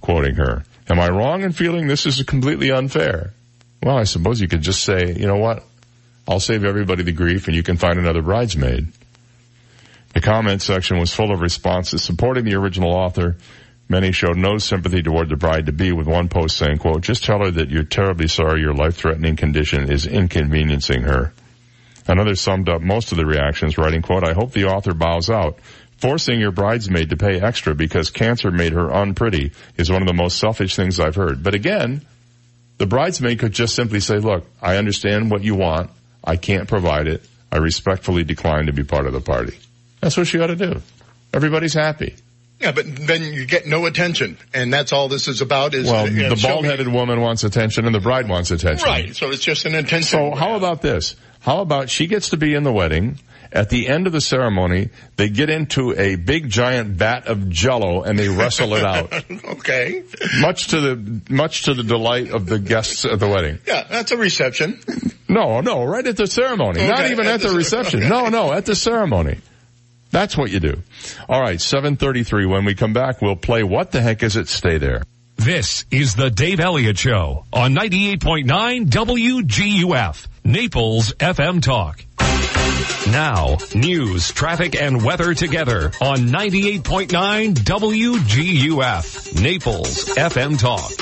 Quoting 0.00 0.34
her. 0.34 0.64
Am 0.88 1.00
I 1.00 1.08
wrong 1.08 1.42
in 1.42 1.52
feeling 1.52 1.86
this 1.86 2.06
is 2.06 2.22
completely 2.22 2.70
unfair? 2.70 3.32
Well, 3.82 3.98
I 3.98 4.04
suppose 4.04 4.40
you 4.40 4.48
could 4.48 4.62
just 4.62 4.82
say, 4.82 5.14
you 5.14 5.26
know 5.26 5.36
what? 5.36 5.64
I'll 6.28 6.40
save 6.40 6.64
everybody 6.64 7.02
the 7.02 7.12
grief 7.12 7.46
and 7.46 7.56
you 7.56 7.62
can 7.62 7.76
find 7.76 7.98
another 7.98 8.22
bridesmaid. 8.22 8.88
The 10.14 10.20
comment 10.20 10.62
section 10.62 10.98
was 10.98 11.14
full 11.14 11.32
of 11.32 11.40
responses 11.40 12.02
supporting 12.02 12.44
the 12.44 12.54
original 12.54 12.92
author. 12.92 13.36
Many 13.88 14.12
showed 14.12 14.36
no 14.36 14.58
sympathy 14.58 15.02
toward 15.02 15.28
the 15.28 15.36
bride 15.36 15.66
to 15.66 15.72
be 15.72 15.92
with 15.92 16.06
one 16.06 16.28
post 16.28 16.56
saying, 16.56 16.78
quote, 16.78 17.02
just 17.02 17.24
tell 17.24 17.44
her 17.44 17.50
that 17.50 17.70
you're 17.70 17.84
terribly 17.84 18.26
sorry 18.26 18.60
your 18.60 18.74
life-threatening 18.74 19.36
condition 19.36 19.90
is 19.92 20.06
inconveniencing 20.06 21.02
her. 21.02 21.32
Another 22.08 22.34
summed 22.34 22.68
up 22.68 22.82
most 22.82 23.12
of 23.12 23.18
the 23.18 23.26
reactions 23.26 23.78
writing, 23.78 24.02
quote, 24.02 24.24
I 24.24 24.32
hope 24.32 24.52
the 24.52 24.66
author 24.66 24.94
bows 24.94 25.28
out. 25.28 25.58
Forcing 25.98 26.38
your 26.40 26.50
bridesmaid 26.52 27.10
to 27.10 27.16
pay 27.16 27.40
extra 27.40 27.74
because 27.74 28.10
cancer 28.10 28.50
made 28.50 28.72
her 28.72 28.90
unpretty 28.90 29.52
is 29.78 29.90
one 29.90 30.02
of 30.02 30.08
the 30.08 30.14
most 30.14 30.38
selfish 30.38 30.76
things 30.76 31.00
I've 31.00 31.14
heard. 31.14 31.42
But 31.42 31.54
again, 31.54 32.02
The 32.78 32.86
bridesmaid 32.86 33.38
could 33.38 33.52
just 33.52 33.74
simply 33.74 34.00
say, 34.00 34.18
look, 34.18 34.44
I 34.60 34.76
understand 34.76 35.30
what 35.30 35.42
you 35.42 35.54
want. 35.54 35.90
I 36.22 36.36
can't 36.36 36.68
provide 36.68 37.06
it. 37.08 37.22
I 37.50 37.56
respectfully 37.56 38.22
decline 38.24 38.66
to 38.66 38.72
be 38.74 38.84
part 38.84 39.06
of 39.06 39.14
the 39.14 39.20
party. 39.22 39.56
That's 40.02 40.14
what 40.18 40.26
she 40.26 40.38
ought 40.40 40.48
to 40.48 40.56
do. 40.56 40.82
Everybody's 41.32 41.72
happy. 41.72 42.16
Yeah, 42.60 42.72
but 42.72 42.84
then 43.06 43.32
you 43.32 43.46
get 43.46 43.66
no 43.66 43.86
attention, 43.86 44.36
and 44.52 44.70
that's 44.72 44.92
all 44.92 45.08
this 45.08 45.26
is 45.28 45.40
about. 45.40 45.72
Is 45.74 45.90
Well, 45.90 46.06
you 46.08 46.28
the 46.28 46.36
bald-headed 46.42 46.88
woman 46.88 47.20
wants 47.22 47.44
attention 47.44 47.86
and 47.86 47.94
the 47.94 48.00
bride 48.00 48.28
wants 48.28 48.50
attention. 48.50 48.86
right? 48.86 49.16
So 49.16 49.30
it's 49.30 49.42
just 49.42 49.64
an 49.64 49.74
attention. 49.74 50.02
So 50.02 50.34
how 50.34 50.56
about 50.56 50.82
this? 50.82 51.16
How 51.40 51.60
about 51.62 51.88
she 51.88 52.06
gets 52.06 52.30
to 52.30 52.36
be 52.36 52.54
in 52.54 52.62
the 52.62 52.72
wedding? 52.72 53.18
At 53.56 53.70
the 53.70 53.88
end 53.88 54.06
of 54.06 54.12
the 54.12 54.20
ceremony, 54.20 54.90
they 55.16 55.30
get 55.30 55.48
into 55.48 55.98
a 55.98 56.16
big 56.16 56.50
giant 56.50 56.90
vat 56.90 57.26
of 57.26 57.48
jello 57.48 58.02
and 58.02 58.18
they 58.18 58.28
wrestle 58.28 58.74
it 58.74 58.84
out. 58.84 59.10
okay. 59.44 60.04
Much 60.40 60.66
to 60.68 60.80
the, 60.80 61.22
much 61.32 61.62
to 61.62 61.72
the 61.72 61.82
delight 61.82 62.32
of 62.32 62.44
the 62.44 62.58
guests 62.58 63.06
at 63.06 63.18
the 63.18 63.26
wedding. 63.26 63.58
Yeah, 63.66 63.84
that's 63.88 64.12
a 64.12 64.18
reception. 64.18 64.78
No, 65.26 65.62
no, 65.62 65.84
right 65.84 66.06
at 66.06 66.18
the 66.18 66.26
ceremony. 66.26 66.86
Not 66.86 67.10
even 67.10 67.26
at 67.26 67.36
at 67.36 67.40
the 67.40 67.48
the 67.48 67.56
reception. 67.56 68.00
okay. 68.00 68.08
No, 68.10 68.28
no, 68.28 68.52
at 68.52 68.66
the 68.66 68.74
ceremony. 68.74 69.38
That's 70.10 70.36
what 70.36 70.50
you 70.50 70.60
do. 70.60 70.82
All 71.26 71.40
right, 71.40 71.58
733. 71.58 72.44
When 72.44 72.66
we 72.66 72.74
come 72.74 72.92
back, 72.92 73.22
we'll 73.22 73.36
play 73.36 73.62
What 73.62 73.90
the 73.90 74.02
Heck 74.02 74.22
Is 74.22 74.36
It? 74.36 74.48
Stay 74.48 74.76
there. 74.76 75.02
This 75.36 75.86
is 75.90 76.14
the 76.14 76.30
Dave 76.30 76.60
Elliott 76.60 76.98
Show 76.98 77.46
on 77.54 77.74
98.9 77.74 78.86
WGUF, 78.86 80.26
Naples 80.44 81.12
FM 81.14 81.62
Talk. 81.62 82.04
Now, 83.10 83.58
news, 83.74 84.32
traffic, 84.32 84.80
and 84.80 85.02
weather 85.02 85.32
together 85.34 85.92
on 86.00 86.28
98.9 86.28 87.54
WGUF, 87.54 89.40
Naples 89.42 90.04
FM 90.16 90.58
Talk. 90.58 90.92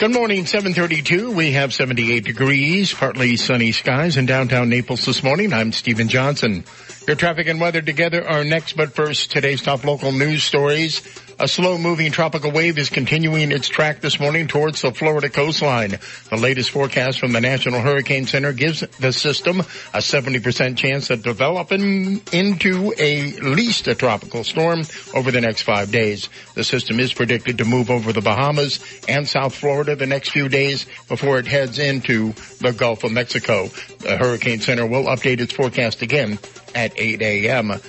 Good 0.00 0.12
morning, 0.12 0.46
732. 0.46 1.32
We 1.32 1.52
have 1.52 1.74
78 1.74 2.24
degrees, 2.24 2.94
partly 2.94 3.36
sunny 3.36 3.72
skies 3.72 4.16
in 4.16 4.24
downtown 4.24 4.70
Naples 4.70 5.04
this 5.04 5.22
morning. 5.22 5.52
I'm 5.52 5.72
Stephen 5.72 6.08
Johnson. 6.08 6.64
Your 7.06 7.16
traffic 7.16 7.48
and 7.48 7.60
weather 7.60 7.82
together 7.82 8.26
are 8.26 8.44
next, 8.44 8.76
but 8.76 8.94
first, 8.94 9.30
today's 9.30 9.60
top 9.60 9.84
local 9.84 10.12
news 10.12 10.42
stories. 10.42 11.02
A 11.40 11.48
slow 11.48 11.78
moving 11.78 12.12
tropical 12.12 12.50
wave 12.50 12.76
is 12.76 12.90
continuing 12.90 13.50
its 13.50 13.66
track 13.66 14.02
this 14.02 14.20
morning 14.20 14.46
towards 14.46 14.82
the 14.82 14.92
Florida 14.92 15.30
coastline. 15.30 15.98
The 16.28 16.36
latest 16.36 16.70
forecast 16.70 17.18
from 17.18 17.32
the 17.32 17.40
National 17.40 17.80
Hurricane 17.80 18.26
Center 18.26 18.52
gives 18.52 18.80
the 18.80 19.10
system 19.10 19.60
a 19.60 20.00
70% 20.00 20.76
chance 20.76 21.08
of 21.08 21.22
developing 21.22 22.20
into 22.30 22.92
a 22.98 23.40
least 23.40 23.88
a 23.88 23.94
tropical 23.94 24.44
storm 24.44 24.82
over 25.14 25.30
the 25.30 25.40
next 25.40 25.62
five 25.62 25.90
days. 25.90 26.28
The 26.52 26.62
system 26.62 27.00
is 27.00 27.14
predicted 27.14 27.56
to 27.56 27.64
move 27.64 27.88
over 27.88 28.12
the 28.12 28.20
Bahamas 28.20 28.78
and 29.08 29.26
South 29.26 29.54
Florida 29.54 29.96
the 29.96 30.06
next 30.06 30.32
few 30.32 30.50
days 30.50 30.84
before 31.08 31.38
it 31.38 31.46
heads 31.46 31.78
into 31.78 32.34
the 32.60 32.74
Gulf 32.74 33.02
of 33.02 33.12
Mexico. 33.12 33.68
The 34.00 34.18
Hurricane 34.18 34.60
Center 34.60 34.86
will 34.86 35.04
update 35.04 35.40
its 35.40 35.54
forecast 35.54 36.02
again 36.02 36.38
at 36.74 36.92
8 37.00 37.22
a.m. 37.22 37.80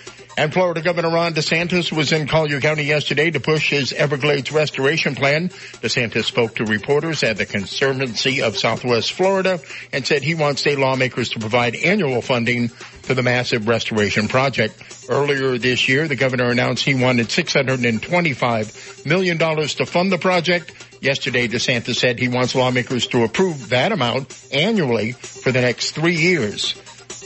And 0.42 0.52
Florida 0.52 0.82
Governor 0.82 1.12
Ron 1.12 1.36
DeSantis 1.36 1.92
was 1.92 2.12
in 2.12 2.28
Collier 2.28 2.60
County 2.62 2.82
yesterday 2.82 3.30
to 3.30 3.40
push 3.40 3.70
his 3.70 3.94
Everglades 3.94 4.52
restoration 4.52 5.14
plan. 5.14 5.50
DeSantis 5.50 6.24
spoke 6.24 6.56
to 6.56 6.66
reporters 6.66 7.22
at 7.22 7.38
the 7.38 7.46
Conservancy 7.46 8.42
of 8.42 8.58
Southwest 8.58 9.14
Florida 9.14 9.60
and 9.94 10.04
said 10.04 10.24
he 10.24 10.34
wants 10.34 10.62
state 10.62 10.80
lawmakers 10.80 11.30
to 11.30 11.40
provide 11.40 11.76
annual 11.76 12.24
funding 12.24 12.70
for 12.70 13.14
the 13.14 13.22
massive 13.22 13.68
restoration 13.68 14.28
project. 14.28 14.82
Earlier 15.08 15.60
this 15.60 15.88
year, 15.88 16.08
the 16.08 16.16
governor 16.16 16.50
announced 16.50 16.86
he 16.86 16.96
wanted 16.96 17.28
$625 17.28 19.06
million 19.06 19.38
to 19.38 19.86
fund 19.86 20.12
the 20.12 20.18
project. 20.18 20.74
Yesterday, 21.02 21.50
DeSantis 21.50 21.98
said 21.98 22.18
he 22.18 22.30
wants 22.30 22.56
lawmakers 22.56 23.06
to 23.08 23.26
approve 23.26 23.70
that 23.70 23.92
amount 23.92 24.36
annually 24.52 25.12
for 25.12 25.52
the 25.52 25.62
next 25.62 25.92
three 25.92 26.16
years. 26.16 26.74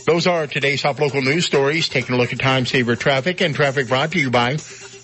Those 0.06 0.28
are 0.28 0.46
today's 0.46 0.84
top 0.84 1.00
local 1.00 1.24
news 1.24 1.48
stories. 1.48 1.90
Taking 1.90 2.14
a 2.14 2.18
look 2.20 2.32
at 2.32 2.40
time 2.40 2.68
saver 2.68 2.96
traffic 2.96 3.42
and 3.42 3.56
traffic 3.56 3.88
brought 3.88 4.12
to 4.12 4.20
you 4.20 4.30
by 4.30 4.58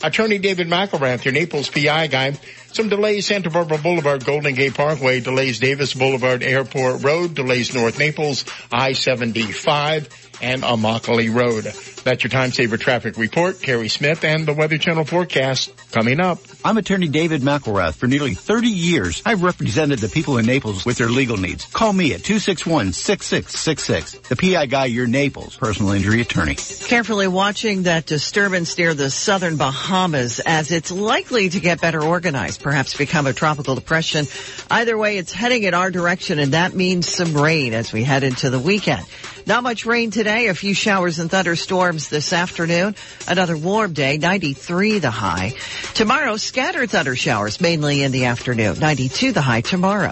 Attorney 0.04 0.38
David 0.38 0.68
McElrath, 0.68 1.26
your 1.26 1.34
Naples 1.34 1.70
PI 1.72 2.06
guy. 2.06 2.34
Some 2.72 2.88
delays 2.88 3.26
Santa 3.26 3.50
Barbara 3.50 3.80
Boulevard, 3.80 4.24
Golden 4.24 4.54
Gate 4.54 4.76
Parkway, 4.76 5.20
delays 5.20 5.60
Davis 5.60 5.96
Boulevard, 5.96 6.44
Airport 6.44 7.04
Road, 7.04 7.34
delays 7.34 7.74
North 7.74 7.98
Naples, 7.98 8.46
I-75, 8.72 10.08
and 10.42 10.62
Immokalee 10.62 11.34
Road. 11.34 11.66
That's 12.04 12.24
your 12.24 12.32
time 12.32 12.52
saver 12.52 12.78
traffic 12.78 13.18
report. 13.18 13.60
Terry 13.60 13.88
Smith 13.88 14.24
and 14.24 14.48
the 14.48 14.54
Weather 14.54 14.80
Channel 14.80 15.06
forecast 15.06 15.72
coming 15.92 16.20
up. 16.20 16.40
I'm 16.66 16.78
attorney 16.78 17.08
David 17.08 17.42
McElrath. 17.42 17.94
For 17.96 18.08
nearly 18.08 18.34
30 18.34 18.68
years, 18.68 19.22
I've 19.26 19.44
represented 19.44 20.00
the 20.00 20.08
people 20.08 20.38
in 20.38 20.46
Naples 20.46 20.86
with 20.86 20.98
their 20.98 21.10
legal 21.10 21.36
needs. 21.38 21.66
Call 21.66 21.92
me 21.94 22.14
at 22.14 22.22
261-6666. 22.22 24.30
The 24.30 24.36
PI 24.36 24.66
guy, 24.68 24.86
your 24.86 25.08
Naples 25.08 25.58
personal 25.58 25.92
injury 25.92 26.22
attorney. 26.22 26.56
Carefully 26.56 27.28
watching 27.28 27.84
that 27.84 28.08
disturbance 28.08 28.76
near 28.78 28.94
the 28.94 29.12
southern 29.12 29.58
Bahamas 29.58 30.40
as 30.40 30.72
it's 30.72 30.92
likely 30.92 31.50
to 31.50 31.60
get 31.60 31.82
better 31.82 32.02
organized, 32.02 32.64
perhaps 32.64 32.98
become 32.98 33.28
a 33.28 33.34
tropical 33.34 33.76
depression. 33.76 34.26
Either 34.70 34.98
way, 34.98 35.18
it's 35.18 35.34
heading 35.34 35.64
in 35.64 35.74
our 35.74 35.92
direction 35.92 36.40
and 36.40 36.54
that 36.54 36.74
means 36.74 37.08
some 37.08 37.36
rain 37.36 37.74
as 37.74 37.94
we 37.94 38.04
head 38.04 38.24
into 38.24 38.50
the 38.50 38.60
weekend. 38.60 39.06
Not 39.46 39.64
much 39.64 39.86
rain 39.86 40.12
today, 40.12 40.48
a 40.48 40.54
few 40.54 40.74
showers 40.74 41.20
and 41.20 41.30
thunderstorms 41.30 41.91
this 41.98 42.34
afternoon. 42.34 42.96
Another 43.28 43.58
warm 43.58 43.94
day, 43.94 44.18
93 44.18 45.00
the 45.00 45.12
high. 45.12 45.56
Tomorrow, 45.94 46.38
scattered 46.38 46.90
thunder 46.90 47.16
showers 47.16 47.60
mainly 47.62 48.04
in 48.04 48.12
the 48.12 48.26
afternoon, 48.26 48.80
92 48.80 49.32
the 49.32 49.42
high 49.42 49.62
tomorrow. 49.62 50.12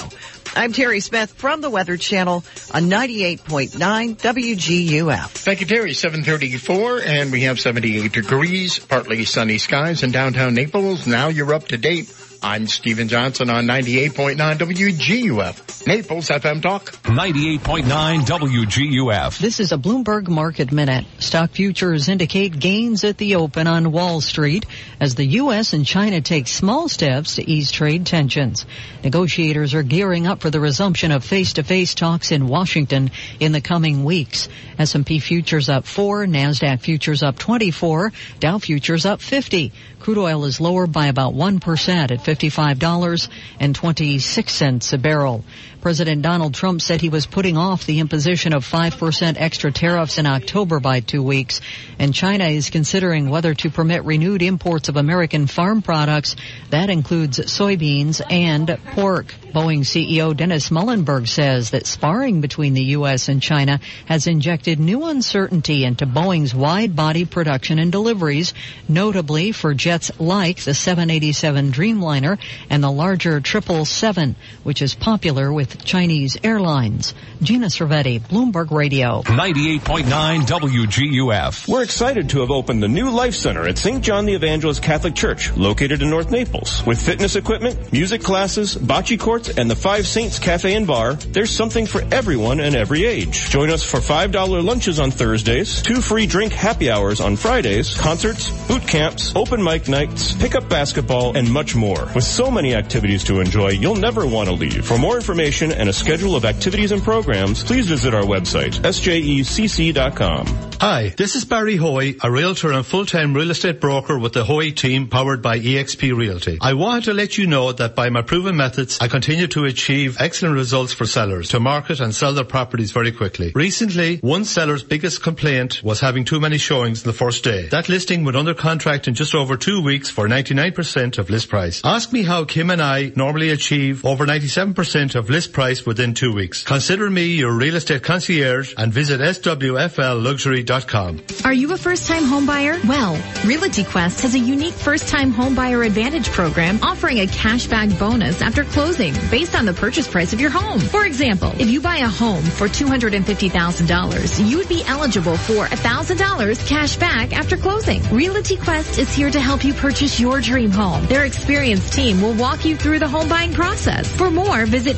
I'm 0.56 0.74
Terry 0.74 1.00
Smith 1.00 1.32
from 1.34 1.62
the 1.62 1.70
Weather 1.70 1.96
Channel 1.96 2.44
on 2.74 2.90
98.9 2.90 3.70
WGUF. 4.18 5.30
Thank 5.30 5.62
you, 5.62 5.68
Terry. 5.68 5.94
734, 5.94 7.02
and 7.02 7.32
we 7.32 7.42
have 7.42 7.60
78 7.60 8.12
degrees, 8.12 8.80
partly 8.80 9.26
sunny 9.26 9.60
skies 9.60 10.02
in 10.02 10.12
downtown 10.12 10.56
Naples. 10.56 11.06
Now 11.06 11.28
you're 11.28 11.54
up 11.54 11.68
to 11.68 11.78
date. 11.78 12.14
I'm 12.41 12.68
Stephen 12.68 13.10
Johnson 13.10 13.49
on 13.49 13.66
98.9 13.66 14.38
WGUF, 14.38 15.88
Naples 15.88 16.30
FM 16.30 16.61
Talk. 16.61 16.91
98.9 17.03 18.22
WGUF. 18.22 19.40
This 19.40 19.60
is 19.60 19.74
a 19.74 19.78
Bloomberg 19.78 20.30
Market 20.30 20.72
Minute. 20.72 21.06
Stock 21.18 21.52
futures 21.52 22.07
indicate 22.07 22.57
gains 22.57 23.03
at 23.03 23.18
the 23.18 23.36
open 23.36 23.68
on 23.68 23.91
Wall 23.91 24.22
Street 24.22 24.66
as 25.02 25.16
the 25.16 25.26
U.S. 25.26 25.74
and 25.74 25.86
China 25.86 26.22
take 26.22 26.48
small 26.48 26.88
steps 26.88 27.36
to 27.36 27.49
ease 27.49 27.72
trade 27.72 28.06
tensions. 28.06 28.66
Negotiators 29.03 29.74
are 29.74 29.84
gearing 29.84 30.26
up 30.26 30.40
for 30.40 30.49
the 30.49 30.61
resumption 30.61 31.11
of 31.11 31.26
face-to-face 31.26 31.94
talks 31.94 32.32
in 32.32 32.48
Washington 32.48 33.11
in 33.41 33.52
the 33.52 33.61
coming 33.61 34.06
weeks. 34.06 34.48
S&P 34.78 35.20
futures 35.20 35.68
up 35.68 35.86
4, 35.86 36.26
NASDAQ 36.26 36.80
futures 36.80 37.22
up 37.22 37.38
24, 37.38 38.14
Dow 38.40 38.60
futures 38.60 39.06
up 39.06 39.22
50. 39.22 39.74
Crude 40.00 40.18
oil 40.18 40.46
is 40.46 40.60
lower 40.62 40.88
by 40.88 41.08
about 41.08 41.34
1% 41.34 42.12
at 42.12 42.24
$55.26 42.24 44.94
a 44.94 44.98
barrel. 44.98 45.44
President 45.82 46.22
Donald 46.22 46.54
Trump 46.54 46.82
said 46.82 47.00
he 47.00 47.10
was 47.10 47.26
putting 47.26 47.56
off 47.56 47.86
the 47.86 48.02
imposition 48.02 48.54
of 48.54 48.70
5% 48.70 49.36
extra 49.38 49.72
tariffs 49.72 50.18
in 50.18 50.26
October 50.26 50.82
by 50.82 51.00
two 51.00 51.24
weeks, 51.24 51.62
and 51.98 52.14
China 52.14 52.46
is 52.46 52.70
considering 52.70 53.30
whether 53.30 53.54
to 53.54 53.70
permit 53.70 54.04
renewed 54.04 54.42
imports 54.42 54.90
of 54.90 54.98
American 54.98 55.48
farm 55.48 55.82
products. 55.82 56.36
That 56.70 56.90
includes 56.90 57.40
soybeans 57.40 58.22
and 58.30 58.78
pork. 58.92 59.34
Boeing 59.54 59.80
CEO 59.80 60.36
Dennis 60.36 60.70
Muilenburg 60.70 61.28
says 61.28 61.72
that 61.72 61.88
sparring 61.88 62.42
between 62.42 62.76
the 62.76 62.84
U.S. 62.96 63.30
and 63.30 63.42
China 63.42 63.80
has 64.06 64.28
injected 64.28 64.80
new 64.80 65.06
uncertainty 65.06 65.86
into 65.86 66.06
Boeing's 66.06 66.54
wide-body 66.54 67.26
production 67.26 67.80
and 67.80 67.92
deliveries, 67.92 68.54
notably 68.88 69.52
for 69.52 69.74
jets 69.74 70.12
like 70.20 70.62
the 70.64 70.76
787 70.76 71.72
Dreamliner 71.72 72.38
and 72.70 72.84
the 72.84 72.92
larger 72.92 73.42
777, 73.44 74.36
which 74.64 74.84
is 74.84 74.94
popular 74.94 75.52
with 75.52 75.69
Chinese 75.84 76.38
airlines. 76.44 77.14
Gina 77.41 77.68
Cervetti, 77.68 78.20
Bloomberg 78.20 78.72
Radio. 78.72 79.22
98.9 79.22 80.41
WGUF. 80.41 81.68
We're 81.68 81.84
excited 81.84 82.30
to 82.32 82.41
have 82.41 82.52
opened 82.52 82.84
the 82.84 82.88
new 82.88 83.10
Life 83.10 83.34
Center 83.34 83.68
at 83.68 83.78
St. 83.78 84.04
John 84.04 84.26
the 84.26 84.34
Evangelist 84.34 84.84
Catholic 84.84 85.16
Church, 85.16 85.56
located 85.56 86.02
in 86.02 86.10
North 86.10 86.32
Naples. 86.32 86.86
With 86.86 87.02
fitness 87.02 87.36
equipment, 87.36 87.94
music 87.94 88.22
classes, 88.22 88.76
bocce 88.76 89.20
courts, 89.20 89.50
and 89.50 89.70
the 89.70 89.76
Five 89.76 90.06
Saints 90.06 90.40
Cafe 90.40 90.74
and 90.74 90.86
Bar, 90.88 91.14
there's 91.14 91.52
something 91.52 91.86
for 91.86 92.02
everyone 92.12 92.60
and 92.60 92.76
every 92.76 93.06
age. 93.06 93.50
Join 93.50 93.70
us 93.70 93.84
for 93.84 94.00
$5 94.00 94.64
lunches 94.64 95.00
on 95.00 95.12
Thursdays, 95.12 95.82
two 95.82 96.02
free 96.02 96.26
drink 96.26 96.54
happy 96.54 96.90
hours 96.91 97.22
on 97.22 97.36
Fridays, 97.36 97.98
concerts, 97.98 98.50
boot 98.68 98.86
camps, 98.88 99.34
open 99.36 99.64
mic 99.64 99.88
nights, 99.88 100.34
pickup 100.34 100.68
basketball, 100.70 101.38
and 101.38 101.52
much 101.52 101.76
more. 101.76 102.08
With 102.16 102.24
so 102.24 102.50
many 102.52 102.76
activities 102.76 103.24
to 103.26 103.40
enjoy, 103.40 103.70
you'll 103.70 103.96
never 103.96 104.26
want 104.26 104.50
to 104.50 104.56
leave. 104.56 104.86
For 104.86 104.98
more 104.98 105.16
information 105.16 105.59
and 105.61 105.90
a 105.90 105.94
schedule 105.94 106.36
of 106.36 106.45
activities 106.45 106.91
and 106.91 107.03
programs, 107.03 107.64
please 107.64 107.88
visit 107.88 108.14
our 108.14 108.23
website, 108.23 108.80
sjecc.com. 108.80 110.69
Hi, 110.81 111.14
this 111.18 111.36
is 111.36 111.44
Barry 111.44 111.76
Hoy, 111.76 112.15
a 112.23 112.31
realtor 112.31 112.72
and 112.72 112.86
full-time 112.86 113.34
real 113.34 113.52
estate 113.52 113.81
broker 113.81 114.18
with 114.18 114.31
the 114.31 114.45
Hoy 114.45 114.72
team 114.72 115.10
powered 115.10 115.41
by 115.41 115.60
eXp 115.60 116.15
Realty. 116.15 116.57
I 116.61 116.73
wanted 116.76 117.03
to 117.06 117.14
let 117.14 117.38
you 117.38 117.48
know 117.48 117.73
that 117.73 117.95
by 117.95 118.10
my 118.10 118.22
proven 118.22 118.56
methods, 118.56 118.98
I 119.02 119.10
continue 119.10 119.48
to 119.48 119.65
achieve 119.65 120.15
excellent 120.22 120.56
results 120.56 120.94
for 120.94 121.06
sellers 121.06 121.49
to 121.49 121.60
market 121.60 121.99
and 121.99 122.15
sell 122.15 122.31
their 122.31 122.45
properties 122.45 122.94
very 122.94 123.11
quickly. 123.11 123.52
Recently, 123.53 124.19
one 124.19 124.45
seller's 124.45 124.81
biggest 124.81 125.22
complaint 125.22 125.84
was 125.84 125.99
having 125.99 126.23
too 126.23 126.40
many 126.40 126.57
showings 126.57 127.03
in 127.03 127.10
the 127.10 127.18
first 127.18 127.44
day. 127.44 127.68
That 127.68 127.90
listing 127.90 128.23
went 128.23 128.38
under 128.38 128.53
contract 128.53 129.10
in 129.10 129.15
just 129.15 129.36
over 129.36 129.57
two 129.57 129.84
weeks 129.84 130.10
for 130.10 130.30
99% 130.30 131.18
of 131.18 131.30
list 131.30 131.49
price. 131.49 131.81
Ask 131.84 132.14
me 132.14 132.23
how 132.23 132.45
Kim 132.45 132.69
and 132.69 132.81
I 132.81 133.11
normally 133.18 133.49
achieve 133.49 134.06
over 134.06 134.26
97% 134.26 135.15
of 135.15 135.30
list 135.30 135.49
price 135.52 135.86
within 135.86 136.14
two 136.14 136.34
weeks. 136.34 136.64
Consider 136.64 137.10
me 137.10 137.36
your 137.36 137.52
real 137.52 137.76
estate 137.76 138.04
concierge 138.04 138.74
and 138.78 138.94
visit 138.94 139.20
swflluxury.com. 139.22 141.22
Are 141.44 141.54
you 141.54 141.74
a 141.74 141.78
first-time 141.78 142.24
homebuyer? 142.24 142.88
Well, 142.88 143.22
Realty 143.46 143.84
Quest 143.84 144.22
has 144.22 144.36
a 144.36 144.40
unique 144.40 144.74
first-time 144.74 145.34
homebuyer 145.34 145.86
advantage 145.86 146.30
program 146.30 146.80
offering 146.82 147.20
a 147.20 147.26
cashback 147.26 147.98
bonus 148.00 148.42
after 148.42 148.64
closing 148.64 149.14
based 149.30 149.56
on 149.56 149.66
the 149.66 149.74
purchase 149.74 150.08
price 150.08 150.32
of 150.34 150.40
your 150.40 150.52
home. 150.52 150.80
For 150.80 151.06
example, 151.06 151.52
if 151.60 151.70
you 151.70 151.82
buy 151.82 151.98
a 151.98 152.08
home 152.08 152.44
for 152.44 152.68
$250,000, 152.68 154.50
you 154.50 154.58
would 154.58 154.70
be 154.70 154.84
eligible 154.86 155.38
for 155.38 155.66
$1,000 155.66 156.68
cash 156.68 156.98
back 156.98 157.36
after 157.36 157.58
closing. 157.58 158.02
Realty 158.10 158.58
Quest 158.58 159.00
is 159.00 159.14
here 159.14 159.32
to 159.32 159.40
help 159.40 159.64
you 159.64 159.74
purchase 159.74 160.20
your 160.20 160.42
dream 160.42 160.72
home. 160.72 161.06
Their 161.08 161.26
experienced 161.26 161.94
team 161.94 162.22
will 162.22 162.34
walk 162.34 162.66
you 162.66 162.76
through 162.76 163.00
the 163.00 163.08
home 163.08 163.30
buying 163.30 163.54
process. 163.54 164.12
For 164.12 164.30
more, 164.30 164.66
visit 164.66 164.98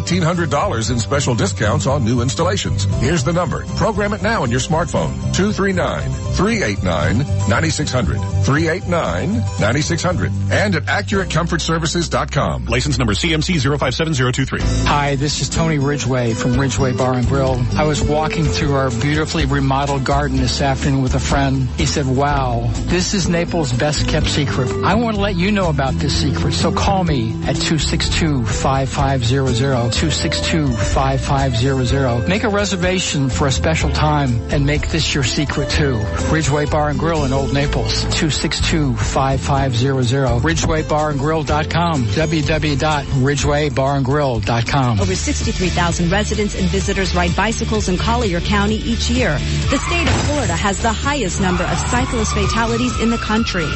$1,800 0.00 0.90
in 0.90 0.98
special 0.98 1.34
discounts 1.34 1.86
on 1.86 2.04
new 2.04 2.20
installations. 2.20 2.84
Here's 3.00 3.24
the 3.24 3.32
number. 3.32 3.64
Program 3.76 4.12
it 4.12 4.20
now 4.22 4.42
on 4.42 4.50
your 4.50 4.60
smartphone. 4.60 5.14
239-389-9600. 5.34 8.18
389-9600. 8.44 10.50
And 10.50 10.74
at 10.76 10.82
AccurateComfortServices.com. 10.84 12.66
License 12.66 12.98
number 12.98 13.14
CMC 13.14 13.60
057023. 13.60 14.60
Hi, 14.86 15.16
this 15.16 15.40
is 15.40 15.48
Tony 15.48 15.78
Ridgway 15.78 16.34
from 16.34 16.58
Ridgway 16.58 16.92
Bar 16.92 17.14
and 17.14 17.26
Grill. 17.26 17.64
I 17.74 17.84
was 17.84 18.02
walking 18.02 18.44
through 18.44 18.74
our 18.74 18.90
beautifully 18.90 19.46
remodeled 19.46 20.04
garden 20.04 20.36
this 20.36 20.60
afternoon 20.60 21.00
with 21.02 21.14
a 21.14 21.20
friend. 21.20 21.66
He 21.76 21.86
said, 21.86 22.06
wow, 22.06 22.68
this 22.86 23.14
is 23.14 23.28
Naples' 23.28 23.72
best 23.72 24.08
kept 24.08 24.26
secret. 24.26 24.70
I 24.84 24.94
want 24.94 25.16
to 25.16 25.22
let 25.22 25.36
you 25.36 25.52
know 25.52 25.70
about 25.70 25.94
this 25.94 26.20
secret, 26.20 26.52
so 26.52 26.70
call 26.72 27.04
me 27.04 27.32
at 27.44 27.56
262-5500, 27.56 29.73
262-5500. 29.74 32.28
Make 32.28 32.44
a 32.44 32.48
reservation 32.48 33.28
for 33.28 33.46
a 33.46 33.52
special 33.52 33.90
time 33.90 34.40
and 34.50 34.64
make 34.64 34.88
this 34.90 35.14
your 35.14 35.24
secret 35.24 35.68
too. 35.70 35.96
Ridgway 36.30 36.66
Bar 36.66 36.90
and 36.90 36.98
Grill 36.98 37.24
in 37.24 37.32
Old 37.32 37.52
Naples, 37.52 38.04
262-5500. 38.06 40.40
RidgwayBarandGrill.com, 40.40 42.04
www.ridgwaybarandgrill.com. 42.04 45.00
Over 45.00 45.14
63,000 45.14 46.10
residents 46.10 46.54
and 46.54 46.68
visitors 46.68 47.14
ride 47.14 47.34
bicycles 47.36 47.88
in 47.88 47.96
Collier 47.96 48.40
County 48.40 48.76
each 48.76 49.08
year. 49.10 49.32
The 49.70 49.78
state 49.78 50.06
of 50.06 50.14
Florida 50.26 50.54
has 50.54 50.78
the 50.80 50.92
highest 50.92 51.40
number 51.40 51.64
of 51.64 51.76
cyclist 51.78 52.32
fatalities 52.32 53.00
in 53.00 53.10
the 53.10 53.18
country. 53.18 53.66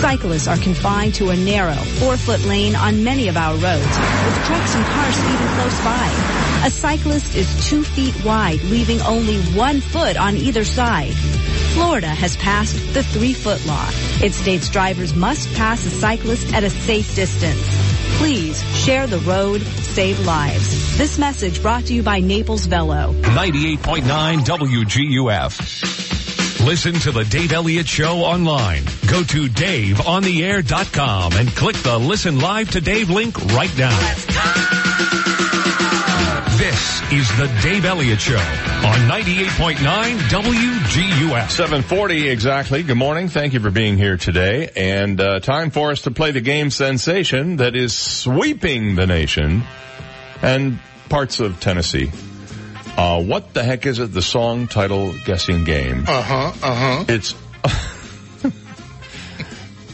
Cyclists 0.00 0.48
are 0.48 0.56
confined 0.56 1.14
to 1.14 1.28
a 1.30 1.36
narrow, 1.36 1.74
four-foot 2.00 2.44
lane 2.44 2.74
on 2.74 3.04
many 3.04 3.28
of 3.28 3.36
our 3.36 3.52
roads, 3.54 3.62
with 3.62 4.46
trucks 4.46 4.74
and 4.74 4.84
cars 4.86 5.14
speeding 5.14 5.41
close 5.48 5.84
by. 5.84 6.62
A 6.64 6.70
cyclist 6.70 7.34
is 7.34 7.68
two 7.68 7.82
feet 7.82 8.24
wide, 8.24 8.62
leaving 8.62 9.00
only 9.02 9.40
one 9.54 9.80
foot 9.80 10.16
on 10.16 10.36
either 10.36 10.64
side. 10.64 11.12
Florida 11.74 12.08
has 12.08 12.36
passed 12.36 12.76
the 12.94 13.02
three-foot 13.02 13.64
law. 13.66 13.88
It 14.22 14.32
states 14.32 14.68
drivers 14.68 15.14
must 15.14 15.52
pass 15.54 15.84
a 15.86 15.90
cyclist 15.90 16.52
at 16.54 16.64
a 16.64 16.70
safe 16.70 17.14
distance. 17.14 17.62
Please 18.18 18.62
share 18.76 19.06
the 19.06 19.18
road, 19.20 19.62
save 19.62 20.20
lives. 20.20 20.96
This 20.98 21.18
message 21.18 21.62
brought 21.62 21.86
to 21.86 21.94
you 21.94 22.02
by 22.02 22.20
Naples 22.20 22.66
Velo. 22.66 23.12
98.9 23.12 24.38
WGUF. 24.44 26.02
Listen 26.64 26.94
to 26.94 27.10
the 27.10 27.24
Dave 27.24 27.52
Elliott 27.52 27.88
Show 27.88 28.18
online. 28.18 28.84
Go 29.08 29.24
to 29.24 29.48
DaveOnTheAir.com 29.48 31.32
and 31.32 31.48
click 31.56 31.76
the 31.76 31.98
Listen 31.98 32.38
Live 32.38 32.70
to 32.70 32.80
Dave 32.80 33.10
link 33.10 33.36
right 33.46 33.76
now. 33.76 34.81
This 36.58 37.02
is 37.12 37.28
the 37.36 37.50
Dave 37.62 37.84
Elliott 37.84 38.20
Show 38.20 38.36
on 38.36 38.98
98.9 39.08 39.76
WGUF. 40.28 41.50
740 41.50 42.28
exactly. 42.28 42.82
Good 42.82 42.96
morning. 42.96 43.28
Thank 43.28 43.52
you 43.52 43.60
for 43.60 43.70
being 43.70 43.96
here 43.96 44.16
today. 44.16 44.70
And 44.76 45.20
uh, 45.20 45.40
time 45.40 45.70
for 45.70 45.90
us 45.90 46.02
to 46.02 46.10
play 46.10 46.30
the 46.30 46.40
game 46.40 46.70
sensation 46.70 47.56
that 47.56 47.74
is 47.74 47.96
sweeping 47.96 48.94
the 48.94 49.06
nation 49.06 49.64
and 50.40 50.78
parts 51.08 51.40
of 51.40 51.58
Tennessee. 51.60 52.10
Uh, 52.96 53.22
what 53.22 53.54
the 53.54 53.62
heck 53.64 53.86
is 53.86 53.98
it? 53.98 54.12
The 54.12 54.22
song 54.22 54.68
title 54.68 55.14
guessing 55.24 55.64
game. 55.64 56.04
Uh 56.06 56.22
huh. 56.22 56.52
Uh 56.62 56.74
huh. 56.74 57.04
It's 57.08 57.34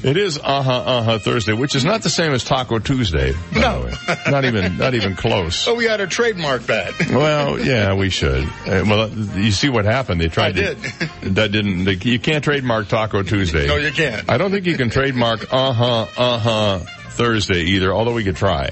it 0.05 0.17
is 0.17 0.39
uh 0.39 0.63
huh 0.63 0.73
uh 0.73 1.03
huh 1.03 1.19
Thursday, 1.19 1.53
which 1.53 1.75
is 1.75 1.85
not 1.85 2.03
the 2.03 2.11
same 2.11 2.33
as 2.33 2.45
Taco 2.45 2.79
Tuesday. 2.79 3.33
By 3.55 3.61
No. 3.61 3.83
the 3.83 3.87
way. 4.27 4.31
not 4.31 4.45
even 4.45 4.77
not 4.79 4.95
even 4.95 5.15
close. 5.17 5.57
So 5.57 5.75
we 5.75 5.89
ought 5.89 5.97
to 5.99 6.07
trademark 6.07 6.63
that. 6.63 6.93
Well, 7.11 7.59
yeah, 7.59 7.95
we 7.95 8.11
should. 8.11 8.45
Uh, 8.45 8.85
well, 8.87 9.09
you 9.11 9.51
see 9.51 9.69
what 9.69 9.85
happened? 9.85 10.21
They 10.21 10.29
tried 10.29 10.59
I 10.59 10.75
to. 10.75 11.09
That 11.39 11.53
didn't. 11.53 11.85
They, 11.85 11.95
you 11.95 12.19
can't 12.19 12.43
trademark 12.45 12.89
Taco 12.89 13.23
Tuesday. 13.23 13.67
No, 13.67 13.77
you 13.77 13.93
can't. 13.93 14.29
I 14.31 14.39
don't 14.39 14.51
think 14.51 14.67
you 14.67 14.77
can 14.77 14.91
trademark 14.91 15.53
uh 15.53 15.73
huh 15.73 16.07
uh 16.17 16.39
huh 16.39 16.79
Thursday 17.11 17.63
either. 17.63 17.93
Although 17.93 18.15
we 18.15 18.25
could 18.25 18.37
try. 18.37 18.71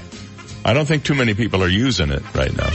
I 0.65 0.73
don't 0.74 0.86
think 0.86 1.05
too 1.05 1.15
many 1.15 1.35
people 1.35 1.62
are 1.62 1.69
using 1.69 2.11
it 2.11 2.23
right 2.35 2.55
now. 2.57 2.70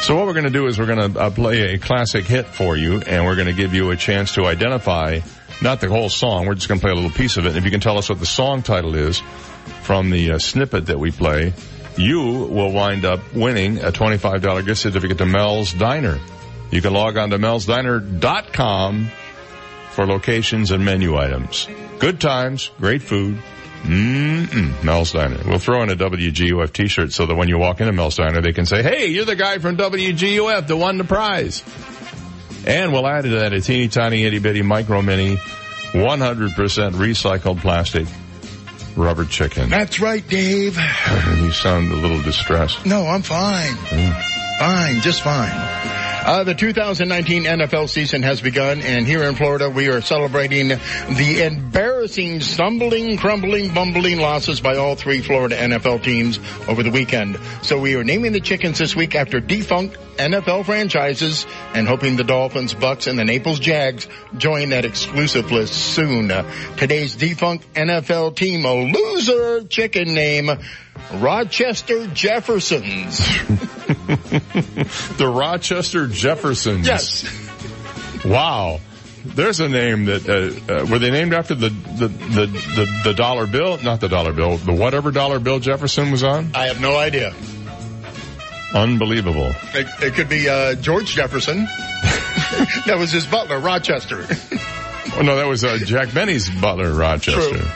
So 0.00 0.16
what 0.16 0.26
we're 0.26 0.32
going 0.32 0.46
to 0.46 0.50
do 0.50 0.66
is 0.66 0.78
we're 0.78 0.86
going 0.86 1.12
to 1.12 1.20
uh, 1.20 1.30
play 1.30 1.74
a 1.74 1.78
classic 1.78 2.24
hit 2.24 2.46
for 2.46 2.74
you, 2.76 3.00
and 3.02 3.26
we're 3.26 3.34
going 3.34 3.48
to 3.48 3.52
give 3.52 3.74
you 3.74 3.90
a 3.90 3.96
chance 3.96 4.32
to 4.34 4.46
identify 4.46 5.18
not 5.62 5.80
the 5.80 5.88
whole 5.88 6.08
song. 6.08 6.46
We're 6.46 6.54
just 6.54 6.68
going 6.68 6.80
to 6.80 6.84
play 6.84 6.92
a 6.92 6.94
little 6.94 7.10
piece 7.10 7.36
of 7.36 7.46
it. 7.46 7.50
And 7.50 7.58
if 7.58 7.64
you 7.64 7.70
can 7.70 7.80
tell 7.80 7.98
us 7.98 8.08
what 8.08 8.20
the 8.20 8.26
song 8.26 8.62
title 8.62 8.94
is 8.94 9.22
from 9.82 10.10
the 10.10 10.32
uh, 10.32 10.38
snippet 10.38 10.86
that 10.86 10.98
we 10.98 11.10
play, 11.10 11.52
you 11.96 12.20
will 12.20 12.72
wind 12.72 13.04
up 13.04 13.20
winning 13.34 13.78
a 13.78 13.90
$25 13.90 14.64
gift 14.64 14.80
certificate 14.80 15.18
to 15.18 15.26
Mel's 15.26 15.72
Diner. 15.72 16.18
You 16.70 16.80
can 16.80 16.92
log 16.92 17.16
on 17.16 17.30
to 17.30 17.38
melsdiner.com 17.38 19.10
for 19.90 20.06
locations 20.06 20.70
and 20.70 20.84
menu 20.84 21.16
items. 21.16 21.66
Good 21.98 22.20
times, 22.20 22.70
great 22.78 23.02
food. 23.02 23.38
Mm-mm, 23.82 24.82
Mel's 24.84 25.12
Diner. 25.12 25.38
We'll 25.46 25.58
throw 25.58 25.82
in 25.82 25.90
a 25.90 25.96
WGUF 25.96 26.72
t-shirt 26.72 27.12
so 27.12 27.26
that 27.26 27.34
when 27.34 27.48
you 27.48 27.58
walk 27.58 27.80
into 27.80 27.92
Mel's 27.92 28.16
Diner, 28.16 28.40
they 28.40 28.52
can 28.52 28.66
say, 28.66 28.82
hey, 28.82 29.06
you're 29.06 29.24
the 29.24 29.36
guy 29.36 29.58
from 29.58 29.76
WGUF 29.76 30.66
that 30.66 30.76
won 30.76 30.98
the 30.98 31.04
prize. 31.04 31.62
And 32.68 32.92
we'll 32.92 33.06
add 33.06 33.22
to 33.24 33.30
that 33.30 33.54
a 33.54 33.60
teeny 33.62 33.88
tiny 33.88 34.24
itty 34.24 34.38
bitty 34.38 34.60
micro 34.62 35.00
mini 35.00 35.36
100% 35.92 36.50
recycled 36.92 37.60
plastic 37.62 38.06
rubber 38.94 39.24
chicken. 39.24 39.70
That's 39.70 40.00
right, 40.00 40.26
Dave. 40.28 40.78
You 41.38 41.52
sound 41.52 41.90
a 41.90 41.96
little 41.96 42.20
distressed. 42.20 42.84
No, 42.84 43.06
I'm 43.06 43.22
fine. 43.22 43.72
Mm. 43.72 44.58
Fine, 44.58 45.00
just 45.00 45.22
fine. 45.22 45.97
Uh, 46.28 46.44
the 46.44 46.54
2019 46.54 47.44
NFL 47.44 47.88
season 47.88 48.22
has 48.22 48.42
begun, 48.42 48.82
and 48.82 49.06
here 49.06 49.22
in 49.22 49.34
Florida, 49.34 49.70
we 49.70 49.88
are 49.88 50.02
celebrating 50.02 50.68
the 50.68 51.42
embarrassing, 51.42 52.42
stumbling, 52.42 53.16
crumbling, 53.16 53.72
bumbling 53.72 54.20
losses 54.20 54.60
by 54.60 54.76
all 54.76 54.94
three 54.94 55.22
Florida 55.22 55.56
NFL 55.56 56.02
teams 56.02 56.38
over 56.68 56.82
the 56.82 56.90
weekend. 56.90 57.40
So 57.62 57.78
we 57.78 57.94
are 57.94 58.04
naming 58.04 58.32
the 58.32 58.40
chickens 58.40 58.76
this 58.76 58.94
week 58.94 59.14
after 59.14 59.40
defunct 59.40 59.96
NFL 60.18 60.66
franchises 60.66 61.46
and 61.72 61.88
hoping 61.88 62.16
the 62.16 62.24
Dolphins, 62.24 62.74
Bucks, 62.74 63.06
and 63.06 63.18
the 63.18 63.24
Naples 63.24 63.58
Jags 63.58 64.06
join 64.36 64.68
that 64.68 64.84
exclusive 64.84 65.50
list 65.50 65.72
soon. 65.72 66.28
Today's 66.76 67.16
defunct 67.16 67.72
NFL 67.72 68.36
team, 68.36 68.66
a 68.66 68.74
loser 68.74 69.64
chicken 69.64 70.12
name, 70.12 70.50
Rochester 71.14 72.06
Jeffersons. 72.08 73.18
the 75.16 75.28
Rochester 75.28 76.06
Jeffersons. 76.06 76.86
Yes. 76.86 77.24
Wow. 78.24 78.80
There's 79.24 79.60
a 79.60 79.68
name 79.68 80.06
that 80.06 80.28
uh, 80.28 80.72
uh, 80.72 80.86
were 80.86 80.98
they 80.98 81.10
named 81.10 81.34
after 81.34 81.54
the, 81.54 81.68
the 81.68 82.08
the, 82.08 82.46
the 82.46 83.00
the 83.04 83.14
dollar 83.14 83.46
bill? 83.46 83.78
Not 83.82 84.00
the 84.00 84.08
dollar 84.08 84.32
bill. 84.32 84.56
The 84.56 84.72
whatever 84.72 85.10
dollar 85.10 85.38
bill 85.38 85.58
Jefferson 85.58 86.10
was 86.10 86.22
on. 86.22 86.52
I 86.54 86.66
have 86.66 86.80
no 86.80 86.96
idea. 86.96 87.34
Unbelievable. 88.74 89.50
It, 89.74 89.86
it 90.02 90.14
could 90.14 90.28
be 90.28 90.48
uh, 90.48 90.74
George 90.74 91.06
Jefferson. 91.06 91.64
that 92.86 92.96
was 92.98 93.10
his 93.10 93.26
butler, 93.26 93.58
Rochester. 93.58 94.26
oh 95.16 95.22
no, 95.22 95.36
that 95.36 95.46
was 95.46 95.64
uh, 95.64 95.78
Jack 95.78 96.12
Benny's 96.12 96.48
butler, 96.48 96.92
Rochester. 96.92 97.58
True. 97.58 97.68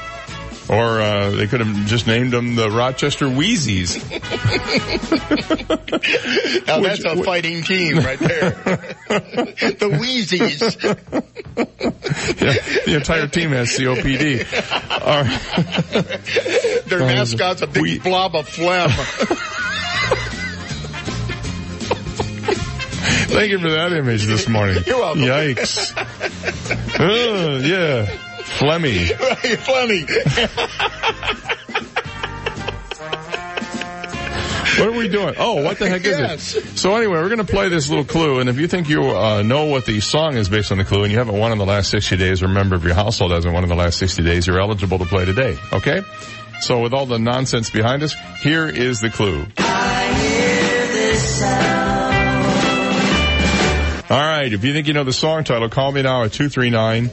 Or 0.68 1.00
uh, 1.00 1.30
they 1.30 1.46
could 1.48 1.60
have 1.60 1.86
just 1.86 2.06
named 2.06 2.32
them 2.32 2.54
the 2.54 2.70
Rochester 2.70 3.26
Wheezies. 3.26 3.98
now 6.66 6.80
that's 6.80 7.04
a 7.04 7.22
fighting 7.24 7.62
team 7.62 7.98
right 7.98 8.18
there. 8.18 8.50
the 9.08 9.90
Wheezies. 10.00 10.60
yeah, 12.40 12.52
the 12.86 12.94
entire 12.96 13.26
team 13.26 13.50
has 13.50 13.68
COPD. 13.70 14.46
Right. 15.04 16.82
Their 16.86 17.00
mascot's 17.00 17.62
a 17.62 17.66
big 17.66 17.82
we- 17.82 17.98
blob 17.98 18.36
of 18.36 18.48
phlegm. 18.48 18.90
Thank 23.32 23.50
you 23.50 23.58
for 23.58 23.70
that 23.70 23.92
image 23.92 24.26
this 24.26 24.46
morning. 24.46 24.82
You're 24.86 25.00
welcome. 25.00 25.22
Yikes. 25.22 25.92
oh, 27.00 27.56
yeah. 27.58 28.06
Flemmy. 28.58 29.10
Right, 29.22 29.58
Flemmy. 29.58 30.06
What 34.78 34.88
are 34.88 34.98
we 34.98 35.08
doing? 35.08 35.34
Oh, 35.38 35.62
what 35.62 35.78
the 35.78 35.88
heck 35.88 36.00
is 36.00 36.18
yes. 36.18 36.54
it? 36.56 36.78
So 36.78 36.96
anyway, 36.96 37.20
we're 37.20 37.28
going 37.28 37.44
to 37.44 37.52
play 37.52 37.68
this 37.68 37.90
little 37.90 38.04
clue, 38.04 38.40
and 38.40 38.48
if 38.48 38.58
you 38.58 38.66
think 38.66 38.88
you 38.88 39.02
uh, 39.02 39.42
know 39.42 39.66
what 39.66 39.84
the 39.84 40.00
song 40.00 40.34
is 40.34 40.48
based 40.48 40.72
on 40.72 40.78
the 40.78 40.84
clue, 40.84 41.02
and 41.02 41.12
you 41.12 41.18
haven't 41.18 41.38
won 41.38 41.52
in 41.52 41.58
the 41.58 41.66
last 41.66 41.90
60 41.90 42.16
days, 42.16 42.42
remember 42.42 42.76
if 42.76 42.82
your 42.84 42.94
household 42.94 43.32
hasn't 43.32 43.52
won 43.52 43.62
in 43.64 43.68
the 43.68 43.76
last 43.76 43.98
60 43.98 44.22
days, 44.22 44.46
you're 44.46 44.60
eligible 44.60 44.98
to 44.98 45.04
play 45.04 45.26
today. 45.26 45.58
Okay? 45.72 46.00
So 46.62 46.80
with 46.80 46.94
all 46.94 47.06
the 47.06 47.18
nonsense 47.18 47.70
behind 47.70 48.02
us, 48.02 48.14
here 48.40 48.66
is 48.66 49.00
the 49.00 49.10
clue. 49.10 49.46
All 54.10 54.18
right, 54.18 54.52
if 54.52 54.64
you 54.64 54.72
think 54.72 54.86
you 54.86 54.94
know 54.94 55.04
the 55.04 55.12
song 55.12 55.44
title, 55.44 55.68
call 55.68 55.92
me 55.92 56.02
now 56.02 56.24
at 56.24 56.32
239 56.32 57.10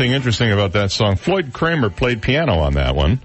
something 0.00 0.16
interesting 0.16 0.50
about 0.50 0.72
that 0.72 0.90
song. 0.90 1.14
Floyd 1.16 1.52
Cramer 1.52 1.90
played 1.90 2.22
piano 2.22 2.60
on 2.60 2.72
that 2.72 2.96
one. 2.96 3.20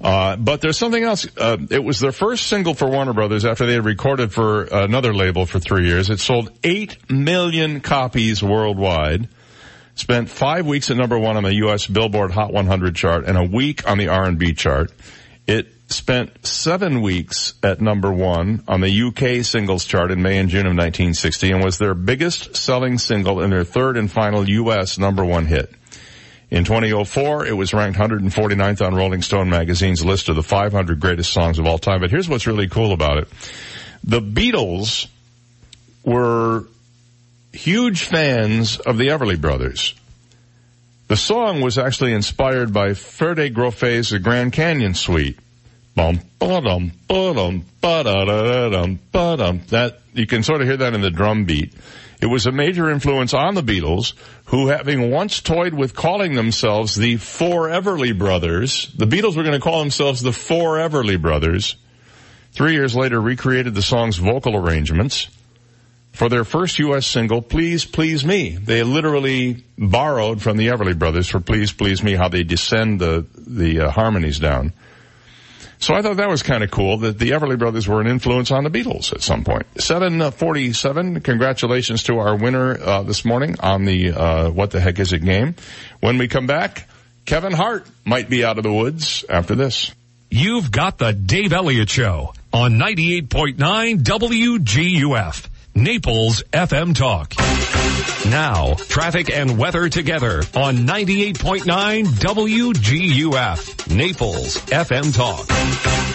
Uh, 0.00 0.36
but 0.36 0.60
there's 0.60 0.78
something 0.78 1.02
else. 1.02 1.26
Uh, 1.36 1.56
it 1.68 1.82
was 1.82 1.98
their 1.98 2.12
first 2.12 2.46
single 2.46 2.74
for 2.74 2.88
Warner 2.88 3.12
Brothers 3.12 3.44
after 3.44 3.66
they 3.66 3.72
had 3.72 3.84
recorded 3.84 4.32
for 4.32 4.66
another 4.66 5.12
label 5.12 5.46
for 5.46 5.58
three 5.58 5.88
years. 5.88 6.08
It 6.08 6.20
sold 6.20 6.56
eight 6.62 7.10
million 7.10 7.80
copies 7.80 8.40
worldwide. 8.40 9.28
spent 9.96 10.30
five 10.30 10.64
weeks 10.64 10.92
at 10.92 10.96
number 10.96 11.18
one 11.18 11.36
on 11.36 11.42
the 11.42 11.56
U.S. 11.56 11.88
Billboard 11.88 12.30
Hot 12.30 12.52
100 12.52 12.94
chart 12.94 13.24
and 13.24 13.36
a 13.36 13.42
week 13.42 13.90
on 13.90 13.98
the 13.98 14.06
R&B 14.06 14.54
chart. 14.54 14.92
It 15.48 15.66
spent 15.88 16.46
seven 16.46 17.02
weeks 17.02 17.54
at 17.64 17.80
number 17.80 18.12
one 18.12 18.62
on 18.68 18.80
the 18.80 19.02
UK 19.08 19.44
singles 19.44 19.84
chart 19.84 20.12
in 20.12 20.22
May 20.22 20.38
and 20.38 20.50
June 20.50 20.66
of 20.66 20.76
1960 20.76 21.50
and 21.50 21.64
was 21.64 21.78
their 21.78 21.94
biggest 21.94 22.54
selling 22.54 22.98
single 22.98 23.40
and 23.40 23.52
their 23.52 23.64
third 23.64 23.96
and 23.96 24.08
final 24.08 24.48
US 24.48 24.98
number 24.98 25.24
one 25.24 25.46
hit. 25.46 25.74
In 26.50 26.64
2004, 26.64 27.46
it 27.46 27.52
was 27.52 27.74
ranked 27.74 27.98
149th 27.98 28.86
on 28.86 28.94
Rolling 28.94 29.22
Stone 29.22 29.50
magazine's 29.50 30.04
list 30.04 30.28
of 30.28 30.36
the 30.36 30.42
500 30.42 31.00
greatest 31.00 31.32
songs 31.32 31.58
of 31.58 31.66
all 31.66 31.78
time. 31.78 32.00
But 32.00 32.10
here's 32.10 32.28
what's 32.28 32.46
really 32.46 32.68
cool 32.68 32.92
about 32.92 33.18
it. 33.18 33.28
The 34.04 34.20
Beatles 34.20 35.08
were 36.04 36.64
huge 37.52 38.02
fans 38.02 38.78
of 38.78 38.96
the 38.96 39.08
Everly 39.08 39.40
Brothers. 39.40 39.94
The 41.08 41.16
song 41.16 41.60
was 41.60 41.78
actually 41.78 42.12
inspired 42.12 42.72
by 42.72 42.90
Ferde 42.90 43.52
Grofé's 43.52 44.10
The 44.10 44.18
Grand 44.18 44.52
Canyon 44.52 44.94
Suite. 44.94 45.38
Bum, 45.94 46.20
ba-dum, 46.38 46.92
ba-dum, 47.08 47.64
ba-da-da-da-dum, 47.80 48.98
ba-dum. 49.12 49.62
That, 49.68 50.00
you 50.12 50.26
can 50.26 50.42
sort 50.42 50.60
of 50.60 50.68
hear 50.68 50.76
that 50.76 50.94
in 50.94 51.00
the 51.00 51.10
drum 51.10 51.44
beat. 51.44 51.72
It 52.20 52.26
was 52.26 52.46
a 52.46 52.52
major 52.52 52.90
influence 52.90 53.34
on 53.34 53.54
the 53.54 53.62
Beatles, 53.62 54.14
who 54.46 54.68
having 54.68 55.10
once 55.10 55.40
toyed 55.40 55.74
with 55.74 55.94
calling 55.94 56.34
themselves 56.34 56.94
the 56.94 57.16
Four 57.16 57.68
Everly 57.68 58.16
Brothers, 58.16 58.90
the 58.96 59.06
Beatles 59.06 59.36
were 59.36 59.42
going 59.42 59.52
to 59.52 59.60
call 59.60 59.80
themselves 59.80 60.22
the 60.22 60.32
Four 60.32 60.76
Everly 60.76 61.20
Brothers, 61.20 61.76
three 62.52 62.72
years 62.72 62.96
later 62.96 63.20
recreated 63.20 63.74
the 63.74 63.82
song's 63.82 64.16
vocal 64.16 64.56
arrangements 64.56 65.28
for 66.16 66.30
their 66.30 66.44
first 66.44 66.78
U.S. 66.78 67.06
single, 67.06 67.42
Please 67.42 67.84
Please 67.84 68.24
Me. 68.24 68.56
They 68.56 68.82
literally 68.82 69.64
borrowed 69.76 70.40
from 70.40 70.56
the 70.56 70.68
Everly 70.68 70.98
Brothers 70.98 71.28
for 71.28 71.40
Please 71.40 71.72
Please 71.72 72.02
Me 72.02 72.14
how 72.14 72.28
they 72.28 72.42
descend 72.42 72.98
the, 72.98 73.26
the 73.36 73.80
uh, 73.80 73.90
harmonies 73.90 74.38
down. 74.38 74.72
So 75.78 75.94
I 75.94 76.02
thought 76.02 76.16
that 76.16 76.28
was 76.28 76.42
kind 76.42 76.64
of 76.64 76.70
cool 76.70 76.98
that 76.98 77.18
the 77.18 77.30
Everly 77.30 77.58
Brothers 77.58 77.86
were 77.86 78.00
an 78.00 78.06
influence 78.06 78.50
on 78.50 78.64
the 78.64 78.70
Beatles 78.70 79.12
at 79.12 79.22
some 79.22 79.44
point. 79.44 79.66
747, 79.78 81.20
congratulations 81.20 82.02
to 82.04 82.18
our 82.18 82.34
winner 82.36 82.78
uh, 82.80 83.02
this 83.02 83.24
morning 83.24 83.56
on 83.60 83.84
the 83.84 84.12
uh, 84.12 84.50
What 84.50 84.70
the 84.70 84.80
Heck 84.80 84.98
Is 84.98 85.12
It 85.12 85.24
game. 85.24 85.54
When 86.00 86.18
we 86.18 86.28
come 86.28 86.46
back, 86.46 86.88
Kevin 87.26 87.52
Hart 87.52 87.86
might 88.04 88.30
be 88.30 88.44
out 88.44 88.56
of 88.56 88.64
the 88.64 88.72
woods 88.72 89.24
after 89.28 89.54
this. 89.54 89.92
You've 90.30 90.70
got 90.70 90.98
the 90.98 91.12
Dave 91.12 91.52
Elliott 91.52 91.90
Show 91.90 92.32
on 92.52 92.74
98.9 92.74 94.02
WGUF. 94.02 95.48
Naples 95.74 96.42
FM 96.52 96.96
Talk. 96.96 97.34
Now, 98.30 98.74
traffic 98.74 99.30
and 99.30 99.56
weather 99.56 99.88
together 99.88 100.42
on 100.54 100.86
98.9 100.86 102.04
WGUF. 102.04 103.76
Naples 103.94 104.56
FM 104.56 105.14
Talk. 105.14 105.46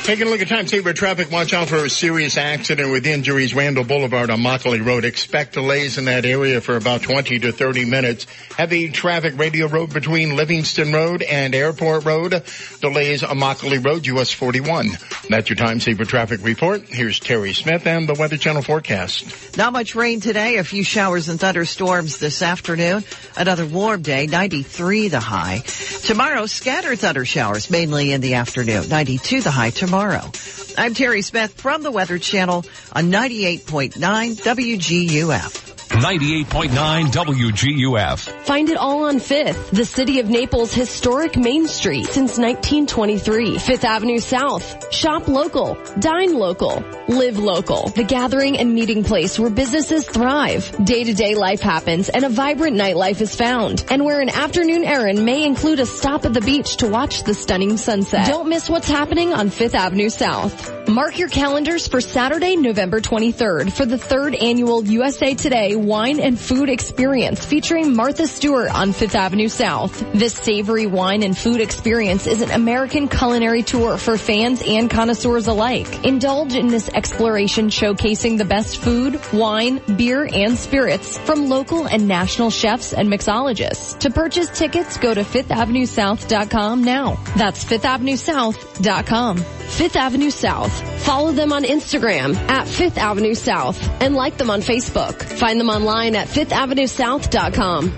Taking 0.03 0.27
a 0.27 0.30
look 0.31 0.41
at 0.41 0.48
time 0.49 0.68
saver 0.68 0.93
traffic. 0.93 1.31
Watch 1.31 1.53
out 1.53 1.69
for 1.69 1.85
a 1.85 1.89
serious 1.89 2.35
accident 2.35 2.91
with 2.91 3.06
injuries. 3.06 3.53
Randall 3.53 3.84
Boulevard 3.84 4.30
on 4.30 4.39
Immokalee 4.39 4.84
Road. 4.84 5.06
Expect 5.06 5.53
delays 5.53 5.98
in 5.98 6.06
that 6.06 6.26
area 6.26 6.60
for 6.60 6.76
about 6.76 7.03
20 7.03 7.39
to 7.39 7.52
30 7.52 7.85
minutes. 7.85 8.26
Heavy 8.57 8.89
traffic 8.89 9.38
radio 9.38 9.68
road 9.68 9.93
between 9.93 10.35
Livingston 10.35 10.91
Road 10.91 11.22
and 11.22 11.53
Airport 11.53 12.03
Road. 12.03 12.43
Delays 12.81 13.23
on 13.23 13.38
Immokalee 13.38 13.84
Road, 13.84 14.07
US 14.07 14.31
41. 14.31 14.89
That's 15.30 15.49
your 15.49 15.56
time 15.56 15.80
saver 15.80 16.03
traffic 16.03 16.43
report. 16.43 16.81
Here's 16.89 17.19
Terry 17.19 17.53
Smith 17.53 17.85
and 17.85 18.10
the 18.10 18.15
Weather 18.15 18.38
Channel 18.38 18.64
forecast. 18.64 19.56
Not 19.56 19.72
much 19.72 19.93
rain 19.95 20.19
today. 20.19 20.57
A 20.57 20.64
few 20.64 20.84
showers 20.84 21.30
and 21.30 21.39
thunderstorms 21.62 22.18
this 22.18 22.42
afternoon. 22.42 23.04
Another 23.38 23.68
warm 23.68 24.02
day. 24.02 24.26
93 24.26 25.10
the 25.10 25.20
high. 25.20 25.60
Tomorrow, 25.60 26.48
scattered 26.48 26.98
thunder 26.98 27.24
showers 27.24 27.70
mainly 27.70 28.12
in 28.12 28.22
the 28.22 28.36
afternoon. 28.36 28.90
92 28.90 29.42
the 29.42 29.52
high 29.52 29.70
tomorrow. 29.70 30.32
I'm 30.76 30.96
Terry 30.96 31.22
Smith 31.22 31.54
from 31.54 31.84
the 31.84 31.92
Weather 31.92 32.18
Channel 32.18 32.66
on 32.94 33.12
98.9 33.12 33.94
WGUF. 33.94 35.81
98.9 35.92 36.72
WGUF. 37.12 38.32
Find 38.46 38.70
it 38.70 38.78
all 38.78 39.04
on 39.04 39.18
5th, 39.18 39.72
the 39.72 39.84
city 39.84 40.20
of 40.22 40.30
Naples' 40.30 40.74
historic 40.74 41.36
Main 41.36 41.68
Street 41.68 42.06
since 42.06 42.38
1923. 42.38 43.58
5th 43.58 43.84
Avenue 43.84 44.20
South. 44.20 44.94
Shop 44.94 45.28
local. 45.28 45.78
Dine 46.00 46.34
local. 46.34 46.82
Live 47.10 47.38
local. 47.38 47.90
The 47.90 48.06
gathering 48.06 48.58
and 48.58 48.74
meeting 48.74 49.04
place 49.04 49.38
where 49.38 49.50
businesses 49.50 50.08
thrive. 50.08 50.74
Day 50.84 51.04
to 51.04 51.14
day 51.14 51.36
life 51.36 51.60
happens 51.60 52.08
and 52.08 52.24
a 52.24 52.30
vibrant 52.30 52.78
nightlife 52.78 53.20
is 53.20 53.36
found. 53.36 53.84
And 53.92 54.06
where 54.06 54.22
an 54.22 54.30
afternoon 54.30 54.86
errand 54.86 55.26
may 55.26 55.46
include 55.46 55.82
a 55.82 55.86
stop 55.86 56.26
at 56.26 56.34
the 56.34 56.42
beach 56.42 56.78
to 56.78 56.88
watch 56.88 57.26
the 57.26 57.34
stunning 57.34 57.76
sunset. 57.76 58.28
Don't 58.28 58.48
miss 58.48 58.70
what's 58.70 58.88
happening 58.88 59.34
on 59.34 59.50
5th 59.50 59.76
Avenue 59.76 60.10
South. 60.10 60.88
Mark 60.88 61.20
your 61.20 61.30
calendars 61.30 61.88
for 61.88 62.02
Saturday, 62.02 62.56
November 62.56 63.02
23rd 63.02 63.72
for 63.74 63.86
the 63.86 63.98
third 63.98 64.36
annual 64.36 64.84
USA 64.86 65.36
Today 65.36 65.76
Wine 65.86 66.20
and 66.20 66.40
Food 66.40 66.70
Experience 66.70 67.45
featuring 67.45 67.95
Martha 67.95 68.28
Stewart 68.28 68.74
on 68.74 68.94
Fifth 68.94 69.16
Avenue 69.16 69.48
South. 69.48 70.06
This 70.14 70.34
savory 70.34 70.86
wine 70.86 71.24
and 71.24 71.38
food 71.38 71.62
experience 71.62 72.28
is 72.28 72.41
an 72.41 72.52
American 72.52 73.08
culinary 73.08 73.64
tour 73.64 73.98
for 73.98 74.18
fans 74.18 74.62
and 74.66 74.90
connoisseurs 74.90 75.48
alike. 75.48 76.06
Indulge 76.06 76.56
in 76.56 76.68
this 76.68 76.90
exploration 76.90 77.70
showcasing 77.70 78.38
the 78.38 78.45
best 78.45 78.78
food, 78.78 79.20
wine, 79.34 79.82
beer, 79.98 80.28
and 80.32 80.58
spirits 80.58 81.18
from 81.18 81.49
local 81.49 81.88
and 81.88 82.08
national 82.08 82.49
chefs 82.49 82.94
and 82.94 83.10
mixologists. 83.10 83.98
To 83.99 84.10
purchase 84.10 84.49
tickets, 84.49 84.98
go 84.98 85.14
to 85.14 85.22
fifthavenuesouth.com 85.22 86.84
now. 86.84 87.18
That's 87.36 87.64
fifthavenuesouth.com. 87.66 89.38
Fifth 89.72 89.95
Avenue 89.95 90.30
South. 90.32 91.02
Follow 91.03 91.32
them 91.32 91.53
on 91.53 91.64
Instagram 91.64 92.36
at 92.49 92.68
Fifth 92.68 92.98
Avenue 92.98 93.34
South 93.34 93.82
and 94.02 94.14
like 94.16 94.38
them 94.38 94.49
on 94.49 94.60
Facebook. 94.60 95.24
Find 95.24 95.60
them 95.60 95.70
online 95.72 96.15
at 96.15 96.27
fifthavenuesouth.com. 96.27 97.93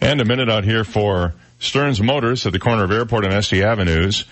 And 0.00 0.20
a 0.20 0.24
minute 0.24 0.48
out 0.48 0.64
here 0.64 0.84
for 0.84 1.34
Stearns 1.58 2.00
Motors 2.00 2.46
at 2.46 2.52
the 2.52 2.58
corner 2.58 2.84
of 2.84 2.92
Airport 2.92 3.24
and 3.24 3.34
Estey 3.34 3.62
Avenues. 3.62 4.24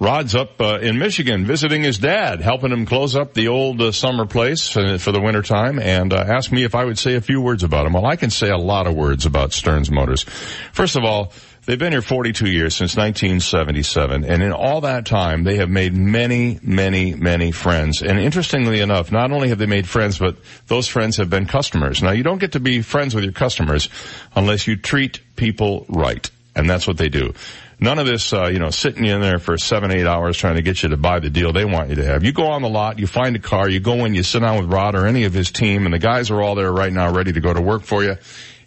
Rod's 0.00 0.34
up 0.34 0.58
uh, 0.62 0.78
in 0.80 0.98
Michigan 0.98 1.44
visiting 1.44 1.82
his 1.82 1.98
dad, 1.98 2.40
helping 2.40 2.72
him 2.72 2.86
close 2.86 3.14
up 3.14 3.34
the 3.34 3.48
old 3.48 3.82
uh, 3.82 3.92
summer 3.92 4.24
place 4.24 4.66
for, 4.66 4.80
the 4.80 5.20
winter 5.20 5.42
time, 5.42 5.78
and 5.78 6.14
uh, 6.14 6.24
asked 6.26 6.50
me 6.50 6.64
if 6.64 6.74
I 6.74 6.86
would 6.86 6.98
say 6.98 7.16
a 7.16 7.20
few 7.20 7.42
words 7.42 7.64
about 7.64 7.84
him. 7.84 7.92
Well, 7.92 8.06
I 8.06 8.16
can 8.16 8.30
say 8.30 8.48
a 8.48 8.56
lot 8.56 8.86
of 8.86 8.94
words 8.94 9.26
about 9.26 9.52
Stearns 9.52 9.90
Motors. 9.90 10.24
First 10.72 10.96
of 10.96 11.04
all, 11.04 11.34
they've 11.66 11.78
been 11.78 11.92
here 11.92 12.02
42 12.02 12.46
years 12.48 12.74
since 12.74 12.96
1977, 12.96 14.24
and 14.24 14.42
in 14.42 14.52
all 14.52 14.82
that 14.82 15.06
time, 15.06 15.44
they 15.44 15.56
have 15.56 15.70
made 15.70 15.94
many, 15.94 16.58
many, 16.62 17.14
many 17.14 17.52
friends. 17.52 18.02
And 18.02 18.18
interestingly 18.18 18.80
enough, 18.80 19.12
not 19.12 19.32
only 19.32 19.48
have 19.48 19.58
they 19.58 19.66
made 19.66 19.88
friends, 19.88 20.18
but 20.18 20.36
those 20.66 20.88
friends 20.88 21.16
have 21.18 21.30
been 21.30 21.46
customers. 21.46 22.02
Now, 22.02 22.12
you 22.12 22.22
don't 22.22 22.38
get 22.38 22.52
to 22.52 22.60
be 22.60 22.82
friends 22.82 23.14
with 23.14 23.24
your 23.24 23.32
customers 23.32 23.88
unless 24.34 24.66
you 24.66 24.76
treat 24.76 25.20
people 25.36 25.86
right, 25.88 26.30
and 26.54 26.68
that's 26.68 26.86
what 26.86 26.96
they 26.96 27.08
do. 27.08 27.34
None 27.82 27.98
of 27.98 28.06
this, 28.06 28.34
uh, 28.34 28.48
you 28.48 28.58
know, 28.58 28.68
sitting 28.68 29.06
in 29.06 29.22
there 29.22 29.38
for 29.38 29.56
seven, 29.56 29.90
eight 29.90 30.06
hours 30.06 30.36
trying 30.36 30.56
to 30.56 30.62
get 30.62 30.82
you 30.82 30.90
to 30.90 30.98
buy 30.98 31.18
the 31.18 31.30
deal 31.30 31.50
they 31.50 31.64
want 31.64 31.88
you 31.88 31.94
to 31.96 32.04
have. 32.04 32.22
You 32.22 32.32
go 32.32 32.48
on 32.48 32.60
the 32.60 32.68
lot, 32.68 32.98
you 32.98 33.06
find 33.06 33.34
a 33.34 33.38
car, 33.38 33.70
you 33.70 33.80
go 33.80 34.04
in, 34.04 34.14
you 34.14 34.22
sit 34.22 34.40
down 34.40 34.58
with 34.58 34.70
Rod 34.70 34.94
or 34.94 35.06
any 35.06 35.24
of 35.24 35.32
his 35.32 35.50
team, 35.50 35.86
and 35.86 35.94
the 35.94 35.98
guys 35.98 36.30
are 36.30 36.42
all 36.42 36.54
there 36.54 36.70
right 36.70 36.92
now 36.92 37.10
ready 37.10 37.32
to 37.32 37.40
go 37.40 37.54
to 37.54 37.60
work 37.60 37.82
for 37.82 38.04
you, 38.04 38.18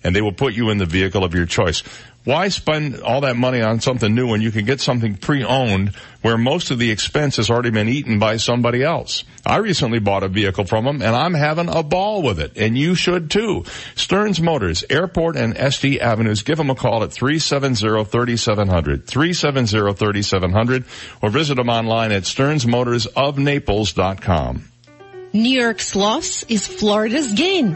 and 0.04 0.16
they 0.16 0.22
will 0.22 0.34
put 0.34 0.56
you 0.56 0.72
in 0.72 0.80
the 0.80 0.88
vehicle 0.88 1.24
of 1.24 1.36
your 1.36 1.46
choice. 1.46 1.84
Why 2.26 2.48
spend 2.48 3.02
all 3.02 3.22
that 3.22 3.36
money 3.36 3.62
on 3.62 3.80
something 3.82 4.16
new 4.16 4.28
when 4.28 4.42
you 4.42 4.52
can 4.52 4.64
get 4.64 4.80
something 4.80 5.18
pre-owned 5.18 5.94
where 6.22 6.38
most 6.38 6.72
of 6.72 6.80
the 6.80 6.90
expense 6.90 7.36
has 7.36 7.50
already 7.50 7.72
been 7.72 7.90
eaten 7.90 8.18
by 8.18 8.38
somebody 8.38 8.82
else? 8.82 9.26
I 9.46 9.58
recently 9.58 10.00
bought 10.00 10.24
a 10.24 10.30
vehicle 10.30 10.64
from 10.64 10.86
them 10.86 11.02
and 11.02 11.14
I'm 11.16 11.34
having 11.34 11.68
a 11.68 11.84
ball 11.84 12.22
with 12.22 12.40
it 12.40 12.54
and 12.56 12.78
you 12.78 12.96
should 12.96 13.30
too. 13.30 13.66
Stearns 13.96 14.40
Motors, 14.40 14.86
Airport 14.90 15.36
and 15.36 15.54
Estey 15.56 16.00
Avenues. 16.00 16.44
Give 16.44 16.58
them 16.58 16.70
a 16.70 16.76
call 16.76 17.04
at 17.04 17.10
370-3700, 17.10 19.04
370-3700 19.04 20.86
or 21.22 21.30
visit 21.30 21.56
them 21.56 21.70
online 21.70 22.14
at 22.14 22.24
stearnsmotorsofnaples.com. 22.24 24.64
New 25.34 25.60
York's 25.60 25.96
loss 25.96 26.44
is 26.44 26.68
Florida's 26.68 27.34
gain. 27.34 27.76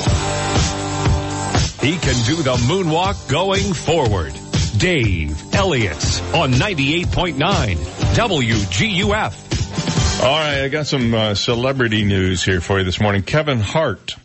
He 1.82 1.98
can 1.98 2.14
do 2.24 2.36
the 2.36 2.54
moonwalk 2.68 3.28
going 3.28 3.74
forward. 3.74 4.32
Dave 4.78 5.52
Elliott 5.54 6.22
on 6.32 6.52
98.9 6.52 7.74
WGUF. 8.14 9.53
All 10.24 10.30
right, 10.30 10.62
I 10.62 10.68
got 10.68 10.86
some 10.86 11.12
uh, 11.12 11.34
celebrity 11.34 12.02
news 12.02 12.42
here 12.42 12.62
for 12.62 12.78
you 12.78 12.84
this 12.86 12.98
morning. 12.98 13.20
Kevin 13.20 13.60
Hart 13.60 14.16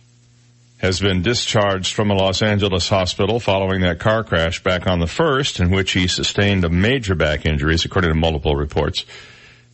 has 0.78 1.02
been 1.02 1.24
discharged 1.24 1.94
from 1.94 2.10
a 2.10 2.14
Los 2.14 2.42
Angeles 2.42 2.88
hospital 2.88 3.42
following 3.42 3.82
that 3.82 4.00
car 4.00 4.24
crash 4.24 4.64
back 4.64 4.88
on 4.88 5.00
the 5.00 5.08
1st 5.08 5.60
in 5.60 5.72
which 5.72 5.92
he 5.92 6.08
sustained 6.08 6.64
a 6.64 6.70
major 6.70 7.16
back 7.16 7.46
injuries 7.46 7.84
according 7.84 8.12
to 8.12 8.16
multiple 8.18 8.56
reports. 8.56 9.04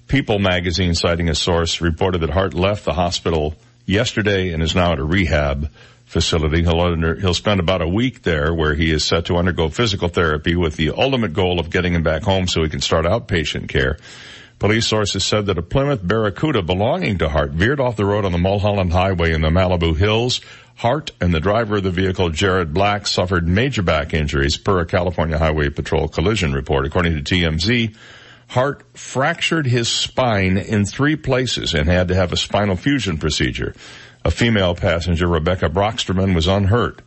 People 0.07 0.39
magazine 0.39 0.95
citing 0.95 1.29
a 1.29 1.35
source 1.35 1.79
reported 1.79 2.21
that 2.21 2.31
Hart 2.31 2.55
left 2.55 2.85
the 2.85 2.93
hospital 2.93 3.53
yesterday 3.85 4.51
and 4.51 4.63
is 4.63 4.73
now 4.73 4.93
at 4.93 4.99
a 4.99 5.03
rehab 5.03 5.69
facility. 6.05 6.63
He'll, 6.63 6.81
under, 6.81 7.13
he'll 7.19 7.35
spend 7.35 7.59
about 7.59 7.83
a 7.83 7.87
week 7.87 8.23
there 8.23 8.51
where 8.51 8.73
he 8.73 8.89
is 8.89 9.03
set 9.03 9.25
to 9.25 9.35
undergo 9.35 9.69
physical 9.69 10.07
therapy 10.07 10.55
with 10.55 10.75
the 10.75 10.89
ultimate 10.89 11.33
goal 11.33 11.59
of 11.59 11.69
getting 11.69 11.93
him 11.93 12.01
back 12.01 12.23
home 12.23 12.47
so 12.47 12.63
he 12.63 12.69
can 12.69 12.81
start 12.81 13.05
outpatient 13.05 13.69
care. 13.69 13.99
Police 14.57 14.87
sources 14.87 15.25
said 15.25 15.47
that 15.47 15.57
a 15.57 15.61
Plymouth 15.61 16.05
Barracuda 16.05 16.61
belonging 16.61 17.17
to 17.17 17.27
Hart 17.27 17.51
veered 17.51 17.81
off 17.81 17.97
the 17.97 18.05
road 18.05 18.23
on 18.23 18.31
the 18.31 18.37
Mulholland 18.37 18.93
Highway 18.93 19.33
in 19.33 19.41
the 19.41 19.49
Malibu 19.49 19.97
Hills. 19.97 20.39
Hart 20.77 21.11
and 21.19 21.33
the 21.33 21.41
driver 21.41 21.77
of 21.77 21.83
the 21.83 21.91
vehicle, 21.91 22.29
Jared 22.29 22.73
Black, 22.73 23.05
suffered 23.05 23.47
major 23.47 23.81
back 23.81 24.13
injuries 24.13 24.57
per 24.57 24.79
a 24.79 24.85
California 24.85 25.37
Highway 25.37 25.69
Patrol 25.69 26.07
collision 26.07 26.53
report. 26.53 26.85
According 26.85 27.21
to 27.21 27.35
TMZ, 27.35 27.95
Hart 28.47 28.85
fractured 28.93 29.67
his 29.67 29.89
spine 29.89 30.57
in 30.57 30.85
three 30.85 31.15
places 31.15 31.73
and 31.73 31.89
had 31.89 32.07
to 32.07 32.15
have 32.15 32.31
a 32.31 32.37
spinal 32.37 32.77
fusion 32.77 33.17
procedure. 33.17 33.73
A 34.23 34.31
female 34.31 34.73
passenger, 34.73 35.27
Rebecca 35.27 35.69
Broxterman, 35.69 36.33
was 36.33 36.47
unhurt. 36.47 37.01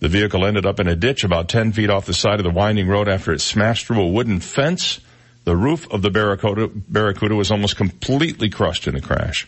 The 0.00 0.08
vehicle 0.08 0.44
ended 0.44 0.66
up 0.66 0.80
in 0.80 0.88
a 0.88 0.96
ditch 0.96 1.22
about 1.22 1.48
10 1.48 1.72
feet 1.72 1.90
off 1.90 2.06
the 2.06 2.14
side 2.14 2.40
of 2.40 2.44
the 2.44 2.50
winding 2.50 2.88
road 2.88 3.08
after 3.08 3.32
it 3.32 3.40
smashed 3.40 3.86
through 3.86 4.02
a 4.02 4.08
wooden 4.08 4.40
fence. 4.40 5.00
The 5.44 5.56
roof 5.56 5.90
of 5.90 6.02
the 6.02 6.10
Barracuda, 6.10 6.68
Barracuda 6.68 7.34
was 7.34 7.50
almost 7.50 7.76
completely 7.76 8.48
crushed 8.48 8.86
in 8.86 8.94
the 8.94 9.00
crash. 9.00 9.46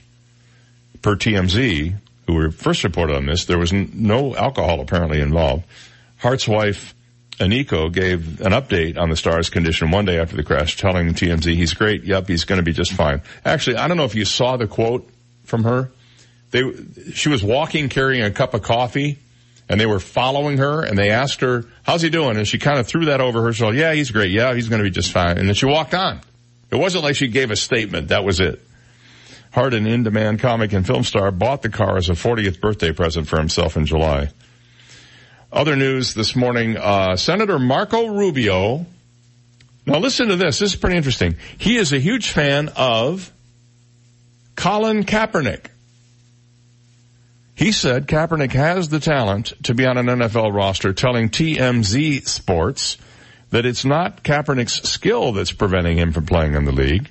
Per 1.02 1.16
TMZ, 1.16 1.94
who 2.26 2.34
were 2.34 2.50
first 2.50 2.84
reported 2.84 3.16
on 3.16 3.26
this, 3.26 3.46
there 3.46 3.58
was 3.58 3.72
n- 3.72 3.90
no 3.94 4.36
alcohol 4.36 4.80
apparently 4.80 5.20
involved. 5.20 5.64
Hart's 6.18 6.46
wife, 6.46 6.94
Eniko, 7.38 7.92
gave 7.92 8.40
an 8.40 8.52
update 8.52 8.98
on 8.98 9.08
the 9.08 9.16
star's 9.16 9.48
condition 9.48 9.90
one 9.90 10.04
day 10.04 10.18
after 10.18 10.36
the 10.36 10.42
crash, 10.42 10.76
telling 10.76 11.14
TMZ 11.14 11.54
he's 11.54 11.72
great. 11.74 12.04
Yep, 12.04 12.28
he's 12.28 12.44
going 12.44 12.58
to 12.58 12.62
be 12.62 12.72
just 12.72 12.92
fine. 12.92 13.22
Actually, 13.44 13.76
I 13.76 13.88
don't 13.88 13.96
know 13.96 14.04
if 14.04 14.14
you 14.14 14.24
saw 14.24 14.56
the 14.56 14.66
quote 14.66 15.08
from 15.44 15.64
her. 15.64 15.90
They, 16.50 16.62
she 17.12 17.28
was 17.28 17.42
walking 17.42 17.88
carrying 17.88 18.22
a 18.22 18.30
cup 18.30 18.54
of 18.54 18.62
coffee 18.62 19.18
and 19.68 19.80
they 19.80 19.86
were 19.86 20.00
following 20.00 20.58
her 20.58 20.82
and 20.82 20.96
they 20.96 21.10
asked 21.10 21.40
her, 21.40 21.64
how's 21.82 22.02
he 22.02 22.10
doing? 22.10 22.36
And 22.36 22.46
she 22.46 22.58
kind 22.58 22.78
of 22.78 22.86
threw 22.86 23.06
that 23.06 23.20
over 23.20 23.42
her 23.42 23.52
shoulder. 23.52 23.76
Yeah, 23.76 23.92
he's 23.92 24.10
great. 24.10 24.30
Yeah, 24.30 24.54
he's 24.54 24.68
going 24.68 24.78
to 24.80 24.84
be 24.84 24.90
just 24.90 25.10
fine. 25.10 25.38
And 25.38 25.48
then 25.48 25.54
she 25.54 25.66
walked 25.66 25.94
on. 25.94 26.20
It 26.70 26.76
wasn't 26.76 27.04
like 27.04 27.16
she 27.16 27.28
gave 27.28 27.50
a 27.50 27.56
statement. 27.56 28.08
That 28.08 28.24
was 28.24 28.40
it. 28.40 28.60
Hart, 29.52 29.74
an 29.74 29.86
in-demand 29.86 30.40
comic 30.40 30.72
and 30.72 30.86
film 30.86 31.02
star, 31.02 31.30
bought 31.30 31.62
the 31.62 31.68
car 31.68 31.96
as 31.96 32.10
a 32.10 32.12
40th 32.12 32.60
birthday 32.60 32.92
present 32.92 33.26
for 33.26 33.38
himself 33.38 33.76
in 33.76 33.86
July. 33.86 34.28
Other 35.52 35.76
news 35.76 36.12
this 36.12 36.36
morning, 36.36 36.76
uh, 36.76 37.16
Senator 37.16 37.58
Marco 37.58 38.08
Rubio. 38.08 38.84
Now 39.86 39.98
listen 39.98 40.28
to 40.28 40.36
this. 40.36 40.58
This 40.58 40.74
is 40.74 40.76
pretty 40.76 40.96
interesting. 40.96 41.36
He 41.56 41.76
is 41.76 41.92
a 41.92 41.98
huge 41.98 42.30
fan 42.30 42.70
of 42.76 43.32
Colin 44.56 45.04
Kaepernick. 45.04 45.66
He 47.56 47.72
said 47.72 48.06
Kaepernick 48.06 48.52
has 48.52 48.90
the 48.90 49.00
talent 49.00 49.54
to 49.64 49.72
be 49.72 49.86
on 49.86 49.96
an 49.96 50.06
NFL 50.06 50.54
roster, 50.54 50.92
telling 50.92 51.30
TMZ 51.30 52.28
Sports 52.28 52.98
that 53.48 53.64
it's 53.64 53.82
not 53.82 54.22
Kaepernick's 54.22 54.86
skill 54.86 55.32
that's 55.32 55.52
preventing 55.52 55.96
him 55.96 56.12
from 56.12 56.26
playing 56.26 56.54
in 56.54 56.66
the 56.66 56.72
league. 56.72 57.08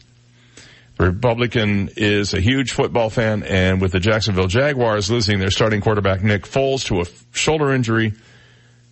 The 0.98 1.08
Republican 1.08 1.90
is 1.98 2.36
a 2.36 2.40
huge 2.40 2.74
football 2.74 3.10
fan, 3.10 3.42
and 3.42 3.82
with 3.82 3.92
the 3.92 4.00
Jacksonville 4.00 4.46
Jaguars 4.46 5.10
losing 5.10 5.40
their 5.40 5.50
starting 5.50 5.82
quarterback 5.82 6.22
Nick 6.22 6.44
Foles 6.44 6.86
to 6.86 7.02
a 7.02 7.06
shoulder 7.36 7.74
injury, 7.74 8.14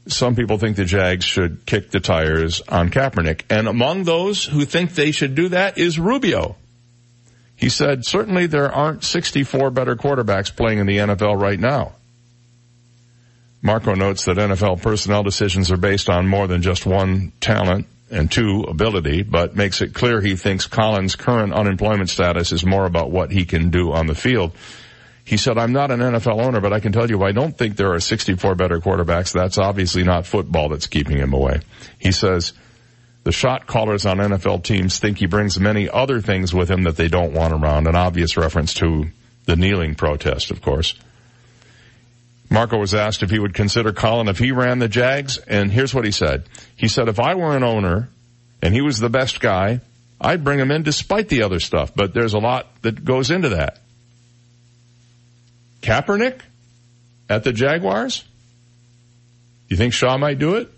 some 0.07 0.35
people 0.35 0.57
think 0.57 0.75
the 0.75 0.85
Jags 0.85 1.23
should 1.23 1.67
kick 1.67 1.91
the 1.91 1.99
tires 1.99 2.61
on 2.61 2.89
Kaepernick. 2.89 3.43
And 3.51 3.67
among 3.67 4.05
those 4.05 4.43
who 4.43 4.65
think 4.65 4.95
they 4.95 5.11
should 5.11 5.35
do 5.35 5.49
that 5.49 5.77
is 5.77 5.99
Rubio. 5.99 6.57
He 7.55 7.69
said, 7.69 8.05
certainly 8.05 8.47
there 8.47 8.71
aren't 8.71 9.03
64 9.03 9.71
better 9.71 9.95
quarterbacks 9.95 10.55
playing 10.55 10.80
in 10.80 10.88
the 10.88 10.97
NFL 10.97 11.39
right 11.39 11.59
now. 11.59 11.93
Marco 13.61 13.93
notes 13.95 14.25
that 14.25 14.38
NFL 14.38 14.81
personnel 14.81 15.23
decisions 15.23 15.71
are 15.71 15.77
based 15.77 16.09
on 16.09 16.27
more 16.27 16.47
than 16.47 16.61
just 16.61 16.85
one 16.85 17.31
talent 17.39 17.88
and 18.11 18.30
two 18.30 18.65
ability, 18.67 19.23
but 19.23 19.55
makes 19.55 19.81
it 19.81 19.93
clear 19.93 20.19
he 20.19 20.35
thinks 20.35 20.67
Colin's 20.67 21.15
current 21.15 21.53
unemployment 21.53 22.09
status 22.09 22.51
is 22.51 22.65
more 22.65 22.85
about 22.85 23.09
what 23.09 23.31
he 23.31 23.45
can 23.45 23.69
do 23.69 23.93
on 23.93 24.07
the 24.07 24.15
field. 24.15 24.51
He 25.25 25.38
said, 25.38 25.57
I'm 25.57 25.71
not 25.71 25.91
an 25.91 26.01
NFL 26.01 26.45
owner, 26.45 26.59
but 26.59 26.73
I 26.73 26.81
can 26.81 26.91
tell 26.91 27.09
you 27.09 27.23
I 27.23 27.31
don't 27.31 27.57
think 27.57 27.77
there 27.77 27.93
are 27.93 27.99
64 28.01 28.55
better 28.55 28.80
quarterbacks. 28.80 29.31
That's 29.31 29.57
obviously 29.57 30.03
not 30.03 30.25
football 30.25 30.67
that's 30.67 30.88
keeping 30.88 31.17
him 31.17 31.34
away. 31.34 31.61
He 31.97 32.11
says, 32.11 32.51
the 33.24 33.32
shot 33.32 33.68
callers 33.68 34.06
on 34.06 34.18
NFL 34.18 34.64
teams 34.64 35.00
think 35.00 35.18
he 35.18 35.26
brings 35.28 35.60
many 35.60 35.90
other 35.90 36.20
things 36.22 36.54
with 36.54 36.70
him 36.70 36.84
that 36.84 36.98
they 36.98 37.08
don't 37.08 37.34
want 37.34 37.54
around. 37.54 37.88
An 37.88 37.95
obvious 37.95 38.36
reference 38.36 38.74
to 38.76 39.06
the 39.45 39.56
kneeling 39.56 39.95
protest, 39.95 40.52
of 40.52 40.62
course. 40.62 40.94
Marco 42.50 42.78
was 42.78 42.94
asked 42.94 43.24
if 43.24 43.30
he 43.30 43.40
would 43.40 43.54
consider 43.54 43.94
Colin 43.94 44.28
if 44.28 44.38
he 44.38 44.52
ran 44.52 44.80
the 44.80 44.88
Jags, 44.88 45.38
and 45.38 45.72
here's 45.72 45.94
what 45.94 46.06
he 46.06 46.12
said. 46.12 46.44
He 46.76 46.88
said, 46.88 47.08
if 47.08 47.20
I 47.20 47.36
were 47.36 47.56
an 47.56 47.64
owner 47.64 48.10
and 48.62 48.74
he 48.74 48.82
was 48.82 49.00
the 49.00 49.10
best 49.10 49.40
guy, 49.40 49.80
I'd 50.20 50.44
bring 50.44 50.60
him 50.60 50.70
in 50.70 50.84
despite 50.84 51.30
the 51.30 51.44
other 51.44 51.60
stuff, 51.60 51.94
but 51.95 52.14
there's 52.14 52.34
a 52.34 52.40
lot 52.40 52.68
that 52.84 53.04
goes 53.04 53.32
into 53.32 53.50
that. 53.50 53.80
Kaepernick 55.82 56.41
at 57.30 57.44
the 57.44 57.52
Jaguars? 57.52 58.24
You 59.68 59.78
think 59.78 59.94
Shad 59.94 60.20
might 60.20 60.40
do 60.40 60.56
it? 60.56 60.70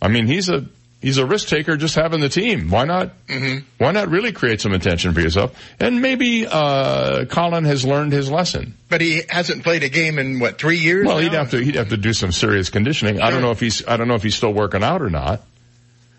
I 0.00 0.08
mean, 0.08 0.26
he's 0.26 0.48
a 0.48 0.64
He's 1.00 1.16
a 1.16 1.24
risk 1.24 1.48
taker 1.48 1.78
just 1.78 1.94
having 1.94 2.20
the 2.20 2.28
team. 2.28 2.68
Why 2.68 2.84
not? 2.84 3.26
Mm-hmm. 3.26 3.64
Why 3.78 3.90
not 3.92 4.08
really 4.08 4.32
create 4.32 4.60
some 4.60 4.72
attention 4.72 5.14
for 5.14 5.20
yourself? 5.20 5.58
And 5.80 6.02
maybe 6.02 6.46
uh, 6.46 7.24
Colin 7.24 7.64
has 7.64 7.86
learned 7.86 8.12
his 8.12 8.30
lesson. 8.30 8.76
But 8.90 9.00
he 9.00 9.22
hasn't 9.30 9.62
played 9.64 9.82
a 9.82 9.88
game 9.88 10.18
in 10.18 10.40
what 10.40 10.58
three 10.58 10.76
years? 10.76 11.06
Well, 11.06 11.16
now? 11.16 11.22
he'd 11.22 11.32
have 11.32 11.50
to 11.52 11.64
he'd 11.64 11.76
have 11.76 11.88
to 11.88 11.96
do 11.96 12.12
some 12.12 12.32
serious 12.32 12.68
conditioning. 12.68 13.20
I 13.22 13.30
don't 13.30 13.40
know 13.40 13.50
if 13.50 13.60
he's 13.60 13.86
I 13.86 13.96
don't 13.96 14.08
know 14.08 14.14
if 14.14 14.22
he's 14.22 14.34
still 14.34 14.52
working 14.52 14.82
out 14.82 15.00
or 15.00 15.08
not. 15.08 15.40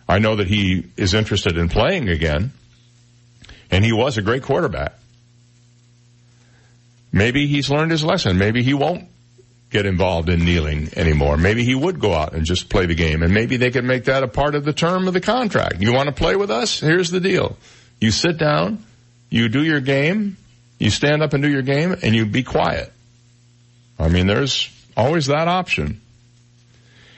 I 0.10 0.18
know 0.18 0.38
that 0.38 0.48
he 0.48 0.88
is 0.98 1.14
interested 1.14 1.58
in 1.58 1.70
playing 1.70 2.10
again, 2.10 2.52
and 3.70 3.86
he 3.86 3.94
was 3.94 4.18
a 4.18 4.24
great 4.24 4.42
quarterback. 4.42 4.94
Maybe 7.14 7.46
he's 7.46 7.70
learned 7.70 7.92
his 7.92 8.04
lesson. 8.04 8.38
Maybe 8.38 8.64
he 8.64 8.74
won't 8.74 9.08
get 9.72 9.86
involved 9.86 10.30
in 10.30 10.44
kneeling 10.46 10.90
anymore. 10.96 11.38
Maybe 11.38 11.64
he 11.64 11.74
would 11.74 12.00
go 12.00 12.14
out 12.14 12.34
and 12.34 12.46
just 12.46 12.70
play 12.70 12.86
the 12.86 12.96
game, 12.96 13.24
and 13.24 13.34
maybe 13.34 13.58
they 13.58 13.72
could 13.72 13.86
make 13.86 14.06
that 14.06 14.22
a 14.22 14.28
part 14.28 14.54
of 14.54 14.64
the 14.66 14.74
term 14.74 15.08
of 15.08 15.14
the 15.14 15.22
contract. 15.22 15.82
You 15.82 15.94
want 15.94 16.08
to 16.08 16.14
play 16.16 16.36
with 16.36 16.52
us? 16.52 16.80
Here's 16.80 17.10
the 17.10 17.20
deal: 17.22 17.58
you 18.00 18.12
sit 18.12 18.38
down, 18.38 18.84
you 19.30 19.50
do 19.50 19.64
your 19.64 19.80
game, 19.82 20.38
you 20.78 20.90
stand 20.90 21.24
up 21.24 21.34
and 21.34 21.42
do 21.42 21.50
your 21.50 21.62
game, 21.62 21.96
and 22.04 22.14
you 22.14 22.26
be 22.26 22.44
quiet. 22.44 22.92
I 23.98 24.10
mean, 24.10 24.28
there's 24.28 24.70
always 24.98 25.28
that 25.28 25.48
option. 25.48 26.02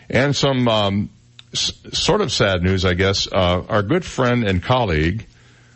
And 0.09 0.35
some 0.35 0.67
um, 0.67 1.09
s- 1.53 1.71
sort 1.93 2.21
of 2.21 2.31
sad 2.31 2.61
news, 2.61 2.85
I 2.85 2.93
guess. 2.93 3.27
Uh, 3.31 3.63
our 3.67 3.81
good 3.81 4.05
friend 4.05 4.43
and 4.43 4.61
colleague, 4.61 5.25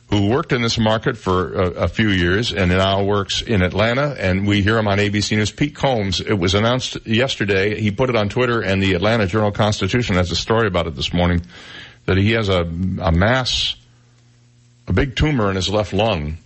who 0.09 0.29
worked 0.29 0.53
in 0.53 0.61
this 0.61 0.77
market 0.77 1.17
for 1.17 1.53
a, 1.53 1.69
a 1.71 1.88
few 1.88 2.09
years 2.09 2.53
and 2.53 2.71
now 2.71 3.03
works 3.03 3.41
in 3.41 3.61
Atlanta, 3.61 4.15
and 4.17 4.47
we 4.47 4.61
hear 4.61 4.77
him 4.77 4.88
on 4.88 4.99
ABC 4.99 5.35
News. 5.35 5.51
Pete 5.51 5.75
Combs. 5.75 6.21
It 6.21 6.34
was 6.34 6.55
announced 6.55 7.05
yesterday. 7.05 7.79
He 7.79 7.91
put 7.91 8.09
it 8.09 8.15
on 8.15 8.29
Twitter, 8.29 8.61
and 8.61 8.81
the 8.81 8.93
Atlanta 8.93 9.27
Journal 9.27 9.51
Constitution 9.51 10.15
has 10.15 10.31
a 10.31 10.35
story 10.35 10.67
about 10.67 10.88
it 10.88 10.95
this 10.95 11.13
morning 11.13 11.41
that 12.05 12.17
he 12.17 12.31
has 12.31 12.47
a, 12.47 12.61
a 12.61 13.11
mass, 13.11 13.75
a 14.88 14.93
big 14.93 15.15
tumor 15.15 15.49
in 15.49 15.57
his 15.57 15.69
left 15.69 15.91
lung. 15.91 16.38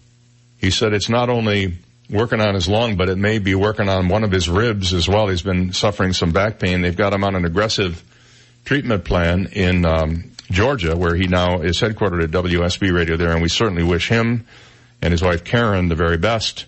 He 0.60 0.72
said 0.72 0.94
it's 0.94 1.10
not 1.10 1.30
only 1.30 1.78
working 2.10 2.42
on 2.42 2.56
his 2.56 2.68
lung, 2.68 2.98
but 2.98 3.10
it 3.10 3.18
may 3.18 3.38
be 3.38 3.54
working 3.54 3.88
on 3.88 4.08
one 4.10 4.24
of 4.24 4.32
his 4.32 4.50
ribs 4.50 4.92
as 4.94 5.08
well. 5.08 5.28
He's 5.28 5.44
been 5.44 5.72
suffering 5.72 6.14
some 6.14 6.32
back 6.32 6.58
pain. 6.58 6.82
They've 6.82 6.96
got 6.96 7.14
him 7.14 7.24
on 7.24 7.36
an 7.36 7.46
aggressive 7.46 8.04
treatment 8.66 9.06
plan 9.06 9.48
in 9.54 9.86
um, 9.86 10.31
Georgia, 10.52 10.96
where 10.96 11.16
he 11.16 11.28
now 11.28 11.62
is 11.62 11.80
headquartered 11.80 12.24
at 12.24 12.32
WSB 12.32 12.94
Radio 12.94 13.18
there, 13.18 13.32
and 13.32 13.42
we 13.42 13.50
certainly 13.50 13.84
wish 13.84 14.10
him 14.10 14.46
and 15.02 15.12
his 15.12 15.22
wife 15.22 15.44
Karen 15.44 15.90
the 15.90 15.96
very 15.96 16.18
best 16.18 16.66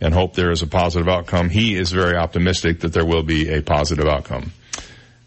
and 0.00 0.12
hope 0.12 0.34
there 0.34 0.50
is 0.50 0.62
a 0.62 0.66
positive 0.66 1.08
outcome. 1.08 1.48
He 1.48 1.76
is 1.76 1.90
very 1.90 2.16
optimistic 2.16 2.80
that 2.80 2.92
there 2.92 3.04
will 3.04 3.22
be 3.22 3.50
a 3.50 3.62
positive 3.62 4.06
outcome. 4.06 4.52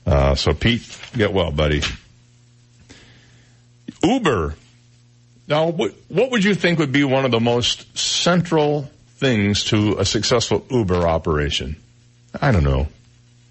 Uh, 0.06 0.36
so 0.36 0.54
Pete, 0.54 0.84
get 1.16 1.34
well, 1.34 1.52
buddy. 1.52 1.82
Uber. 4.04 4.56
Now, 5.48 5.70
what, 5.70 5.94
what 6.10 6.32
would 6.32 6.44
you 6.44 6.54
think 6.56 6.80
would 6.80 6.92
be 6.92 7.04
one 7.04 7.26
of 7.26 7.32
the 7.32 7.40
most 7.40 7.98
central 7.98 8.90
things 9.16 9.66
to 9.66 9.98
a 9.98 10.06
successful 10.06 10.66
Uber 10.70 11.08
operation? 11.08 11.78
I 12.40 12.52
don't 12.52 12.64
know. 12.64 12.88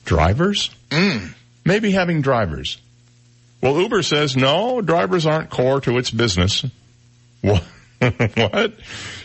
Drivers? 0.05 0.71
Mm. 0.91 1.35
Maybe 1.65 1.91
having 1.91 2.21
drivers. 2.21 2.79
Well, 3.67 3.81
Uber 3.81 4.05
says 4.05 4.37
no, 4.37 4.81
drivers 4.81 5.27
aren't 5.27 5.51
core 5.51 5.81
to 5.81 5.99
its 5.99 6.11
business. 6.11 6.65
What? 7.43 7.63
what? 8.37 8.75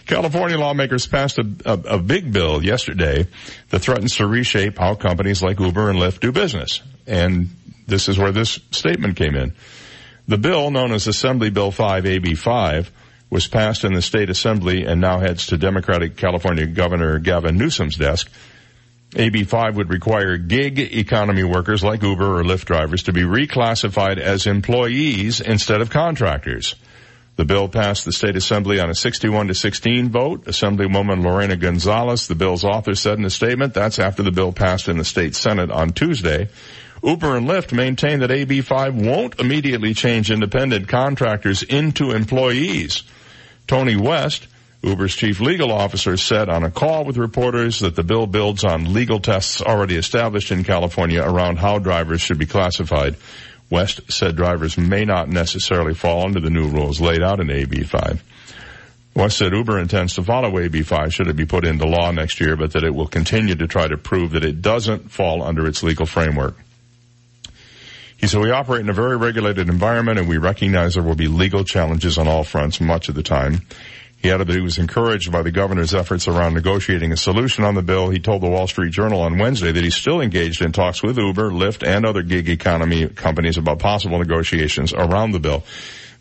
California 0.05 0.57
lawmakers 0.57 1.05
passed 1.05 1.39
a, 1.39 1.47
a, 1.65 1.73
a 1.73 1.99
big 1.99 2.31
bill 2.31 2.63
yesterday 2.63 3.27
that 3.69 3.79
threatens 3.79 4.15
to 4.17 4.27
reshape 4.27 4.77
how 4.77 4.95
companies 4.95 5.43
like 5.43 5.59
Uber 5.59 5.89
and 5.89 5.99
Lyft 5.99 6.21
do 6.21 6.31
business. 6.31 6.81
And 7.05 7.49
this 7.87 8.07
is 8.07 8.17
where 8.17 8.31
this 8.31 8.59
statement 8.71 9.17
came 9.17 9.35
in. 9.35 9.53
The 10.27 10.37
bill, 10.37 10.71
known 10.71 10.91
as 10.91 11.07
Assembly 11.07 11.49
Bill 11.49 11.71
5 11.71 12.05
AB 12.05 12.35
5, 12.35 12.91
was 13.29 13.47
passed 13.47 13.83
in 13.83 13.93
the 13.93 14.01
state 14.01 14.29
assembly 14.29 14.85
and 14.85 15.01
now 15.01 15.19
heads 15.19 15.47
to 15.47 15.57
Democratic 15.57 16.15
California 16.15 16.65
Governor 16.65 17.19
Gavin 17.19 17.57
Newsom's 17.57 17.97
desk. 17.97 18.31
AB 19.15 19.43
5 19.43 19.75
would 19.75 19.89
require 19.89 20.37
gig 20.37 20.79
economy 20.79 21.43
workers 21.43 21.83
like 21.83 22.01
Uber 22.01 22.39
or 22.39 22.43
Lyft 22.43 22.65
drivers 22.65 23.03
to 23.03 23.13
be 23.13 23.23
reclassified 23.23 24.17
as 24.17 24.47
employees 24.47 25.41
instead 25.41 25.81
of 25.81 25.89
contractors. 25.89 26.75
The 27.35 27.45
bill 27.45 27.67
passed 27.67 28.05
the 28.05 28.13
state 28.13 28.35
assembly 28.35 28.79
on 28.79 28.89
a 28.89 28.95
61 28.95 29.47
to 29.47 29.55
16 29.55 30.09
vote. 30.09 30.45
Assemblywoman 30.45 31.23
Lorena 31.23 31.57
Gonzalez, 31.57 32.27
the 32.27 32.35
bill's 32.35 32.63
author, 32.63 32.95
said 32.95 33.17
in 33.17 33.25
a 33.25 33.29
statement 33.29 33.73
that's 33.73 33.99
after 33.99 34.23
the 34.23 34.31
bill 34.31 34.53
passed 34.53 34.87
in 34.87 34.97
the 34.97 35.03
state 35.03 35.35
senate 35.35 35.71
on 35.71 35.89
Tuesday. 35.89 36.49
Uber 37.03 37.35
and 37.35 37.47
Lyft 37.47 37.73
maintain 37.73 38.19
that 38.19 38.31
AB 38.31 38.61
5 38.61 38.95
won't 38.95 39.39
immediately 39.39 39.93
change 39.93 40.29
independent 40.29 40.87
contractors 40.87 41.63
into 41.63 42.11
employees. 42.11 43.03
Tony 43.65 43.95
West, 43.95 44.47
Uber's 44.83 45.15
chief 45.15 45.39
legal 45.39 45.71
officer 45.71 46.17
said 46.17 46.49
on 46.49 46.63
a 46.63 46.71
call 46.71 47.05
with 47.05 47.17
reporters 47.17 47.81
that 47.81 47.95
the 47.95 48.03
bill 48.03 48.25
builds 48.25 48.63
on 48.63 48.93
legal 48.93 49.19
tests 49.19 49.61
already 49.61 49.95
established 49.95 50.51
in 50.51 50.63
California 50.63 51.21
around 51.21 51.57
how 51.57 51.77
drivers 51.77 52.21
should 52.21 52.39
be 52.39 52.47
classified. 52.47 53.15
West 53.69 54.11
said 54.11 54.35
drivers 54.35 54.77
may 54.77 55.05
not 55.05 55.29
necessarily 55.29 55.93
fall 55.93 56.25
under 56.25 56.39
the 56.39 56.49
new 56.49 56.67
rules 56.67 56.99
laid 56.99 57.21
out 57.21 57.39
in 57.39 57.51
AB 57.51 57.83
5. 57.83 58.23
West 59.13 59.37
said 59.37 59.53
Uber 59.53 59.79
intends 59.79 60.15
to 60.15 60.23
follow 60.23 60.57
AB 60.57 60.81
5 60.81 61.13
should 61.13 61.27
it 61.27 61.35
be 61.35 61.45
put 61.45 61.65
into 61.65 61.85
law 61.85 62.11
next 62.11 62.39
year, 62.41 62.57
but 62.57 62.73
that 62.73 62.83
it 62.83 62.95
will 62.95 63.07
continue 63.07 63.55
to 63.55 63.67
try 63.67 63.87
to 63.87 63.97
prove 63.97 64.31
that 64.31 64.43
it 64.43 64.61
doesn't 64.61 65.11
fall 65.11 65.43
under 65.43 65.67
its 65.67 65.83
legal 65.83 66.07
framework. 66.07 66.57
He 68.17 68.27
said, 68.27 68.41
we 68.41 68.51
operate 68.51 68.81
in 68.81 68.89
a 68.89 68.93
very 68.93 69.17
regulated 69.17 69.69
environment 69.69 70.19
and 70.19 70.27
we 70.27 70.37
recognize 70.37 70.93
there 70.93 71.03
will 71.03 71.15
be 71.15 71.27
legal 71.27 71.63
challenges 71.63 72.17
on 72.17 72.27
all 72.27 72.43
fronts 72.43 72.79
much 72.79 73.09
of 73.09 73.15
the 73.15 73.23
time. 73.23 73.61
He 74.21 74.31
added 74.31 74.47
that 74.47 74.55
he 74.55 74.61
was 74.61 74.77
encouraged 74.77 75.31
by 75.31 75.41
the 75.41 75.49
governor's 75.49 75.95
efforts 75.95 76.27
around 76.27 76.53
negotiating 76.53 77.11
a 77.11 77.17
solution 77.17 77.63
on 77.63 77.73
the 77.73 77.81
bill. 77.81 78.11
He 78.11 78.19
told 78.19 78.43
the 78.43 78.49
Wall 78.49 78.67
Street 78.67 78.91
Journal 78.91 79.21
on 79.21 79.39
Wednesday 79.39 79.71
that 79.71 79.83
he's 79.83 79.95
still 79.95 80.21
engaged 80.21 80.61
in 80.61 80.71
talks 80.71 81.01
with 81.01 81.17
Uber, 81.17 81.49
Lyft, 81.49 81.85
and 81.85 82.05
other 82.05 82.21
gig 82.21 82.47
economy 82.47 83.07
companies 83.07 83.57
about 83.57 83.79
possible 83.79 84.19
negotiations 84.19 84.93
around 84.93 85.31
the 85.31 85.39
bill. 85.39 85.63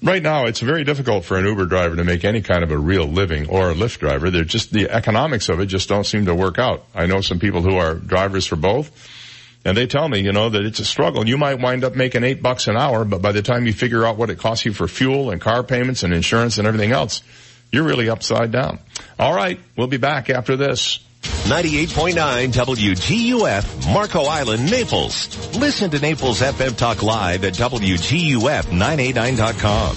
Right 0.03 0.23
now, 0.23 0.47
it's 0.47 0.61
very 0.61 0.83
difficult 0.83 1.27
for 1.27 1.37
an 1.37 1.45
Uber 1.45 1.67
driver 1.67 1.95
to 1.97 2.05
make 2.05 2.25
any 2.25 2.41
kind 2.41 2.65
of 2.65 2.71
a 2.71 2.79
real 2.79 3.05
living 3.05 3.51
or 3.51 3.71
a 3.71 3.75
Lyft 3.75 3.99
driver. 3.99 4.31
They're 4.31 4.45
just, 4.45 4.73
the 4.73 4.89
economics 4.89 5.51
of 5.51 5.61
it 5.61 5.67
just 5.67 5.91
don't 5.91 6.05
seem 6.05 6.25
to 6.25 6.35
work 6.35 6.59
out. 6.59 6.87
I 6.95 7.05
know 7.05 7.21
some 7.21 7.39
people 7.39 7.61
who 7.61 7.77
are 7.77 7.97
drivers 7.97 8.47
for 8.47 8.57
both. 8.57 8.91
And 9.63 9.77
they 9.77 9.87
tell 9.87 10.09
me, 10.09 10.21
you 10.21 10.33
know, 10.33 10.49
that 10.49 10.65
it's 10.65 10.79
a 10.79 10.87
struggle. 10.87 11.29
You 11.29 11.37
might 11.37 11.61
wind 11.61 11.85
up 11.85 11.95
making 11.95 12.25
eight 12.25 12.41
bucks 12.43 12.67
an 12.67 12.79
hour, 12.79 13.05
but 13.05 13.21
by 13.21 13.33
the 13.33 13.43
time 13.43 13.67
you 13.67 13.75
figure 13.75 14.07
out 14.07 14.17
what 14.17 14.31
it 14.31 14.39
costs 14.39 14.65
you 14.65 14.73
for 14.73 14.89
fuel 14.89 15.31
and 15.31 15.39
car 15.39 15.63
payments 15.63 16.03
and 16.03 16.15
insurance 16.15 16.57
and 16.57 16.67
everything 16.67 16.93
else, 16.93 17.23
you're 17.73 17.85
really 17.85 18.09
upside 18.09 18.51
down. 18.51 18.79
All 19.19 19.35
right. 19.35 19.61
We'll 19.77 19.87
be 19.87 19.99
back 19.99 20.31
after 20.31 20.57
this. 20.57 20.99
98.9 21.23 22.53
WGUF, 22.53 23.93
Marco 23.93 24.23
Island, 24.23 24.71
Naples. 24.71 25.57
Listen 25.57 25.91
to 25.91 25.99
Naples 25.99 26.41
FM 26.41 26.77
Talk 26.77 27.03
Live 27.03 27.45
at 27.45 27.55
WGUF989.com. 27.55 29.97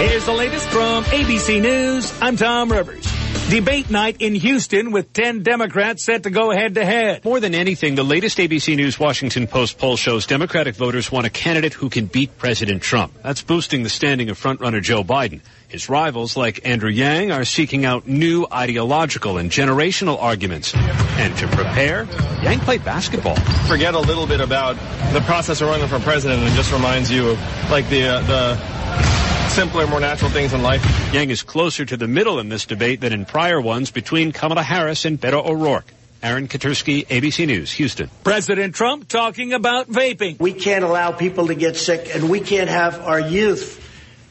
Here's 0.00 0.26
the 0.26 0.32
latest 0.32 0.68
from 0.68 1.04
ABC 1.04 1.62
News. 1.62 2.12
I'm 2.20 2.36
Tom 2.36 2.72
Rivers. 2.72 3.19
Debate 3.50 3.90
night 3.90 4.18
in 4.20 4.36
Houston 4.36 4.92
with 4.92 5.12
10 5.12 5.42
Democrats 5.42 6.04
set 6.04 6.22
to 6.22 6.30
go 6.30 6.52
head 6.52 6.76
to 6.76 6.84
head. 6.84 7.24
More 7.24 7.40
than 7.40 7.52
anything, 7.52 7.96
the 7.96 8.04
latest 8.04 8.38
ABC 8.38 8.76
News 8.76 8.96
Washington 8.96 9.48
Post 9.48 9.76
poll 9.76 9.96
shows 9.96 10.24
Democratic 10.24 10.76
voters 10.76 11.10
want 11.10 11.26
a 11.26 11.30
candidate 11.30 11.74
who 11.74 11.90
can 11.90 12.06
beat 12.06 12.38
President 12.38 12.80
Trump. 12.80 13.12
That's 13.24 13.42
boosting 13.42 13.82
the 13.82 13.88
standing 13.88 14.30
of 14.30 14.40
frontrunner 14.40 14.80
Joe 14.80 15.02
Biden. 15.02 15.40
His 15.66 15.88
rivals, 15.88 16.36
like 16.36 16.64
Andrew 16.64 16.90
Yang, 16.90 17.32
are 17.32 17.44
seeking 17.44 17.84
out 17.84 18.06
new 18.06 18.46
ideological 18.52 19.36
and 19.36 19.50
generational 19.50 20.22
arguments. 20.22 20.72
And 20.72 21.36
to 21.38 21.48
prepare, 21.48 22.06
Yang 22.44 22.60
played 22.60 22.84
basketball. 22.84 23.34
Forget 23.66 23.94
a 23.94 24.00
little 24.00 24.28
bit 24.28 24.40
about 24.40 24.76
the 25.12 25.22
process 25.22 25.60
of 25.60 25.70
running 25.70 25.88
for 25.88 25.98
president 25.98 26.40
and 26.40 26.52
it 26.52 26.54
just 26.54 26.72
reminds 26.72 27.10
you 27.10 27.30
of 27.30 27.38
like 27.68 27.88
the, 27.88 28.04
uh, 28.04 28.20
the 28.22 29.19
simpler, 29.50 29.86
more 29.86 30.00
natural 30.00 30.30
things 30.30 30.52
in 30.52 30.62
life. 30.62 30.82
Yang 31.12 31.30
is 31.30 31.42
closer 31.42 31.84
to 31.84 31.96
the 31.96 32.06
middle 32.06 32.38
in 32.38 32.48
this 32.48 32.66
debate 32.66 33.00
than 33.00 33.12
in 33.12 33.24
prior 33.24 33.60
ones 33.60 33.90
between 33.90 34.32
Kamala 34.32 34.62
Harris 34.62 35.04
and 35.04 35.20
Beto 35.20 35.44
O'Rourke. 35.44 35.86
Aaron 36.22 36.48
Katersky, 36.48 37.06
ABC 37.06 37.46
News, 37.46 37.72
Houston. 37.72 38.10
President 38.24 38.74
Trump 38.74 39.08
talking 39.08 39.52
about 39.52 39.88
vaping. 39.88 40.38
We 40.38 40.52
can't 40.52 40.84
allow 40.84 41.12
people 41.12 41.48
to 41.48 41.54
get 41.54 41.76
sick, 41.76 42.14
and 42.14 42.28
we 42.28 42.40
can't 42.40 42.68
have 42.68 43.00
our 43.00 43.20
youth 43.20 43.78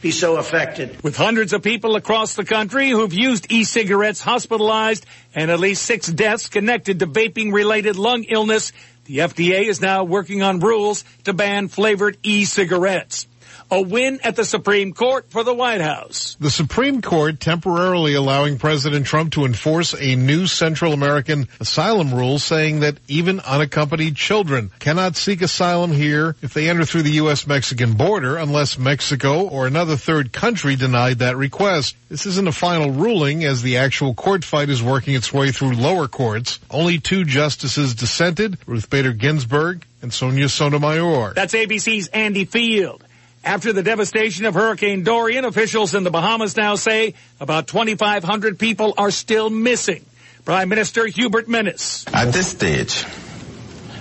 be 0.02 0.12
so 0.12 0.38
affected. 0.38 1.04
With 1.04 1.18
hundreds 1.18 1.52
of 1.52 1.62
people 1.62 1.96
across 1.96 2.36
the 2.36 2.46
country 2.46 2.90
who've 2.90 3.14
used 3.14 3.52
e-cigarettes 3.52 4.22
hospitalized 4.22 5.06
and 5.36 5.52
at 5.52 5.60
least 5.60 5.84
six 5.84 6.08
deaths 6.08 6.48
connected 6.48 7.00
to 7.00 7.08
vaping 7.08 7.52
related 7.52 7.98
lung 7.98 8.24
illness, 8.24 8.72
the 9.06 9.18
FDA 9.18 9.64
is 9.64 9.82
now 9.82 10.06
working 10.06 10.41
on 10.41 10.60
rules 10.60 11.04
to 11.26 11.34
ban 11.34 11.68
flavored 11.68 12.18
e-cigarettes. 12.24 13.28
A 13.72 13.82
win 13.82 14.20
at 14.24 14.36
the 14.36 14.46
Supreme 14.46 14.94
Court 14.94 15.30
for 15.30 15.44
the 15.44 15.54
White 15.54 15.82
House. 15.82 16.36
The 16.40 16.50
Supreme 16.50 17.04
Court 17.04 17.40
temporarily 17.40 18.16
allowing 18.16 18.58
President 18.58 19.06
Trump 19.06 19.34
to 19.34 19.46
enforce 19.46 19.94
a 19.94 20.16
new 20.16 20.48
Central 20.48 20.91
American 20.91 21.48
asylum 21.60 22.12
rule 22.12 22.40
saying 22.40 22.80
that 22.80 22.98
even 23.08 23.40
unaccompanied 23.41 24.16
children 24.16 24.72
cannot 24.80 25.16
seek 25.16 25.44
asylum 25.44 25.91
here 25.91 26.36
if 26.41 26.56
they 26.56 26.68
enter 26.68 26.84
through 26.84 27.04
the 27.04 27.12
U.S.-Mexican 27.12 27.96
border 27.96 28.38
unless 28.38 28.80
Mexico 28.80 29.48
or 29.48 29.68
another 29.68 29.98
third 29.98 30.34
country 30.34 30.76
denied 30.76 31.20
that 31.20 31.38
request. 31.38 31.96
This 32.10 32.26
isn't 32.26 32.48
a 32.48 32.52
final 32.52 32.90
ruling 32.90 33.44
as 33.44 33.62
the 33.62 33.78
actual 33.78 34.16
court 34.16 34.44
fight 34.44 34.70
is 34.70 34.82
working 34.82 35.14
its 35.14 35.32
way 35.32 35.52
through 35.52 35.74
lower 35.76 36.08
courts. 36.08 36.60
Only 36.72 36.98
two 36.98 37.24
justices 37.24 37.94
dissented, 37.94 38.58
Ruth 38.66 38.90
Bader 38.90 39.14
Ginsburg 39.14 39.86
and 40.02 40.12
Sonia 40.12 40.50
Sotomayor. 40.50 41.34
That's 41.36 41.54
ABC's 41.54 42.08
Andy 42.08 42.46
Field. 42.46 43.04
After 43.44 43.72
the 43.72 43.84
devastation 43.84 44.45
of 44.45 44.53
Hurricane 44.53 45.03
Dorian, 45.03 45.45
officials 45.45 45.95
in 45.95 46.03
the 46.03 46.11
Bahamas 46.11 46.57
now 46.57 46.76
say 46.76 47.14
about 47.40 47.68
2,500 47.68 48.60
people 48.60 48.94
are 48.98 49.11
still 49.11 49.49
missing. 49.49 50.06
Prime 50.45 50.68
Minister 50.68 51.06
Hubert 51.06 51.48
Minnis. 51.48 52.07
At 52.14 52.34
this 52.34 52.48
stage, 52.48 53.06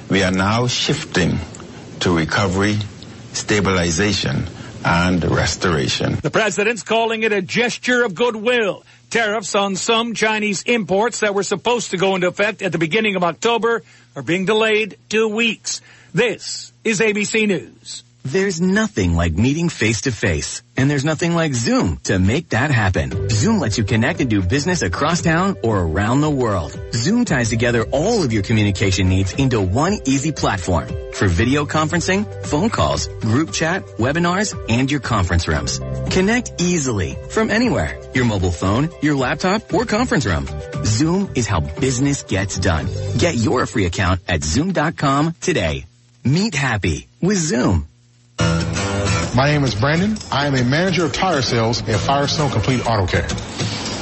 we 0.08 0.22
are 0.22 0.32
now 0.32 0.66
shifting 0.66 1.38
to 2.00 2.16
recovery, 2.16 2.78
stabilization, 3.32 4.48
and 4.84 5.22
restoration. 5.24 6.14
The 6.22 6.30
president's 6.30 6.82
calling 6.82 7.22
it 7.22 7.32
a 7.32 7.42
gesture 7.42 8.04
of 8.04 8.14
goodwill. 8.14 8.84
Tariffs 9.10 9.54
on 9.54 9.76
some 9.76 10.14
Chinese 10.14 10.62
imports 10.62 11.20
that 11.20 11.34
were 11.34 11.42
supposed 11.42 11.90
to 11.92 11.96
go 11.96 12.14
into 12.14 12.28
effect 12.28 12.62
at 12.62 12.72
the 12.72 12.78
beginning 12.78 13.16
of 13.16 13.24
October 13.24 13.82
are 14.16 14.22
being 14.22 14.44
delayed 14.44 14.98
two 15.08 15.28
weeks. 15.28 15.80
This 16.12 16.72
is 16.84 17.00
ABC 17.00 17.46
News. 17.46 18.02
There's 18.30 18.60
nothing 18.60 19.14
like 19.14 19.32
meeting 19.38 19.70
face 19.70 20.02
to 20.02 20.12
face. 20.12 20.60
And 20.76 20.90
there's 20.90 21.04
nothing 21.04 21.34
like 21.34 21.54
Zoom 21.54 21.96
to 22.04 22.18
make 22.18 22.50
that 22.50 22.70
happen. 22.70 23.30
Zoom 23.30 23.58
lets 23.58 23.78
you 23.78 23.84
connect 23.84 24.20
and 24.20 24.28
do 24.28 24.42
business 24.42 24.82
across 24.82 25.22
town 25.22 25.56
or 25.62 25.80
around 25.80 26.20
the 26.20 26.28
world. 26.28 26.78
Zoom 26.92 27.24
ties 27.24 27.48
together 27.48 27.86
all 27.90 28.22
of 28.22 28.30
your 28.30 28.42
communication 28.42 29.08
needs 29.08 29.32
into 29.32 29.62
one 29.62 30.00
easy 30.04 30.30
platform 30.30 30.88
for 31.12 31.26
video 31.26 31.64
conferencing, 31.64 32.26
phone 32.44 32.68
calls, 32.68 33.08
group 33.22 33.50
chat, 33.50 33.82
webinars, 33.96 34.54
and 34.68 34.90
your 34.90 35.00
conference 35.00 35.48
rooms. 35.48 35.78
Connect 36.10 36.60
easily 36.60 37.16
from 37.30 37.50
anywhere. 37.50 37.98
Your 38.12 38.26
mobile 38.26 38.52
phone, 38.52 38.90
your 39.00 39.16
laptop, 39.16 39.72
or 39.72 39.86
conference 39.86 40.26
room. 40.26 40.46
Zoom 40.84 41.30
is 41.34 41.46
how 41.46 41.60
business 41.60 42.24
gets 42.24 42.58
done. 42.58 42.88
Get 43.16 43.36
your 43.36 43.64
free 43.64 43.86
account 43.86 44.20
at 44.28 44.44
zoom.com 44.44 45.34
today. 45.40 45.86
Meet 46.24 46.54
happy 46.54 47.08
with 47.22 47.38
Zoom. 47.38 47.88
My 48.38 49.52
name 49.52 49.62
is 49.62 49.74
Brandon. 49.74 50.16
I 50.32 50.46
am 50.46 50.54
a 50.54 50.64
manager 50.64 51.04
of 51.04 51.12
tire 51.12 51.42
sales 51.42 51.80
at 51.88 52.00
Firestone 52.00 52.50
Complete 52.50 52.84
Auto 52.84 53.06
Care. 53.06 53.28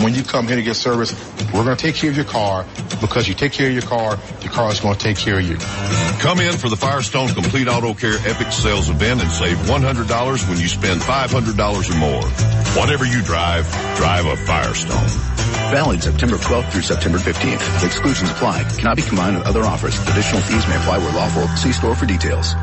When 0.03 0.15
you 0.15 0.23
come 0.23 0.47
here 0.47 0.57
to 0.57 0.63
get 0.63 0.77
service, 0.77 1.15
we're 1.53 1.65
going 1.65 1.77
to 1.77 1.83
take 1.83 1.95
care 1.95 2.11
of 2.11 2.17
your 2.17 2.25
car 2.25 2.67
because 3.01 3.29
you 3.29 3.35
take 3.35 3.53
care 3.53 3.69
of 3.69 3.73
your 3.75 3.83
car, 3.83 4.19
your 4.41 4.53
car 4.53 4.71
is 4.71 4.81
going 4.81 4.95
to 4.95 5.01
take 5.01 5.19
care 5.19 5.39
of 5.39 5.47
you. 5.47 5.57
Come 6.21 6.41
in 6.41 6.53
for 6.57 6.69
the 6.69 6.77
Firestone 6.77 7.29
Complete 7.29 7.69
Auto 7.69 7.95
Care 7.95 8.17
Epic 8.27 8.53
Sales 8.53 8.89
Event 8.89 9.21
and 9.21 9.31
save 9.31 9.57
$100 9.59 10.49
when 10.49 10.59
you 10.59 10.69
spend 10.69 11.01
$500 11.01 11.91
or 11.91 11.99
more. 11.99 12.23
Whatever 12.81 13.05
you 13.05 13.23
drive, 13.23 13.67
drive 13.97 14.27
a 14.27 14.37
Firestone. 14.37 15.07
Valid 15.71 16.03
September 16.03 16.37
12th 16.37 16.71
through 16.73 16.83
September 16.83 17.19
15th. 17.19 17.85
Exclusions 17.85 18.31
apply. 18.31 18.65
Cannot 18.79 18.97
be 18.97 19.03
combined 19.03 19.39
with 19.39 19.47
other 19.47 19.65
offers. 19.65 19.99
Additional 20.09 20.41
fees 20.41 20.67
may 20.69 20.77
apply 20.77 20.99
where 20.99 21.13
lawful. 21.13 21.47
See 21.57 21.73
store 21.73 21.95
for 21.95 22.07
details. 22.07 22.55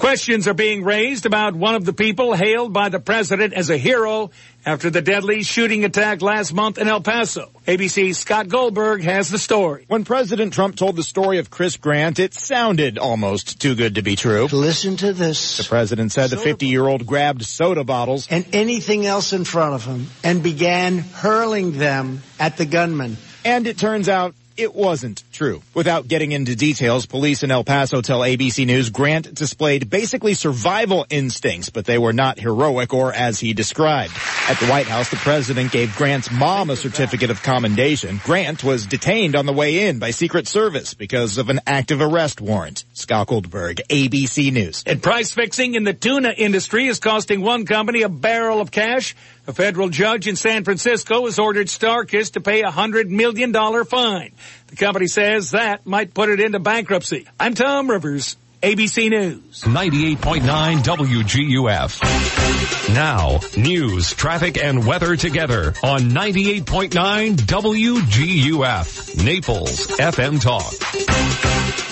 Questions 0.00 0.48
are 0.48 0.54
being 0.54 0.82
raised 0.82 1.26
about 1.26 1.54
one 1.54 1.74
of 1.74 1.84
the 1.84 1.92
people 1.92 2.32
hailed 2.32 2.72
by 2.72 2.88
the 2.88 2.98
president 2.98 3.52
as 3.52 3.68
a 3.68 3.76
hero 3.76 4.30
after 4.64 4.88
the 4.88 5.02
deadly 5.02 5.42
shooting 5.42 5.84
attack 5.84 6.22
last 6.22 6.54
month 6.54 6.78
in 6.78 6.88
El 6.88 7.02
Paso. 7.02 7.50
ABC's 7.66 8.16
Scott 8.16 8.48
Goldberg 8.48 9.02
has 9.02 9.28
the 9.28 9.36
story. 9.36 9.84
When 9.88 10.04
President 10.04 10.54
Trump 10.54 10.76
told 10.76 10.96
the 10.96 11.02
story 11.02 11.36
of 11.36 11.50
Chris 11.50 11.76
Grant, 11.76 12.18
it 12.18 12.32
sounded 12.32 12.96
almost 12.96 13.60
too 13.60 13.74
good 13.74 13.96
to 13.96 14.02
be 14.02 14.16
true. 14.16 14.46
Listen 14.46 14.96
to 14.96 15.12
this. 15.12 15.58
The 15.58 15.64
president 15.64 16.12
said 16.12 16.30
the 16.30 16.36
50-year-old 16.36 17.06
grabbed 17.06 17.44
soda 17.44 17.84
bottles 17.84 18.26
and 18.30 18.46
anything 18.54 19.04
else 19.04 19.34
in 19.34 19.44
front 19.44 19.74
of 19.74 19.84
him 19.84 20.06
and 20.24 20.42
began 20.42 20.96
hurling 20.96 21.72
them 21.72 22.22
at 22.38 22.56
the 22.56 22.64
gunman. 22.64 23.18
And 23.44 23.66
it 23.66 23.76
turns 23.76 24.08
out 24.08 24.34
it 24.62 24.74
wasn't 24.74 25.22
true. 25.32 25.62
Without 25.74 26.08
getting 26.08 26.32
into 26.32 26.54
details, 26.54 27.06
police 27.06 27.42
in 27.42 27.50
El 27.50 27.64
Paso 27.64 28.00
tell 28.02 28.20
ABC 28.20 28.66
News 28.66 28.90
Grant 28.90 29.34
displayed 29.34 29.88
basically 29.90 30.34
survival 30.34 31.06
instincts, 31.10 31.70
but 31.70 31.84
they 31.84 31.98
were 31.98 32.12
not 32.12 32.38
heroic 32.38 32.92
or 32.92 33.12
as 33.12 33.40
he 33.40 33.54
described. 33.54 34.12
At 34.48 34.58
the 34.58 34.66
White 34.66 34.86
House, 34.86 35.10
the 35.10 35.16
president 35.16 35.72
gave 35.72 35.94
Grant's 35.96 36.30
mom 36.30 36.70
a 36.70 36.76
certificate 36.76 37.30
of 37.30 37.42
commendation. 37.42 38.20
Grant 38.24 38.64
was 38.64 38.86
detained 38.86 39.36
on 39.36 39.46
the 39.46 39.52
way 39.52 39.88
in 39.88 39.98
by 39.98 40.10
Secret 40.10 40.46
Service 40.46 40.94
because 40.94 41.38
of 41.38 41.48
an 41.48 41.60
active 41.66 42.00
arrest 42.00 42.40
warrant. 42.40 42.84
Scott 42.92 43.28
Goldberg, 43.28 43.80
ABC 43.88 44.52
News. 44.52 44.82
And 44.86 45.02
price 45.02 45.32
fixing 45.32 45.74
in 45.74 45.84
the 45.84 45.94
tuna 45.94 46.30
industry 46.36 46.86
is 46.86 46.98
costing 46.98 47.40
one 47.40 47.64
company 47.64 48.02
a 48.02 48.08
barrel 48.08 48.60
of 48.60 48.70
cash. 48.70 49.14
A 49.46 49.52
federal 49.52 49.88
judge 49.88 50.28
in 50.28 50.36
San 50.36 50.64
Francisco 50.64 51.24
has 51.24 51.38
ordered 51.38 51.68
Starkist 51.68 52.34
to 52.34 52.40
pay 52.40 52.62
a 52.62 52.70
$100 52.70 53.08
million 53.08 53.52
fine. 53.84 54.32
The 54.68 54.76
company 54.76 55.06
says 55.06 55.52
that 55.52 55.86
might 55.86 56.14
put 56.14 56.28
it 56.28 56.40
into 56.40 56.58
bankruptcy. 56.58 57.26
I'm 57.38 57.54
Tom 57.54 57.90
Rivers, 57.90 58.36
ABC 58.62 59.08
News. 59.08 59.62
98.9 59.62 60.82
WGUF. 60.82 62.94
Now, 62.94 63.40
news, 63.56 64.12
traffic, 64.12 64.62
and 64.62 64.86
weather 64.86 65.16
together 65.16 65.74
on 65.82 66.00
98.9 66.10 67.36
WGUF. 67.36 69.24
Naples 69.24 69.86
FM 69.86 70.40
Talk. 70.40 70.72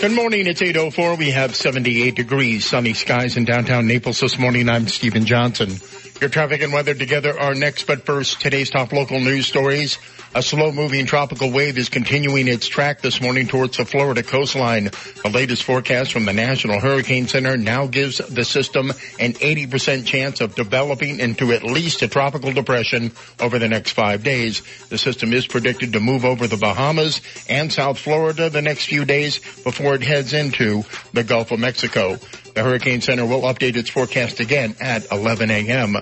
Good 0.01 0.13
morning. 0.13 0.47
It's 0.47 0.63
804. 0.63 1.17
We 1.17 1.31
have 1.31 1.57
78 1.57 2.15
degrees, 2.15 2.67
sunny 2.67 2.93
skies 2.93 3.37
in 3.37 3.47
downtown 3.47 3.87
Naples 3.87 4.21
this 4.21 4.39
morning. 4.39 4.69
I'm 4.69 4.87
Stephen 4.87 5.25
Johnson. 5.25 5.71
Your 6.21 6.31
traffic 6.31 6.63
and 6.63 6.73
weather 6.73 6.95
together 6.95 7.39
are 7.39 7.55
next, 7.55 7.87
but 7.87 8.05
first, 8.05 8.41
today's 8.41 8.71
top 8.71 8.93
local 8.93 9.21
news 9.21 9.47
stories. 9.47 9.99
A 10.35 10.43
slow-moving 10.43 11.07
tropical 11.07 11.51
wave 11.51 11.79
is 11.79 11.89
continuing 11.89 12.49
its 12.49 12.69
track 12.69 13.01
this 13.01 13.21
morning 13.21 13.47
towards 13.47 13.79
the 13.79 13.87
Florida 13.87 14.23
coastline. 14.23 14.91
The 15.23 15.31
latest 15.33 15.65
forecast 15.65 16.13
from 16.13 16.27
the 16.27 16.35
National 16.35 16.81
Hurricane 16.81 17.27
Center 17.27 17.57
now 17.57 17.87
gives 17.87 18.19
the 18.19 18.45
system 18.45 18.91
an 19.19 19.33
80% 19.33 20.05
chance 20.05 20.43
of 20.43 20.55
developing 20.55 21.21
into 21.21 21.53
at 21.53 21.63
least 21.63 22.03
a 22.03 22.09
tropical 22.09 22.53
depression 22.53 23.13
over 23.41 23.59
the 23.59 23.69
next 23.69 23.93
five 23.93 24.23
days. 24.23 24.63
The 24.91 24.99
system 24.99 25.33
is 25.33 25.47
predicted 25.47 25.95
to 25.95 26.01
move 26.01 26.27
over 26.27 26.47
the 26.47 26.59
Bahamas 26.59 27.23
and 27.49 27.73
South 27.73 27.99
Florida 27.99 28.51
the 28.51 28.63
next 28.63 28.85
few 28.85 29.07
days 29.07 29.39
before 29.65 29.95
it 29.95 30.03
heads 30.03 30.35
into 30.35 30.85
the 31.15 31.25
Gulf 31.25 31.53
of 31.53 31.59
Mexico. 31.59 32.17
The 32.55 32.63
Hurricane 32.63 33.01
Center 33.01 33.25
will 33.25 33.43
update 33.43 33.77
its 33.77 33.89
forecast 33.89 34.41
again 34.41 34.77
at 34.79 35.11
11 35.11 35.51
a.m. 35.51 35.97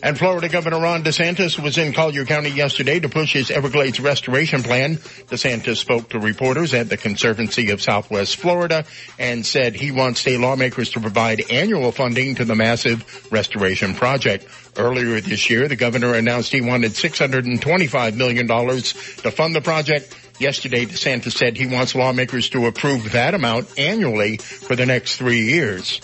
And 0.00 0.16
Florida 0.16 0.48
Governor 0.48 0.80
Ron 0.80 1.02
DeSantis 1.02 1.60
was 1.60 1.76
in 1.76 1.92
Collier 1.92 2.24
County 2.24 2.50
yesterday 2.50 3.00
to 3.00 3.08
push 3.08 3.32
his 3.32 3.50
Everglades 3.50 3.98
restoration 3.98 4.62
plan. 4.62 4.96
DeSantis 4.96 5.78
spoke 5.78 6.10
to 6.10 6.20
reporters 6.20 6.72
at 6.72 6.88
the 6.88 6.96
Conservancy 6.96 7.70
of 7.70 7.82
Southwest 7.82 8.36
Florida 8.36 8.84
and 9.18 9.44
said 9.44 9.74
he 9.74 9.90
wants 9.90 10.20
state 10.20 10.38
lawmakers 10.38 10.90
to 10.90 11.00
provide 11.00 11.50
annual 11.50 11.90
funding 11.90 12.36
to 12.36 12.44
the 12.44 12.54
massive 12.54 13.28
restoration 13.32 13.94
project. 13.94 14.46
Earlier 14.76 15.20
this 15.20 15.50
year, 15.50 15.66
the 15.66 15.74
governor 15.74 16.14
announced 16.14 16.52
he 16.52 16.60
wanted 16.60 16.92
$625 16.92 18.14
million 18.14 18.46
to 18.46 19.30
fund 19.32 19.56
the 19.56 19.60
project. 19.60 20.16
Yesterday, 20.38 20.86
DeSantis 20.86 21.32
said 21.32 21.56
he 21.56 21.66
wants 21.66 21.96
lawmakers 21.96 22.50
to 22.50 22.66
approve 22.66 23.10
that 23.12 23.34
amount 23.34 23.76
annually 23.76 24.36
for 24.36 24.76
the 24.76 24.86
next 24.86 25.16
three 25.16 25.42
years. 25.42 26.00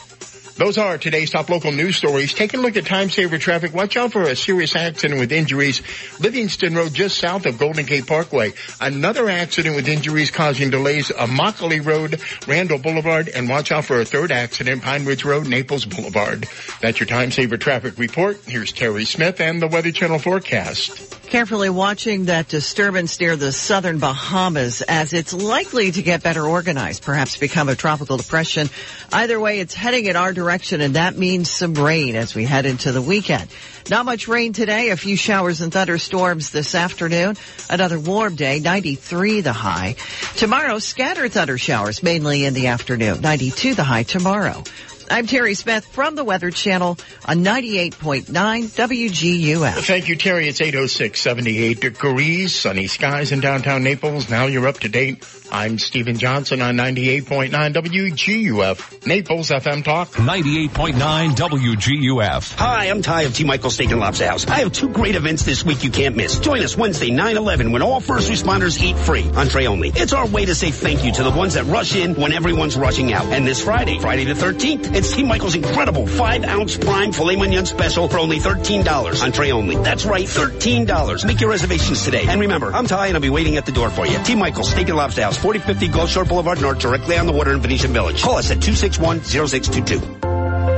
Those 0.57 0.79
are 0.79 0.99
today's 0.99 1.33
top 1.33 1.49
local 1.49 1.73
news 1.73 1.97
stories. 1.97 2.33
Take 2.33 2.55
a 2.55 2.59
look 2.59 2.77
at 2.77 2.87
time 2.87 3.11
saver 3.11 3.39
traffic. 3.39 3.75
Watch 3.75 3.97
out 3.97 4.13
for 4.13 4.23
a 4.23 4.37
serious 4.37 4.77
accident 4.77 5.19
with 5.19 5.33
injuries. 5.33 5.83
Livingston 6.21 6.77
Road 6.77 6.95
just 6.95 7.19
south 7.19 7.47
of 7.47 7.59
Golden 7.59 7.85
Gate 7.87 8.07
Parkway. 8.07 8.53
Another 8.81 9.29
accident 9.29 9.75
with 9.75 9.89
injuries 9.89 10.31
causing 10.31 10.71
delays. 10.71 11.09
Immokalee 11.09 11.85
Road, 11.85 12.21
Randall 12.47 12.79
Boulevard, 12.79 13.29
and 13.29 13.49
watch 13.49 13.73
out 13.73 13.85
for 13.85 14.01
a 14.01 14.05
third 14.05 14.31
accident, 14.31 14.83
Pine 14.83 15.05
Ridge 15.05 15.25
Road, 15.25 15.49
Naples 15.49 15.87
Boulevard. 15.87 16.47
That's 16.81 17.01
your 17.01 17.09
time 17.09 17.33
saver 17.33 17.57
traffic 17.57 17.99
report. 17.99 18.41
Here's 18.47 18.71
Terry 18.71 19.07
Smith 19.07 19.41
and 19.41 19.61
the 19.61 19.67
Weather 19.67 19.91
Channel 19.91 20.21
forecast. 20.21 21.11
Carefully 21.27 21.71
watching 21.71 22.27
that 22.27 22.47
disturbance 22.47 23.19
near 23.19 23.35
the 23.35 23.51
southern 23.51 23.99
Bahamas 23.99 24.83
as 24.83 25.15
it's 25.15 25.33
likely 25.33 25.91
to 25.91 26.03
get 26.03 26.23
better 26.23 26.47
organized, 26.47 27.03
perhaps 27.03 27.37
become 27.37 27.69
a 27.69 27.75
tropical 27.75 28.19
depression. 28.19 28.71
Either 29.13 29.41
way, 29.41 29.59
it's 29.59 29.75
heading 29.75 30.05
in 30.05 30.15
our 30.15 30.33
direction 30.33 30.44
and 30.81 30.97
that 30.97 31.17
means 31.17 31.51
some 31.51 31.75
rain 31.75 32.17
as 32.17 32.35
we 32.35 32.45
head 32.45 32.67
into 32.67 32.93
the 32.93 33.03
weekend. 33.03 33.49
Not 33.91 34.07
much 34.07 34.29
rain 34.29 34.53
today, 34.53 34.91
a 34.91 34.97
few 34.97 35.17
showers 35.17 35.61
and 35.61 35.73
thunderstorms 35.73 36.51
this 36.51 36.75
afternoon. 36.75 37.37
Another 37.69 37.99
warm 37.99 38.35
day, 38.35 38.61
93 38.61 39.41
the 39.43 39.53
high. 39.53 39.97
Tomorrow, 40.37 40.79
scattered 40.79 41.33
thunder 41.33 41.59
showers 41.59 42.03
mainly 42.03 42.45
in 42.45 42.55
the 42.55 42.69
afternoon, 42.69 43.21
92 43.21 43.75
the 43.75 43.85
high 43.85 44.05
tomorrow. 44.05 44.63
I'm 45.11 45.27
Terry 45.27 45.55
Smith 45.55 45.85
from 45.85 46.15
the 46.15 46.25
Weather 46.25 46.51
Channel 46.51 46.97
on 47.27 47.45
98.9 47.45 48.25
WGUF. 48.25 49.87
Thank 49.87 50.09
you, 50.09 50.17
Terry. 50.17 50.49
It's 50.49 50.63
806, 50.63 51.21
78 51.21 51.81
degrees, 51.81 52.55
sunny 52.55 52.87
skies 52.87 53.31
in 53.31 53.41
downtown 53.41 53.83
Naples. 53.83 54.31
Now 54.31 54.47
you're 54.47 54.67
up 54.67 54.81
to 54.81 54.89
date. 54.89 55.23
I'm 55.55 55.79
Stephen 55.79 56.19
Johnson 56.19 56.61
on 56.63 56.75
98.9 56.75 57.53
WGUF, 57.53 59.07
Naples 59.07 59.51
FM 59.51 59.85
Talk. 59.85 60.09
98.9 60.11 61.31
WGUF. 61.31 62.55
Hi, 62.57 62.87
I'm 62.91 63.03
Ty 63.03 63.23
of 63.23 63.35
T. 63.37 63.45
Michael 63.45 63.71
Steak 63.71 63.93
and 63.93 64.01
Lobster 64.01 64.27
House. 64.27 64.49
I 64.49 64.59
have 64.59 64.73
two 64.73 64.89
great 64.89 65.15
events 65.15 65.45
this 65.45 65.65
week 65.65 65.85
you 65.85 65.93
can't 65.93 66.17
miss. 66.17 66.41
Join 66.41 66.61
us 66.65 66.77
Wednesday, 66.77 67.11
9-11, 67.11 67.71
when 67.71 67.83
all 67.83 68.01
first 68.01 68.33
responders 68.33 68.83
eat 68.83 68.99
free, 68.99 69.31
entree 69.37 69.67
only. 69.67 69.93
It's 69.95 70.13
our 70.13 70.27
way 70.27 70.45
to 70.45 70.57
say 70.57 70.73
thank 70.73 71.05
you 71.05 71.13
to 71.13 71.23
the 71.23 71.31
ones 71.31 71.55
that 71.55 71.67
rush 71.67 71.95
in 71.95 72.17
when 72.17 72.33
everyone's 72.33 72.77
rushing 72.77 73.13
out. 73.13 73.27
And 73.27 73.47
this 73.47 73.63
Friday, 73.63 74.01
Friday 74.01 74.25
the 74.25 74.35
13th, 74.35 74.93
it's 74.97 75.15
T. 75.15 75.23
Michael's 75.23 75.55
incredible 75.55 76.07
5-ounce 76.07 76.79
prime 76.79 77.13
filet 77.13 77.37
mignon 77.37 77.67
special 77.67 78.09
for 78.09 78.19
only 78.19 78.41
$13, 78.41 79.23
entree 79.23 79.53
only. 79.53 79.77
That's 79.77 80.05
right, 80.05 80.27
$13. 80.27 81.25
Make 81.25 81.41
your 81.41 81.51
reservations 81.51 82.05
today. 82.05 82.25
And 82.27 82.41
remember, 82.41 82.73
I'm 82.73 82.89
Ty 82.89 83.07
and 83.07 83.17
I'll 83.17 83.23
be 83.23 83.31
waiting 83.31 83.57
at 83.57 83.67
the 83.67 83.73
door 83.73 83.91
for 83.91 84.05
you. 84.05 84.19
T. 84.25 84.35
Michael's 84.35 84.73
Steak 84.73 84.89
and 84.89 84.97
Lobster 84.97 85.23
House, 85.23 85.44
4050 85.45 85.89
Gulf 85.89 86.09
Shore 86.09 86.25
Boulevard 86.25 86.59
North, 86.63 86.79
directly 86.79 87.19
on 87.19 87.27
the 87.27 87.33
water 87.33 87.53
in 87.53 87.61
Venetian 87.61 87.93
Village. 87.93 88.23
Call 88.23 88.39
us 88.39 88.51
at 88.51 88.61
261-0622. 88.61 90.25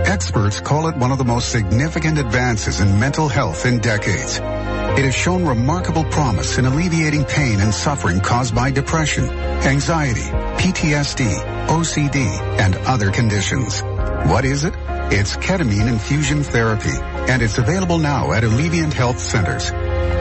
Experts 0.09 0.60
call 0.60 0.88
it 0.88 0.97
one 0.97 1.12
of 1.12 1.18
the 1.18 1.24
most 1.24 1.52
significant 1.52 2.18
advances 2.18 2.80
in 2.80 2.98
mental 2.98 3.28
health 3.28 3.64
in 3.64 3.78
decades. 3.78 4.38
It 4.38 5.05
has 5.05 5.14
shown 5.14 5.47
remarkable 5.47 6.02
promise 6.06 6.59
in 6.59 6.66
alleviating 6.66 7.26
pain 7.26 7.60
and 7.60 7.72
suffering 7.72 8.18
caused 8.18 8.56
by 8.56 8.72
depression, 8.72 9.30
anxiety, 9.30 10.22
PTSD, 10.59 11.68
OCD, 11.68 12.26
and 12.59 12.74
other 12.88 13.12
conditions. 13.12 13.82
What 13.82 14.44
is 14.44 14.64
it? 14.64 14.74
It's 15.12 15.36
ketamine 15.36 15.86
infusion 15.86 16.43
therapy, 16.43 16.90
and 17.30 17.40
it's 17.40 17.59
available 17.59 17.98
now 17.98 18.32
at 18.32 18.43
Alleviant 18.43 18.93
Health 18.93 19.20
Centers. 19.20 19.70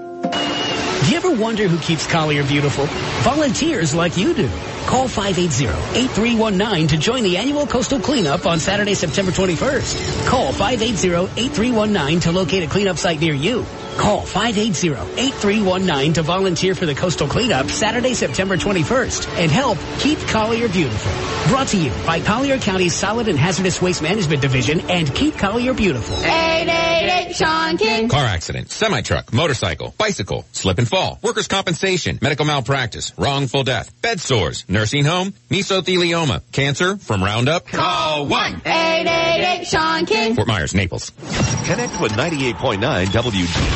Do 1.03 1.09
you 1.09 1.17
ever 1.17 1.31
wonder 1.31 1.67
who 1.67 1.77
keeps 1.79 2.07
Collier 2.07 2.45
beautiful? 2.45 2.85
Volunteers 3.23 3.93
like 3.93 4.15
you 4.15 4.33
do. 4.33 4.47
Call 4.85 5.09
580-8319 5.09 6.87
to 6.89 6.97
join 6.97 7.23
the 7.23 7.37
annual 7.37 7.65
coastal 7.67 7.99
cleanup 7.99 8.45
on 8.45 8.59
Saturday, 8.59 8.93
September 8.93 9.31
21st. 9.31 10.27
Call 10.27 10.53
580-8319 10.53 12.21
to 12.21 12.31
locate 12.31 12.63
a 12.63 12.67
cleanup 12.67 12.97
site 12.97 13.19
near 13.19 13.33
you. 13.33 13.65
Call 13.97 14.21
580-8319 14.21 16.13
to 16.15 16.21
volunteer 16.23 16.75
for 16.75 16.85
the 16.85 16.95
coastal 16.95 17.27
cleanup 17.27 17.69
Saturday, 17.69 18.13
September 18.13 18.57
21st 18.57 19.27
and 19.37 19.51
help 19.51 19.77
keep 19.99 20.19
Collier 20.19 20.67
beautiful. 20.69 21.11
Brought 21.49 21.67
to 21.69 21.77
you 21.77 21.91
by 22.05 22.19
Collier 22.19 22.57
County's 22.57 22.95
Solid 22.95 23.27
and 23.27 23.37
Hazardous 23.37 23.81
Waste 23.81 24.01
Management 24.01 24.41
Division 24.41 24.89
and 24.89 25.13
Keep 25.13 25.37
Collier 25.37 25.73
Beautiful. 25.73 26.15
888 26.17 27.35
Sean 27.35 27.77
King. 27.77 28.09
Car 28.09 28.25
accident, 28.25 28.69
semi-truck, 28.71 29.33
motorcycle, 29.33 29.93
bicycle, 29.97 30.45
slip 30.51 30.77
and 30.77 30.87
fall, 30.87 31.19
workers' 31.21 31.47
compensation, 31.47 32.19
medical 32.21 32.45
malpractice, 32.45 33.11
wrongful 33.17 33.63
death, 33.63 33.91
bed 34.01 34.19
sores, 34.19 34.65
nursing 34.67 35.05
home, 35.05 35.33
mesothelioma, 35.49 36.41
cancer 36.51 36.97
from 36.97 37.23
Roundup. 37.23 37.67
Call 37.67 38.27
1. 38.27 38.61
888 38.65 39.67
Sean 39.67 40.05
King. 40.05 40.35
Fort 40.35 40.47
Myers, 40.47 40.73
Naples. 40.73 41.11
Connect 41.65 41.99
with 42.01 42.11
98.9 42.13 43.11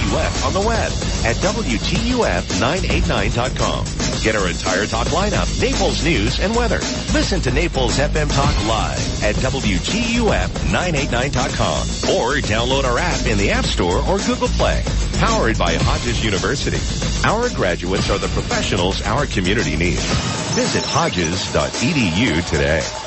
WGUF 0.07 0.47
on 0.47 0.53
the 0.53 0.61
web 0.61 0.91
at 1.25 1.35
WGUF989.com. 1.37 3.85
Get 4.23 4.35
our 4.35 4.47
entire 4.47 4.85
talk 4.85 5.07
lineup, 5.07 5.59
Naples 5.61 6.03
news 6.03 6.39
and 6.39 6.55
weather. 6.55 6.77
Listen 7.13 7.41
to 7.41 7.51
Naples 7.51 7.97
FM 7.97 8.33
Talk 8.33 8.55
live 8.67 9.23
at 9.23 9.35
WGUF989.com 9.35 11.79
or 12.15 12.35
download 12.41 12.85
our 12.85 12.97
app 12.97 13.25
in 13.25 13.37
the 13.37 13.51
App 13.51 13.65
Store 13.65 13.97
or 14.07 14.17
Google 14.19 14.47
Play. 14.49 14.83
Powered 15.19 15.57
by 15.57 15.75
Hodges 15.75 16.23
University. 16.23 16.79
Our 17.27 17.49
graduates 17.49 18.09
are 18.09 18.19
the 18.19 18.29
professionals 18.29 19.01
our 19.01 19.25
community 19.25 19.75
needs. 19.75 20.05
Visit 20.55 20.85
hodges.edu 20.85 22.47
today. 22.47 22.81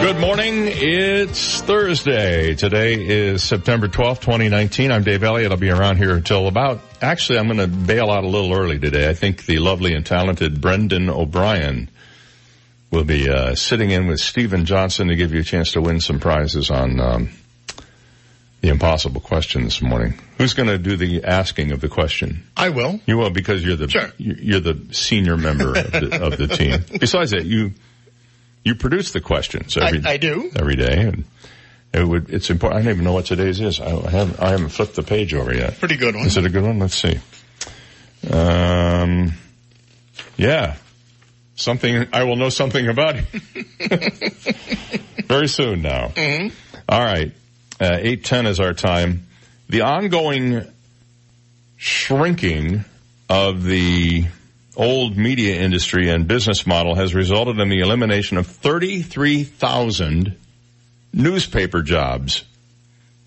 Good 0.00 0.18
morning. 0.20 0.64
It's 0.66 1.60
Thursday. 1.60 2.54
Today 2.54 2.94
is 2.94 3.42
September 3.42 3.88
12th, 3.88 4.20
2019. 4.20 4.90
I'm 4.92 5.02
Dave 5.02 5.22
Elliott. 5.22 5.50
I'll 5.50 5.58
be 5.58 5.70
around 5.70 5.96
here 5.96 6.14
until 6.14 6.46
about, 6.46 6.80
actually, 7.02 7.38
I'm 7.38 7.46
going 7.46 7.58
to 7.58 7.66
bail 7.66 8.08
out 8.10 8.24
a 8.24 8.28
little 8.28 8.52
early 8.54 8.78
today. 8.78 9.08
I 9.08 9.14
think 9.14 9.44
the 9.46 9.58
lovely 9.58 9.94
and 9.94 10.06
talented 10.06 10.60
Brendan 10.60 11.10
O'Brien 11.10 11.90
will 12.90 13.04
be 13.04 13.28
uh, 13.28 13.54
sitting 13.54 13.90
in 13.90 14.06
with 14.06 14.20
Stephen 14.20 14.64
Johnson 14.64 15.08
to 15.08 15.16
give 15.16 15.32
you 15.34 15.40
a 15.40 15.44
chance 15.44 15.72
to 15.72 15.80
win 15.80 16.00
some 16.00 16.20
prizes 16.20 16.70
on 16.70 17.00
um, 17.00 17.30
the 18.60 18.68
impossible 18.68 19.20
question 19.20 19.64
this 19.64 19.82
morning. 19.82 20.14
Who's 20.38 20.54
going 20.54 20.68
to 20.68 20.78
do 20.78 20.96
the 20.96 21.24
asking 21.24 21.72
of 21.72 21.80
the 21.80 21.88
question? 21.88 22.44
I 22.56 22.70
will. 22.70 23.00
You 23.06 23.18
will 23.18 23.30
because 23.30 23.64
you're 23.64 23.76
the 23.76 23.88
Sure. 23.88 24.10
you're 24.16 24.60
the 24.60 24.86
senior 24.92 25.36
member 25.36 25.70
of 25.76 25.90
the, 25.92 26.20
of 26.22 26.38
the 26.38 26.46
team. 26.46 26.84
Besides 27.00 27.32
that, 27.32 27.44
you 27.44 27.72
you 28.64 28.74
produce 28.74 29.12
the 29.12 29.20
questions 29.20 29.76
every 29.76 30.02
I- 30.04 30.12
I 30.12 30.16
do. 30.16 30.50
every 30.56 30.76
day, 30.76 31.00
and 31.08 31.24
it 31.94 32.06
would 32.06 32.30
it's 32.30 32.50
important. 32.50 32.80
I 32.80 32.84
don't 32.84 32.92
even 32.94 33.04
know 33.04 33.12
what 33.12 33.26
today's 33.26 33.60
is. 33.60 33.80
I 33.80 33.88
haven't 34.10 34.40
I 34.40 34.50
haven't 34.50 34.68
flipped 34.70 34.94
the 34.94 35.02
page 35.02 35.32
over 35.34 35.54
yet. 35.54 35.78
Pretty 35.78 35.96
good 35.96 36.14
one. 36.14 36.26
Is 36.26 36.36
it 36.36 36.44
a 36.44 36.50
good 36.50 36.62
one? 36.64 36.78
Let's 36.78 36.94
see. 36.96 37.18
Um, 38.30 39.32
yeah, 40.36 40.76
something 41.56 42.08
I 42.12 42.24
will 42.24 42.36
know 42.36 42.48
something 42.48 42.88
about 42.88 43.16
very 45.26 45.48
soon 45.48 45.82
now. 45.82 46.08
Mhm. 46.08 46.52
All 46.88 47.00
right, 47.04 47.32
uh, 47.80 47.96
eight 48.00 48.24
ten 48.24 48.46
is 48.46 48.60
our 48.60 48.74
time. 48.74 49.26
The 49.68 49.82
ongoing 49.82 50.62
shrinking 51.76 52.84
of 53.28 53.62
the 53.62 54.24
old 54.78 55.16
media 55.16 55.60
industry 55.60 56.08
and 56.08 56.28
business 56.28 56.64
model 56.64 56.94
has 56.94 57.12
resulted 57.12 57.58
in 57.58 57.68
the 57.68 57.80
elimination 57.80 58.38
of 58.38 58.46
33,000 58.46 60.38
newspaper 61.12 61.82
jobs. 61.82 62.44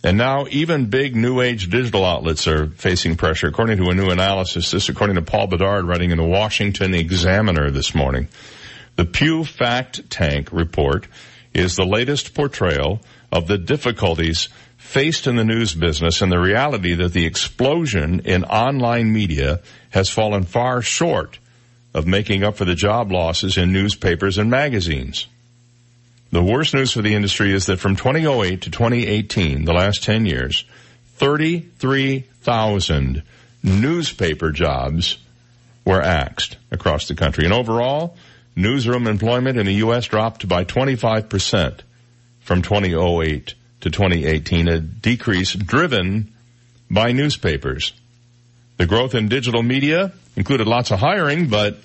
And 0.04 0.18
now 0.18 0.46
even 0.50 0.86
big 0.90 1.16
new 1.16 1.42
age 1.42 1.70
digital 1.70 2.06
outlets 2.06 2.48
are 2.48 2.68
facing 2.68 3.18
pressure, 3.18 3.48
according 3.48 3.78
to 3.78 3.90
a 3.90 3.94
new 3.94 4.10
analysis. 4.10 4.72
This 4.72 4.90
according 4.90 5.18
to 5.18 5.22
Paul 5.22 5.48
Bedard 5.48 5.86
writing 5.86 6.12
in 6.12 6.18
the 6.18 6.24
Washington 6.24 6.96
Examiner 6.96 7.70
this 7.70 7.94
morning. 7.94 8.30
The 8.96 9.06
Pew 9.06 9.44
Fact 9.44 10.10
Tank 10.10 10.52
report 10.52 11.08
is 11.54 11.76
the 11.76 11.86
latest 11.86 12.34
portrayal 12.34 13.02
of 13.32 13.48
the 13.48 13.58
difficulties 13.58 14.48
faced 14.78 15.28
in 15.28 15.36
the 15.36 15.44
news 15.44 15.76
business 15.76 16.22
and 16.22 16.32
the 16.32 16.40
reality 16.40 16.96
that 16.96 17.14
the 17.14 17.26
explosion 17.26 18.22
in 18.22 18.44
online 18.46 19.12
media 19.14 19.60
has 19.92 20.10
fallen 20.10 20.44
far 20.44 20.82
short 20.82 21.38
of 21.94 22.08
making 22.08 22.44
up 22.44 22.56
for 22.56 22.66
the 22.66 22.76
job 22.76 23.12
losses 23.12 23.58
in 23.58 23.74
newspapers 23.74 24.38
and 24.38 24.50
magazines. 24.50 25.28
The 26.32 26.44
worst 26.44 26.74
news 26.74 26.94
for 26.94 27.02
the 27.02 27.14
industry 27.14 27.54
is 27.54 27.66
that 27.66 27.82
from 27.82 27.98
2008 27.98 28.62
to 28.62 28.72
2018, 28.72 29.66
the 29.66 29.74
last 29.74 30.02
10 30.04 30.26
years, 30.26 30.64
33,000 31.18 33.24
newspaper 33.64 34.52
jobs 34.52 35.18
were 35.84 36.02
axed 36.02 36.56
across 36.72 37.10
the 37.10 37.16
country. 37.16 37.44
And 37.44 37.54
overall, 37.54 38.16
newsroom 38.56 39.08
employment 39.08 39.58
in 39.58 39.66
the 39.66 39.74
U.S. 39.76 40.06
dropped 40.06 40.48
by 40.48 40.64
25% 40.64 41.82
from 42.40 42.62
2008 42.62 43.54
to 43.82 43.90
2018, 43.90 44.68
a 44.70 44.80
decrease 44.80 45.54
driven 45.54 46.32
by 46.90 47.12
newspapers. 47.12 47.92
The 48.78 48.86
growth 48.86 49.16
in 49.16 49.28
digital 49.28 49.64
media 49.64 50.14
included 50.36 50.68
lots 50.68 50.92
of 50.92 51.00
hiring, 51.00 51.48
but 51.48 51.78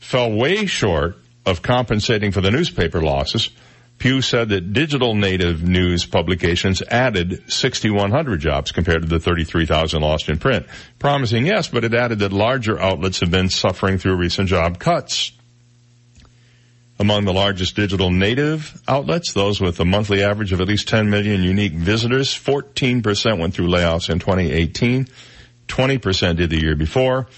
fell 0.00 0.32
way 0.32 0.66
short 0.66 1.16
of 1.46 1.62
compensating 1.62 2.32
for 2.32 2.40
the 2.40 2.50
newspaper 2.50 3.02
losses. 3.02 3.50
Pew 3.98 4.20
said 4.20 4.48
that 4.48 4.72
digital 4.72 5.14
native 5.14 5.62
news 5.62 6.04
publications 6.04 6.82
added 6.82 7.50
6,100 7.50 8.40
jobs 8.40 8.72
compared 8.72 9.02
to 9.02 9.08
the 9.08 9.20
33,000 9.20 10.02
lost 10.02 10.28
in 10.28 10.38
print. 10.38 10.66
Promising, 10.98 11.46
yes, 11.46 11.68
but 11.68 11.84
it 11.84 11.94
added 11.94 12.18
that 12.18 12.32
larger 12.32 12.78
outlets 12.78 13.20
have 13.20 13.30
been 13.30 13.48
suffering 13.48 13.98
through 13.98 14.16
recent 14.16 14.48
job 14.48 14.78
cuts. 14.78 15.32
Among 16.98 17.24
the 17.24 17.32
largest 17.32 17.76
digital 17.76 18.10
native 18.10 18.80
outlets, 18.86 19.32
those 19.32 19.60
with 19.60 19.80
a 19.80 19.84
monthly 19.84 20.22
average 20.22 20.52
of 20.52 20.60
at 20.60 20.68
least 20.68 20.88
10 20.88 21.10
million 21.10 21.42
unique 21.42 21.72
visitors, 21.72 22.28
14% 22.28 23.38
went 23.38 23.54
through 23.54 23.68
layoffs 23.68 24.10
in 24.10 24.18
2018. 24.18 25.08
20% 25.66 26.36
did 26.36 26.50
the 26.50 26.60
year 26.60 26.76
before. 26.76 27.28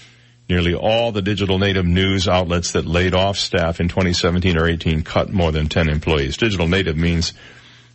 Nearly 0.49 0.73
all 0.73 1.11
the 1.11 1.21
digital 1.21 1.59
native 1.59 1.85
news 1.85 2.27
outlets 2.27 2.71
that 2.71 2.85
laid 2.85 3.13
off 3.13 3.37
staff 3.37 3.81
in 3.81 3.89
2017 3.89 4.57
or 4.57 4.67
18 4.67 5.03
cut 5.03 5.31
more 5.31 5.51
than 5.51 5.67
10 5.67 5.89
employees. 5.89 6.37
Digital 6.37 6.67
native 6.67 6.95
means 6.95 7.33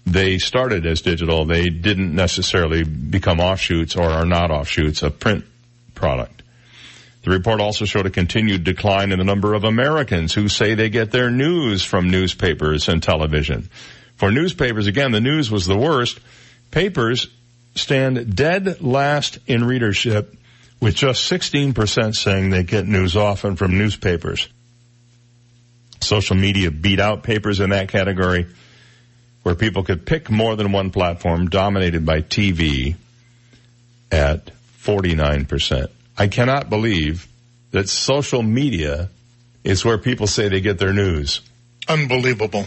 they 0.04 0.38
started 0.38 0.84
as 0.84 1.00
digital. 1.00 1.46
They 1.46 1.70
didn't 1.70 2.14
necessarily 2.14 2.84
become 2.84 3.40
offshoots 3.40 3.96
or 3.96 4.04
are 4.04 4.26
not 4.26 4.50
offshoots 4.50 5.02
of 5.02 5.18
print 5.18 5.44
product. 5.94 6.42
The 7.22 7.30
report 7.30 7.60
also 7.60 7.84
showed 7.84 8.06
a 8.06 8.10
continued 8.10 8.64
decline 8.64 9.12
in 9.12 9.18
the 9.18 9.24
number 9.24 9.54
of 9.54 9.64
Americans 9.64 10.34
who 10.34 10.48
say 10.48 10.74
they 10.74 10.90
get 10.90 11.12
their 11.12 11.30
news 11.30 11.84
from 11.84 12.10
newspapers 12.10 12.88
and 12.88 13.02
television. 13.02 13.70
For 14.16 14.30
newspapers, 14.30 14.88
again, 14.88 15.12
the 15.12 15.20
news 15.20 15.50
was 15.50 15.66
the 15.66 15.78
worst. 15.78 16.18
Papers 16.70 17.28
stand 17.76 18.34
dead 18.34 18.82
last 18.82 19.38
in 19.46 19.64
readership 19.64 20.34
with 20.82 20.96
just 20.96 21.30
16% 21.30 22.16
saying 22.16 22.50
they 22.50 22.64
get 22.64 22.88
news 22.88 23.16
often 23.16 23.54
from 23.54 23.78
newspapers. 23.78 24.48
Social 26.00 26.34
media 26.34 26.72
beat 26.72 26.98
out 26.98 27.22
papers 27.22 27.60
in 27.60 27.70
that 27.70 27.88
category 27.88 28.48
where 29.44 29.54
people 29.54 29.84
could 29.84 30.04
pick 30.04 30.28
more 30.28 30.56
than 30.56 30.72
one 30.72 30.90
platform 30.90 31.48
dominated 31.48 32.04
by 32.04 32.20
TV 32.20 32.96
at 34.10 34.50
49%. 34.80 35.86
I 36.18 36.26
cannot 36.26 36.68
believe 36.68 37.28
that 37.70 37.88
social 37.88 38.42
media 38.42 39.08
is 39.62 39.84
where 39.84 39.98
people 39.98 40.26
say 40.26 40.48
they 40.48 40.60
get 40.60 40.78
their 40.78 40.92
news. 40.92 41.42
Unbelievable. 41.86 42.66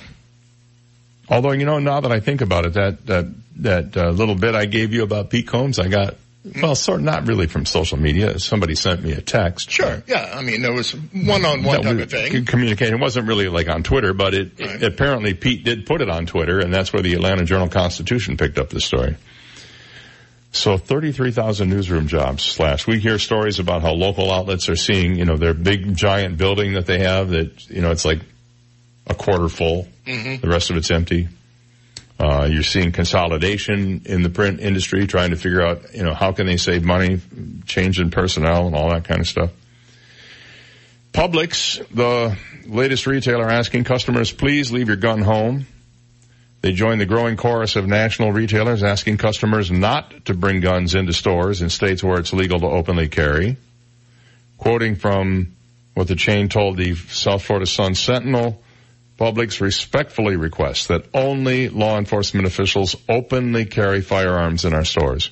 Although, 1.28 1.52
you 1.52 1.66
know, 1.66 1.80
now 1.80 2.00
that 2.00 2.14
I 2.14 2.22
think 2.22 2.40
about 2.40 2.66
it, 2.66 2.74
that, 2.76 3.06
that, 3.08 3.26
that 3.58 3.98
uh, 3.98 4.10
little 4.12 4.36
bit 4.36 4.56
I 4.56 4.66
gave 4.68 4.94
you 4.94 5.04
about 5.04 5.30
Pete 5.30 5.48
Combs, 5.48 5.80
I 5.80 5.90
got, 5.90 6.16
well, 6.62 6.76
sort 6.76 7.00
of 7.00 7.06
not 7.06 7.28
really 7.28 7.48
from 7.48 7.66
social 7.66 7.98
media. 7.98 8.38
Somebody 8.40 8.76
sent 8.76 9.04
me 9.04 9.14
a 9.14 9.22
text. 9.22 9.72
Sure. 9.72 10.04
Yeah. 10.08 10.32
I 10.36 10.42
mean, 10.44 10.62
there 10.62 10.74
was 10.74 10.92
one-on-one 10.92 11.82
type 11.82 12.00
of 12.00 12.10
thing. 12.12 12.46
Communication. 12.46 12.94
It 12.94 13.00
wasn't 13.00 13.28
really 13.28 13.48
like 13.50 13.68
on 13.68 13.82
Twitter, 13.84 14.14
but 14.14 14.34
it, 14.34 14.52
Right. 14.60 14.70
it- 14.82 14.84
apparently 14.84 15.34
Pete 15.34 15.64
did 15.64 15.86
put 15.86 16.02
it 16.02 16.10
on 16.10 16.26
Twitter 16.26 16.60
and 16.60 16.74
that's 16.74 16.94
where 16.94 17.02
the 17.02 17.14
Atlanta 17.14 17.46
Journal 17.46 17.68
Constitution 17.70 18.38
picked 18.38 18.60
up 18.60 18.70
the 18.70 18.80
story. 18.82 19.16
So 20.52 20.78
33,000 20.78 21.68
newsroom 21.70 22.08
jobs 22.08 22.44
slash. 22.44 22.88
We 22.88 23.00
hear 23.00 23.20
stories 23.20 23.60
about 23.60 23.82
how 23.82 23.92
local 23.92 24.32
outlets 24.32 24.70
are 24.70 24.78
seeing, 24.78 25.16
you 25.18 25.26
know, 25.26 25.36
their 25.36 25.54
big 25.54 25.96
giant 25.98 26.38
building 26.38 26.74
that 26.74 26.86
they 26.86 27.00
have 27.00 27.30
that, 27.32 27.70
you 27.70 27.82
know, 27.82 27.92
it's 27.92 28.06
like 28.06 28.22
a 29.08 29.14
quarter 29.14 29.50
full. 29.50 29.88
Mhm. 30.08 30.40
The 30.40 30.48
rest 30.48 30.70
of 30.70 30.78
it's 30.78 30.92
empty. 30.92 31.28
Uh, 32.18 32.48
you're 32.50 32.64
seeing 32.64 32.92
consolidation 32.94 34.04
in 34.06 34.24
the 34.24 34.30
print 34.30 34.62
industry, 34.62 35.06
trying 35.06 35.32
to 35.32 35.36
figure 35.36 35.62
out, 35.62 35.94
you 35.94 36.04
know, 36.04 36.14
how 36.14 36.32
can 36.32 36.48
they 36.48 36.56
save 36.58 36.84
money, 36.84 37.20
change 37.66 38.00
in 38.00 38.10
personnel 38.10 38.68
and 38.68 38.76
all 38.76 38.90
that 38.90 39.04
kind 39.04 39.20
of 39.20 39.28
stuff. 39.28 39.52
Publix, 41.12 41.86
the 41.90 42.38
latest 42.68 43.06
retailer 43.08 43.50
asking 43.50 43.84
customers, 43.84 44.32
please 44.32 44.72
leave 44.72 44.88
your 44.88 44.98
gun 44.98 45.22
home. 45.22 45.66
They 46.62 46.72
join 46.72 46.98
the 46.98 47.06
growing 47.06 47.38
chorus 47.38 47.76
of 47.76 47.86
national 47.86 48.32
retailers 48.32 48.82
asking 48.82 49.18
customers 49.18 49.70
not 49.70 50.26
to 50.26 50.34
bring 50.34 50.62
guns 50.62 50.96
into 50.96 51.14
stores 51.14 51.62
in 51.62 51.70
states 51.70 52.04
where 52.04 52.20
it's 52.20 52.34
legal 52.34 52.60
to 52.60 52.66
openly 52.66 53.08
carry. 53.08 53.58
Quoting 54.58 54.96
from 54.96 55.54
what 55.94 56.08
the 56.08 56.16
chain 56.16 56.50
told 56.50 56.78
the 56.78 56.96
South 56.96 57.44
Florida 57.44 57.66
Sun 57.66 57.96
Sentinel, 57.96 58.62
Publix 59.18 59.62
respectfully 59.62 60.36
requests 60.36 60.88
that 60.88 61.06
only 61.14 61.70
law 61.70 61.98
enforcement 61.98 62.48
officials 62.48 62.96
openly 63.08 63.66
carry 63.66 64.02
firearms 64.02 64.66
in 64.66 64.74
our 64.74 64.84
stores. 64.84 65.32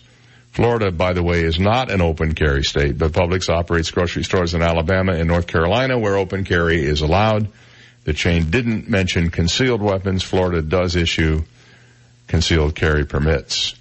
Florida, 0.51 0.91
by 0.91 1.14
the 1.14 1.23
way, 1.23 1.43
is 1.43 1.60
not 1.60 1.91
an 1.91 1.99
open 1.99 2.34
carry 2.34 2.64
state, 2.64 2.97
but 2.97 3.11
Publix 3.11 3.49
operates 3.49 3.91
grocery 3.91 4.23
stores 4.23 4.53
in 4.53 4.61
Alabama 4.61 5.14
and 5.14 5.27
North 5.27 5.47
Carolina 5.47 5.97
where 5.97 6.15
open 6.15 6.45
carry 6.45 6.81
is 6.84 7.01
allowed. 7.01 7.47
The 8.05 8.14
chain 8.14 8.51
didn't 8.51 8.88
mention 8.88 9.31
concealed 9.31 9.81
weapons. 9.81 10.23
Florida 10.23 10.61
does 10.61 10.95
issue 10.95 11.43
concealed 12.27 12.76
carry 12.76 13.05
permits. 13.05 13.76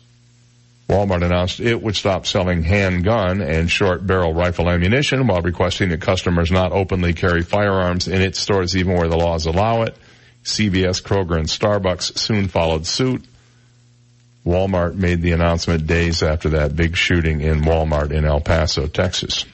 Walmart 0.92 1.24
announced 1.24 1.58
it 1.58 1.82
would 1.82 1.96
stop 1.96 2.26
selling 2.26 2.62
handgun 2.62 3.40
and 3.40 3.70
short 3.70 4.06
barrel 4.06 4.34
rifle 4.34 4.68
ammunition 4.68 5.26
while 5.26 5.40
requesting 5.40 5.88
that 5.88 6.02
customers 6.02 6.50
not 6.50 6.72
openly 6.72 7.14
carry 7.14 7.42
firearms 7.42 8.08
in 8.08 8.20
its 8.20 8.38
stores 8.38 8.76
even 8.76 8.92
where 8.92 9.08
the 9.08 9.16
laws 9.16 9.46
allow 9.46 9.82
it. 9.82 9.96
CVS, 10.44 11.02
Kroger, 11.02 11.38
and 11.38 11.48
Starbucks 11.48 12.18
soon 12.18 12.48
followed 12.48 12.86
suit. 12.86 13.24
Walmart 14.44 14.94
made 14.94 15.22
the 15.22 15.32
announcement 15.32 15.86
days 15.86 16.22
after 16.22 16.50
that 16.50 16.76
big 16.76 16.94
shooting 16.94 17.40
in 17.40 17.62
Walmart 17.62 18.10
in 18.10 18.26
El 18.26 18.40
Paso, 18.40 18.86
Texas. 18.86 19.46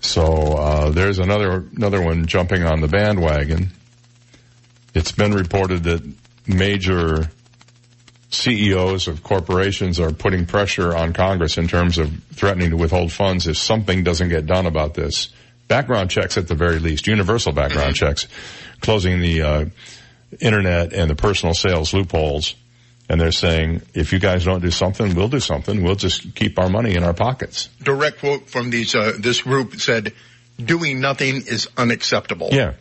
So 0.00 0.22
uh, 0.54 0.90
there's 0.90 1.18
another 1.18 1.64
another 1.76 2.00
one 2.00 2.24
jumping 2.26 2.62
on 2.62 2.80
the 2.80 2.88
bandwagon. 2.88 3.70
It's 4.94 5.12
been 5.12 5.34
reported 5.34 5.82
that 5.82 6.02
major 6.46 7.28
CEOs 8.36 9.08
of 9.08 9.22
corporations 9.22 9.98
are 10.00 10.12
putting 10.12 10.46
pressure 10.46 10.94
on 10.94 11.12
Congress 11.12 11.58
in 11.58 11.68
terms 11.68 11.98
of 11.98 12.12
threatening 12.32 12.70
to 12.70 12.76
withhold 12.76 13.12
funds 13.12 13.46
if 13.46 13.56
something 13.56 14.04
doesn't 14.04 14.28
get 14.28 14.46
done 14.46 14.66
about 14.66 14.94
this. 14.94 15.30
Background 15.68 16.10
checks 16.10 16.38
at 16.38 16.46
the 16.46 16.54
very 16.54 16.78
least, 16.78 17.06
universal 17.06 17.52
background 17.52 17.96
checks, 17.96 18.28
closing 18.80 19.20
the 19.20 19.42
uh, 19.42 19.64
internet 20.40 20.92
and 20.92 21.10
the 21.10 21.16
personal 21.16 21.54
sales 21.54 21.92
loopholes. 21.92 22.54
And 23.08 23.20
they're 23.20 23.32
saying, 23.32 23.82
if 23.94 24.12
you 24.12 24.18
guys 24.18 24.44
don't 24.44 24.60
do 24.60 24.70
something, 24.70 25.14
we'll 25.14 25.28
do 25.28 25.40
something. 25.40 25.82
We'll 25.82 25.94
just 25.94 26.34
keep 26.34 26.58
our 26.58 26.68
money 26.68 26.94
in 26.94 27.04
our 27.04 27.14
pockets. 27.14 27.68
Direct 27.82 28.18
quote 28.18 28.50
from 28.50 28.70
these, 28.70 28.94
uh, 28.94 29.12
this 29.18 29.42
group 29.42 29.76
said, 29.76 30.12
doing 30.62 31.00
nothing 31.00 31.36
is 31.46 31.68
unacceptable. 31.76 32.48
Yeah. 32.52 32.74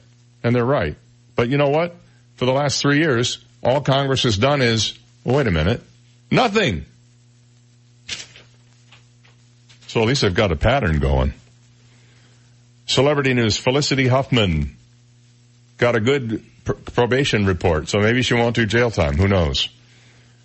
And 0.44 0.56
they're 0.56 0.65
right. 0.65 0.95
But 1.36 1.49
you 1.49 1.57
know 1.57 1.69
what? 1.69 1.95
For 2.38 2.45
the 2.45 2.53
last 2.53 2.82
three 2.82 2.99
years, 2.99 3.44
all 3.64 3.82
Congress 3.82 4.23
has 4.23 4.38
done 4.38 4.61
is, 4.61 4.98
wait 5.26 5.48
a 5.48 5.52
minute, 5.52 5.82
nothing. 6.32 6.86
So 9.88 10.02
at 10.02 10.08
least 10.08 10.22
they've 10.22 10.34
got 10.34 10.52
a 10.52 10.56
pattern 10.56 11.00
going. 11.00 11.34
Celebrity 12.86 13.34
news, 13.34 13.58
Felicity 13.58 14.08
Huffman 14.08 14.78
got 15.78 15.96
a 15.96 16.00
good 16.00 16.44
pr- 16.64 16.74
probation 16.74 17.46
report, 17.46 17.90
so 17.90 18.00
maybe 18.00 18.22
she 18.22 18.34
won't 18.36 18.56
do 18.56 18.66
jail 18.66 18.92
time. 18.92 19.18
Who 19.18 19.28
knows? 19.28 19.70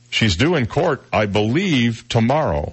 She's 0.09 0.37
due 0.37 0.57
in 0.57 0.67
court, 0.67 1.05
I 1.13 1.27
believe, 1.27 2.09
tomorrow. 2.09 2.73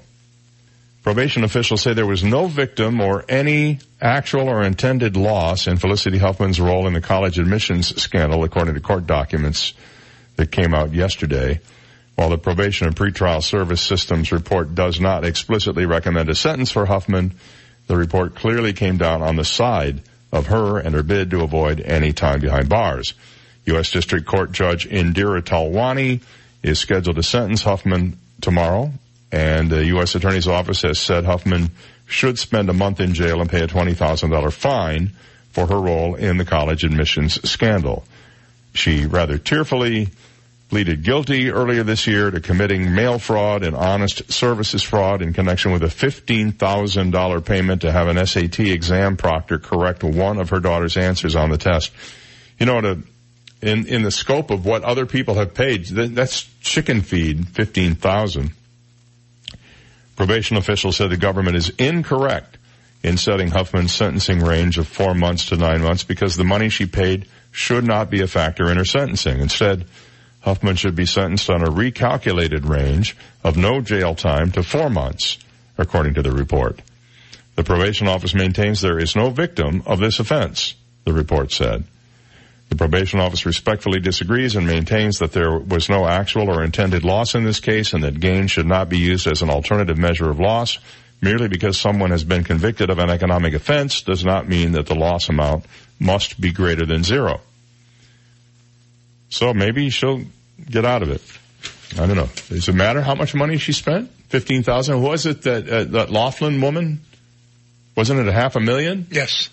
Probation 1.04 1.44
officials 1.44 1.82
say 1.82 1.94
there 1.94 2.06
was 2.06 2.24
no 2.24 2.48
victim 2.48 3.00
or 3.00 3.24
any 3.30 3.80
actual 4.02 4.50
or 4.50 4.64
intended 4.64 5.16
loss 5.16 5.68
in 5.68 5.78
Felicity 5.78 6.18
Huffman's 6.18 6.60
role 6.60 6.88
in 6.88 6.94
the 6.94 7.02
college 7.02 7.40
admissions 7.40 8.02
scandal, 8.02 8.44
according 8.44 8.74
to 8.74 8.82
court 8.82 9.08
documents 9.08 9.74
that 10.36 10.52
came 10.52 10.74
out 10.74 10.94
yesterday. 10.94 11.60
While 12.18 12.30
the 12.30 12.40
probation 12.40 12.88
and 12.88 12.96
pretrial 12.96 13.44
service 13.44 13.80
systems 13.80 14.32
report 14.32 14.74
does 14.74 15.00
not 15.00 15.24
explicitly 15.24 15.86
recommend 15.86 16.30
a 16.30 16.36
sentence 16.36 16.72
for 16.72 16.88
Huffman, 16.88 17.36
the 17.86 17.96
report 17.96 18.34
clearly 18.34 18.74
came 18.74 18.98
down 18.98 19.22
on 19.22 19.36
the 19.36 19.46
side 19.46 20.02
of 20.32 20.48
her 20.48 20.80
and 20.80 20.96
her 20.96 21.04
bid 21.04 21.30
to 21.30 21.44
avoid 21.44 21.80
any 21.80 22.14
time 22.14 22.40
behind 22.40 22.70
bars. 22.70 23.14
U.S. 23.66 23.92
District 23.92 24.26
Court 24.26 24.52
Judge 24.52 24.90
Indira 24.90 25.44
Talwani 25.44 26.22
is 26.64 26.80
scheduled 26.80 27.18
to 27.18 27.24
sentence 27.24 27.62
Huffman 27.62 28.18
tomorrow, 28.42 28.92
and 29.32 29.70
the 29.70 29.86
U.S. 29.86 30.16
Attorney's 30.16 30.48
Office 30.48 30.82
has 30.82 31.00
said 31.00 31.24
Huffman 31.24 31.70
should 32.08 32.40
spend 32.40 32.72
a 32.72 32.74
month 32.74 33.00
in 33.00 33.14
jail 33.14 33.42
and 33.42 33.50
pay 33.50 33.62
a 33.62 33.68
$20,000 33.68 34.54
fine 34.54 35.12
for 35.52 35.68
her 35.68 35.80
role 35.80 36.16
in 36.16 36.38
the 36.38 36.46
college 36.46 36.84
admissions 36.84 37.48
scandal. 37.48 38.06
She 38.74 39.06
rather 39.06 39.38
tearfully 39.38 40.10
pleaded 40.70 41.04
guilty 41.04 41.50
earlier 41.50 41.84
this 41.84 42.08
year 42.08 42.30
to 42.30 42.42
committing 42.42 42.94
mail 42.94 43.20
fraud 43.20 43.64
and 43.64 43.76
honest 43.76 44.32
services 44.32 44.84
fraud 44.84 45.22
in 45.22 45.32
connection 45.34 45.72
with 45.72 45.84
a 45.84 45.88
$15,000 45.88 47.46
payment 47.46 47.82
to 47.82 47.92
have 47.92 48.08
an 48.08 48.26
SAT 48.26 48.60
exam 48.60 49.16
proctor 49.16 49.60
correct 49.60 50.04
one 50.04 50.40
of 50.40 50.50
her 50.50 50.60
daughter's 50.60 50.98
answers 50.98 51.36
on 51.36 51.50
the 51.50 51.58
test. 51.58 51.94
You 52.60 52.66
know, 52.66 52.82
to, 52.82 53.04
in, 53.62 53.88
in 53.88 54.02
the 54.02 54.12
scope 54.12 54.52
of 54.52 54.66
what 54.66 54.84
other 54.84 55.06
people 55.06 55.36
have 55.36 55.54
paid, 55.54 55.86
that's 55.86 56.50
chicken 56.62 57.02
feed, 57.02 57.48
15,000. 57.48 58.52
Probation 60.18 60.58
officials 60.58 60.98
said 60.98 61.12
the 61.12 61.18
government 61.18 61.56
is 61.56 61.70
incorrect 61.78 62.58
in 63.04 63.18
setting 63.18 63.50
Huffman's 63.50 63.94
sentencing 63.94 64.40
range 64.40 64.78
of 64.78 64.88
four 64.88 65.14
months 65.14 65.50
to 65.50 65.56
nine 65.56 65.82
months 65.82 66.04
because 66.04 66.36
the 66.36 66.44
money 66.44 66.70
she 66.70 66.88
paid 66.88 67.28
should 67.52 67.86
not 67.86 68.10
be 68.10 68.22
a 68.22 68.28
factor 68.28 68.70
in 68.70 68.78
her 68.78 68.86
sentencing. 68.86 69.40
Instead, 69.40 69.86
Huffman 70.48 70.78
should 70.78 70.96
be 70.96 71.06
sentenced 71.06 71.50
on 71.50 71.62
a 71.62 71.70
recalculated 71.70 72.70
range 72.70 73.18
of 73.44 73.58
no 73.58 73.82
jail 73.82 74.16
time 74.16 74.50
to 74.52 74.64
four 74.64 74.90
months, 74.90 75.40
according 75.78 76.14
to 76.14 76.22
the 76.22 76.32
report. 76.32 76.82
The 77.56 77.66
probation 77.66 78.08
office 78.08 78.34
maintains 78.34 78.80
there 78.80 78.98
is 78.98 79.14
no 79.14 79.30
victim 79.30 79.84
of 79.86 80.00
this 80.00 80.22
offense, 80.22 80.76
the 81.04 81.12
report 81.12 81.52
said. 81.52 81.84
The 82.70 82.78
probation 82.78 83.20
office 83.20 83.46
respectfully 83.46 84.00
disagrees 84.00 84.56
and 84.56 84.66
maintains 84.66 85.20
that 85.20 85.34
there 85.34 85.60
was 85.60 85.90
no 85.90 86.08
actual 86.08 86.50
or 86.50 86.64
intended 86.64 87.04
loss 87.04 87.36
in 87.36 87.44
this 87.44 87.60
case 87.60 87.92
and 87.92 88.06
that 88.06 88.22
gain 88.22 88.48
should 88.48 88.68
not 88.68 88.88
be 88.88 89.00
used 89.00 89.28
as 89.28 89.42
an 89.42 89.50
alternative 89.50 89.98
measure 89.98 90.30
of 90.30 90.40
loss. 90.40 90.80
Merely 91.20 91.50
because 91.50 91.78
someone 91.78 92.12
has 92.12 92.24
been 92.24 92.46
convicted 92.46 92.90
of 92.90 93.00
an 93.00 93.10
economic 93.10 93.54
offense 93.54 94.02
does 94.02 94.24
not 94.24 94.48
mean 94.48 94.72
that 94.72 94.86
the 94.86 94.96
loss 94.96 95.28
amount 95.28 95.66
must 96.00 96.40
be 96.40 96.54
greater 96.54 96.86
than 96.86 97.04
zero. 97.04 97.42
So 99.28 99.54
maybe 99.54 99.90
she'll 99.90 100.24
get 100.70 100.86
out 100.86 101.04
of 101.04 101.10
it. 101.10 101.22
I 101.94 102.06
don't 102.06 102.16
know. 102.16 102.30
Does 102.50 102.68
it 102.68 102.76
matter 102.76 103.02
how 103.02 103.16
much 103.16 103.34
money 103.34 103.58
she 103.58 103.74
spent? 103.74 104.12
Fifteen 104.30 104.64
thousand. 104.64 105.02
Was 105.02 105.26
it 105.26 105.44
that 105.44 105.70
uh, 105.70 105.84
that 105.86 106.10
Loughlin 106.10 106.62
woman? 106.62 107.02
Wasn't 107.96 108.20
it 108.20 108.28
a 108.28 108.32
half 108.32 108.56
a 108.56 108.60
million? 108.60 109.08
Yes. 109.10 109.50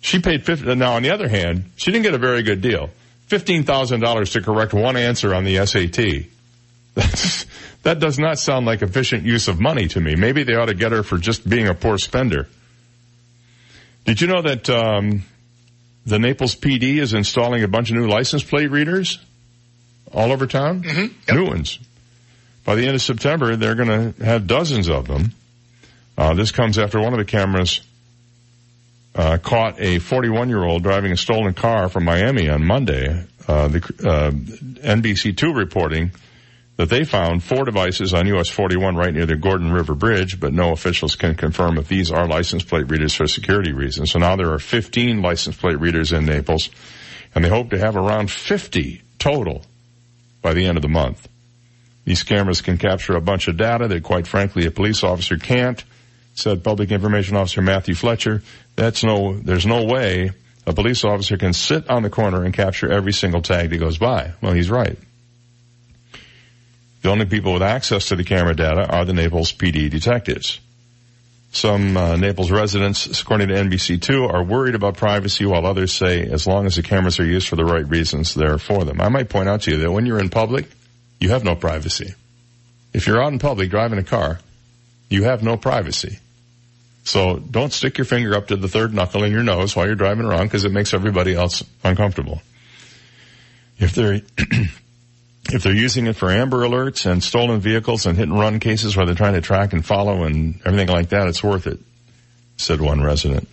She 0.00 0.18
paid 0.18 0.44
fifty. 0.44 0.74
Now, 0.74 0.94
on 0.94 1.02
the 1.02 1.10
other 1.10 1.28
hand, 1.28 1.70
she 1.76 1.92
didn't 1.92 2.04
get 2.04 2.14
a 2.14 2.18
very 2.18 2.42
good 2.42 2.60
deal. 2.60 2.90
Fifteen 3.26 3.64
thousand 3.64 4.00
dollars 4.00 4.30
to 4.30 4.40
correct 4.40 4.72
one 4.72 4.96
answer 4.96 5.34
on 5.34 5.44
the 5.44 5.64
SAT. 5.66 6.30
That's, 6.94 7.46
that 7.82 8.00
does 8.00 8.18
not 8.18 8.38
sound 8.38 8.66
like 8.66 8.82
efficient 8.82 9.24
use 9.24 9.48
of 9.48 9.60
money 9.60 9.88
to 9.88 10.00
me. 10.00 10.14
Maybe 10.14 10.44
they 10.44 10.54
ought 10.54 10.66
to 10.66 10.74
get 10.74 10.92
her 10.92 11.02
for 11.02 11.18
just 11.18 11.48
being 11.48 11.68
a 11.68 11.74
poor 11.74 11.98
spender. 11.98 12.48
Did 14.04 14.20
you 14.20 14.26
know 14.26 14.42
that 14.42 14.68
um, 14.68 15.24
the 16.06 16.18
Naples 16.18 16.54
PD 16.54 16.98
is 16.98 17.14
installing 17.14 17.62
a 17.62 17.68
bunch 17.68 17.90
of 17.90 17.96
new 17.96 18.06
license 18.06 18.42
plate 18.42 18.70
readers? 18.70 19.18
All 20.14 20.32
over 20.32 20.46
town. 20.46 20.82
Mm-hmm. 20.82 21.14
Yep. 21.28 21.36
New 21.36 21.46
ones. 21.46 21.78
By 22.64 22.76
the 22.76 22.86
end 22.86 22.94
of 22.94 23.02
September, 23.02 23.56
they're 23.56 23.74
going 23.74 24.14
to 24.14 24.24
have 24.24 24.46
dozens 24.46 24.88
of 24.88 25.06
them. 25.06 25.32
Uh, 26.16 26.34
this 26.34 26.52
comes 26.52 26.78
after 26.78 27.00
one 27.00 27.12
of 27.12 27.18
the 27.18 27.24
cameras 27.24 27.80
uh, 29.14 29.38
caught 29.38 29.80
a 29.80 29.98
41 29.98 30.48
year 30.48 30.64
old 30.64 30.82
driving 30.82 31.12
a 31.12 31.16
stolen 31.16 31.54
car 31.54 31.88
from 31.88 32.04
Miami 32.04 32.48
on 32.48 32.64
Monday. 32.64 33.26
Uh, 33.46 33.68
the 33.68 33.78
uh, 33.78 34.30
NBC2 34.30 35.54
reporting 35.54 36.12
that 36.76 36.88
they 36.88 37.04
found 37.04 37.42
four 37.42 37.64
devices 37.64 38.14
on 38.14 38.26
US 38.28 38.48
41 38.48 38.96
right 38.96 39.12
near 39.12 39.26
the 39.26 39.36
Gordon 39.36 39.70
River 39.70 39.94
Bridge, 39.94 40.40
but 40.40 40.52
no 40.52 40.72
officials 40.72 41.14
can 41.14 41.34
confirm 41.34 41.78
if 41.78 41.86
these 41.86 42.10
are 42.10 42.26
license 42.26 42.64
plate 42.64 42.90
readers 42.90 43.14
for 43.14 43.26
security 43.26 43.72
reasons. 43.72 44.12
So 44.12 44.18
now 44.18 44.36
there 44.36 44.52
are 44.52 44.58
15 44.58 45.22
license 45.22 45.56
plate 45.56 45.78
readers 45.78 46.12
in 46.12 46.24
Naples, 46.24 46.70
and 47.34 47.44
they 47.44 47.48
hope 47.48 47.70
to 47.70 47.78
have 47.78 47.96
around 47.96 48.30
50 48.30 49.02
total 49.18 49.64
by 50.44 50.52
the 50.52 50.66
end 50.66 50.76
of 50.76 50.82
the 50.82 50.88
month. 50.88 51.26
These 52.04 52.22
cameras 52.22 52.60
can 52.60 52.76
capture 52.76 53.16
a 53.16 53.20
bunch 53.20 53.48
of 53.48 53.56
data 53.56 53.88
that 53.88 54.02
quite 54.02 54.26
frankly 54.26 54.66
a 54.66 54.70
police 54.70 55.02
officer 55.02 55.38
can't, 55.38 55.82
said 56.34 56.62
Public 56.62 56.92
Information 56.92 57.36
Officer 57.36 57.62
Matthew 57.62 57.94
Fletcher. 57.94 58.42
That's 58.76 59.02
no, 59.02 59.38
there's 59.38 59.64
no 59.64 59.84
way 59.84 60.32
a 60.66 60.74
police 60.74 61.02
officer 61.02 61.38
can 61.38 61.54
sit 61.54 61.88
on 61.88 62.02
the 62.02 62.10
corner 62.10 62.44
and 62.44 62.52
capture 62.52 62.92
every 62.92 63.12
single 63.12 63.40
tag 63.40 63.70
that 63.70 63.78
goes 63.78 63.96
by. 63.96 64.32
Well, 64.42 64.52
he's 64.52 64.70
right. 64.70 64.98
The 67.00 67.10
only 67.10 67.24
people 67.24 67.54
with 67.54 67.62
access 67.62 68.08
to 68.08 68.16
the 68.16 68.24
camera 68.24 68.54
data 68.54 68.86
are 68.86 69.04
the 69.04 69.12
Naples 69.14 69.52
PD 69.52 69.90
detectives. 69.90 70.60
Some 71.54 71.96
uh, 71.96 72.16
Naples 72.16 72.50
residents, 72.50 73.20
according 73.20 73.46
to 73.46 73.54
NBC2, 73.54 74.28
are 74.28 74.42
worried 74.42 74.74
about 74.74 74.96
privacy 74.96 75.46
while 75.46 75.64
others 75.64 75.92
say 75.92 76.24
as 76.24 76.48
long 76.48 76.66
as 76.66 76.74
the 76.74 76.82
cameras 76.82 77.20
are 77.20 77.24
used 77.24 77.46
for 77.46 77.54
the 77.54 77.64
right 77.64 77.88
reasons, 77.88 78.34
they're 78.34 78.58
for 78.58 78.84
them. 78.84 79.00
I 79.00 79.08
might 79.08 79.28
point 79.28 79.48
out 79.48 79.62
to 79.62 79.70
you 79.70 79.76
that 79.76 79.92
when 79.92 80.04
you're 80.04 80.18
in 80.18 80.30
public, 80.30 80.66
you 81.20 81.28
have 81.28 81.44
no 81.44 81.54
privacy. 81.54 82.12
If 82.92 83.06
you're 83.06 83.22
out 83.22 83.32
in 83.32 83.38
public 83.38 83.70
driving 83.70 84.00
a 84.00 84.02
car, 84.02 84.40
you 85.08 85.24
have 85.24 85.44
no 85.44 85.56
privacy. 85.56 86.18
So 87.04 87.36
don't 87.38 87.72
stick 87.72 87.98
your 87.98 88.04
finger 88.04 88.34
up 88.34 88.48
to 88.48 88.56
the 88.56 88.68
third 88.68 88.92
knuckle 88.92 89.22
in 89.22 89.30
your 89.30 89.44
nose 89.44 89.76
while 89.76 89.86
you're 89.86 89.94
driving 89.94 90.26
around 90.26 90.46
because 90.46 90.64
it 90.64 90.72
makes 90.72 90.92
everybody 90.92 91.36
else 91.36 91.62
uncomfortable. 91.84 92.42
If 93.78 93.94
they're 93.94 94.22
if 95.52 95.62
they're 95.62 95.74
using 95.74 96.06
it 96.06 96.16
for 96.16 96.30
Amber 96.30 96.62
Alerts 96.62 97.10
and 97.10 97.22
stolen 97.22 97.60
vehicles 97.60 98.06
and 98.06 98.16
hit 98.16 98.28
and 98.28 98.38
run 98.38 98.60
cases 98.60 98.96
where 98.96 99.06
they're 99.06 99.14
trying 99.14 99.34
to 99.34 99.40
track 99.40 99.72
and 99.72 99.84
follow 99.84 100.24
and 100.24 100.60
everything 100.64 100.88
like 100.88 101.10
that, 101.10 101.28
it's 101.28 101.42
worth 101.42 101.66
it, 101.66 101.78
said 102.56 102.80
one 102.80 103.02
resident. 103.02 103.48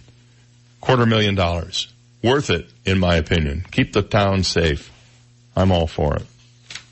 Quarter 0.79 1.05
million 1.05 1.35
dollars. 1.35 1.91
Worth 2.23 2.49
it, 2.49 2.69
in 2.85 2.99
my 2.99 3.15
opinion. 3.15 3.65
Keep 3.71 3.93
the 3.93 4.01
town 4.01 4.43
safe. 4.43 4.91
I'm 5.55 5.71
all 5.71 5.87
for 5.87 6.15
it. 6.15 6.25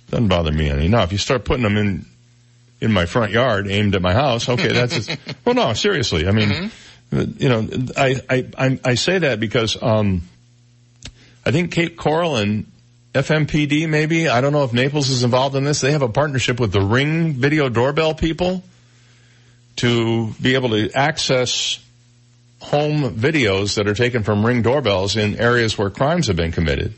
Doesn't 0.09 0.27
bother 0.27 0.51
me 0.51 0.69
any. 0.69 0.87
Now, 0.87 1.03
if 1.03 1.11
you 1.11 1.17
start 1.17 1.45
putting 1.45 1.63
them 1.63 1.77
in, 1.77 2.05
in 2.81 2.91
my 2.91 3.05
front 3.05 3.31
yard 3.31 3.67
aimed 3.67 3.95
at 3.95 4.01
my 4.01 4.13
house, 4.13 4.49
okay, 4.49 4.73
that's, 4.73 4.95
just, 4.95 5.17
well 5.45 5.55
no, 5.55 5.73
seriously. 5.73 6.27
I 6.27 6.31
mean, 6.31 6.49
mm-hmm. 7.11 7.41
you 7.41 7.49
know, 7.49 7.67
I, 7.95 8.21
I, 8.29 8.47
I, 8.57 8.79
I 8.83 8.93
say 8.95 9.19
that 9.19 9.39
because, 9.39 9.81
um, 9.81 10.23
I 11.45 11.51
think 11.51 11.71
Cape 11.71 11.95
Coral 11.95 12.35
and 12.35 12.65
FMPD 13.13 13.89
maybe. 13.89 14.27
I 14.27 14.41
don't 14.41 14.53
know 14.53 14.63
if 14.63 14.73
Naples 14.73 15.09
is 15.09 15.23
involved 15.23 15.55
in 15.55 15.63
this. 15.63 15.81
They 15.81 15.91
have 15.91 16.03
a 16.03 16.09
partnership 16.09 16.59
with 16.59 16.71
the 16.71 16.81
Ring 16.81 17.33
video 17.33 17.69
doorbell 17.69 18.13
people 18.13 18.63
to 19.77 20.33
be 20.41 20.53
able 20.55 20.69
to 20.69 20.91
access 20.93 21.79
home 22.59 23.15
videos 23.15 23.75
that 23.75 23.87
are 23.87 23.95
taken 23.95 24.23
from 24.23 24.45
Ring 24.45 24.61
doorbells 24.61 25.15
in 25.15 25.35
areas 25.37 25.77
where 25.77 25.89
crimes 25.89 26.27
have 26.27 26.35
been 26.35 26.51
committed. 26.51 26.93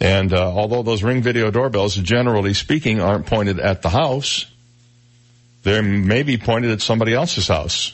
And 0.00 0.32
uh, 0.32 0.52
although 0.52 0.82
those 0.82 1.02
Ring 1.02 1.22
video 1.22 1.50
doorbells, 1.50 1.94
generally 1.96 2.54
speaking, 2.54 3.00
aren't 3.00 3.26
pointed 3.26 3.58
at 3.58 3.82
the 3.82 3.88
house, 3.88 4.46
they 5.64 5.80
may 5.80 6.22
be 6.22 6.38
pointed 6.38 6.70
at 6.70 6.80
somebody 6.80 7.12
else's 7.12 7.48
house. 7.48 7.92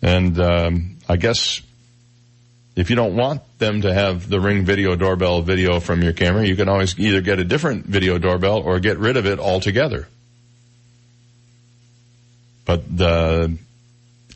And 0.00 0.38
um, 0.40 0.98
I 1.08 1.16
guess 1.16 1.60
if 2.76 2.90
you 2.90 2.96
don't 2.96 3.16
want 3.16 3.42
them 3.62 3.82
to 3.82 3.94
have 3.94 4.28
the 4.28 4.40
Ring 4.40 4.64
video 4.64 4.96
doorbell 4.96 5.40
video 5.42 5.80
from 5.80 6.02
your 6.02 6.12
camera, 6.12 6.44
you 6.44 6.56
can 6.56 6.68
always 6.68 6.98
either 6.98 7.20
get 7.20 7.38
a 7.38 7.44
different 7.44 7.86
video 7.86 8.18
doorbell 8.18 8.58
or 8.58 8.80
get 8.80 8.98
rid 8.98 9.16
of 9.16 9.24
it 9.24 9.38
altogether. 9.38 10.08
But 12.64 12.96
the 12.96 13.56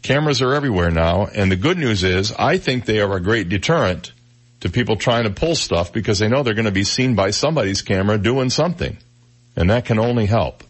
cameras 0.03 0.41
are 0.43 0.55
everywhere 0.55 0.91
now, 0.91 1.27
and 1.27 1.51
the 1.51 1.57
good 1.57 1.77
news 1.77 2.05
is 2.05 2.33
I 2.33 2.59
think 2.59 2.85
they 2.85 3.01
are 3.01 3.17
a 3.17 3.21
great 3.21 3.49
deterrent 3.49 4.13
to 4.61 4.71
people 4.71 4.97
trying 4.97 5.25
to 5.25 5.31
pull 5.31 5.55
stuff 5.55 5.93
because 5.93 6.19
they 6.19 6.29
know 6.29 6.43
they're 6.43 6.55
going 6.55 6.65
to 6.65 6.71
be 6.71 6.85
seen 6.85 7.15
by 7.15 7.31
somebody's 7.31 7.83
camera 7.83 8.19
doing 8.19 8.51
something. 8.51 8.97
And 9.57 9.71
that 9.71 9.85
can 9.85 9.99
only 9.99 10.27
help. 10.27 10.63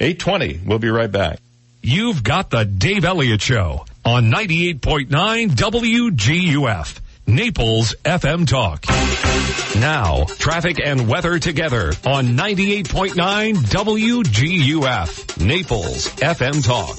820, 0.00 0.60
we'll 0.66 0.78
be 0.78 0.88
right 0.88 1.10
back. 1.10 1.38
You've 1.82 2.24
got 2.24 2.50
the 2.50 2.64
Dave 2.64 3.04
Elliott 3.04 3.42
Show 3.42 3.84
on 4.04 4.30
98.9 4.30 5.08
WGUF. 5.50 7.00
Naples 7.28 7.96
FM 8.04 8.46
Talk. 8.46 8.84
Now, 9.80 10.24
traffic 10.24 10.78
and 10.82 11.08
weather 11.08 11.40
together 11.40 11.92
on 12.06 12.36
98.9 12.36 13.54
WGUF. 13.54 15.44
Naples 15.44 16.08
FM 16.14 16.64
Talk. 16.64 16.96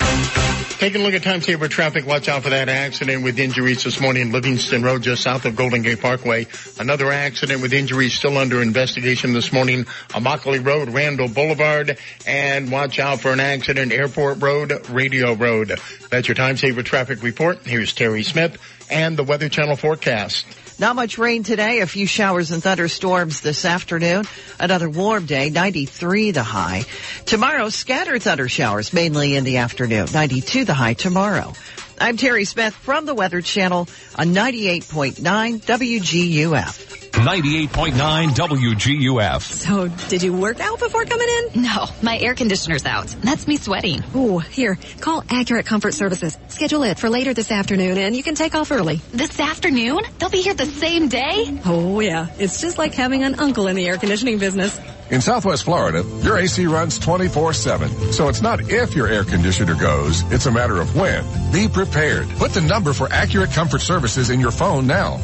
Taking 0.80 1.02
a 1.02 1.04
look 1.06 1.14
at 1.14 1.24
timetable 1.24 1.70
traffic, 1.70 2.06
watch 2.06 2.28
out 2.28 2.44
for 2.44 2.50
that 2.50 2.68
accident 2.68 3.24
with 3.24 3.40
injuries 3.40 3.84
this 3.84 4.02
morning, 4.02 4.34
Livingston 4.34 4.84
Road 4.84 5.02
just 5.02 5.24
south 5.24 5.46
of 5.46 5.56
Golden 5.56 5.82
Gate 5.82 6.02
Parkway. 6.02 6.46
Another 6.78 7.10
accident 7.12 7.62
with 7.62 7.74
injuries 7.74 8.14
still 8.14 8.38
under 8.38 8.62
investigation 8.62 9.32
this 9.34 9.54
morning, 9.54 9.86
Immokalee 10.10 10.64
Road, 10.64 10.90
Randall 10.90 11.30
Boulevard, 11.30 11.98
and 12.28 12.70
watch 12.70 13.00
out 13.00 13.22
for 13.22 13.32
an 13.32 13.40
accident, 13.40 13.94
Airport 13.94 14.42
Road, 14.42 14.90
Radio 14.90 15.34
Road. 15.34 15.80
That's 16.10 16.28
your 16.28 16.36
time 16.36 16.58
saver 16.58 16.84
traffic 16.84 17.24
report. 17.24 17.66
Here's 17.66 17.94
Terry 17.94 18.24
Smith 18.24 18.58
and 18.90 19.18
the 19.18 19.24
Weather 19.24 19.50
Channel 19.50 19.76
forecast. 19.76 20.46
Not 20.80 20.96
much 20.96 21.18
rain 21.18 21.44
today, 21.44 21.80
a 21.80 21.88
few 21.88 22.06
showers 22.06 22.52
and 22.52 22.62
thunderstorms 22.62 23.42
this 23.42 23.66
afternoon. 23.66 24.26
Another 24.60 24.90
warm 24.90 25.26
day, 25.26 25.50
93 25.50 26.32
the 26.32 26.44
high. 26.44 26.84
Tomorrow, 27.26 27.70
scattered 27.70 28.22
thunder 28.22 28.48
showers 28.48 28.94
mainly 28.94 29.36
in 29.36 29.44
the 29.44 29.58
afternoon, 29.58 30.08
92 30.14 30.66
the 30.66 30.76
high 30.76 30.94
tomorrow. 30.94 31.54
I'm 32.00 32.16
Terry 32.16 32.46
Smith 32.46 32.76
from 32.76 33.08
the 33.08 33.16
Weather 33.16 33.42
Channel 33.42 33.88
on 34.16 34.28
98.9 34.28 35.16
WGUF. 35.64 37.07
98.9 37.22 38.30
WGUF. 38.30 39.42
So, 39.42 39.88
did 40.08 40.22
you 40.22 40.34
work 40.34 40.60
out 40.60 40.80
before 40.80 41.04
coming 41.06 41.28
in? 41.28 41.64
No, 41.64 41.88
my 42.02 42.18
air 42.18 42.36
conditioner's 42.36 42.86
out. 42.86 43.08
That's 43.22 43.48
me 43.48 43.58
sweating. 43.58 44.04
Ooh, 44.16 44.38
here, 44.38 44.78
call 45.02 45.24
Accurate 45.30 45.66
Comfort 45.66 45.94
Services. 45.94 46.38
Schedule 46.48 46.84
it 46.84 47.00
for 47.00 47.10
later 47.10 47.34
this 47.34 47.52
afternoon 47.52 47.98
and 47.98 48.16
you 48.16 48.24
can 48.24 48.36
take 48.36 48.54
off 48.56 48.72
early. 48.72 49.02
This 49.12 49.40
afternoon? 49.40 50.00
They'll 50.20 50.30
be 50.30 50.42
here 50.42 50.54
the 50.54 50.66
same 50.68 51.08
day? 51.10 51.60
Oh 51.66 52.00
yeah, 52.00 52.28
it's 52.38 52.62
just 52.62 52.78
like 52.78 52.94
having 52.94 53.24
an 53.24 53.40
uncle 53.40 53.68
in 53.68 53.76
the 53.76 53.88
air 53.88 53.98
conditioning 53.98 54.38
business. 54.38 54.80
In 55.10 55.22
Southwest 55.22 55.64
Florida, 55.64 56.04
your 56.22 56.38
AC 56.38 56.66
runs 56.68 57.00
24-7. 57.00 58.12
So 58.14 58.28
it's 58.28 58.42
not 58.42 58.70
if 58.70 58.94
your 58.94 59.08
air 59.08 59.24
conditioner 59.24 59.74
goes, 59.74 60.22
it's 60.34 60.48
a 60.48 60.52
matter 60.52 60.82
of 60.82 60.98
when. 60.98 61.24
Be 61.54 61.70
prepared. 61.70 62.28
Put 62.32 62.52
the 62.52 62.60
number 62.60 62.92
for 62.92 63.12
Accurate 63.12 63.52
Comfort 63.52 63.80
Services 63.80 64.30
in 64.32 64.42
your 64.42 64.52
phone 64.52 64.86
now. 64.86 65.18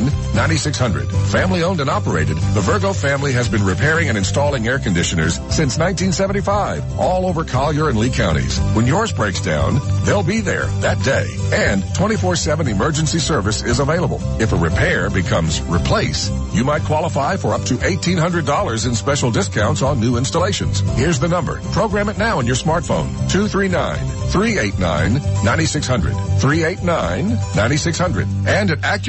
239-389-9600. 0.00 1.30
Family 1.30 1.62
owned 1.62 1.80
and 1.80 1.90
operated, 1.90 2.36
the 2.36 2.60
Virgo 2.60 2.92
family 2.92 3.32
has 3.32 3.48
been 3.48 3.64
repairing 3.64 4.08
and 4.08 4.18
installing 4.18 4.66
air 4.66 4.78
conditioners 4.78 5.34
since 5.34 5.78
1975, 5.78 6.98
all 6.98 7.26
over 7.26 7.44
Collier 7.44 7.88
and 7.88 7.98
Lee 7.98 8.10
counties. 8.10 8.58
When 8.74 8.86
yours 8.86 9.12
breaks 9.12 9.40
down, 9.40 9.80
they'll 10.04 10.22
be 10.22 10.40
there 10.40 10.66
that 10.80 11.02
day. 11.04 11.28
And 11.52 11.82
24-7 11.82 12.68
emergency 12.68 13.18
service 13.18 13.62
is 13.62 13.80
available. 13.80 14.20
If 14.40 14.52
a 14.52 14.56
repair 14.56 15.10
becomes 15.10 15.60
replace, 15.62 16.30
you 16.52 16.64
might 16.64 16.82
qualify 16.82 17.36
for 17.36 17.54
up 17.54 17.62
to 17.64 17.74
$1,800 17.74 18.86
in 18.86 18.94
special 18.94 19.30
discounts 19.30 19.82
on 19.82 20.00
new 20.00 20.16
installations. 20.16 20.80
Here's 20.96 21.20
the 21.20 21.28
number. 21.28 21.60
Program 21.72 22.08
it 22.08 22.16
now 22.18 22.38
on 22.38 22.46
your 22.46 22.56
smartphone. 22.56 23.08
239-389-9600. 23.28 26.14
389-9600. 26.40 28.46
And 28.46 28.70
at 28.84 29.02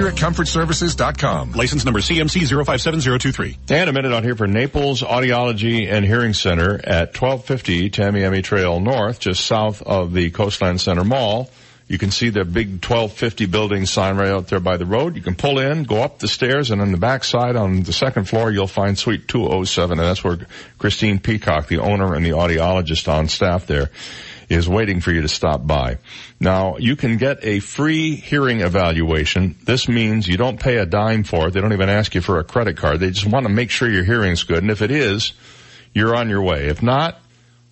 AccurateComfortServices.com. 0.75 1.51
License 1.53 1.85
number 1.85 1.99
CMC 1.99 2.47
057023. 2.47 3.57
And 3.69 3.89
a 3.89 3.93
minute 3.93 4.13
on 4.13 4.23
here 4.23 4.35
for 4.35 4.47
Naples 4.47 5.01
Audiology 5.01 5.91
and 5.91 6.05
Hearing 6.05 6.33
Center 6.33 6.79
at 6.83 7.19
1250 7.19 7.89
Tamiami 7.89 8.43
Trail 8.43 8.79
North, 8.79 9.19
just 9.19 9.45
south 9.45 9.81
of 9.81 10.13
the 10.13 10.31
Coastland 10.31 10.81
Center 10.81 11.03
Mall. 11.03 11.49
You 11.87 11.99
can 11.99 12.09
see 12.09 12.29
the 12.29 12.43
big 12.43 12.83
1250 12.83 13.45
building 13.45 13.85
sign 13.85 14.17
right 14.17 14.31
out 14.31 14.47
there 14.47 14.59
by 14.59 14.77
the 14.77 14.87
road. 14.87 15.15
You 15.15 15.21
can 15.21 15.35
pull 15.35 15.59
in, 15.59 15.83
go 15.83 16.01
up 16.01 16.17
the 16.17 16.27
stairs, 16.27 16.71
and 16.71 16.81
on 16.81 16.91
the 16.91 16.97
back 16.97 17.23
side 17.23 17.55
on 17.55 17.83
the 17.83 17.93
second 17.93 18.27
floor, 18.27 18.49
you'll 18.49 18.65
find 18.65 18.97
suite 18.97 19.27
207, 19.27 19.99
and 19.99 20.07
that's 20.07 20.23
where 20.23 20.39
Christine 20.79 21.19
Peacock, 21.19 21.67
the 21.67 21.77
owner 21.77 22.15
and 22.15 22.25
the 22.25 22.31
audiologist 22.31 23.07
on 23.07 23.27
staff 23.27 23.67
there, 23.67 23.91
is 24.49 24.69
waiting 24.69 25.01
for 25.01 25.11
you 25.11 25.21
to 25.21 25.27
stop 25.27 25.65
by. 25.65 25.97
Now, 26.39 26.77
you 26.77 26.95
can 26.95 27.17
get 27.17 27.43
a 27.43 27.59
free 27.59 28.15
hearing 28.15 28.61
evaluation. 28.61 29.55
This 29.63 29.87
means 29.87 30.27
you 30.27 30.37
don't 30.37 30.59
pay 30.59 30.77
a 30.77 30.85
dime 30.85 31.23
for 31.23 31.47
it. 31.47 31.51
They 31.51 31.61
don't 31.61 31.73
even 31.73 31.89
ask 31.89 32.15
you 32.15 32.21
for 32.21 32.39
a 32.39 32.43
credit 32.43 32.77
card. 32.77 32.99
They 32.99 33.11
just 33.11 33.27
want 33.27 33.45
to 33.45 33.51
make 33.51 33.71
sure 33.71 33.89
your 33.89 34.03
hearing's 34.03 34.43
good, 34.43 34.59
and 34.59 34.71
if 34.71 34.81
it 34.81 34.91
is, 34.91 35.33
you're 35.93 36.15
on 36.15 36.29
your 36.29 36.41
way. 36.41 36.67
If 36.67 36.83
not, 36.83 37.19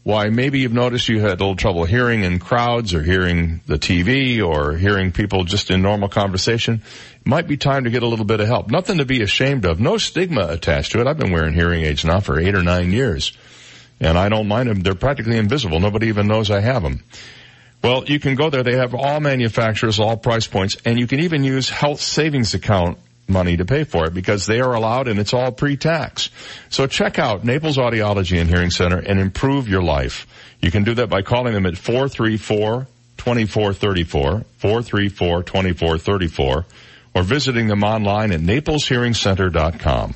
why 0.03 0.27
maybe 0.29 0.59
you've 0.59 0.73
noticed 0.73 1.07
you 1.07 1.21
had 1.21 1.29
a 1.29 1.43
little 1.43 1.55
trouble 1.55 1.85
hearing 1.85 2.23
in 2.23 2.37
crowds 2.39 2.93
or 2.93 3.01
hearing 3.01 3.61
the 3.67 3.77
TV 3.77 4.45
or 4.45 4.75
hearing 4.75 5.13
people 5.13 5.45
just 5.45 5.71
in 5.71 5.81
normal 5.81 6.09
conversation. 6.09 6.81
It 7.21 7.27
might 7.27 7.47
be 7.47 7.55
time 7.55 7.85
to 7.85 7.89
get 7.89 8.03
a 8.03 8.07
little 8.07 8.25
bit 8.25 8.41
of 8.41 8.47
help. 8.47 8.69
Nothing 8.69 8.97
to 8.97 9.05
be 9.05 9.21
ashamed 9.21 9.65
of. 9.65 9.79
No 9.79 9.97
stigma 9.97 10.47
attached 10.49 10.91
to 10.91 10.99
it. 10.99 11.07
I've 11.07 11.17
been 11.17 11.31
wearing 11.31 11.53
hearing 11.53 11.85
aids 11.85 12.03
now 12.03 12.19
for 12.19 12.37
eight 12.37 12.53
or 12.53 12.63
nine 12.63 12.91
years 12.91 13.31
and 13.99 14.17
I 14.17 14.29
don't 14.29 14.47
mind 14.47 14.69
them. 14.69 14.81
They're 14.81 14.95
practically 14.95 15.37
invisible. 15.37 15.79
Nobody 15.79 16.07
even 16.07 16.27
knows 16.27 16.51
I 16.51 16.59
have 16.59 16.83
them. 16.83 17.03
Well, 17.83 18.05
you 18.05 18.19
can 18.19 18.35
go 18.35 18.49
there. 18.49 18.63
They 18.63 18.77
have 18.77 18.95
all 18.95 19.19
manufacturers, 19.19 19.99
all 19.99 20.15
price 20.15 20.47
points, 20.47 20.77
and 20.85 20.97
you 20.97 21.05
can 21.05 21.19
even 21.19 21.43
use 21.43 21.69
health 21.69 21.99
savings 21.99 22.53
account 22.53 22.97
money 23.27 23.57
to 23.57 23.65
pay 23.65 23.83
for 23.83 24.05
it 24.05 24.13
because 24.13 24.45
they 24.45 24.59
are 24.59 24.73
allowed 24.73 25.07
and 25.07 25.19
it's 25.19 25.33
all 25.33 25.51
pre-tax. 25.51 26.29
So 26.69 26.87
check 26.87 27.19
out 27.19 27.43
Naples 27.43 27.77
Audiology 27.77 28.39
and 28.39 28.49
Hearing 28.49 28.69
Center 28.69 28.99
and 28.99 29.19
improve 29.19 29.67
your 29.67 29.83
life. 29.83 30.27
You 30.61 30.71
can 30.71 30.83
do 30.83 30.93
that 30.95 31.09
by 31.09 31.21
calling 31.21 31.53
them 31.53 31.65
at 31.65 31.77
434 31.77 32.87
2434, 33.17 34.43
434 34.57 35.43
2434, 35.43 36.65
or 37.15 37.23
visiting 37.23 37.67
them 37.67 37.83
online 37.83 38.31
at 38.31 38.41
napleshearingcenter.com. 38.41 40.15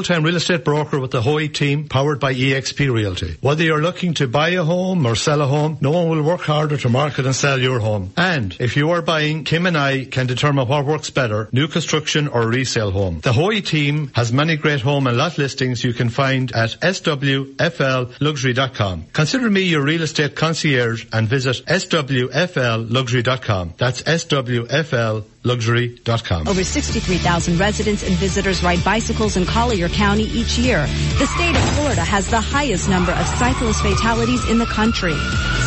full-time 0.00 0.22
real 0.22 0.36
estate 0.36 0.64
broker 0.64 0.98
with 0.98 1.10
the 1.10 1.20
Hoy 1.20 1.48
team 1.48 1.86
powered 1.86 2.20
by 2.20 2.32
EXP 2.32 2.90
Realty. 2.90 3.36
Whether 3.42 3.64
you're 3.64 3.82
looking 3.82 4.14
to 4.14 4.26
buy 4.26 4.48
a 4.50 4.64
home 4.64 5.04
or 5.04 5.14
sell 5.14 5.42
a 5.42 5.46
home, 5.46 5.76
no 5.82 5.90
one 5.90 6.08
will 6.08 6.22
work 6.22 6.40
harder 6.40 6.78
to 6.78 6.88
market 6.88 7.26
and 7.26 7.36
sell 7.36 7.60
your 7.60 7.80
home. 7.80 8.14
And 8.16 8.56
if 8.58 8.78
you 8.78 8.92
are 8.92 9.02
buying, 9.02 9.44
Kim 9.44 9.66
and 9.66 9.76
I 9.76 10.06
can 10.06 10.26
determine 10.26 10.66
what 10.66 10.86
works 10.86 11.10
better, 11.10 11.50
new 11.52 11.68
construction 11.68 12.28
or 12.28 12.48
resale 12.48 12.92
home. 12.92 13.20
The 13.20 13.34
Hoy 13.34 13.60
team 13.60 14.10
has 14.14 14.32
many 14.32 14.56
great 14.56 14.80
home 14.80 15.06
and 15.06 15.18
lot 15.18 15.36
listings 15.36 15.84
you 15.84 15.92
can 15.92 16.08
find 16.08 16.50
at 16.52 16.70
swflluxury.com. 16.80 19.04
Consider 19.12 19.50
me 19.50 19.64
your 19.64 19.82
real 19.82 20.00
estate 20.00 20.34
concierge 20.34 21.04
and 21.12 21.28
visit 21.28 21.62
swflluxury.com. 21.66 23.74
That's 23.76 24.00
swfl 24.00 25.24
luxury.com. 25.42 26.48
Over 26.48 26.64
63,000 26.64 27.58
residents 27.58 28.02
and 28.06 28.14
visitors 28.16 28.62
ride 28.62 28.82
bicycles 28.84 29.36
in 29.36 29.46
Collier 29.46 29.88
County 29.88 30.24
each 30.24 30.58
year. 30.58 30.86
The 31.18 31.26
state 31.26 31.56
of 31.56 31.62
Florida 31.74 32.02
has 32.02 32.28
the 32.28 32.40
highest 32.40 32.88
number 32.88 33.12
of 33.12 33.26
cyclist 33.26 33.80
fatalities 33.82 34.48
in 34.50 34.58
the 34.58 34.66
country. 34.66 35.14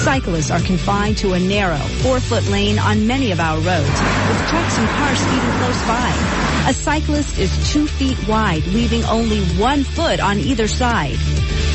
Cyclists 0.04 0.52
are 0.52 0.60
confined 0.60 1.18
to 1.18 1.34
a 1.34 1.40
narrow, 1.40 1.84
four-foot 2.02 2.48
lane 2.50 2.78
on 2.78 3.08
many 3.08 3.32
of 3.32 3.40
our 3.40 3.58
roads, 3.58 4.00
with 4.30 4.48
trucks 4.50 4.78
and 4.78 4.90
cars 4.90 5.18
speeding 5.18 5.58
close 5.58 5.88
by. 5.88 6.44
A 6.70 6.74
cyclist 6.74 7.40
is 7.40 7.74
two 7.74 7.88
feet 7.88 8.18
wide, 8.28 8.66
leaving 8.68 9.04
only 9.06 9.44
one 9.58 9.84
foot 9.84 10.20
on 10.20 10.40
either 10.40 10.68
side. 10.68 11.18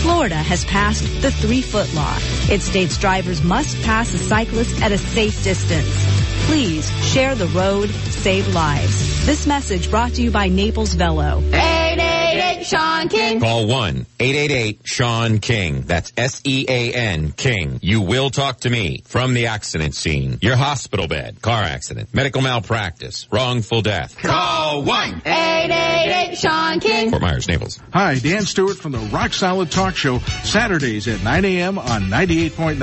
Florida 0.03 0.37
has 0.37 0.65
passed 0.65 1.05
the 1.21 1.31
three-foot 1.31 1.93
law. 1.95 2.17
It 2.51 2.61
states 2.61 2.97
drivers 2.97 3.43
must 3.43 3.81
pass 3.83 4.15
a 4.15 4.19
cyclist 4.19 4.81
at 4.81 4.93
a 4.93 4.99
safe 4.99 5.43
distance. 5.43 6.28
Please 6.49 6.89
share 7.05 7.35
the 7.35 7.47
road, 7.49 7.91
save 7.91 8.55
lives. 8.55 9.27
This 9.27 9.47
message 9.47 9.91
brought 9.91 10.15
to 10.15 10.23
you 10.23 10.31
by 10.31 10.49
Naples 10.49 10.95
Velo. 10.95 11.41
888 11.41 12.65
Sean 12.65 13.11
King. 13.11 13.39
Call 13.39 13.67
1-888-SEAN-KING. 13.67 15.83
That's 15.83 16.11
S-E-A-N, 16.17 17.33
King. 17.33 17.79
You 17.83 18.01
will 18.01 18.31
talk 18.31 18.61
to 18.61 18.71
me 18.71 19.03
from 19.05 19.35
the 19.35 19.49
accident 19.49 19.95
scene. 19.95 20.39
Your 20.41 20.57
hospital 20.57 21.07
bed, 21.07 21.43
car 21.43 21.63
accident, 21.63 22.15
medical 22.15 22.41
malpractice, 22.41 23.29
wrongful 23.31 23.83
death. 23.83 24.17
Call 24.17 24.85
1-888 24.85 26.39
Sean 26.39 26.81
King. 26.81 27.11
Fort 27.11 27.21
Myers, 27.21 27.47
Naples. 27.47 27.79
Hi, 27.93 28.19
Dan 28.19 28.47
Stewart 28.47 28.79
from 28.79 28.93
the 28.93 28.99
Rock 28.99 29.35
Solid 29.35 29.71
Talk 29.71 29.97
Show, 29.97 30.21
Saturdays 30.45 31.09
at 31.09 31.23
9 31.23 31.45
a.m. 31.45 31.79
on 31.79 32.05
98.9 32.05 32.79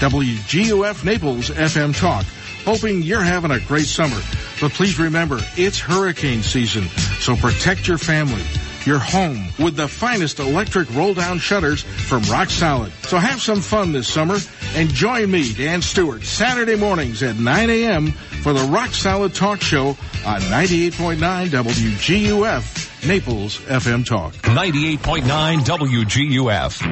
WGUF 0.00 1.04
Naples 1.04 1.50
FM 1.50 1.94
Talk 1.94 2.24
hoping 2.64 3.02
you're 3.02 3.22
having 3.22 3.50
a 3.50 3.60
great 3.60 3.86
summer. 3.86 4.20
But 4.60 4.72
please 4.72 4.98
remember, 4.98 5.38
it's 5.56 5.78
hurricane 5.78 6.42
season, 6.42 6.84
so 7.20 7.36
protect 7.36 7.86
your 7.88 7.98
family, 7.98 8.42
your 8.84 8.98
home 8.98 9.48
with 9.58 9.76
the 9.76 9.88
finest 9.88 10.38
electric 10.38 10.92
roll 10.94 11.14
down 11.14 11.38
shutters 11.38 11.82
from 11.82 12.22
Rock 12.24 12.50
Solid. 12.50 12.92
So 13.02 13.18
have 13.18 13.40
some 13.42 13.60
fun 13.60 13.92
this 13.92 14.08
summer 14.08 14.38
and 14.74 14.88
join 14.88 15.30
me, 15.30 15.52
Dan 15.52 15.82
Stewart, 15.82 16.22
Saturday 16.22 16.76
mornings 16.76 17.22
at 17.22 17.36
9 17.36 17.70
a.m. 17.70 18.12
for 18.12 18.52
the 18.52 18.64
Rock 18.64 18.90
Solid 18.90 19.34
Talk 19.34 19.60
Show 19.60 19.88
on 20.24 20.40
98.9 20.42 21.48
WGUF, 21.48 23.06
Naples 23.06 23.58
FM 23.58 24.06
Talk. 24.06 24.34
98.9 24.34 25.58
WGUF. 25.60 26.82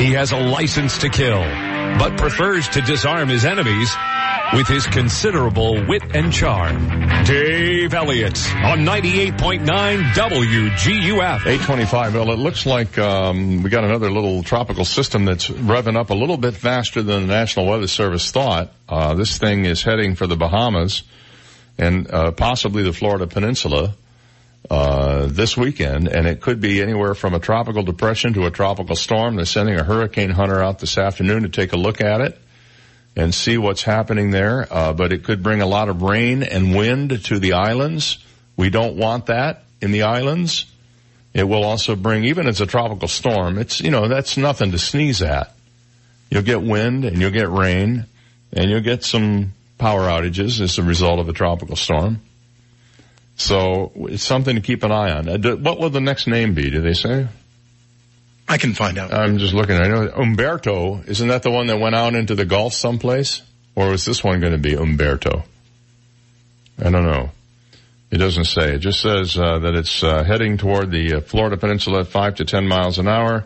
He 0.00 0.12
has 0.12 0.32
a 0.32 0.38
license 0.38 0.98
to 0.98 1.08
kill 1.08 1.42
but 1.98 2.16
prefers 2.16 2.68
to 2.70 2.80
disarm 2.80 3.28
his 3.28 3.44
enemies 3.44 3.90
with 4.54 4.66
his 4.66 4.86
considerable 4.86 5.84
wit 5.86 6.02
and 6.14 6.32
charm. 6.32 6.78
Dave 7.24 7.92
Elliott 7.92 8.38
on 8.54 8.78
98.9 8.80 9.66
WGUF. 10.12 11.40
825. 11.46 12.14
Well, 12.14 12.30
it 12.30 12.38
looks 12.38 12.64
like 12.64 12.96
um, 12.98 13.62
we 13.62 13.68
got 13.70 13.84
another 13.84 14.10
little 14.10 14.42
tropical 14.42 14.84
system 14.84 15.24
that's 15.24 15.48
revving 15.48 15.96
up 15.96 16.10
a 16.10 16.14
little 16.14 16.36
bit 16.38 16.54
faster 16.54 17.02
than 17.02 17.26
the 17.26 17.34
National 17.34 17.66
Weather 17.66 17.88
Service 17.88 18.30
thought. 18.30 18.72
Uh, 18.88 19.14
this 19.14 19.36
thing 19.38 19.64
is 19.64 19.82
heading 19.82 20.14
for 20.14 20.26
the 20.26 20.36
Bahamas. 20.36 21.02
and 21.76 22.10
uh, 22.10 22.32
possibly 22.32 22.82
the 22.82 22.92
Florida 22.92 23.26
Peninsula 23.26 23.94
uh, 24.70 25.26
this 25.26 25.56
weekend, 25.56 26.08
and 26.08 26.26
it 26.26 26.40
could 26.40 26.60
be 26.60 26.82
anywhere 26.82 27.14
from 27.14 27.34
a 27.34 27.38
tropical 27.38 27.82
depression 27.82 28.34
to 28.34 28.46
a 28.46 28.50
tropical 28.50 28.96
storm. 28.96 29.36
They're 29.36 29.44
sending 29.44 29.78
a 29.78 29.84
hurricane 29.84 30.30
hunter 30.30 30.62
out 30.62 30.78
this 30.78 30.98
afternoon 30.98 31.42
to 31.44 31.48
take 31.48 31.72
a 31.72 31.76
look 31.76 32.00
at 32.00 32.20
it 32.20 32.38
and 33.16 33.34
see 33.34 33.58
what's 33.58 33.82
happening 33.82 34.30
there. 34.30 34.66
Uh, 34.70 34.92
but 34.92 35.12
it 35.12 35.24
could 35.24 35.42
bring 35.42 35.60
a 35.60 35.66
lot 35.66 35.88
of 35.88 36.02
rain 36.02 36.42
and 36.42 36.74
wind 36.74 37.24
to 37.24 37.38
the 37.38 37.54
islands. 37.54 38.24
We 38.56 38.70
don't 38.70 38.96
want 38.96 39.26
that 39.26 39.64
in 39.80 39.90
the 39.90 40.02
islands. 40.02 40.66
It 41.34 41.44
will 41.44 41.64
also 41.64 41.96
bring, 41.96 42.24
even 42.24 42.46
as 42.46 42.60
a 42.60 42.66
tropical 42.66 43.08
storm, 43.08 43.58
it's, 43.58 43.80
you 43.80 43.90
know, 43.90 44.08
that's 44.08 44.36
nothing 44.36 44.72
to 44.72 44.78
sneeze 44.78 45.22
at. 45.22 45.54
You'll 46.30 46.42
get 46.42 46.62
wind 46.62 47.04
and 47.04 47.18
you'll 47.20 47.30
get 47.30 47.48
rain 47.48 48.06
and 48.52 48.70
you'll 48.70 48.80
get 48.80 49.04
some 49.04 49.52
power 49.78 50.02
outages 50.02 50.60
as 50.60 50.78
a 50.78 50.82
result 50.82 51.20
of 51.20 51.28
a 51.28 51.32
tropical 51.32 51.76
storm. 51.76 52.20
So 53.38 53.92
it's 54.08 54.24
something 54.24 54.56
to 54.56 54.60
keep 54.60 54.82
an 54.82 54.90
eye 54.92 55.12
on. 55.12 55.28
Uh, 55.28 55.56
what 55.56 55.78
will 55.78 55.90
the 55.90 56.00
next 56.00 56.26
name 56.26 56.54
be? 56.54 56.70
Do 56.70 56.80
they 56.80 56.92
say? 56.92 57.28
I 58.48 58.58
can 58.58 58.74
find 58.74 58.98
out. 58.98 59.14
I'm 59.14 59.38
just 59.38 59.54
looking. 59.54 59.76
I 59.76 59.86
know 59.86 60.08
Umberto. 60.08 61.02
Isn't 61.06 61.28
that 61.28 61.44
the 61.44 61.50
one 61.50 61.68
that 61.68 61.78
went 61.78 61.94
out 61.94 62.14
into 62.14 62.34
the 62.34 62.44
Gulf 62.44 62.74
someplace? 62.74 63.42
Or 63.76 63.92
is 63.92 64.04
this 64.04 64.24
one 64.24 64.40
going 64.40 64.52
to 64.52 64.58
be 64.58 64.74
Umberto? 64.74 65.44
I 66.80 66.90
don't 66.90 67.04
know. 67.04 67.30
It 68.10 68.18
doesn't 68.18 68.46
say. 68.46 68.74
It 68.74 68.78
just 68.78 69.00
says 69.00 69.38
uh, 69.38 69.60
that 69.60 69.74
it's 69.74 70.02
uh, 70.02 70.24
heading 70.24 70.56
toward 70.56 70.90
the 70.90 71.14
uh, 71.14 71.20
Florida 71.20 71.56
Peninsula 71.56 72.00
at 72.00 72.08
5 72.08 72.36
to 72.36 72.44
10 72.44 72.66
miles 72.66 72.98
an 72.98 73.06
hour. 73.06 73.44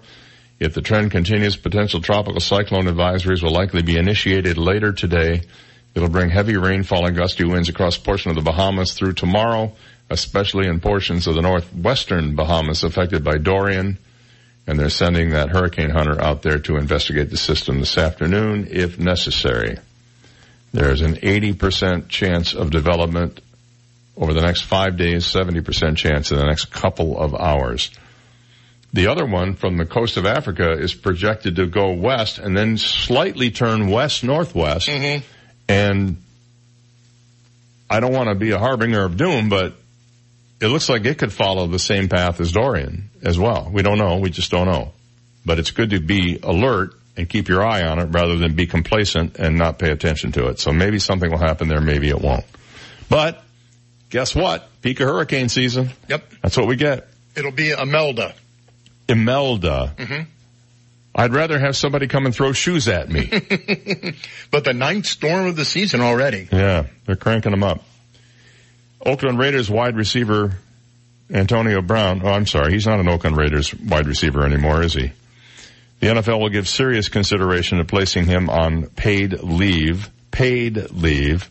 If 0.58 0.72
the 0.72 0.80
trend 0.80 1.10
continues, 1.10 1.56
potential 1.56 2.00
tropical 2.00 2.40
cyclone 2.40 2.84
advisories 2.84 3.42
will 3.42 3.50
likely 3.50 3.82
be 3.82 3.98
initiated 3.98 4.56
later 4.56 4.92
today. 4.92 5.42
It'll 5.94 6.08
bring 6.08 6.30
heavy 6.30 6.56
rainfall 6.56 7.06
and 7.06 7.16
gusty 7.16 7.44
winds 7.44 7.68
across 7.68 7.96
a 7.96 8.00
portion 8.00 8.30
of 8.30 8.36
the 8.36 8.42
Bahamas 8.42 8.94
through 8.94 9.12
tomorrow, 9.12 9.72
especially 10.08 10.66
in 10.66 10.80
portions 10.80 11.26
of 11.26 11.34
the 11.34 11.42
northwestern 11.42 12.34
Bahamas 12.34 12.82
affected 12.82 13.22
by 13.22 13.38
Dorian. 13.38 13.98
And 14.66 14.78
they're 14.78 14.90
sending 14.90 15.30
that 15.30 15.50
hurricane 15.50 15.90
hunter 15.90 16.20
out 16.20 16.42
there 16.42 16.58
to 16.60 16.76
investigate 16.76 17.30
the 17.30 17.36
system 17.36 17.80
this 17.80 17.98
afternoon 17.98 18.68
if 18.70 18.98
necessary. 18.98 19.78
There's 20.72 21.02
an 21.02 21.16
80% 21.16 22.08
chance 22.08 22.54
of 22.54 22.70
development 22.70 23.40
over 24.16 24.32
the 24.32 24.40
next 24.40 24.62
five 24.62 24.96
days, 24.96 25.24
70% 25.24 25.96
chance 25.96 26.30
in 26.30 26.38
the 26.38 26.44
next 26.44 26.66
couple 26.66 27.18
of 27.18 27.34
hours. 27.34 27.90
The 28.92 29.06
other 29.06 29.24
one 29.24 29.54
from 29.54 29.78
the 29.78 29.86
coast 29.86 30.16
of 30.16 30.26
Africa 30.26 30.72
is 30.72 30.92
projected 30.94 31.56
to 31.56 31.66
go 31.66 31.92
west 31.92 32.38
and 32.38 32.56
then 32.56 32.76
slightly 32.76 33.50
turn 33.50 33.88
west 33.88 34.22
northwest. 34.22 34.88
Mm-hmm. 34.88 35.24
And 35.68 36.16
I 37.89 38.00
don't 38.00 38.12
want 38.12 38.28
to 38.28 38.34
be 38.34 38.50
a 38.50 38.58
harbinger 38.58 39.05
of 39.05 39.16
doom, 39.16 39.49
but 39.49 39.74
it 40.60 40.68
looks 40.68 40.89
like 40.89 41.05
it 41.05 41.18
could 41.18 41.32
follow 41.32 41.66
the 41.66 41.78
same 41.78 42.08
path 42.08 42.41
as 42.41 42.52
Dorian 42.52 43.10
as 43.23 43.39
well. 43.39 43.70
We 43.73 43.82
don't 43.82 43.99
know. 43.99 44.18
We 44.18 44.31
just 44.31 44.50
don't 44.50 44.66
know. 44.66 44.92
But 45.44 45.58
it's 45.58 45.73
good 45.73 45.91
to 45.91 46.00
be 46.00 46.39
alert 46.42 46.94
and 47.16 47.28
keep 47.28 47.49
your 47.49 47.62
eye 47.62 47.82
on 47.82 47.99
it 47.99 48.07
rather 48.07 48.36
than 48.36 48.55
be 48.55 48.66
complacent 48.66 49.36
and 49.36 49.58
not 49.58 49.78
pay 49.78 49.91
attention 49.91 50.32
to 50.32 50.47
it. 50.49 50.60
So 50.60 50.73
maybe 50.73 50.99
something 50.99 51.31
will 51.31 51.39
happen 51.39 51.68
there. 51.68 51.81
Maybe 51.81 52.08
it 52.08 52.20
won't. 52.20 52.44
But 53.08 53.42
guess 54.08 54.34
what? 54.34 54.68
Peak 54.82 55.00
of 55.00 55.08
hurricane 55.08 55.49
season. 55.49 55.91
Yep. 56.08 56.24
That's 56.42 56.57
what 56.57 56.68
we 56.68 56.76
get. 56.76 57.08
It'll 57.36 57.52
be 57.52 57.70
Imelda. 57.70 58.34
Imelda. 59.08 59.94
Mm-hmm. 59.97 60.23
I'd 61.15 61.34
rather 61.34 61.58
have 61.58 61.76
somebody 61.76 62.08
come 62.08 62.24
and 62.24 62.34
throw 62.34 62.52
shoes 62.52 62.89
at 62.89 63.08
me. 63.08 63.26
but 64.50 64.65
the 64.65 64.73
ninth 64.73 65.07
storm 65.07 65.47
of 65.47 65.57
the 65.57 65.65
season 65.65 66.00
already. 66.00 66.49
Yeah, 66.50 66.86
they're 67.05 67.16
cranking 67.16 67.50
them 67.50 67.62
up. 67.62 67.82
Oakland 69.05 69.39
Raiders 69.39 69.70
wide 69.70 69.97
receiver 69.97 70.52
Antonio 71.32 71.82
Brown. 71.82 72.23
Oh, 72.24 72.31
I'm 72.31 72.47
sorry. 72.47 72.73
He's 72.73 72.86
not 72.86 73.00
an 73.00 73.08
Oakland 73.08 73.36
Raiders 73.36 73.74
wide 73.74 74.07
receiver 74.07 74.44
anymore, 74.44 74.82
is 74.82 74.94
he? 74.94 75.12
The 76.00 76.08
NFL 76.08 76.41
will 76.41 76.49
give 76.49 76.68
serious 76.68 77.08
consideration 77.08 77.78
to 77.78 77.84
placing 77.84 78.26
him 78.26 78.50
on 78.50 78.89
paid 78.89 79.41
leave, 79.41 80.10
paid 80.31 80.91
leave, 80.91 81.49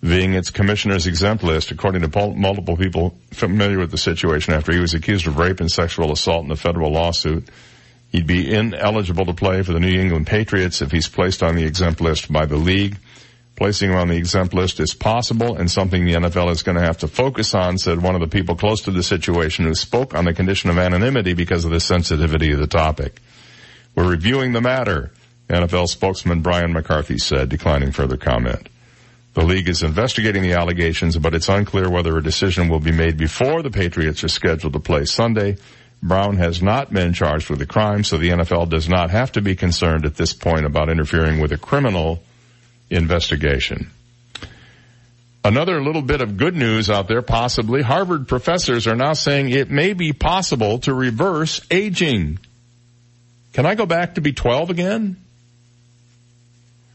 being 0.00 0.34
its 0.34 0.50
commissioner's 0.50 1.06
exempt 1.06 1.42
list, 1.42 1.70
according 1.70 2.08
to 2.08 2.34
multiple 2.34 2.76
people 2.76 3.18
familiar 3.32 3.78
with 3.78 3.90
the 3.90 3.98
situation 3.98 4.54
after 4.54 4.72
he 4.72 4.78
was 4.78 4.94
accused 4.94 5.26
of 5.26 5.38
rape 5.38 5.60
and 5.60 5.70
sexual 5.70 6.12
assault 6.12 6.44
in 6.44 6.50
a 6.50 6.56
federal 6.56 6.92
lawsuit. 6.92 7.48
He'd 8.10 8.26
be 8.26 8.52
ineligible 8.52 9.26
to 9.26 9.34
play 9.34 9.62
for 9.62 9.72
the 9.72 9.80
New 9.80 10.00
England 10.00 10.26
Patriots 10.26 10.82
if 10.82 10.90
he's 10.90 11.08
placed 11.08 11.42
on 11.42 11.54
the 11.54 11.64
exempt 11.64 12.00
list 12.00 12.32
by 12.32 12.46
the 12.46 12.56
league. 12.56 12.96
Placing 13.54 13.90
him 13.90 13.96
on 13.96 14.08
the 14.08 14.16
exempt 14.16 14.54
list 14.54 14.80
is 14.80 14.94
possible 14.94 15.56
and 15.56 15.70
something 15.70 16.04
the 16.04 16.14
NFL 16.14 16.50
is 16.50 16.62
going 16.62 16.78
to 16.78 16.82
have 16.82 16.98
to 16.98 17.08
focus 17.08 17.54
on, 17.54 17.76
said 17.76 18.02
one 18.02 18.14
of 18.14 18.22
the 18.22 18.26
people 18.26 18.56
close 18.56 18.82
to 18.82 18.90
the 18.90 19.02
situation 19.02 19.66
who 19.66 19.74
spoke 19.74 20.14
on 20.14 20.24
the 20.24 20.32
condition 20.32 20.70
of 20.70 20.78
anonymity 20.78 21.34
because 21.34 21.64
of 21.64 21.70
the 21.70 21.78
sensitivity 21.78 22.52
of 22.52 22.58
the 22.58 22.66
topic. 22.66 23.20
We're 23.94 24.08
reviewing 24.08 24.52
the 24.52 24.62
matter, 24.62 25.12
NFL 25.48 25.88
spokesman 25.88 26.40
Brian 26.40 26.72
McCarthy 26.72 27.18
said, 27.18 27.50
declining 27.50 27.92
further 27.92 28.16
comment. 28.16 28.68
The 29.34 29.44
league 29.44 29.68
is 29.68 29.82
investigating 29.82 30.42
the 30.42 30.54
allegations, 30.54 31.16
but 31.16 31.34
it's 31.34 31.48
unclear 31.48 31.88
whether 31.90 32.16
a 32.16 32.22
decision 32.22 32.68
will 32.68 32.80
be 32.80 32.92
made 32.92 33.16
before 33.16 33.62
the 33.62 33.70
Patriots 33.70 34.24
are 34.24 34.28
scheduled 34.28 34.72
to 34.72 34.80
play 34.80 35.04
Sunday. 35.04 35.56
Brown 36.02 36.36
has 36.38 36.62
not 36.62 36.92
been 36.92 37.12
charged 37.12 37.50
with 37.50 37.60
a 37.60 37.66
crime, 37.66 38.04
so 38.04 38.16
the 38.16 38.30
NFL 38.30 38.70
does 38.70 38.88
not 38.88 39.10
have 39.10 39.32
to 39.32 39.42
be 39.42 39.54
concerned 39.54 40.06
at 40.06 40.16
this 40.16 40.32
point 40.32 40.64
about 40.64 40.88
interfering 40.88 41.40
with 41.40 41.52
a 41.52 41.58
criminal 41.58 42.22
investigation. 42.88 43.90
Another 45.44 45.82
little 45.82 46.02
bit 46.02 46.20
of 46.20 46.36
good 46.36 46.54
news 46.54 46.90
out 46.90 47.08
there, 47.08 47.22
possibly. 47.22 47.82
Harvard 47.82 48.28
professors 48.28 48.86
are 48.86 48.96
now 48.96 49.14
saying 49.14 49.50
it 49.50 49.70
may 49.70 49.92
be 49.94 50.12
possible 50.12 50.78
to 50.80 50.92
reverse 50.92 51.60
aging. 51.70 52.38
Can 53.52 53.66
I 53.66 53.74
go 53.74 53.86
back 53.86 54.14
to 54.14 54.20
be 54.20 54.32
12 54.32 54.70
again? 54.70 55.16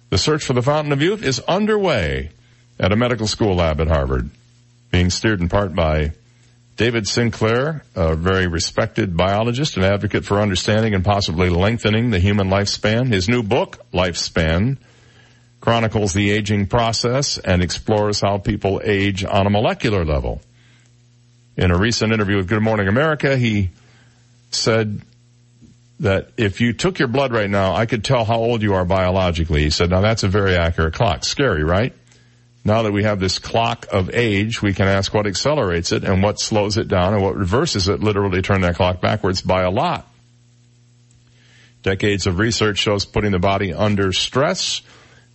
The 0.09 0.17
search 0.17 0.45
for 0.45 0.53
the 0.53 0.61
fountain 0.61 0.93
of 0.93 1.01
youth 1.01 1.23
is 1.23 1.39
underway 1.41 2.29
at 2.79 2.91
a 2.91 2.95
medical 2.95 3.27
school 3.27 3.55
lab 3.55 3.81
at 3.81 3.87
Harvard, 3.87 4.29
being 4.91 5.09
steered 5.09 5.41
in 5.41 5.49
part 5.49 5.73
by 5.73 6.11
David 6.75 7.07
Sinclair, 7.07 7.83
a 7.95 8.15
very 8.15 8.47
respected 8.47 9.15
biologist 9.15 9.77
and 9.77 9.85
advocate 9.85 10.25
for 10.25 10.41
understanding 10.41 10.93
and 10.93 11.05
possibly 11.05 11.49
lengthening 11.49 12.09
the 12.09 12.19
human 12.19 12.49
lifespan. 12.49 13.07
His 13.07 13.29
new 13.29 13.43
book, 13.43 13.79
Lifespan, 13.93 14.77
chronicles 15.61 16.13
the 16.13 16.31
aging 16.31 16.67
process 16.67 17.37
and 17.37 17.63
explores 17.63 18.19
how 18.19 18.39
people 18.39 18.81
age 18.83 19.23
on 19.23 19.47
a 19.47 19.49
molecular 19.49 20.03
level. 20.03 20.41
In 21.55 21.71
a 21.71 21.77
recent 21.77 22.11
interview 22.11 22.35
with 22.35 22.49
Good 22.49 22.61
Morning 22.61 22.89
America, 22.89 23.37
he 23.37 23.69
said 24.51 25.01
that 26.01 26.31
if 26.35 26.59
you 26.59 26.73
took 26.73 26.99
your 26.99 27.07
blood 27.07 27.31
right 27.31 27.49
now, 27.49 27.73
I 27.73 27.85
could 27.85 28.03
tell 28.03 28.25
how 28.25 28.35
old 28.35 28.61
you 28.61 28.73
are 28.73 28.83
biologically. 28.83 29.63
He 29.63 29.69
said, 29.69 29.89
now 29.89 30.01
that's 30.01 30.23
a 30.23 30.27
very 30.27 30.57
accurate 30.57 30.93
clock. 30.93 31.23
Scary, 31.23 31.63
right? 31.63 31.93
Now 32.65 32.81
that 32.81 32.91
we 32.91 33.03
have 33.03 33.19
this 33.19 33.37
clock 33.37 33.85
of 33.91 34.09
age, 34.09 34.59
we 34.59 34.73
can 34.73 34.87
ask 34.87 35.13
what 35.13 35.27
accelerates 35.27 35.91
it 35.91 36.03
and 36.03 36.23
what 36.23 36.39
slows 36.39 36.77
it 36.77 36.87
down 36.87 37.13
and 37.13 37.21
what 37.21 37.35
reverses 37.35 37.87
it, 37.87 38.01
literally 38.01 38.41
turn 38.41 38.61
that 38.61 38.75
clock 38.75 38.99
backwards 38.99 39.43
by 39.43 39.61
a 39.61 39.69
lot. 39.69 40.07
Decades 41.83 42.25
of 42.25 42.39
research 42.39 42.79
shows 42.79 43.05
putting 43.05 43.31
the 43.31 43.37
body 43.37 43.71
under 43.71 44.11
stress 44.11 44.81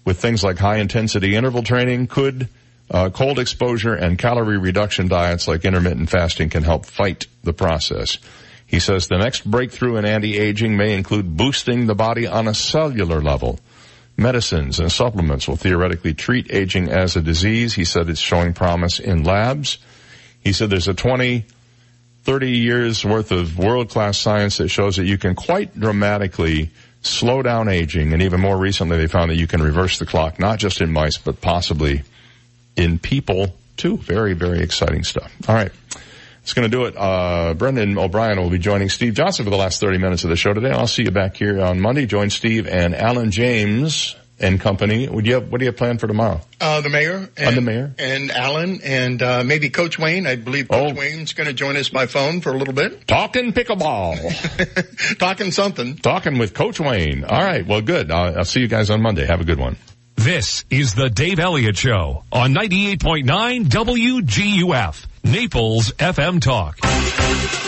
with 0.05 0.21
things 0.21 0.43
like 0.43 0.59
high 0.59 0.79
intensity 0.79 1.37
interval 1.37 1.63
training 1.63 2.09
could 2.09 2.49
uh, 2.91 3.11
cold 3.11 3.39
exposure 3.39 3.95
and 3.95 4.19
calorie 4.19 4.59
reduction 4.59 5.07
diets 5.07 5.47
like 5.47 5.65
intermittent 5.65 6.11
fasting 6.11 6.51
can 6.51 6.65
help 6.65 6.85
fight 6.85 7.29
the 7.45 7.53
process. 7.53 8.19
He 8.67 8.81
says 8.81 9.07
the 9.07 9.19
next 9.19 9.49
breakthrough 9.49 9.99
in 9.99 10.05
anti-aging 10.05 10.77
may 10.77 10.97
include 10.97 11.37
boosting 11.37 11.87
the 11.87 11.95
body 11.95 12.27
on 12.27 12.49
a 12.49 12.55
cellular 12.55 13.21
level 13.21 13.61
medicines 14.21 14.79
and 14.79 14.93
supplements 14.93 15.49
will 15.49 15.57
theoretically 15.57 16.15
treat 16.15 16.53
aging 16.53 16.89
as 16.89 17.17
a 17.17 17.23
disease. 17.23 17.75
He 17.75 17.85
said 17.85 18.09
it's 18.09 18.21
showing 18.21 18.53
promise 18.53 19.01
in 19.01 19.25
labs. 19.25 19.79
He 20.45 20.53
said 20.53 20.71
there's 20.71 20.89
a 20.89 20.95
20, 20.95 21.45
30 22.23 22.51
years 22.51 23.05
worth 23.05 23.33
of 23.33 23.59
world-class 23.59 24.19
science 24.19 24.59
that 24.59 24.69
shows 24.69 24.97
that 24.97 25.07
you 25.07 25.19
can 25.19 25.35
quite 25.35 25.79
dramatically 25.79 26.71
slow 27.03 27.43
down 27.43 27.69
aging. 27.69 28.13
And 28.13 28.23
even 28.23 28.41
more 28.41 28.57
recently, 28.57 28.99
they 28.99 29.07
found 29.07 29.31
that 29.31 29.37
you 29.37 29.47
can 29.47 29.63
reverse 29.63 29.99
the 29.99 30.07
clock, 30.07 30.39
not 30.39 30.59
just 30.59 30.81
in 30.81 30.93
mice, 30.93 31.19
but 31.19 31.41
possibly 31.41 32.03
in 32.77 32.99
people 32.99 33.55
too. 33.77 33.97
Very, 33.97 34.35
very 34.35 34.61
exciting 34.61 35.03
stuff. 35.05 35.35
All 35.49 35.55
right. 35.55 35.73
It's 36.43 36.55
going 36.55 36.71
to 36.71 36.77
do 36.77 36.85
it. 36.85 36.95
Uh, 36.97 37.55
Brendan 37.55 37.99
O'Brien 37.99 38.41
will 38.41 38.51
be 38.51 38.59
joining 38.59 38.89
Steve 38.89 39.15
Johnson 39.15 39.45
for 39.45 39.51
the 39.51 39.57
last 39.57 39.81
30 39.81 39.99
minutes 39.99 40.25
of 40.25 40.31
the 40.31 40.37
show 40.37 40.53
today. 40.53 40.71
I'll 40.71 40.87
see 40.87 41.03
you 41.03 41.11
back 41.11 41.37
here 41.37 41.61
on 41.61 41.81
Monday. 41.81 42.07
Join 42.07 42.31
Steve 42.31 42.67
and 42.67 42.95
Alan 42.95 43.31
James 43.31 44.17
and 44.41 44.59
company. 44.59 45.07
Would 45.07 45.27
you 45.27 45.35
have, 45.35 45.53
what 45.53 45.59
do 45.59 45.67
you 45.67 45.71
have 45.71 45.77
planned 45.77 46.01
for 46.01 46.07
tomorrow? 46.07 46.41
Uh, 46.61 46.81
the 46.81 46.89
mayor. 46.89 47.29
And, 47.37 47.57
the 47.57 47.61
mayor? 47.61 47.95
And 47.99 48.31
Alan 48.31 48.81
and, 48.83 49.23
uh, 49.23 49.45
maybe 49.45 49.71
Coach 49.71 49.99
Wayne. 49.99 50.27
I 50.27 50.37
believe 50.37 50.69
Coach 50.69 50.95
oh. 50.97 50.99
Wayne's 50.99 51.35
going 51.35 51.47
to 51.47 51.53
join 51.53 51.77
us 51.77 51.91
by 51.91 52.07
phone 52.07 52.41
for 52.41 52.51
a 52.51 52.57
little 52.57 52.75
bit. 52.75 53.07
Talking 53.07 53.53
pickleball. 53.53 55.19
Talking 55.19 55.53
something. 55.53 55.97
Talking 55.97 56.39
with 56.39 56.55
Coach 56.55 56.81
Wayne. 56.81 57.25
All 57.25 57.43
right. 57.43 57.67
Well, 57.67 57.83
good. 57.83 58.11
I'll, 58.11 58.39
I'll 58.39 58.45
see 58.45 58.61
you 58.61 58.69
guys 58.69 58.91
on 58.91 59.03
Monday. 59.03 59.27
Have 59.27 59.41
a 59.41 59.45
good 59.45 59.59
one. 59.59 59.77
This 60.17 60.67
is 60.69 60.95
the 60.95 61.09
Dave 61.09 61.39
Elliott 61.39 61.79
Show 61.79 62.25
on 62.31 62.53
98.9 62.53 63.65
WGUF, 63.65 65.07
Naples 65.23 65.93
FM 65.93 66.41
Talk. 66.41 66.79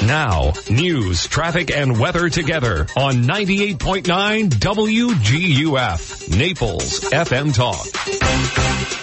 Now, 0.06 0.52
news, 0.70 1.26
traffic, 1.26 1.70
and 1.70 1.98
weather 1.98 2.28
together 2.28 2.86
on 2.96 3.24
98.9 3.24 4.48
WGUF, 4.48 6.36
Naples 6.36 7.00
FM 7.10 7.54
Talk. 7.54 7.86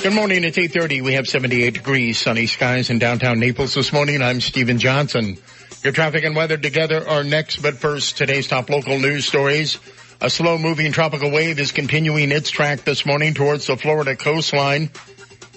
Good 0.04 0.14
morning. 0.14 0.44
It's 0.44 0.58
8.30. 0.58 1.04
We 1.04 1.14
have 1.14 1.28
78 1.28 1.76
degrees, 1.76 2.18
sunny 2.18 2.48
skies 2.48 2.90
in 2.90 3.00
downtown 3.00 3.40
Naples 3.40 3.76
this 3.76 3.94
morning. 3.94 4.22
I'm 4.22 4.42
Stephen 4.42 4.80
Johnson. 4.80 5.38
Your 5.84 5.94
traffic 5.94 6.24
and 6.26 6.36
weather 6.36 6.58
together 6.58 7.08
are 7.08 7.24
next, 7.24 7.62
but 7.62 7.78
first, 7.78 8.18
today's 8.18 8.48
top 8.48 8.70
local 8.70 9.00
news 9.00 9.26
stories. 9.26 9.80
A 10.22 10.30
slow 10.30 10.58
moving 10.58 10.92
tropical 10.92 11.32
wave 11.32 11.60
is 11.60 11.72
continuing 11.72 12.32
its 12.32 12.50
track 12.50 12.84
this 12.84 13.06
morning 13.06 13.34
towards 13.36 13.68
the 13.68 13.78
Florida 13.78 14.18
coastline. 14.18 14.90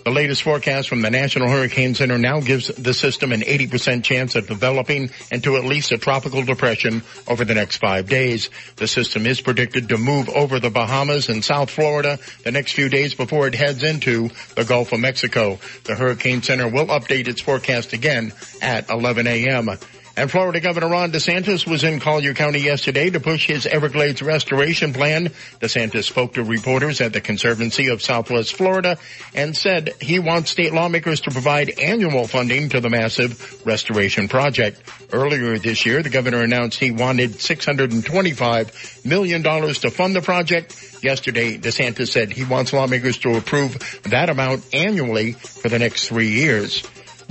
The 0.05 0.11
latest 0.11 0.43
forecast 0.43 0.89
from 0.89 1.01
the 1.03 1.11
National 1.11 1.49
Hurricane 1.49 1.95
Center 1.95 2.19
now 2.19 2.41
gives 2.41 2.67
the 2.67 2.93
system 2.93 3.31
an 3.31 3.43
80% 3.43 4.03
chance 4.03 4.35
of 4.35 4.49
developing 4.49 5.11
into 5.31 5.57
at 5.57 5.65
least 5.65 5.93
a 5.93 5.99
tropical 5.99 6.43
depression 6.43 7.03
over 7.29 7.45
the 7.45 7.55
next 7.55 7.77
five 7.77 8.09
days. 8.09 8.51
The 8.77 8.89
system 8.89 9.27
is 9.27 9.41
predicted 9.41 9.91
to 9.91 9.99
move 9.99 10.29
over 10.29 10.59
the 10.59 10.71
Bahamas 10.71 11.29
and 11.29 11.45
South 11.45 11.71
Florida 11.71 12.19
the 12.43 12.51
next 12.51 12.73
few 12.73 12.89
days 12.89 13.15
before 13.15 13.47
it 13.47 13.55
heads 13.55 13.85
into 13.85 14.31
the 14.57 14.65
Gulf 14.65 14.93
of 14.93 14.99
Mexico. 14.99 15.61
The 15.85 15.95
Hurricane 15.95 16.43
Center 16.43 16.69
will 16.69 16.87
update 16.87 17.29
its 17.29 17.41
forecast 17.41 17.93
again 17.93 18.33
at 18.61 18.91
11 18.91 19.29
a.m. 19.29 19.71
And 20.15 20.31
Florida 20.31 20.60
Governor 20.60 20.89
Ron 20.89 21.10
DeSantis 21.10 21.66
was 21.66 21.84
in 21.84 21.99
Collier 21.99 22.34
County 22.34 22.58
yesterday 22.58 23.08
to 23.08 23.18
push 23.18 23.47
his 23.47 23.65
Everglades 23.65 24.20
restoration 24.20 24.92
plan. 24.92 25.28
DeSantis 25.60 26.05
spoke 26.05 26.34
to 26.34 26.44
reporters 26.44 27.00
at 27.00 27.15
the 27.15 27.20
Conservancy 27.23 27.89
of 27.89 28.02
Southwest 28.02 28.55
Florida 28.55 28.99
and 29.34 29.57
said 29.57 29.94
he 30.02 30.18
wants 30.18 30.50
state 30.50 30.74
lawmakers 30.74 31.23
to 31.23 31.31
provide 31.31 31.78
annual 31.78 32.26
funding 32.26 32.68
to 32.68 32.81
the 32.81 32.91
massive 32.91 33.66
restoration 33.66 34.28
project. 34.28 34.82
Earlier 35.12 35.57
this 35.58 35.86
year, 35.86 36.02
the 36.02 36.10
governor 36.10 36.42
announced 36.42 36.78
he 36.78 36.91
wanted 36.91 37.31
$625 37.31 39.07
million 39.07 39.42
to 39.42 39.91
fund 39.91 40.15
the 40.15 40.20
project. 40.20 41.02
Yesterday, 41.02 41.57
DeSantis 41.57 42.08
said 42.08 42.32
he 42.32 42.44
wants 42.44 42.74
lawmakers 42.74 43.16
to 43.18 43.36
approve 43.36 43.78
that 44.02 44.28
amount 44.28 44.74
annually 44.74 45.32
for 45.32 45.70
the 45.70 45.78
next 45.78 46.08
three 46.08 46.28
years. 46.28 46.82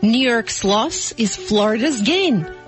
New 0.02 0.30
York's 0.30 0.64
loss 0.64 1.12
is 1.14 1.36
Florida's 1.36 2.02
gain. 2.02 2.57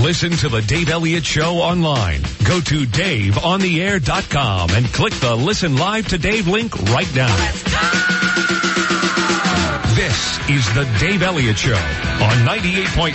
Listen 0.00 0.32
to 0.32 0.48
the 0.48 0.60
Dave 0.62 0.88
Elliott 0.90 1.24
Show 1.24 1.56
online. 1.56 2.20
Go 2.44 2.60
to 2.60 2.84
DaveOnTheAir.com 2.86 4.70
and 4.70 4.86
click 4.86 5.14
the 5.14 5.34
Listen 5.34 5.76
Live 5.76 6.08
to 6.08 6.18
Dave 6.18 6.46
link 6.46 6.78
right 6.90 7.12
now. 7.14 7.34
This 9.94 10.38
is 10.50 10.74
the 10.74 10.84
Dave 10.98 11.22
Elliott 11.22 11.56
Show 11.56 11.74
on 11.74 12.44
98.9 12.44 13.14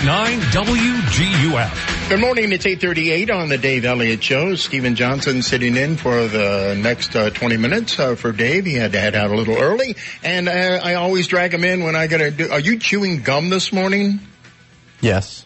WGUF. 0.51 2.09
Good 2.09 2.21
morning. 2.21 2.51
It's 2.53 2.65
8:38 2.65 3.29
on 3.29 3.49
the 3.49 3.57
Dave 3.57 3.85
Elliott 3.85 4.23
Show. 4.23 4.55
Stephen 4.55 4.95
Johnson 4.95 5.43
sitting 5.43 5.75
in 5.77 5.95
for 5.95 6.27
the 6.27 6.75
next 6.81 7.15
uh, 7.15 7.29
20 7.29 7.57
minutes 7.57 7.99
uh, 7.99 8.15
for 8.15 8.31
Dave. 8.31 8.65
He 8.65 8.73
had 8.73 8.93
to 8.93 8.99
head 8.99 9.13
out 9.13 9.29
a 9.29 9.35
little 9.35 9.57
early, 9.57 9.95
and 10.23 10.49
uh, 10.49 10.79
I 10.81 10.95
always 10.95 11.27
drag 11.27 11.53
him 11.53 11.63
in 11.63 11.83
when 11.83 11.95
I 11.95 12.07
gotta 12.07 12.31
do. 12.31 12.49
Are 12.49 12.59
you 12.59 12.79
chewing 12.79 13.21
gum 13.21 13.49
this 13.49 13.71
morning? 13.71 14.21
Yes. 15.01 15.45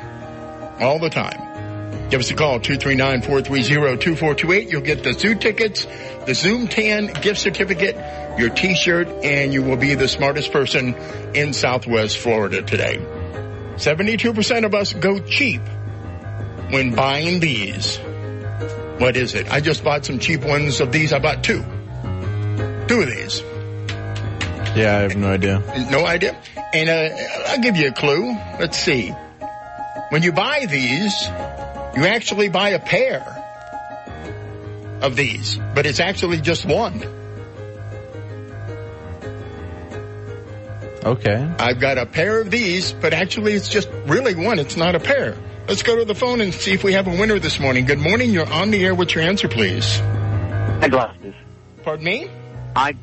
All 0.81 0.99
the 0.99 1.11
time. 1.11 1.50
Give 2.11 2.21
us 2.21 2.31
a 2.31 2.35
call, 2.35 2.61
239-430-2428. 2.61 4.71
You'll 4.71 4.81
get 4.81 5.05
the 5.05 5.13
zoo 5.13 5.37
tickets, 5.37 5.87
the 6.27 6.35
Zoom 6.35 6.67
Tan 6.67 7.07
gift 7.07 7.41
certificate, 7.41 7.97
your 8.39 8.51
t-shirt, 8.51 9.09
and 9.23 9.53
you 9.53 9.63
will 9.63 9.77
be 9.77 9.95
the 9.95 10.09
smartest 10.09 10.53
person 10.53 10.95
in 11.35 11.53
Southwest 11.53 12.19
Florida 12.19 12.63
today. 12.63 12.99
72% 13.77 14.65
of 14.65 14.75
us 14.75 14.93
go 14.93 15.21
cheap 15.21 15.61
when 16.71 16.95
buying 16.95 17.41
these. 17.41 17.97
What 18.99 19.17
is 19.17 19.35
it? 19.35 19.51
I 19.51 19.61
just 19.61 19.83
bought 19.83 20.05
some 20.05 20.19
cheap 20.19 20.45
ones 20.45 20.81
of 20.81 20.93
these. 20.93 21.13
I 21.13 21.21
bought 21.21 21.43
two. 21.43 21.63
Two 22.89 23.03
of 23.03 23.09
these. 23.09 23.41
Yeah, 24.77 24.99
I 24.99 25.01
have 25.03 25.17
no 25.17 25.29
idea. 25.29 25.61
No 25.91 26.05
idea. 26.05 26.37
And 26.75 26.89
uh, 26.89 27.17
I'll 27.49 27.61
give 27.61 27.77
you 27.77 27.89
a 27.89 27.93
clue. 27.93 28.35
Let's 28.59 28.79
see. 28.79 29.15
When 30.11 30.23
you 30.23 30.33
buy 30.33 30.67
these, 30.67 31.15
you 31.97 32.07
actually 32.07 32.49
buy 32.49 32.71
a 32.71 32.79
pair 32.79 33.37
of 35.03 35.17
these, 35.17 35.59
but 35.75 35.87
it's 35.87 36.01
actually 36.01 36.41
just 36.41 36.65
one. 36.65 37.03
Okay. 41.05 41.55
I've 41.59 41.81
got 41.81 41.97
a 41.99 42.05
pair 42.05 42.41
of 42.41 42.51
these, 42.51 42.93
but 42.93 43.15
actually 43.15 43.55
it's 43.55 43.69
just 43.69 43.89
really 44.07 44.35
one. 44.35 44.59
It's 44.59 44.77
not 44.77 44.95
a 44.95 45.01
pair. 45.01 45.37
Let's 45.67 45.83
go 45.83 45.97
to 45.97 46.05
the 46.05 46.15
phone 46.15 46.41
and 46.41 46.53
see 46.53 46.73
if 46.73 46.85
we 46.85 46.93
have 46.93 47.07
a 47.07 47.11
winner 47.11 47.39
this 47.39 47.59
morning. 47.59 47.87
Good 47.87 48.01
morning. 48.01 48.31
You're 48.31 48.51
on 48.51 48.71
the 48.71 48.85
air. 48.85 48.95
What's 48.95 49.15
your 49.15 49.25
answer, 49.25 49.49
please? 49.49 50.01
Eyeglasses. 50.83 51.35
Pardon 51.83 52.05
me? 52.05 52.31
I. 52.77 52.95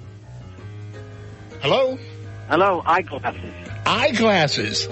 Hello? 1.61 1.97
Hello, 2.49 2.83
eyeglasses. 2.85 3.53
Eyeglasses. 3.85 4.87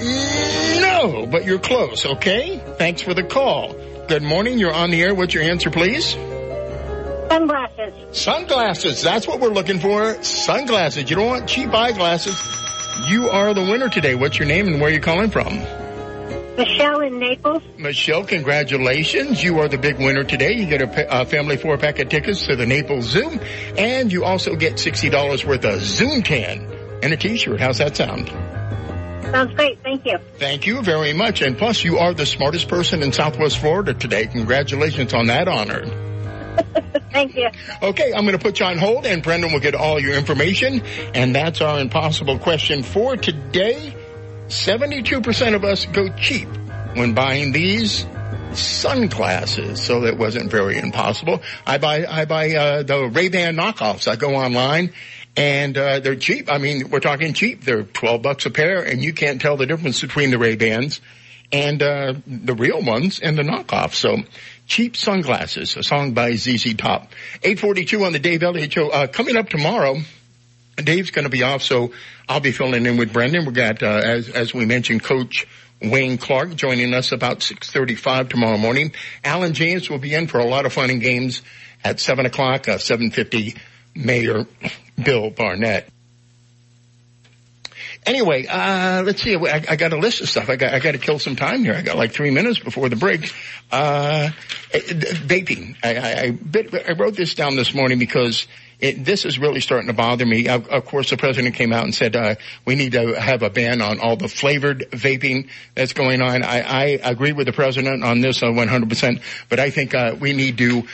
No, 0.00 1.26
but 1.26 1.44
you're 1.44 1.58
close, 1.58 2.04
okay? 2.06 2.58
Thanks 2.78 3.02
for 3.02 3.14
the 3.14 3.22
call. 3.22 3.74
Good 4.08 4.22
morning. 4.22 4.58
You're 4.58 4.72
on 4.72 4.90
the 4.90 5.02
air. 5.02 5.14
What's 5.14 5.34
your 5.34 5.44
answer, 5.44 5.70
please? 5.70 6.16
Sunglasses. 7.30 7.94
Sunglasses. 8.12 9.02
That's 9.02 9.26
what 9.26 9.40
we're 9.40 9.48
looking 9.48 9.80
for. 9.80 10.22
Sunglasses. 10.22 11.08
You 11.08 11.16
don't 11.16 11.26
want 11.26 11.48
cheap 11.48 11.72
eyeglasses. 11.72 12.36
You 13.08 13.30
are 13.30 13.54
the 13.54 13.62
winner 13.62 13.88
today. 13.88 14.14
What's 14.14 14.38
your 14.38 14.46
name 14.46 14.68
and 14.68 14.80
where 14.80 14.90
are 14.90 14.92
you 14.92 15.00
calling 15.00 15.30
from? 15.30 15.58
Michelle 16.56 17.00
in 17.00 17.18
Naples. 17.18 17.62
Michelle, 17.76 18.24
congratulations. 18.24 19.42
You 19.42 19.58
are 19.58 19.68
the 19.68 19.78
big 19.78 19.98
winner 19.98 20.22
today. 20.22 20.52
You 20.52 20.66
get 20.66 20.82
a, 20.82 21.22
a 21.22 21.24
family 21.24 21.56
four 21.56 21.76
pack 21.78 21.98
of 21.98 22.08
tickets 22.08 22.46
to 22.46 22.54
the 22.54 22.66
Naples 22.66 23.06
Zoo 23.06 23.40
and 23.76 24.12
you 24.12 24.24
also 24.24 24.54
get 24.54 24.74
$60 24.74 25.44
worth 25.44 25.64
of 25.64 25.80
Zoom 25.80 26.22
Tan 26.22 26.70
and 27.02 27.12
a 27.12 27.16
t-shirt. 27.16 27.60
How's 27.60 27.78
that 27.78 27.96
sound? 27.96 28.28
Sounds 29.30 29.54
great. 29.54 29.82
Thank 29.82 30.04
you. 30.06 30.18
Thank 30.38 30.66
you 30.66 30.82
very 30.82 31.12
much. 31.12 31.42
And 31.42 31.56
plus 31.56 31.84
you 31.84 31.98
are 31.98 32.14
the 32.14 32.26
smartest 32.26 32.68
person 32.68 33.02
in 33.02 33.12
Southwest 33.12 33.58
Florida 33.58 33.94
today. 33.94 34.26
Congratulations 34.26 35.12
on 35.14 35.26
that 35.26 35.48
honor. 35.48 35.84
Thank 37.12 37.36
you. 37.36 37.48
Okay, 37.82 38.12
I'm 38.12 38.24
going 38.24 38.38
to 38.38 38.42
put 38.42 38.60
you 38.60 38.66
on 38.66 38.78
hold 38.78 39.06
and 39.06 39.22
Brendan 39.22 39.52
will 39.52 39.60
get 39.60 39.74
all 39.74 40.00
your 40.00 40.14
information. 40.14 40.82
And 41.14 41.34
that's 41.34 41.60
our 41.60 41.78
impossible 41.80 42.38
question 42.38 42.82
for 42.82 43.16
today. 43.16 43.94
72% 44.48 45.54
of 45.54 45.64
us 45.64 45.86
go 45.86 46.08
cheap 46.16 46.48
when 46.94 47.14
buying 47.14 47.52
these 47.52 48.06
sunglasses. 48.52 49.82
So 49.82 50.02
that 50.02 50.18
wasn't 50.18 50.50
very 50.50 50.78
impossible. 50.78 51.42
I 51.66 51.78
buy, 51.78 52.06
I 52.06 52.24
buy, 52.24 52.52
uh, 52.52 52.82
the 52.82 53.08
Ray-Ban 53.08 53.56
knockoffs. 53.56 54.06
I 54.06 54.16
go 54.16 54.34
online 54.36 54.92
and, 55.36 55.76
uh, 55.76 56.00
they're 56.00 56.16
cheap. 56.16 56.50
I 56.50 56.58
mean, 56.58 56.90
we're 56.90 57.00
talking 57.00 57.32
cheap. 57.32 57.64
They're 57.64 57.82
12 57.82 58.22
bucks 58.22 58.46
a 58.46 58.50
pair 58.50 58.82
and 58.84 59.02
you 59.02 59.12
can't 59.12 59.40
tell 59.40 59.56
the 59.56 59.66
difference 59.66 60.00
between 60.00 60.30
the 60.30 60.38
Ray-Bans 60.38 61.00
and, 61.52 61.82
uh, 61.82 62.14
the 62.26 62.54
real 62.54 62.82
ones 62.82 63.20
and 63.20 63.36
the 63.36 63.42
knockoffs. 63.42 63.94
So 63.94 64.22
cheap 64.66 64.96
sunglasses, 64.96 65.76
a 65.76 65.82
song 65.82 66.14
by 66.14 66.36
ZZ 66.36 66.74
Top. 66.74 67.12
842 67.42 68.04
on 68.04 68.12
the 68.12 68.18
Dave 68.18 68.42
Elliott 68.42 68.72
Show. 68.72 68.88
Uh, 68.90 69.06
coming 69.06 69.36
up 69.36 69.48
tomorrow, 69.48 69.96
Dave's 70.76 71.10
going 71.10 71.24
to 71.24 71.30
be 71.30 71.42
off, 71.42 71.62
so 71.62 71.92
I'll 72.28 72.40
be 72.40 72.52
filling 72.52 72.86
in 72.86 72.96
with 72.96 73.12
Brendan. 73.12 73.46
We 73.46 73.52
got, 73.52 73.82
uh, 73.82 74.00
as 74.02 74.28
as 74.28 74.54
we 74.54 74.64
mentioned, 74.66 75.02
Coach 75.02 75.46
Wayne 75.80 76.18
Clark 76.18 76.56
joining 76.56 76.94
us 76.94 77.12
about 77.12 77.42
six 77.42 77.70
thirty-five 77.70 78.28
tomorrow 78.28 78.58
morning. 78.58 78.92
Alan 79.22 79.52
James 79.54 79.88
will 79.88 79.98
be 79.98 80.14
in 80.14 80.26
for 80.26 80.38
a 80.38 80.44
lot 80.44 80.66
of 80.66 80.72
fun 80.72 80.90
and 80.90 81.00
games 81.00 81.42
at 81.84 82.00
seven 82.00 82.26
o'clock. 82.26 82.68
Uh, 82.68 82.78
seven 82.78 83.10
fifty, 83.10 83.54
Mayor 83.94 84.46
Bill 85.02 85.30
Barnett. 85.30 85.88
Anyway, 88.06 88.46
uh, 88.46 89.02
let's 89.04 89.22
see. 89.22 89.34
I, 89.34 89.64
I 89.68 89.76
got 89.76 89.92
a 89.92 89.96
list 89.96 90.20
of 90.20 90.28
stuff. 90.28 90.50
I 90.50 90.56
got 90.56 90.74
I 90.74 90.78
got 90.78 90.92
to 90.92 90.98
kill 90.98 91.18
some 91.18 91.36
time 91.36 91.64
here. 91.64 91.74
I 91.74 91.80
got 91.80 91.96
like 91.96 92.12
three 92.12 92.30
minutes 92.30 92.58
before 92.58 92.88
the 92.90 92.96
break. 92.96 93.32
Uh, 93.72 94.30
vaping. 94.72 95.76
I, 95.82 95.94
I, 95.94 96.20
I, 96.22 96.30
bit, 96.30 96.74
I 96.86 96.92
wrote 96.92 97.16
this 97.16 97.34
down 97.34 97.56
this 97.56 97.74
morning 97.74 97.98
because 97.98 98.46
it, 98.84 99.02
this 99.02 99.24
is 99.24 99.38
really 99.38 99.60
starting 99.60 99.86
to 99.86 99.94
bother 99.94 100.26
me. 100.26 100.46
Of, 100.46 100.68
of 100.68 100.84
course, 100.84 101.08
the 101.08 101.16
president 101.16 101.54
came 101.54 101.72
out 101.72 101.84
and 101.84 101.94
said 101.94 102.14
uh, 102.14 102.34
we 102.66 102.74
need 102.74 102.92
to 102.92 103.18
have 103.18 103.42
a 103.42 103.48
ban 103.48 103.80
on 103.80 103.98
all 103.98 104.16
the 104.16 104.28
flavored 104.28 104.90
vaping 104.90 105.48
that's 105.74 105.94
going 105.94 106.20
on. 106.20 106.42
I, 106.42 106.60
I 106.60 106.84
agree 107.02 107.32
with 107.32 107.46
the 107.46 107.54
president 107.54 108.04
on 108.04 108.20
this 108.20 108.42
uh, 108.42 108.46
100%, 108.48 109.22
but 109.48 109.58
I 109.58 109.70
think 109.70 109.94
uh, 109.94 110.16
we 110.20 110.34
need 110.34 110.58
to, 110.58 110.86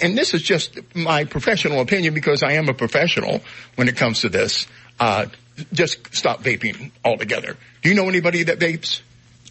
and 0.00 0.16
this 0.16 0.32
is 0.32 0.40
just 0.40 0.80
my 0.94 1.24
professional 1.24 1.82
opinion 1.82 2.14
because 2.14 2.42
I 2.42 2.52
am 2.52 2.70
a 2.70 2.74
professional 2.74 3.42
when 3.76 3.88
it 3.88 3.96
comes 3.98 4.22
to 4.22 4.30
this. 4.30 4.66
Uh, 4.98 5.26
just 5.74 6.14
stop 6.14 6.42
vaping 6.42 6.92
altogether. 7.04 7.58
Do 7.82 7.90
you 7.90 7.94
know 7.94 8.08
anybody 8.08 8.44
that 8.44 8.58
vapes? 8.58 9.02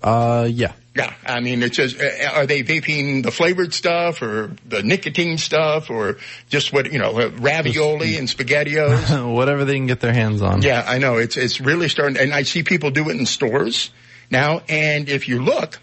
Uh, 0.01 0.47
yeah. 0.49 0.73
Yeah, 0.95 1.13
I 1.25 1.41
mean, 1.41 1.61
it's 1.61 1.75
just, 1.75 2.01
uh, 2.01 2.31
are 2.33 2.47
they 2.47 2.63
vaping 2.63 3.21
the 3.21 3.29
flavored 3.29 3.71
stuff 3.73 4.23
or 4.23 4.55
the 4.65 4.81
nicotine 4.81 5.37
stuff 5.37 5.91
or 5.91 6.17
just 6.49 6.73
what, 6.73 6.91
you 6.91 6.97
know, 6.97 7.19
uh, 7.19 7.29
ravioli 7.37 8.17
and 8.17 8.27
spaghettios? 8.27 9.33
Whatever 9.35 9.63
they 9.63 9.75
can 9.75 9.85
get 9.85 9.99
their 9.99 10.13
hands 10.13 10.41
on. 10.41 10.63
Yeah, 10.63 10.83
I 10.85 10.97
know. 10.97 11.17
It's, 11.17 11.37
it's 11.37 11.61
really 11.61 11.87
starting, 11.87 12.17
and 12.17 12.33
I 12.33 12.43
see 12.43 12.63
people 12.63 12.89
do 12.89 13.09
it 13.09 13.15
in 13.15 13.27
stores 13.27 13.91
now, 14.31 14.63
and 14.67 15.07
if 15.07 15.27
you 15.27 15.43
look, 15.43 15.79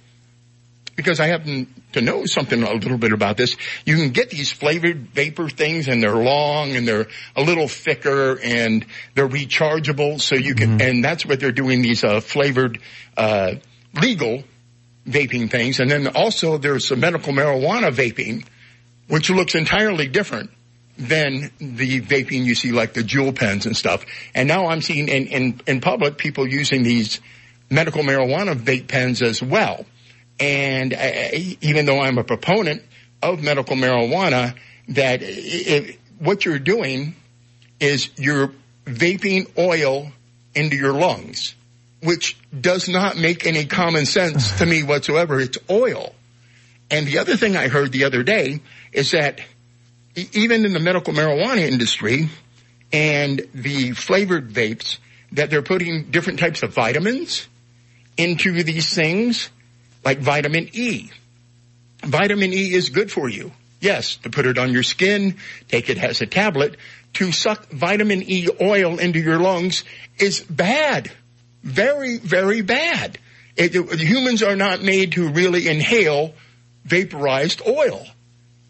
because 0.97 1.20
I 1.20 1.26
happen 1.28 1.68
to 1.93 2.01
know 2.01 2.26
something 2.26 2.62
a 2.62 2.73
little 2.73 2.99
bit 2.99 3.12
about 3.12 3.36
this, 3.36 3.57
you 3.84 3.97
can 3.97 4.10
get 4.10 4.31
these 4.31 4.51
flavored 4.51 5.09
vapor 5.10 5.49
things 5.49 5.86
and 5.86 6.02
they're 6.02 6.15
long 6.15 6.75
and 6.75 6.86
they're 6.86 7.07
a 7.36 7.43
little 7.43 7.68
thicker 7.68 8.39
and 8.41 8.84
they're 9.15 9.28
rechargeable 9.28 10.20
so 10.20 10.34
you 10.34 10.55
can, 10.55 10.81
and 10.81 11.05
that's 11.05 11.25
what 11.25 11.39
they're 11.39 11.52
doing 11.52 11.83
these, 11.83 12.02
uh, 12.02 12.20
flavored, 12.20 12.81
uh, 13.17 13.55
legal 14.00 14.44
vaping 15.06 15.50
things. 15.50 15.81
And 15.81 15.90
then 15.90 16.08
also 16.08 16.58
there's 16.58 16.86
some 16.89 17.00
medical 17.00 17.32
marijuana 17.32 17.92
vaping, 17.92 18.47
which 19.08 19.31
looks 19.31 19.55
entirely 19.55 20.08
different 20.08 20.50
than 20.97 21.50
the 21.58 22.00
vaping 22.00 22.44
you 22.44 22.55
see 22.55 22.73
like 22.73 22.94
the 22.94 23.02
Juul 23.02 23.34
pens 23.34 23.66
and 23.66 23.76
stuff. 23.76 24.05
And 24.34 24.48
now 24.48 24.66
I'm 24.66 24.81
seeing 24.81 25.08
in, 25.08 25.26
in, 25.26 25.60
in 25.66 25.81
public 25.81 26.18
people 26.18 26.47
using 26.47 26.82
these 26.82 27.20
medical 27.70 28.02
marijuana 28.02 28.55
vape 28.55 28.89
pens 28.89 29.20
as 29.23 29.42
well. 29.42 29.84
And 30.39 30.92
uh, 30.92 31.31
even 31.60 31.86
though 31.86 32.00
I'm 32.00 32.18
a 32.18 32.24
proponent 32.24 32.82
of 33.23 33.42
medical 33.42 33.76
marijuana, 33.76 34.56
that 34.89 35.20
it, 35.23 35.98
what 36.18 36.44
you're 36.44 36.58
doing 36.58 37.14
is 37.81 38.10
you're 38.16 38.52
vaping 38.84 39.50
oil 39.58 40.12
into 40.55 40.76
your 40.76 40.92
lungs, 40.92 41.55
which 42.05 42.36
does 42.58 42.86
not 42.89 43.16
make 43.16 43.47
any 43.47 43.65
common 43.65 44.05
sense 44.05 44.58
to 44.58 44.66
me 44.66 44.83
whatsoever. 44.83 45.41
It's 45.41 45.58
oil. 45.70 46.15
And 46.91 47.07
the 47.07 47.18
other 47.18 47.36
thing 47.36 47.57
I 47.57 47.68
heard 47.68 47.92
the 47.92 48.05
other 48.05 48.23
day 48.23 48.60
is 48.92 49.12
that 49.12 49.41
even 50.15 50.66
in 50.66 50.74
the 50.74 50.81
medical 50.81 51.15
marijuana 51.15 51.66
industry 51.66 52.28
and 52.92 53.41
the 53.55 53.92
flavored 53.92 54.50
vapes, 54.50 54.99
that 55.33 55.49
they're 55.49 55.62
putting 55.62 56.10
different 56.10 56.39
types 56.39 56.62
of 56.62 56.74
vitamins 56.74 57.49
into 58.18 58.62
these 58.62 58.94
things 58.94 59.49
like 60.05 60.18
vitamin 60.18 60.68
E. 60.73 61.10
Vitamin 62.02 62.52
E 62.52 62.74
is 62.74 62.91
good 62.91 63.10
for 63.10 63.31
you. 63.31 63.50
Yes, 63.81 64.16
to 64.16 64.31
put 64.31 64.44
it 64.44 64.58
on 64.58 64.73
your 64.73 64.83
skin, 64.83 65.36
take 65.68 65.89
it 65.89 65.99
as 65.99 66.20
a 66.20 66.26
tablet. 66.26 66.76
To 67.15 67.33
suck 67.33 67.70
vitamin 67.70 68.23
E 68.23 68.49
oil 68.60 68.99
into 68.99 69.20
your 69.20 69.39
lungs 69.39 69.84
is 70.18 70.41
bad. 70.41 71.10
Very, 71.65 72.18
very 72.18 72.60
bad. 72.60 73.18
It, 73.57 73.75
it, 73.75 73.99
humans 73.99 74.43
are 74.43 74.55
not 74.55 74.83
made 74.83 75.12
to 75.12 75.28
really 75.31 75.67
inhale 75.67 76.34
vaporized 76.84 77.62
oil. 77.67 78.07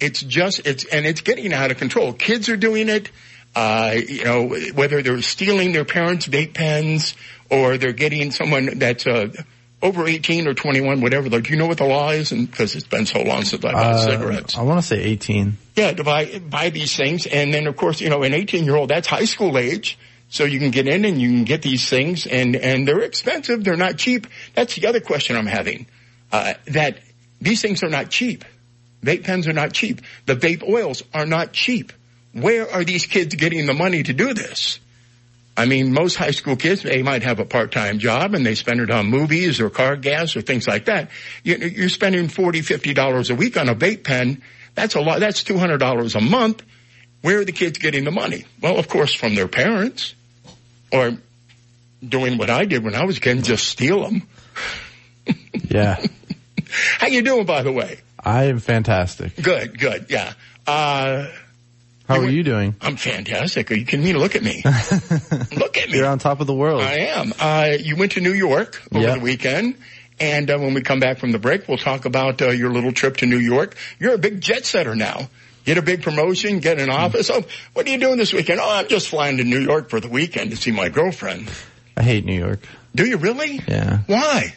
It's 0.01 0.23
just, 0.23 0.67
it's, 0.67 0.85
and 0.85 1.05
it's 1.05 1.21
getting 1.21 1.53
out 1.53 1.71
of 1.71 1.77
control. 1.79 2.13
Kids 2.13 2.49
are 2.49 2.57
doing 2.57 2.89
it. 2.89 3.11
Uh, 3.57 3.95
you 4.09 4.25
know, 4.25 4.49
whether 4.75 5.03
they're 5.03 5.23
stealing 5.23 5.73
their 5.73 5.85
parents' 5.85 6.27
vape 6.27 6.55
pens 6.55 7.15
or 7.51 7.79
they're 7.79 7.93
getting 7.93 8.31
someone 8.31 8.79
that's, 8.79 9.07
uh, 9.07 9.29
over 9.83 10.07
18 10.07 10.49
or 10.49 10.55
21, 10.55 11.01
whatever. 11.01 11.29
Like, 11.29 11.45
do 11.45 11.51
you 11.51 11.59
know 11.59 11.67
what 11.67 11.79
the 11.79 11.85
law 11.85 12.11
is? 12.11 12.33
And 12.33 12.51
because 12.51 12.75
it's 12.75 12.87
been 12.87 13.07
so 13.07 13.23
long 13.23 13.45
since 13.45 13.65
I 13.65 13.73
bought 13.73 13.85
Uh, 13.85 13.99
cigarettes. 13.99 14.57
I 14.57 14.63
want 14.63 14.81
to 14.81 14.87
say 14.87 15.03
18. 15.03 15.59
Yeah, 15.77 15.93
to 15.93 16.05
buy, 16.05 16.39
buy 16.39 16.71
these 16.71 16.97
things. 16.97 17.27
And 17.27 17.53
then 17.53 17.67
of 17.67 17.77
course, 17.77 18.01
you 18.01 18.09
know, 18.09 18.23
an 18.23 18.35
18 18.35 18.65
year 18.65 18.77
old, 18.77 18.89
that's 18.89 19.07
high 19.07 19.27
school 19.27 19.59
age. 19.59 19.99
So 20.29 20.45
you 20.45 20.59
can 20.59 20.71
get 20.71 20.89
in 20.89 21.05
and 21.05 21.21
you 21.21 21.29
can 21.29 21.45
get 21.45 21.63
these 21.63 21.89
things 21.89 22.27
and, 22.27 22.57
and 22.57 22.89
they're 22.89 23.03
expensive. 23.03 23.63
They're 23.63 23.77
not 23.77 23.99
cheap. 23.99 24.27
That's 24.55 24.75
the 24.75 24.87
other 24.87 25.01
question 25.01 25.37
I'm 25.37 25.47
having. 25.47 25.87
Uh, 26.33 26.55
that 26.67 26.99
these 27.41 27.63
things 27.63 27.83
are 27.83 27.89
not 27.89 28.11
cheap. 28.11 28.45
Vape 29.03 29.25
pens 29.25 29.47
are 29.47 29.53
not 29.53 29.73
cheap. 29.73 30.01
The 30.27 30.35
vape 30.35 30.67
oils 30.67 31.03
are 31.13 31.27
not 31.27 31.53
cheap. 31.53 31.93
Where 32.33 32.69
are 32.71 32.83
these 32.83 33.07
kids 33.07 33.35
getting 33.35 33.67
the 33.67 33.75
money 33.75 34.03
to 34.03 34.13
do 34.13 34.35
this? 34.35 34.81
I 35.57 35.67
mean, 35.67 35.93
most 35.93 36.17
high 36.17 36.33
school 36.33 36.57
kids, 36.57 36.83
they 36.83 37.03
might 37.03 37.23
have 37.23 37.39
a 37.39 37.45
part-time 37.45 38.01
job 38.01 38.35
and 38.35 38.45
they 38.45 38.57
spend 38.57 38.81
it 38.81 38.91
on 38.91 39.07
movies 39.07 39.61
or 39.61 39.71
car 39.71 39.95
gas 39.95 40.35
or 40.35 40.41
things 40.41 40.67
like 40.67 40.87
that. 40.87 41.11
You, 41.45 41.57
you're 41.57 41.89
spending 41.89 42.27
$40, 42.27 42.55
$50 42.55 43.31
a 43.31 43.35
week 43.37 43.57
on 43.57 43.69
a 43.69 43.75
vape 43.75 44.03
pen. 44.03 44.43
That's 44.75 44.97
a 44.97 45.01
lot. 45.01 45.21
That's 45.21 45.45
$200 45.45 46.17
a 46.17 46.21
month. 46.21 46.65
Where 47.25 47.39
are 47.41 47.45
the 47.47 47.53
kids 47.53 47.79
getting 47.79 48.05
the 48.05 48.11
money? 48.11 48.45
Well, 48.61 48.79
of 48.79 48.87
course, 48.87 49.15
from 49.15 49.35
their 49.35 49.49
parents. 49.49 50.15
or 50.93 51.17
doing 52.07 52.37
what 52.37 52.51
I 52.51 52.67
did 52.67 52.85
when 52.85 52.95
I 52.95 53.07
was 53.07 53.17
a 53.17 53.21
kid, 53.21 53.37
and 53.37 53.45
just 53.45 53.67
steal 53.67 54.03
them. 54.05 54.29
Yeah. 55.71 56.05
How 56.99 57.07
you 57.07 57.23
doing, 57.23 57.47
by 57.47 57.63
the 57.63 57.73
way? 57.73 58.01
I 58.23 58.45
am 58.45 58.59
fantastic. 58.59 59.35
Good, 59.43 59.79
good, 59.79 60.07
yeah. 60.11 60.35
Uh, 60.67 61.29
How 62.07 62.21
are 62.21 62.29
you 62.29 62.43
doing? 62.43 62.77
I'm 62.83 62.97
fantastic. 62.97 63.71
Are 63.71 63.75
you 63.75 63.87
kidding 63.87 64.05
me? 64.05 64.13
Look 64.13 64.37
at 64.37 64.43
me. 64.43 64.63
Look 65.57 65.79
at 65.79 65.89
me. 65.91 65.97
You're 65.97 66.07
on 66.07 66.19
top 66.19 66.41
of 66.41 66.47
the 66.47 66.55
world. 66.55 66.83
I 66.83 66.99
am. 67.17 67.33
Uh, 67.41 67.71
you 67.81 67.97
went 67.97 68.13
to 68.13 68.21
New 68.21 68.33
York 68.35 68.83
over 68.93 69.03
Yep. 69.05 69.15
the 69.19 69.21
weekend. 69.25 69.77
And 70.21 70.51
uh, 70.51 70.59
when 70.59 70.75
we 70.75 70.83
come 70.83 71.01
back 71.01 71.19
from 71.19 71.33
the 71.33 71.39
break, 71.41 71.67
we'll 71.67 71.79
talk 71.79 72.05
about 72.05 72.41
uh, 72.43 72.51
your 72.51 72.71
little 72.71 72.93
trip 72.93 73.17
to 73.19 73.27
New 73.27 73.39
York. 73.39 73.75
You're 73.99 74.15
a 74.15 74.19
big 74.19 74.41
jet 74.41 74.65
setter 74.67 74.95
now. 74.95 75.29
Get 75.65 75.79
a 75.79 75.83
big 75.83 76.03
promotion, 76.03 76.61
get 76.61 76.79
an 76.79 76.91
office. 76.91 77.31
Oh, 77.31 77.43
what 77.73 77.87
are 77.87 77.91
you 77.91 77.99
doing 77.99 78.19
this 78.19 78.33
weekend? 78.33 78.61
Oh, 78.61 78.71
I'm 78.71 78.89
just 78.89 79.09
flying 79.09 79.39
to 79.39 79.45
New 79.45 79.61
York 79.61 79.89
for 79.89 80.01
the 80.01 80.09
weekend 80.09 80.51
to 80.51 80.57
see 80.57 80.71
my 80.71 80.89
girlfriend. 80.89 81.51
I 81.97 82.03
hate 82.03 82.25
New 82.25 82.39
York. 82.39 82.61
Do 82.95 83.07
you 83.07 83.17
really? 83.17 83.61
Yeah. 83.67 84.01
Why? 84.07 84.55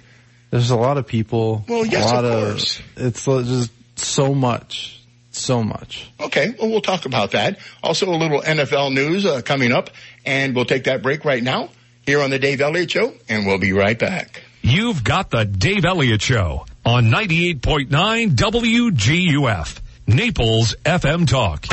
There's 0.51 0.69
a 0.69 0.75
lot 0.75 0.97
of 0.97 1.07
people. 1.07 1.63
Well, 1.67 1.85
yes, 1.85 2.11
a 2.11 2.15
lot 2.15 2.25
of 2.25 2.49
course. 2.51 2.81
It's 2.95 3.25
just 3.25 3.71
so 3.95 4.33
much. 4.33 4.93
So 5.31 5.61
much. 5.63 6.09
Okay, 6.19 6.55
well, 6.57 6.69
we'll 6.69 6.81
talk 6.81 7.05
about 7.05 7.31
that. 7.31 7.59
Also, 7.83 8.09
a 8.09 8.15
little 8.17 8.41
NFL 8.41 8.91
news 8.93 9.23
uh, 9.25 9.41
coming 9.43 9.71
up, 9.71 9.91
and 10.25 10.55
we'll 10.55 10.65
take 10.65 10.85
that 10.85 11.03
break 11.03 11.25
right 11.25 11.43
now 11.43 11.69
here 12.07 12.21
on 12.21 12.31
the 12.31 12.39
Dave 12.39 12.59
Elliott 12.59 12.89
Show, 12.89 13.13
and 13.29 13.45
we'll 13.45 13.59
be 13.59 13.71
right 13.71 13.99
back. 13.99 14.41
You've 14.63 15.03
got 15.03 15.29
the 15.29 15.45
Dave 15.45 15.85
Elliott 15.85 16.21
Show 16.23 16.65
on 16.85 17.05
98.9 17.11 17.89
WGUF, 18.31 19.79
Naples 20.07 20.73
FM 20.85 21.27
Talk. 21.27 21.67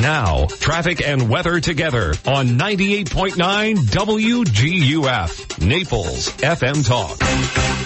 Now, 0.00 0.46
traffic 0.46 1.06
and 1.06 1.28
weather 1.28 1.58
together 1.58 2.14
on 2.26 2.58
98.9 2.58 3.76
WGUF, 3.76 5.66
Naples 5.66 6.28
FM 6.36 6.86
Talk. 6.86 7.18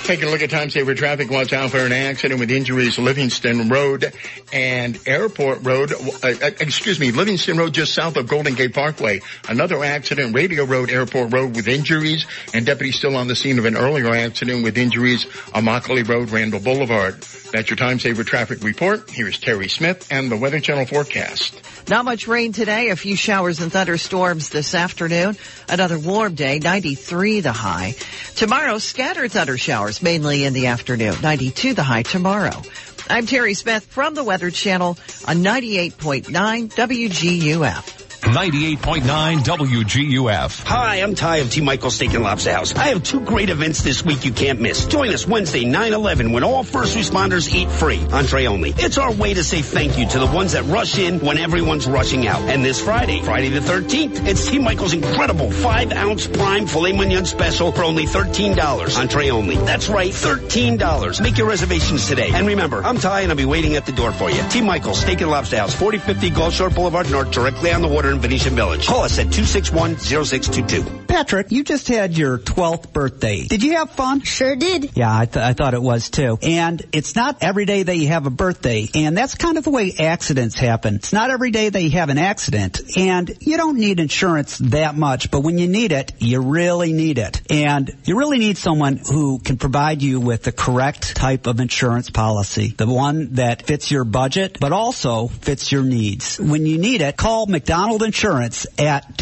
Taking 0.04 0.28
a 0.28 0.30
look 0.30 0.42
at 0.42 0.50
time 0.50 0.70
saver 0.70 0.94
traffic. 0.94 1.30
Watch 1.30 1.52
out 1.52 1.70
for 1.70 1.78
an 1.78 1.92
accident 1.92 2.40
with 2.40 2.50
injuries. 2.50 2.98
Livingston 2.98 3.68
Road 3.68 4.12
and 4.52 4.98
Airport 5.06 5.62
Road. 5.62 5.92
Uh, 5.92 6.34
uh, 6.42 6.50
excuse 6.58 6.98
me, 6.98 7.12
Livingston 7.12 7.56
Road 7.56 7.72
just 7.74 7.94
south 7.94 8.16
of 8.16 8.26
Golden 8.26 8.54
Gate 8.54 8.74
Parkway. 8.74 9.20
Another 9.48 9.84
accident. 9.84 10.34
Radio 10.34 10.64
Road, 10.64 10.90
Airport 10.90 11.32
Road 11.32 11.54
with 11.54 11.68
injuries. 11.68 12.26
And 12.52 12.66
deputies 12.66 12.96
still 12.96 13.14
on 13.14 13.28
the 13.28 13.36
scene 13.36 13.58
of 13.60 13.66
an 13.66 13.76
earlier 13.76 14.10
accident 14.10 14.64
with 14.64 14.76
injuries 14.76 15.26
on 15.54 15.64
Road, 15.64 16.30
Randall 16.30 16.60
Boulevard. 16.60 17.22
That's 17.52 17.70
your 17.70 17.76
time 17.76 18.00
saver 18.00 18.24
traffic 18.24 18.64
report. 18.64 19.10
Here's 19.10 19.38
Terry 19.38 19.68
Smith 19.68 20.10
and 20.10 20.30
the 20.30 20.36
Weather 20.36 20.60
Channel 20.60 20.86
forecast. 20.86 21.69
Not 21.90 22.04
much 22.04 22.28
rain 22.28 22.52
today. 22.52 22.90
A 22.90 22.96
few 22.96 23.16
showers 23.16 23.58
and 23.58 23.72
thunderstorms 23.72 24.48
this 24.48 24.76
afternoon. 24.76 25.36
Another 25.68 25.98
warm 25.98 26.36
day, 26.36 26.60
93 26.60 27.40
the 27.40 27.50
high. 27.50 27.96
Tomorrow, 28.36 28.78
scattered 28.78 29.32
thunder 29.32 29.58
showers, 29.58 30.00
mainly 30.00 30.44
in 30.44 30.52
the 30.52 30.68
afternoon. 30.68 31.16
92 31.20 31.74
the 31.74 31.82
high 31.82 32.04
tomorrow. 32.04 32.62
I'm 33.08 33.26
Terry 33.26 33.54
Smith 33.54 33.84
from 33.86 34.14
the 34.14 34.22
Weather 34.22 34.52
Channel 34.52 34.96
on 35.26 35.38
98.9 35.38 36.30
WGUF. 36.72 37.99
98.9 38.20 39.38
WGUF. 39.38 40.64
Hi, 40.66 40.96
I'm 40.96 41.14
Ty 41.14 41.36
of 41.38 41.50
T. 41.50 41.62
Michael 41.62 41.90
Steak 41.90 42.12
and 42.12 42.22
Lobster 42.22 42.52
House. 42.52 42.74
I 42.74 42.88
have 42.88 43.02
two 43.02 43.20
great 43.20 43.48
events 43.48 43.82
this 43.82 44.04
week 44.04 44.26
you 44.26 44.32
can't 44.32 44.60
miss. 44.60 44.86
Join 44.86 45.08
us 45.08 45.26
Wednesday, 45.26 45.64
9-11, 45.64 46.32
when 46.32 46.44
all 46.44 46.62
first 46.62 46.96
responders 46.96 47.52
eat 47.52 47.70
free, 47.70 47.98
entree 48.12 48.46
only. 48.46 48.74
It's 48.76 48.98
our 48.98 49.10
way 49.10 49.32
to 49.34 49.42
say 49.42 49.62
thank 49.62 49.98
you 49.98 50.06
to 50.08 50.18
the 50.18 50.26
ones 50.26 50.52
that 50.52 50.64
rush 50.64 50.98
in 50.98 51.20
when 51.20 51.38
everyone's 51.38 51.86
rushing 51.86 52.26
out. 52.26 52.42
And 52.42 52.62
this 52.62 52.80
Friday, 52.82 53.22
Friday 53.22 53.48
the 53.48 53.60
13th, 53.60 54.26
it's 54.26 54.48
T. 54.48 54.58
Michael's 54.58 54.92
incredible 54.92 55.48
5-ounce 55.48 56.26
prime 56.26 56.66
filet 56.66 56.92
mignon 56.92 57.24
special 57.24 57.72
for 57.72 57.84
only 57.84 58.04
$13, 58.04 58.98
entree 58.98 59.30
only. 59.30 59.56
That's 59.56 59.88
right, 59.88 60.12
$13. 60.12 61.22
Make 61.22 61.38
your 61.38 61.48
reservations 61.48 62.06
today. 62.06 62.30
And 62.32 62.46
remember, 62.46 62.82
I'm 62.82 62.98
Ty 62.98 63.22
and 63.22 63.32
I'll 63.32 63.36
be 63.36 63.46
waiting 63.46 63.76
at 63.76 63.86
the 63.86 63.92
door 63.92 64.12
for 64.12 64.30
you. 64.30 64.42
T. 64.50 64.60
Michael's 64.60 65.00
Steak 65.00 65.22
and 65.22 65.30
Lobster 65.30 65.56
House, 65.56 65.74
4050 65.74 66.30
Gulf 66.30 66.52
Shore 66.52 66.68
Boulevard 66.70 67.10
North, 67.10 67.30
directly 67.30 67.72
on 67.72 67.80
the 67.80 67.88
water 67.88 68.09
in 68.12 68.20
Venetian 68.20 68.54
Village. 68.54 68.86
Call 68.86 69.04
us 69.04 69.18
at 69.18 69.28
261-0622. 69.28 70.99
Patrick, 71.10 71.50
you 71.50 71.64
just 71.64 71.88
had 71.88 72.16
your 72.16 72.38
12th 72.38 72.92
birthday. 72.92 73.42
Did 73.42 73.64
you 73.64 73.72
have 73.72 73.90
fun? 73.90 74.20
Sure 74.20 74.54
did. 74.54 74.96
Yeah, 74.96 75.12
I, 75.12 75.26
th- 75.26 75.44
I 75.44 75.54
thought 75.54 75.74
it 75.74 75.82
was 75.82 76.08
too. 76.08 76.38
And 76.40 76.80
it's 76.92 77.16
not 77.16 77.42
every 77.42 77.64
day 77.64 77.82
that 77.82 77.96
you 77.96 78.06
have 78.06 78.26
a 78.26 78.30
birthday. 78.30 78.86
And 78.94 79.18
that's 79.18 79.34
kind 79.34 79.58
of 79.58 79.64
the 79.64 79.70
way 79.70 79.92
accidents 79.98 80.54
happen. 80.54 80.94
It's 80.94 81.12
not 81.12 81.30
every 81.30 81.50
day 81.50 81.68
that 81.68 81.82
you 81.82 81.90
have 81.90 82.10
an 82.10 82.18
accident. 82.18 82.96
And 82.96 83.28
you 83.40 83.56
don't 83.56 83.78
need 83.78 83.98
insurance 83.98 84.58
that 84.58 84.94
much, 84.94 85.32
but 85.32 85.40
when 85.40 85.58
you 85.58 85.66
need 85.66 85.90
it, 85.90 86.12
you 86.18 86.42
really 86.42 86.92
need 86.92 87.18
it. 87.18 87.42
And 87.50 87.90
you 88.04 88.16
really 88.16 88.38
need 88.38 88.56
someone 88.56 88.98
who 88.98 89.40
can 89.40 89.56
provide 89.56 90.02
you 90.02 90.20
with 90.20 90.44
the 90.44 90.52
correct 90.52 91.16
type 91.16 91.48
of 91.48 91.58
insurance 91.58 92.08
policy. 92.08 92.68
The 92.68 92.86
one 92.86 93.34
that 93.34 93.66
fits 93.66 93.90
your 93.90 94.04
budget, 94.04 94.58
but 94.60 94.70
also 94.70 95.26
fits 95.26 95.72
your 95.72 95.82
needs. 95.82 96.38
When 96.38 96.66
you 96.66 96.78
need 96.78 97.00
it, 97.02 97.16
call 97.16 97.46
McDonald 97.46 98.04
Insurance 98.04 98.68
at 98.78 99.18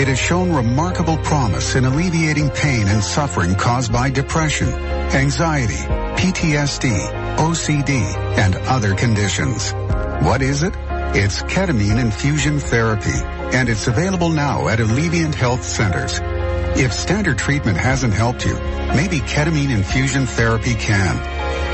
It 0.00 0.08
has 0.08 0.18
shown 0.18 0.52
remarkable 0.52 1.16
promise 1.18 1.74
in 1.74 1.84
alleviating 1.84 2.50
pain 2.50 2.88
and 2.88 3.02
suffering 3.02 3.54
caused 3.54 3.92
by 3.92 4.10
depression, 4.10 4.68
anxiety, 4.68 5.74
PTSD, 5.74 7.36
OCD, 7.36 8.00
and 8.38 8.54
other 8.68 8.94
conditions. 8.94 9.72
What 10.22 10.42
is 10.42 10.62
it? 10.62 10.74
It's 11.12 11.42
ketamine 11.42 11.98
infusion 11.98 12.60
therapy, 12.60 13.18
and 13.52 13.68
it's 13.68 13.88
available 13.88 14.28
now 14.30 14.68
at 14.68 14.78
Alleviant 14.78 15.34
Health 15.34 15.64
Centers. 15.64 16.20
If 16.78 16.92
standard 16.92 17.36
treatment 17.36 17.78
hasn't 17.78 18.14
helped 18.14 18.46
you, 18.46 18.54
maybe 18.94 19.18
ketamine 19.18 19.74
infusion 19.74 20.26
therapy 20.26 20.74
can. 20.74 21.16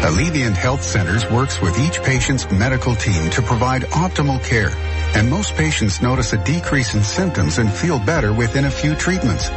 Alleviant 0.02 0.56
Health 0.56 0.82
Centers 0.82 1.30
works 1.30 1.60
with 1.60 1.78
each 1.78 2.02
patient's 2.02 2.50
medical 2.50 2.94
team 2.94 3.28
to 3.32 3.42
provide 3.42 3.82
optimal 3.82 4.42
care, 4.42 4.70
and 5.14 5.28
most 5.28 5.54
patients 5.54 6.00
notice 6.00 6.32
a 6.32 6.42
decrease 6.42 6.94
in 6.94 7.02
symptoms 7.02 7.58
and 7.58 7.70
feel 7.70 7.98
better 7.98 8.32
within 8.32 8.64
a 8.64 8.70
few 8.70 8.94
treatments. 8.94 9.50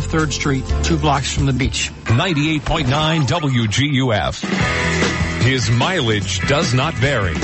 3rd 0.00 0.32
Street, 0.32 0.64
two 0.82 0.96
blocks 0.96 1.32
from 1.32 1.46
the 1.46 1.52
beach. 1.52 1.92
98.9 2.04 3.26
WGUF. 3.26 5.42
His 5.42 5.70
mileage 5.70 6.40
does 6.48 6.74
not 6.74 6.94
vary. 6.94 7.36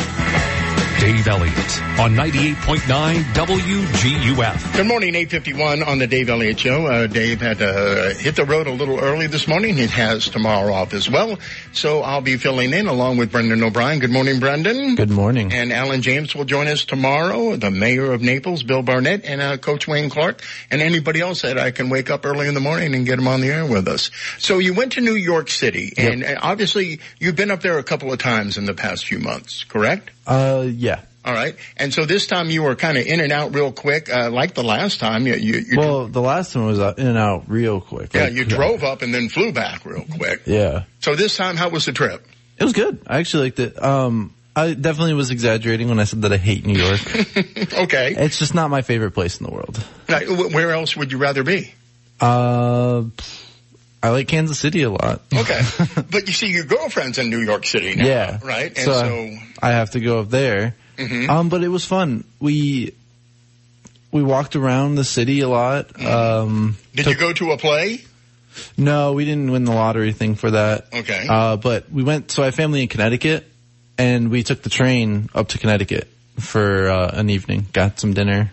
Dave 1.00 1.28
Elliott 1.28 1.83
on 2.00 2.15
98.9 2.15 3.23
WGUF. 3.34 4.76
Good 4.76 4.86
morning, 4.86 5.15
851 5.15 5.83
on 5.83 5.99
the 5.99 6.07
Dave 6.07 6.31
Elliott 6.31 6.58
Show. 6.58 6.86
Uh, 6.86 7.07
Dave 7.07 7.41
had 7.41 7.58
to 7.58 7.68
uh, 7.68 8.15
hit 8.15 8.36
the 8.36 8.47
road 8.47 8.66
a 8.66 8.73
little 8.73 8.99
early 8.99 9.26
this 9.26 9.47
morning. 9.47 9.76
He 9.76 9.86
has 9.89 10.31
tomorrow 10.31 10.73
off 10.73 10.94
as 10.94 11.10
well. 11.10 11.39
So 11.73 12.00
I'll 12.00 12.23
be 12.23 12.39
filling 12.39 12.73
in 12.73 12.86
along 12.86 13.18
with 13.18 13.31
Brendan 13.31 13.62
O'Brien. 13.62 13.99
Good 13.99 14.10
morning, 14.10 14.41
Brendan. 14.41 14.94
Good 14.94 15.10
morning. 15.10 15.52
And 15.52 15.70
Alan 15.70 16.00
James 16.00 16.34
will 16.34 16.47
join 16.47 16.66
us 16.66 16.86
tomorrow. 16.86 17.57
The 17.57 17.70
mayor 17.70 18.12
of 18.12 18.23
Naples, 18.23 18.62
Bill 18.62 18.83
Barnett, 18.83 19.25
and 19.25 19.42
uh, 19.42 19.58
Coach 19.58 19.86
Wayne 19.86 20.08
Clark, 20.08 20.41
and 20.70 20.81
anybody 20.81 21.20
else 21.20 21.42
that 21.42 21.58
I 21.58 21.73
can 21.73 21.91
wake 21.91 22.08
up 22.08 22.25
early 22.25 22.49
in 22.49 22.55
the 22.55 22.60
morning 22.60 22.94
and 22.94 23.05
get 23.05 23.16
them 23.16 23.28
on 23.28 23.42
the 23.42 23.49
air 23.49 23.66
with 23.66 23.86
us. 23.86 24.10
So 24.39 24.58
you 24.58 24.73
went 24.73 24.92
to 24.92 25.02
New 25.02 25.16
York 25.16 25.50
City, 25.50 25.92
and 25.99 26.25
uh, 26.25 26.36
obviously 26.41 27.00
you've 27.18 27.36
been 27.36 27.50
up 27.50 27.60
there 27.60 27.78
a 27.78 27.84
couple 27.84 28.10
of 28.12 28.18
times 28.18 28.57
in 28.57 28.65
the 28.65 28.75
past 28.75 29.05
few 29.05 29.18
months, 29.18 29.62
correct? 29.65 30.10
Uh, 30.26 30.66
yeah. 30.68 31.00
All 31.24 31.34
right. 31.34 31.56
And 31.76 31.92
so 31.92 32.05
this 32.05 32.28
time 32.28 32.50
you 32.50 32.62
were 32.62 32.76
kind 32.76 32.96
of 32.96 33.05
in 33.05 33.20
and 33.20 33.32
out 33.32 33.52
real 33.52 33.72
quick, 33.72 34.08
uh, 34.08 34.30
like 34.30 34.55
the 34.55 34.62
last 34.62 35.00
time. 35.00 35.26
You, 35.26 35.34
you, 35.34 35.55
you 35.58 35.78
well, 35.78 36.06
the 36.06 36.22
last 36.22 36.55
one 36.55 36.66
was 36.66 36.78
uh, 36.78 36.94
in 36.96 37.08
and 37.08 37.18
out 37.18 37.44
real 37.48 37.80
quick. 37.80 38.14
yeah, 38.14 38.24
Like, 38.24 38.34
you 38.34 38.44
drove 38.44 38.84
up 38.84 39.02
and 39.02 39.12
then 39.12 39.28
flew 39.28 39.52
back 39.52 39.84
real 39.84 40.05
quick. 40.05 40.42
Yeah. 40.46 40.84
So 41.00 41.16
this 41.16 41.36
time, 41.36 41.56
how 41.56 41.68
was 41.68 41.86
the 41.86 41.92
trip? 41.92 42.26
It 42.58 42.64
was 42.64 42.72
good. 42.72 43.00
I 43.08 43.18
actually 43.18 43.44
liked 43.44 43.58
it. 43.58 43.82
Um, 43.82 44.34
I 44.55 44.72
definitely 44.72 45.14
was 45.14 45.30
exaggerating 45.30 45.88
when 45.88 45.98
I 45.98 46.05
said 46.05 46.22
that 46.22 46.32
I 46.32 46.38
hate 46.38 46.64
New 46.64 46.78
York. 46.78 47.00
okay. 47.74 48.14
It's 48.16 48.38
just 48.38 48.55
not 48.55 48.70
my 48.70 48.82
favorite 48.82 49.10
place 49.10 49.38
in 49.38 49.46
the 49.46 49.52
world. 49.52 49.84
Now, 50.08 50.20
where 50.20 50.70
else 50.70 50.96
would 50.96 51.12
you 51.12 51.18
rather 51.18 51.42
be? 51.42 51.74
Uh, 52.20 53.02
I 54.02 54.10
like 54.10 54.28
Kansas 54.28 54.58
City 54.58 54.83
a 54.83 54.91
lot. 54.91 55.23
Okay. 55.34 55.60
but 56.10 56.26
you 56.26 56.33
see, 56.33 56.49
your 56.49 56.65
girlfriend's 56.65 57.18
in 57.18 57.31
New 57.31 57.41
York 57.41 57.66
City 57.66 57.94
now, 57.97 58.05
Yeah. 58.07 58.39
right? 58.42 58.66
And 58.76 58.84
so, 58.84 58.92
so, 58.92 59.36
I 59.62 59.70
have 59.73 59.91
to 59.92 60.00
go 60.00 60.20
up 60.20 60.31
there. 60.31 60.75
Mhm. 60.99 61.28
Um, 61.28 61.49
but 61.49 61.62
it 61.65 61.68
was 61.68 61.84
fun. 61.84 62.25
We 62.41 62.94
we 64.12 64.23
walked 64.23 64.57
around 64.57 64.94
the 64.94 65.05
city 65.05 65.41
a 65.41 65.49
lot. 65.49 65.89
Mm-hmm. 65.89 66.07
Um, 66.07 66.76
did 66.94 67.07
you 67.07 67.15
go 67.16 67.33
to 67.34 67.52
a 67.52 67.58
play? 67.58 68.05
no, 68.78 69.12
we 69.12 69.25
didn't 69.26 69.50
win 69.50 69.65
the 69.65 69.73
lottery 69.73 70.12
thing 70.12 70.34
for 70.36 70.50
that. 70.52 70.86
Okay. 70.94 71.26
Uh, 71.28 71.57
but 71.57 71.91
we 71.92 72.02
went. 72.02 72.31
So 72.31 72.42
I 72.42 72.47
have 72.47 72.55
family 72.55 72.81
in 72.83 72.89
Connecticut, 72.89 73.47
and 73.99 74.31
we 74.31 74.42
took 74.42 74.62
the 74.62 74.70
train 74.70 75.28
up 75.34 75.49
to 75.49 75.58
Connecticut 75.58 76.08
for 76.39 76.89
uh, 76.89 77.10
an 77.12 77.28
evening. 77.28 77.66
Got 77.75 78.00
some 78.00 78.15
dinner 78.15 78.52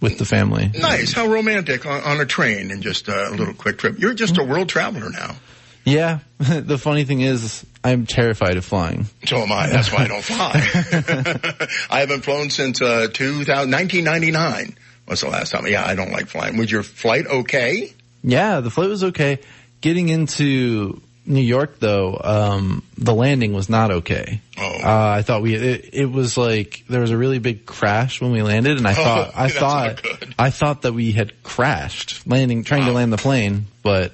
with 0.00 0.18
the 0.18 0.24
family. 0.24 0.70
Nice. 0.74 1.12
How 1.12 1.26
romantic 1.26 1.86
on, 1.86 2.02
on 2.02 2.20
a 2.20 2.26
train 2.26 2.70
and 2.70 2.82
just 2.82 3.08
a 3.08 3.30
little 3.30 3.54
quick 3.54 3.78
trip. 3.78 3.98
You're 3.98 4.14
just 4.14 4.38
a 4.38 4.44
world 4.44 4.68
traveler 4.68 5.10
now. 5.10 5.36
Yeah. 5.84 6.20
the 6.38 6.78
funny 6.78 7.04
thing 7.04 7.20
is, 7.20 7.64
I'm 7.82 8.06
terrified 8.06 8.56
of 8.56 8.64
flying. 8.64 9.06
So 9.26 9.38
am 9.38 9.52
I. 9.52 9.68
That's 9.68 9.92
why 9.92 10.04
I 10.04 10.08
don't 10.08 10.22
fly. 10.22 10.52
I 11.90 12.00
haven't 12.00 12.22
flown 12.22 12.50
since 12.50 12.80
uh, 12.80 13.08
2000, 13.12 13.70
1999 13.70 14.76
was 15.06 15.20
the 15.20 15.28
last 15.28 15.50
time. 15.50 15.66
Yeah, 15.66 15.84
I 15.84 15.94
don't 15.94 16.12
like 16.12 16.28
flying. 16.28 16.56
Was 16.56 16.70
your 16.70 16.82
flight 16.82 17.26
okay? 17.26 17.92
Yeah, 18.22 18.60
the 18.60 18.70
flight 18.70 18.88
was 18.88 19.04
okay. 19.04 19.38
Getting 19.80 20.10
into 20.10 21.00
New 21.26 21.40
York 21.40 21.78
though, 21.78 22.18
um, 22.22 22.82
the 22.98 23.14
landing 23.14 23.52
was 23.52 23.68
not 23.68 23.90
okay. 23.90 24.40
Oh. 24.58 24.62
Uh, 24.82 25.14
I 25.18 25.22
thought 25.22 25.42
we, 25.42 25.54
it, 25.54 25.90
it 25.92 26.06
was 26.10 26.36
like, 26.36 26.82
there 26.88 27.00
was 27.00 27.10
a 27.10 27.16
really 27.16 27.38
big 27.38 27.66
crash 27.66 28.20
when 28.20 28.32
we 28.32 28.42
landed 28.42 28.78
and 28.78 28.86
I 28.86 28.90
Oh, 28.92 28.94
thought, 28.94 29.32
I 29.36 29.48
thought, 29.48 30.02
I 30.38 30.50
thought 30.50 30.82
that 30.82 30.92
we 30.94 31.12
had 31.12 31.42
crashed 31.42 32.26
landing, 32.26 32.64
trying 32.64 32.86
to 32.86 32.92
land 32.92 33.12
the 33.12 33.18
plane, 33.18 33.66
but 33.82 34.12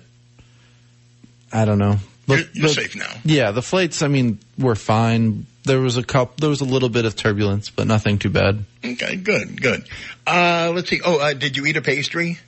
I 1.52 1.64
don't 1.64 1.78
know. 1.78 1.96
You're, 2.26 2.38
you're 2.52 2.68
the- 2.68 2.74
safe 2.74 2.96
now. 2.96 3.12
Yeah, 3.24 3.52
the 3.52 3.62
flights, 3.62 4.02
I 4.02 4.08
mean, 4.08 4.38
were 4.58 4.74
fine. 4.74 5.46
There 5.64 5.80
was 5.80 5.96
a 5.96 6.02
couple, 6.02 6.34
there 6.38 6.50
was 6.50 6.60
a 6.60 6.64
little 6.64 6.88
bit 6.88 7.04
of 7.06 7.16
turbulence, 7.16 7.70
but 7.70 7.86
nothing 7.86 8.18
too 8.18 8.30
bad. 8.30 8.64
Okay, 8.84 9.16
good, 9.16 9.60
good. 9.62 9.88
Uh, 10.26 10.72
let's 10.74 10.88
see. 10.90 11.00
Oh, 11.04 11.18
uh, 11.18 11.34
did 11.34 11.56
you 11.56 11.66
eat 11.66 11.76
a 11.76 11.82
pastry? 11.82 12.38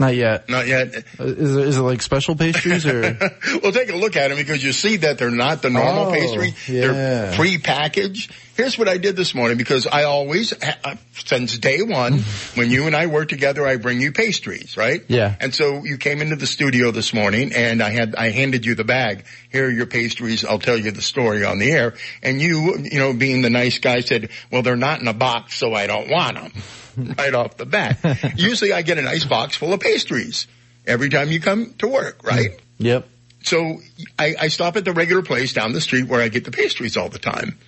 Not 0.00 0.14
yet. 0.16 0.48
Not 0.48 0.66
yet. 0.66 1.04
Uh, 1.20 1.24
Is 1.24 1.56
it, 1.56 1.68
is 1.68 1.76
it 1.78 1.82
like 1.82 2.00
special 2.00 2.34
pastries 2.34 2.86
or? 2.86 3.02
well, 3.62 3.70
take 3.70 3.90
a 3.92 3.96
look 3.96 4.16
at 4.16 4.28
them 4.28 4.38
because 4.38 4.64
you 4.64 4.72
see 4.72 4.96
that 4.96 5.18
they're 5.18 5.30
not 5.30 5.60
the 5.60 5.68
normal 5.70 6.06
Oh, 6.06 6.12
pastry. 6.12 6.54
They're 6.66 6.92
yeah. 7.30 7.36
pre-packaged. 7.36 8.32
Here's 8.56 8.78
what 8.78 8.88
I 8.88 8.98
did 8.98 9.16
this 9.16 9.34
morning 9.34 9.56
because 9.56 9.86
I 9.86 10.04
always, 10.04 10.52
uh, 10.52 10.96
since 11.24 11.56
day 11.58 11.82
one, 11.82 12.18
when 12.54 12.70
you 12.70 12.86
and 12.86 12.94
I 12.94 13.06
work 13.06 13.28
together, 13.28 13.66
I 13.66 13.76
bring 13.76 14.00
you 14.00 14.12
pastries, 14.12 14.76
right? 14.76 15.02
Yeah. 15.08 15.34
And 15.40 15.54
so 15.54 15.84
you 15.84 15.96
came 15.96 16.20
into 16.20 16.36
the 16.36 16.46
studio 16.46 16.90
this 16.90 17.14
morning 17.14 17.52
and 17.54 17.82
I 17.82 17.90
had, 17.90 18.14
I 18.14 18.30
handed 18.30 18.66
you 18.66 18.74
the 18.74 18.84
bag. 18.84 19.24
Here 19.50 19.66
are 19.66 19.70
your 19.70 19.86
pastries. 19.86 20.44
I'll 20.44 20.58
tell 20.58 20.76
you 20.76 20.90
the 20.90 21.02
story 21.02 21.44
on 21.44 21.58
the 21.58 21.70
air. 21.70 21.94
And 22.22 22.40
you, 22.40 22.78
you 22.78 22.98
know, 22.98 23.14
being 23.14 23.42
the 23.42 23.50
nice 23.50 23.78
guy 23.78 24.00
said, 24.00 24.30
well, 24.50 24.62
they're 24.62 24.76
not 24.76 25.00
in 25.00 25.08
a 25.08 25.14
box, 25.14 25.56
so 25.56 25.72
I 25.72 25.86
don't 25.86 26.10
want 26.10 26.36
them. 26.36 26.52
right 27.18 27.34
off 27.34 27.56
the 27.56 27.66
bat. 27.66 27.98
Usually 28.36 28.72
I 28.72 28.82
get 28.82 28.98
a 28.98 29.02
nice 29.02 29.24
box 29.24 29.56
full 29.56 29.72
of 29.72 29.80
pastries 29.80 30.46
every 30.86 31.08
time 31.08 31.30
you 31.30 31.40
come 31.40 31.74
to 31.78 31.88
work, 31.88 32.22
right? 32.24 32.60
Yep. 32.78 33.08
So 33.42 33.78
I, 34.18 34.34
I 34.38 34.48
stop 34.48 34.76
at 34.76 34.84
the 34.84 34.92
regular 34.92 35.22
place 35.22 35.52
down 35.52 35.72
the 35.72 35.80
street 35.80 36.08
where 36.08 36.20
I 36.20 36.28
get 36.28 36.44
the 36.44 36.50
pastries 36.50 36.96
all 36.96 37.08
the 37.08 37.18
time. 37.18 37.58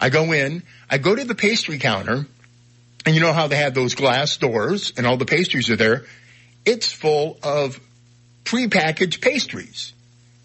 I 0.00 0.10
go 0.10 0.32
in, 0.32 0.62
I 0.90 0.98
go 0.98 1.14
to 1.14 1.24
the 1.24 1.34
pastry 1.34 1.78
counter, 1.78 2.26
and 3.04 3.14
you 3.14 3.20
know 3.20 3.32
how 3.32 3.46
they 3.46 3.56
have 3.56 3.74
those 3.74 3.94
glass 3.94 4.36
doors 4.36 4.92
and 4.96 5.06
all 5.06 5.16
the 5.16 5.24
pastries 5.24 5.70
are 5.70 5.76
there. 5.76 6.04
It's 6.64 6.92
full 6.92 7.38
of 7.42 7.80
prepackaged 8.44 9.20
pastries 9.20 9.92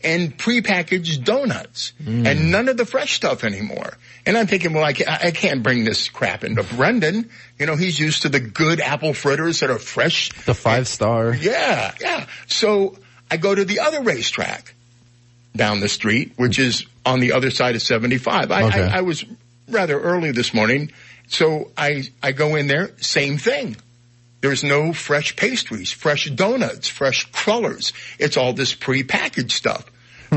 and 0.03 0.37
prepackaged 0.37 1.23
donuts 1.23 1.93
mm. 2.01 2.25
and 2.25 2.51
none 2.51 2.69
of 2.69 2.77
the 2.77 2.85
fresh 2.85 3.13
stuff 3.13 3.43
anymore. 3.43 3.97
And 4.25 4.37
I'm 4.37 4.47
thinking, 4.47 4.73
well, 4.73 4.83
I 4.83 4.93
can't, 4.93 5.09
I 5.09 5.31
can't 5.31 5.63
bring 5.63 5.83
this 5.83 6.09
crap 6.09 6.43
into 6.43 6.63
Brendan. 6.63 7.29
You 7.59 7.65
know, 7.65 7.75
he's 7.75 7.99
used 7.99 8.23
to 8.23 8.29
the 8.29 8.39
good 8.39 8.79
apple 8.79 9.13
fritters 9.13 9.61
that 9.61 9.69
are 9.69 9.79
fresh. 9.79 10.29
The 10.45 10.53
five 10.53 10.87
star. 10.87 11.33
Yeah, 11.33 11.93
yeah. 11.99 12.27
So 12.47 12.97
I 13.29 13.37
go 13.37 13.53
to 13.53 13.65
the 13.65 13.79
other 13.79 14.01
RaceTrac 14.01 14.71
down 15.55 15.79
the 15.79 15.89
street, 15.89 16.33
which 16.35 16.59
is 16.59 16.85
on 17.05 17.19
the 17.19 17.33
other 17.33 17.51
side 17.51 17.75
of 17.75 17.81
75. 17.81 18.51
I, 18.51 18.63
Okay. 18.63 18.81
I, 18.83 18.97
I 18.99 19.01
was 19.01 19.25
rather 19.67 19.99
early 19.99 20.31
this 20.31 20.53
morning, 20.53 20.91
so 21.27 21.71
I, 21.77 22.03
I 22.21 22.31
go 22.31 22.55
in 22.55 22.67
there, 22.67 22.91
same 22.97 23.37
thing. 23.37 23.77
There's 24.41 24.63
no 24.63 24.91
fresh 24.91 25.35
pastries, 25.35 25.91
fresh 25.91 26.25
donuts, 26.29 26.87
fresh 26.87 27.31
crullers. 27.31 27.93
It's 28.17 28.37
all 28.37 28.53
this 28.53 28.73
prepackaged 28.73 29.51
stuff. 29.51 29.85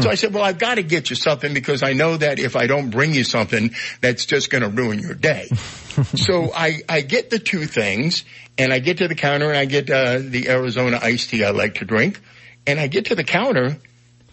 So 0.01 0.11
I 0.11 0.17
said, 0.17 0.35
well, 0.35 0.43
I've 0.43 0.59
got 0.59 0.75
to 0.75 0.83
get 0.83 1.11
you 1.11 1.15
something 1.15 1.55
because 1.55 1.85
I 1.85 1.93
know 1.93 2.17
that 2.17 2.41
if 2.41 2.57
I 2.57 2.67
don't 2.67 2.91
bring 2.91 3.15
you 3.15 3.23
something, 3.23 3.73
that's 4.01 4.27
just 4.27 4.51
going 4.51 4.63
to 4.63 4.69
ruin 4.69 4.99
your 4.99 5.15
day. 5.15 5.47
so 6.17 6.51
I, 6.53 6.81
I 6.89 7.03
get 7.03 7.31
the 7.31 7.39
two 7.39 7.65
things 7.67 8.25
and 8.59 8.73
I 8.73 8.81
get 8.81 8.99
to 8.99 9.07
the 9.07 9.15
counter 9.15 9.49
and 9.51 9.57
I 9.57 9.67
get, 9.67 9.89
uh, 9.89 10.19
the 10.19 10.49
Arizona 10.49 10.99
iced 11.01 11.31
tea 11.31 11.45
I 11.45 11.51
like 11.51 11.77
to 11.77 11.85
drink. 11.85 12.21
And 12.67 12.81
I 12.81 12.89
get 12.89 13.07
to 13.07 13.15
the 13.15 13.23
counter 13.23 13.77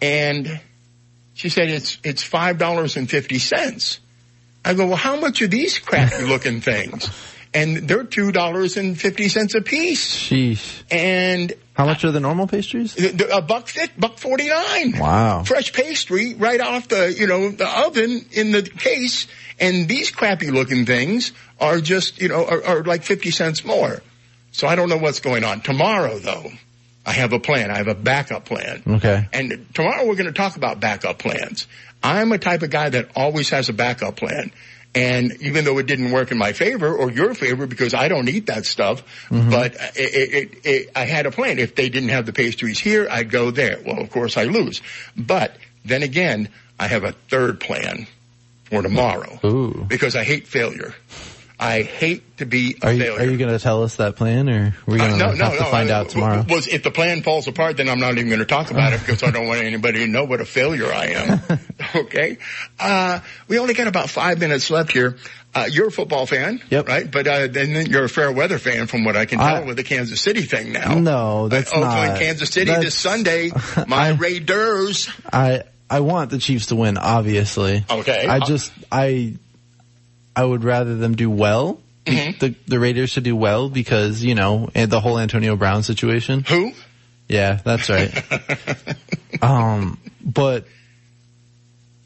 and 0.02 0.60
she 1.42 1.50
said, 1.50 1.70
it's, 1.72 1.98
it's 2.04 2.24
$5.50. 2.24 4.00
I 4.64 4.74
go, 4.76 4.86
well, 4.86 4.96
how 4.96 5.20
much 5.20 5.42
are 5.42 5.48
these 5.48 5.80
crappy 5.80 6.24
looking 6.26 6.62
things? 6.62 7.10
And 7.52 7.78
they're 7.90 8.04
$2.50 8.04 9.56
a 9.56 9.62
piece. 9.62 10.16
Sheesh. 10.16 10.84
And 10.92 11.52
How 11.74 11.86
much 11.88 12.06
are 12.06 12.12
the 12.12 12.20
normal 12.20 12.46
pastries? 12.46 12.96
a 12.96 13.42
buck 13.42 13.68
fit, 13.70 13.90
buck 14.00 14.20
49. 14.20 15.00
Wow. 15.00 15.42
Fresh 15.44 15.74
pastry 15.74 16.36
right 16.36 16.62
off 16.62 16.90
the, 16.90 17.12
you 17.12 17.26
know, 17.26 17.50
the 17.50 17.68
oven 17.68 18.24
in 18.34 18.52
the 18.52 18.62
case. 18.62 19.26
And 19.60 19.88
these 19.88 20.12
crappy 20.12 20.52
looking 20.52 20.86
things 20.86 21.32
are 21.60 21.82
just, 21.82 22.22
you 22.22 22.28
know, 22.30 22.46
are, 22.46 22.64
are 22.64 22.84
like 22.84 23.02
50 23.02 23.32
cents 23.32 23.66
more. 23.66 24.04
So 24.52 24.68
I 24.68 24.76
don't 24.76 24.90
know 24.90 24.98
what's 24.98 25.22
going 25.22 25.44
on. 25.44 25.62
Tomorrow 25.62 26.20
though, 26.20 26.52
I 27.06 27.14
have 27.14 27.34
a 27.34 27.40
plan. 27.40 27.72
I 27.72 27.78
have 27.78 27.88
a 27.88 27.96
backup 27.96 28.46
plan. 28.46 28.84
Okay. 28.88 29.28
And 29.34 29.68
tomorrow 29.74 30.06
we're 30.06 30.16
going 30.16 30.28
to 30.28 30.34
talk 30.34 30.56
about 30.56 30.80
backup 30.80 31.18
plans. 31.20 31.68
I'm 32.04 32.32
a 32.32 32.38
type 32.38 32.62
of 32.62 32.70
guy 32.70 32.90
that 32.90 33.10
always 33.16 33.50
has 33.50 33.70
a 33.70 33.74
backup 33.74 34.16
plan. 34.16 34.52
And 34.94 35.32
even 35.42 35.64
though 35.64 35.78
it 35.78 35.86
didn't 35.86 36.12
work 36.12 36.32
in 36.32 36.38
my 36.38 36.52
favor 36.52 36.94
or 36.94 37.10
your 37.10 37.34
favor 37.34 37.66
because 37.66 37.94
I 37.94 38.08
don't 38.10 38.28
eat 38.28 38.48
that 38.48 38.66
stuff, 38.66 39.04
Mm-hmm. 39.30 39.50
but 39.50 39.74
it, 39.96 40.34
it, 40.54 40.66
it, 40.66 40.90
I 40.96 41.06
had 41.06 41.26
a 41.26 41.32
plan. 41.32 41.60
If 41.60 41.76
they 41.76 41.88
didn't 41.90 42.10
have 42.10 42.26
the 42.26 42.34
pastries 42.34 42.78
here, 42.78 43.08
I'd 43.10 43.30
go 43.32 43.52
there. 43.52 43.80
Well, 43.86 44.00
of 44.02 44.12
course 44.12 44.36
I 44.38 44.44
lose. 44.44 44.82
But 45.16 45.56
then 45.86 46.04
again, 46.04 46.50
I 46.80 46.88
have 46.88 47.04
a 47.06 47.14
third 47.30 47.60
plan 47.62 48.06
for 48.66 48.82
tomorrow 48.82 49.40
Ooh. 49.46 49.86
because 49.88 50.16
I 50.18 50.24
hate 50.26 50.48
failure. 50.48 50.94
I 51.64 51.84
hate 51.84 52.38
to 52.40 52.46
be 52.48 52.76
a 52.82 52.88
Are 52.88 52.92
you, 52.92 53.00
failure. 53.04 53.22
are 53.22 53.26
you 53.32 53.38
going 53.38 53.52
to 53.52 53.60
tell 53.60 53.84
us 53.84 53.98
that 53.98 54.16
plan, 54.16 54.50
or 54.50 54.54
are 54.54 54.74
we 54.88 54.96
Uh, 55.00 55.08
going 55.08 55.12
to 55.12 55.18
no, 55.20 55.32
no, 55.34 55.46
have 55.46 55.54
to 55.60 55.64
no. 55.64 55.70
find 55.70 55.90
out 55.92 56.10
tomorrow? 56.10 56.44
Was 56.50 56.68
if 56.68 56.82
the 56.82 56.90
plan 56.90 57.22
falls 57.22 57.48
apart, 57.48 57.78
then 57.78 57.88
I'm 57.88 58.00
not 58.00 58.14
even 58.14 58.30
going 58.30 58.40
to 58.40 58.46
talk 58.46 58.72
about 58.72 58.94
it 58.94 59.00
because 59.00 59.22
I 59.22 59.30
don't 59.30 59.46
want 59.48 59.62
anybody 59.62 60.00
to 60.00 60.08
know 60.08 60.24
what 60.24 60.42
a 60.42 60.46
failure 60.46 60.92
I 60.92 61.06
am. 61.10 61.42
okay. 61.96 62.40
Uh, 62.80 63.20
we 63.48 63.60
only 63.60 63.76
got 63.76 63.86
about 63.88 64.10
five 64.10 64.40
minutes 64.40 64.72
left 64.72 64.92
here. 64.92 65.18
Uh, 65.54 65.68
you're 65.70 65.90
a 65.90 65.92
football 65.92 66.26
fan, 66.26 66.62
Yep. 66.72 66.88
right? 66.88 67.12
But 67.12 67.28
uh, 67.28 67.48
then 67.48 67.86
you're 67.86 68.06
a 68.06 68.10
fair 68.10 68.32
weather 68.32 68.58
fan, 68.58 68.88
from 68.88 69.04
what 69.04 69.16
I 69.16 69.26
can 69.26 69.38
tell, 69.38 69.58
I- 69.58 69.62
with 69.64 69.78
the 69.78 69.84
Kansas 69.84 70.20
City 70.20 70.42
thing 70.44 70.72
now. 70.72 70.96
No, 70.96 71.48
that's 71.48 71.72
uh, 71.72 71.76
Oakland, 71.76 72.10
not. 72.14 72.20
Kansas 72.20 72.50
City 72.50 72.66
That's- 72.68 72.86
this 72.86 72.96
Sunday. 72.96 73.52
My 73.88 74.10
Raiders. 74.10 75.10
I 75.32 75.64
I 75.90 76.00
want 76.00 76.32
the 76.32 76.38
Chiefs 76.40 76.68
to 76.68 76.76
win, 76.76 76.98
obviously. 76.98 77.86
Okay. 77.88 78.26
I 78.28 78.40
just 78.40 78.72
I 78.92 79.36
I 80.36 80.46
would 80.46 80.64
rather 80.64 80.96
them 80.96 81.16
do 81.16 81.30
well. 81.30 81.80
Mm-hmm. 82.06 82.40
The 82.40 82.56
the 82.68 82.80
Raiders 82.80 83.12
should 83.12 83.24
do 83.24 83.36
well 83.36 83.70
because 83.70 84.24
you 84.24 84.36
know 84.36 84.70
the 84.74 85.00
whole 85.00 85.20
Antonio 85.20 85.56
Brown 85.56 85.84
situation. 85.84 86.44
Who? 86.48 86.74
Yeah, 87.28 87.60
that's 87.64 87.90
right. 87.90 88.12
um, 89.42 90.00
but 90.24 90.66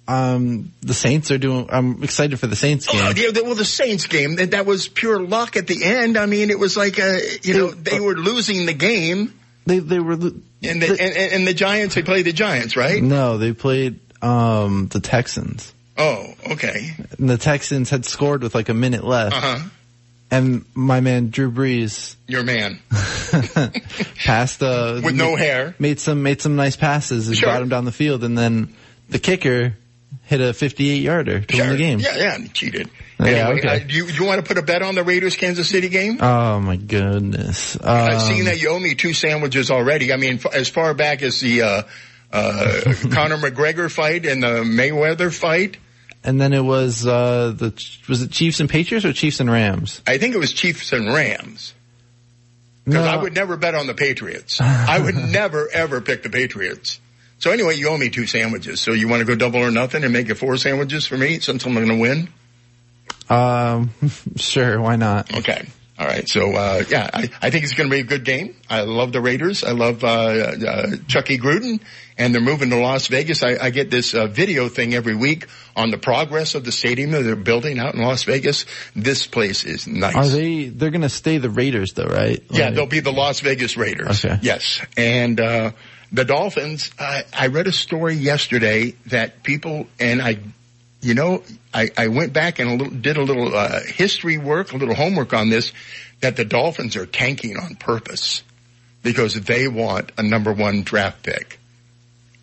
um, 0.07 0.73
the 0.81 0.93
Saints 0.93 1.31
are 1.31 1.37
doing. 1.37 1.67
I'm 1.71 2.03
excited 2.03 2.39
for 2.39 2.47
the 2.47 2.55
Saints 2.55 2.87
game. 2.87 3.01
Oh, 3.03 3.13
yeah, 3.15 3.41
well, 3.41 3.55
the 3.55 3.65
Saints 3.65 4.05
game, 4.05 4.35
that, 4.35 4.51
that 4.51 4.65
was 4.65 4.87
pure 4.87 5.19
luck 5.19 5.57
at 5.57 5.67
the 5.67 5.83
end. 5.83 6.17
I 6.17 6.27
mean, 6.27 6.51
it 6.51 6.59
was 6.59 6.77
like, 6.77 6.99
a, 6.99 7.19
you 7.41 7.55
know, 7.55 7.71
they 7.71 7.99
were 7.99 8.13
losing 8.15 8.65
the 8.65 8.73
game. 8.73 9.33
They, 9.65 9.79
they 9.79 9.99
were, 9.99 10.13
And 10.13 10.31
the, 10.61 10.71
and, 10.71 10.91
and 11.01 11.33
and 11.33 11.47
the 11.47 11.55
Giants, 11.55 11.95
they 11.95 12.03
played 12.03 12.25
the 12.25 12.33
Giants, 12.33 12.75
right? 12.77 13.01
No, 13.01 13.37
they 13.37 13.53
played 13.53 13.99
um 14.21 14.87
the 14.87 14.99
Texans. 14.99 15.73
Oh, 15.97 16.33
okay. 16.51 16.91
And 17.17 17.29
the 17.29 17.37
Texans 17.37 17.89
had 17.89 18.05
scored 18.05 18.43
with 18.43 18.53
like 18.55 18.69
a 18.69 18.73
minute 18.73 19.03
left. 19.03 19.35
Uh-huh. 19.35 19.69
And 20.31 20.65
my 20.73 20.99
man 21.01 21.29
Drew 21.29 21.51
Brees 21.51 22.15
Your 22.27 22.43
man. 22.43 22.79
passed 24.17 24.59
the 24.59 25.01
With 25.03 25.15
no 25.15 25.35
hair. 25.35 25.75
Made 25.79 25.99
some 25.99 26.23
made 26.23 26.41
some 26.41 26.55
nice 26.55 26.75
passes 26.75 27.27
and 27.27 27.37
Sure. 27.37 27.49
brought 27.49 27.61
him 27.61 27.69
down 27.69 27.85
the 27.85 27.91
field 27.91 28.23
and 28.23 28.37
then 28.37 28.73
the 29.09 29.19
kicker 29.19 29.75
hit 30.23 30.41
a 30.41 30.53
58 30.53 30.97
yarder 31.01 31.41
to 31.41 31.57
win 31.57 31.69
the 31.69 31.77
game. 31.77 31.99
Yeah, 31.99 32.17
yeah, 32.17 32.37
he 32.39 32.47
cheated. 32.47 32.89
Yeah, 33.19 33.25
Anyway, 33.27 33.59
okay. 33.59 33.67
uh, 33.83 33.87
do 33.87 33.93
you, 33.95 34.05
you 34.07 34.25
want 34.25 34.41
to 34.43 34.47
put 34.47 34.57
a 34.57 34.63
bet 34.63 34.81
on 34.81 34.95
the 34.95 35.03
Raiders 35.03 35.35
Kansas 35.37 35.69
City 35.69 35.87
game? 35.89 36.17
Oh 36.19 36.59
my 36.59 36.75
goodness. 36.77 37.77
I've 37.79 38.15
Um, 38.15 38.19
seen 38.19 38.45
that 38.45 38.59
you 38.59 38.69
owe 38.69 38.79
me 38.79 38.95
two 38.95 39.13
sandwiches 39.13 39.69
already. 39.69 40.11
I 40.11 40.17
mean, 40.17 40.35
f- 40.35 40.53
as 40.53 40.67
far 40.67 40.93
back 40.95 41.21
as 41.21 41.39
the, 41.39 41.61
uh, 41.61 41.81
uh, 42.33 42.81
Conor 43.11 43.37
McGregor 43.37 43.89
fight 43.91 44.25
and 44.25 44.41
the 44.41 44.63
Mayweather 44.63 45.33
fight. 45.33 45.77
And 46.25 46.41
then 46.41 46.53
it 46.53 46.63
was 46.63 47.05
uh 47.05 47.53
the 47.55 47.71
was 48.09 48.21
it 48.21 48.31
Chiefs 48.31 48.59
and 48.59 48.69
Patriots 48.69 49.05
or 49.05 49.13
Chiefs 49.13 49.39
and 49.39 49.49
Rams? 49.51 50.01
I 50.07 50.17
think 50.17 50.35
it 50.35 50.39
was 50.39 50.51
Chiefs 50.53 50.91
and 50.93 51.07
Rams. 51.13 51.73
Because 52.83 53.05
No. 53.05 53.11
I 53.11 53.17
would 53.17 53.33
never 53.33 53.57
bet 53.57 53.73
on 53.75 53.87
the 53.87 53.93
Patriots. 53.93 54.59
I 54.61 54.99
would 54.99 55.15
never 55.31 55.69
ever 55.71 56.01
pick 56.01 56.23
the 56.23 56.29
Patriots. 56.29 56.99
So 57.39 57.51
anyway, 57.51 57.75
you 57.75 57.89
owe 57.89 57.97
me 57.97 58.09
two 58.09 58.27
sandwiches. 58.27 58.79
So 58.81 58.93
you 58.93 59.07
want 59.07 59.21
to 59.21 59.25
go 59.25 59.35
double 59.35 59.59
or 59.59 59.71
nothing 59.71 60.03
and 60.03 60.13
make 60.13 60.29
it 60.29 60.35
four 60.35 60.57
sandwiches 60.57 61.05
for 61.05 61.17
me 61.17 61.39
since 61.39 61.65
I'm 61.65 61.73
going 61.73 61.87
to 61.87 61.97
win? 61.97 62.29
Um 63.29 63.91
sure, 64.35 64.79
why 64.81 64.95
not? 64.97 65.35
Okay. 65.37 65.67
All 65.97 66.05
right. 66.05 66.27
So, 66.27 66.53
uh, 66.53 66.83
yeah, 66.89 67.09
I, 67.13 67.29
I 67.41 67.49
think 67.49 67.63
it's 67.63 67.73
going 67.73 67.89
to 67.89 67.95
be 67.95 68.01
a 68.01 68.03
good 68.03 68.25
game. 68.25 68.55
I 68.69 68.81
love 68.81 69.13
the 69.13 69.21
Raiders. 69.21 69.63
I 69.63 69.71
love, 69.71 70.03
uh, 70.03 70.07
uh, 70.07 70.95
Chucky 71.07 71.37
Gruden 71.37 71.79
and 72.17 72.33
they're 72.33 72.41
moving 72.41 72.69
to 72.71 72.77
Las 72.77 73.07
Vegas. 73.07 73.43
I, 73.43 73.57
I 73.61 73.69
get 73.69 73.91
this, 73.91 74.13
uh, 74.13 74.27
video 74.27 74.67
thing 74.67 74.93
every 74.93 75.15
week 75.15 75.47
on 75.73 75.91
the 75.91 75.97
progress 75.97 76.53
of 76.53 76.65
the 76.65 76.71
stadium 76.73 77.11
that 77.11 77.21
they're 77.21 77.37
building 77.37 77.79
out 77.79 77.95
in 77.95 78.01
Las 78.01 78.23
Vegas. 78.23 78.65
This 78.93 79.25
place 79.25 79.63
is 79.63 79.87
nice. 79.87 80.15
Are 80.15 80.27
they 80.27 80.65
they're 80.65 80.91
going 80.91 81.01
to 81.01 81.09
stay 81.09 81.37
the 81.37 81.49
Raiders 81.49 81.93
though, 81.93 82.07
right? 82.07 82.43
Yeah, 82.49 82.71
they'll 82.71 82.87
be 82.87 82.99
the 82.99 83.13
Las 83.13 83.39
Vegas 83.39 83.77
Raiders. 83.77 84.25
Okay. 84.25 84.37
Yes. 84.41 84.81
And, 84.97 85.39
uh, 85.39 85.71
the 86.11 86.23
Dolphins, 86.23 86.91
I 86.99 87.47
read 87.47 87.67
a 87.67 87.71
story 87.73 88.15
yesterday 88.15 88.95
that 89.07 89.43
people, 89.43 89.87
and 89.99 90.21
I, 90.21 90.39
you 91.05 91.13
know, 91.13 91.43
I, 91.71 91.91
I 91.95 92.07
went 92.07 92.33
back 92.33 92.57
and 92.57 92.69
a 92.69 92.73
little, 92.73 92.93
did 92.93 93.17
a 93.17 93.21
little, 93.21 93.55
uh, 93.55 93.81
history 93.85 94.39
work, 94.39 94.73
a 94.73 94.77
little 94.77 94.95
homework 94.95 95.33
on 95.33 95.49
this, 95.49 95.71
that 96.21 96.35
the 96.35 96.43
Dolphins 96.43 96.95
are 96.95 97.05
tanking 97.05 97.57
on 97.57 97.75
purpose 97.75 98.41
because 99.03 99.35
they 99.35 99.67
want 99.67 100.11
a 100.17 100.23
number 100.23 100.51
one 100.51 100.81
draft 100.81 101.21
pick. 101.21 101.59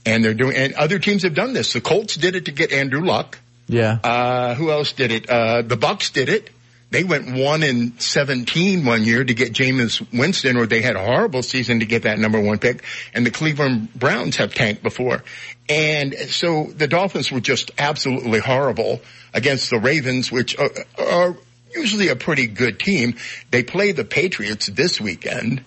And 0.07 0.24
they're 0.24 0.34
doing, 0.34 0.57
and 0.57 0.74
other 0.74 1.00
teams 1.00 1.24
have 1.24 1.34
done 1.34 1.55
this. 1.55 1.73
The 1.73 1.81
Colts 1.81 2.16
did 2.16 2.36
it 2.36 2.44
to 2.44 2.52
get 2.52 2.73
Andrew 2.73 3.05
Luck. 3.05 3.41
Yeah. 3.66 3.99
Uh, 4.02 4.55
who 4.55 4.70
else 4.70 4.92
did 4.92 5.10
it? 5.10 5.28
Uh, 5.28 5.62
the 5.62 5.76
Bucks 5.76 6.10
did 6.10 6.28
it. 6.28 6.50
They 6.92 7.04
went 7.04 7.32
one 7.32 7.62
in 7.62 7.98
17 7.98 8.84
one 8.84 9.04
year 9.04 9.24
to 9.24 9.32
get 9.32 9.54
Jameis 9.54 10.06
Winston, 10.12 10.58
or 10.58 10.66
they 10.66 10.82
had 10.82 10.94
a 10.94 11.02
horrible 11.02 11.42
season 11.42 11.80
to 11.80 11.86
get 11.86 12.02
that 12.02 12.18
number 12.18 12.38
one 12.38 12.58
pick. 12.58 12.84
And 13.14 13.24
the 13.24 13.30
Cleveland 13.30 13.94
Browns 13.94 14.36
have 14.36 14.54
tanked 14.54 14.82
before. 14.82 15.24
And 15.70 16.14
so 16.14 16.64
the 16.64 16.86
Dolphins 16.86 17.32
were 17.32 17.40
just 17.40 17.70
absolutely 17.78 18.40
horrible 18.40 19.00
against 19.32 19.70
the 19.70 19.78
Ravens, 19.78 20.30
which 20.30 20.58
are, 20.58 20.70
are 20.98 21.36
usually 21.74 22.08
a 22.08 22.16
pretty 22.16 22.46
good 22.46 22.78
team. 22.78 23.16
They 23.50 23.62
play 23.62 23.92
the 23.92 24.04
Patriots 24.04 24.66
this 24.66 25.00
weekend. 25.00 25.64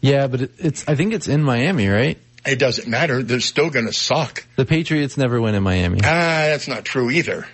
Yeah, 0.00 0.26
but 0.26 0.50
it's 0.58 0.86
I 0.88 0.96
think 0.96 1.14
it's 1.14 1.28
in 1.28 1.44
Miami, 1.44 1.86
right? 1.86 2.18
It 2.44 2.58
doesn't 2.58 2.88
matter. 2.88 3.22
They're 3.22 3.38
still 3.38 3.70
going 3.70 3.86
to 3.86 3.92
suck. 3.92 4.44
The 4.56 4.64
Patriots 4.64 5.16
never 5.16 5.40
win 5.40 5.54
in 5.54 5.62
Miami. 5.62 6.00
Ah, 6.02 6.50
that's 6.50 6.66
not 6.66 6.84
true 6.84 7.10
either. 7.10 7.46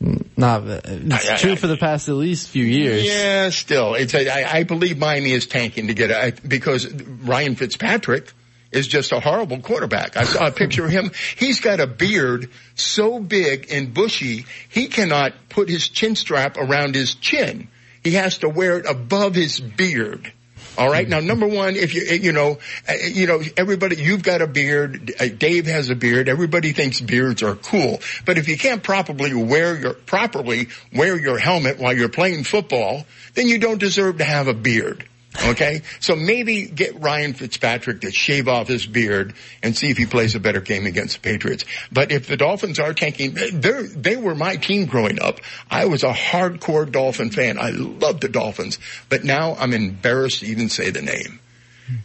Not 0.00 0.66
uh, 0.66 0.80
it's 0.84 1.42
true 1.42 1.56
for 1.56 1.66
the 1.66 1.76
past 1.76 2.08
at 2.08 2.14
least 2.14 2.48
few 2.48 2.64
years. 2.64 3.04
Yeah, 3.04 3.50
still, 3.50 3.94
it's 3.94 4.14
a, 4.14 4.28
I, 4.28 4.60
I 4.60 4.62
believe 4.64 4.98
Miami 4.98 5.32
is 5.32 5.46
tanking 5.46 5.88
to 5.88 5.94
get 5.94 6.10
it 6.10 6.48
because 6.48 6.90
Ryan 6.90 7.54
Fitzpatrick 7.54 8.32
is 8.72 8.86
just 8.86 9.12
a 9.12 9.20
horrible 9.20 9.60
quarterback. 9.60 10.16
I 10.16 10.24
saw 10.24 10.46
a 10.46 10.52
picture 10.52 10.84
of 10.84 10.90
him. 10.90 11.10
He's 11.36 11.60
got 11.60 11.80
a 11.80 11.86
beard 11.86 12.50
so 12.74 13.20
big 13.20 13.70
and 13.70 13.92
bushy, 13.92 14.46
he 14.68 14.86
cannot 14.88 15.34
put 15.48 15.68
his 15.68 15.88
chin 15.88 16.16
strap 16.16 16.56
around 16.56 16.94
his 16.94 17.14
chin. 17.14 17.68
He 18.02 18.12
has 18.12 18.38
to 18.38 18.48
wear 18.48 18.78
it 18.78 18.86
above 18.88 19.34
his 19.34 19.60
beard. 19.60 20.32
All 20.78 20.90
right. 20.90 21.08
Now, 21.08 21.20
number 21.20 21.46
one, 21.46 21.76
if 21.76 21.94
you, 21.94 22.02
you 22.02 22.32
know, 22.32 22.58
uh, 22.88 22.92
you 23.02 23.26
know, 23.26 23.42
everybody, 23.56 23.96
you've 23.96 24.22
got 24.22 24.40
a 24.40 24.46
beard. 24.46 25.12
uh, 25.20 25.28
Dave 25.28 25.66
has 25.66 25.90
a 25.90 25.94
beard. 25.94 26.28
Everybody 26.28 26.72
thinks 26.72 27.00
beards 27.00 27.42
are 27.42 27.54
cool. 27.54 28.00
But 28.24 28.38
if 28.38 28.48
you 28.48 28.56
can't 28.56 28.82
properly 28.82 29.34
wear 29.34 29.78
your, 29.78 29.94
properly 29.94 30.68
wear 30.92 31.18
your 31.18 31.38
helmet 31.38 31.78
while 31.78 31.96
you're 31.96 32.08
playing 32.08 32.44
football, 32.44 33.04
then 33.34 33.48
you 33.48 33.58
don't 33.58 33.78
deserve 33.78 34.18
to 34.18 34.24
have 34.24 34.48
a 34.48 34.54
beard. 34.54 35.04
Okay? 35.46 35.82
So 36.00 36.16
maybe 36.16 36.66
get 36.66 37.00
Ryan 37.00 37.34
Fitzpatrick 37.34 38.00
to 38.00 38.10
shave 38.10 38.48
off 38.48 38.68
his 38.68 38.86
beard 38.86 39.34
and 39.62 39.76
see 39.76 39.90
if 39.90 39.96
he 39.96 40.06
plays 40.06 40.34
a 40.34 40.40
better 40.40 40.60
game 40.60 40.86
against 40.86 41.16
the 41.16 41.20
Patriots. 41.20 41.64
But 41.92 42.10
if 42.10 42.26
the 42.26 42.36
Dolphins 42.36 42.78
are 42.78 42.92
tanking, 42.92 43.36
they're, 43.52 44.20
were 44.20 44.34
my 44.34 44.56
team 44.56 44.86
growing 44.86 45.20
up. 45.20 45.40
I 45.70 45.86
was 45.86 46.02
a 46.02 46.12
hardcore 46.12 46.90
Dolphin 46.90 47.30
fan. 47.30 47.58
I 47.58 47.70
loved 47.70 48.22
the 48.22 48.28
Dolphins. 48.28 48.78
But 49.08 49.24
now 49.24 49.54
I'm 49.54 49.72
embarrassed 49.72 50.40
to 50.40 50.46
even 50.46 50.68
say 50.68 50.90
the 50.90 51.02
name. 51.02 51.40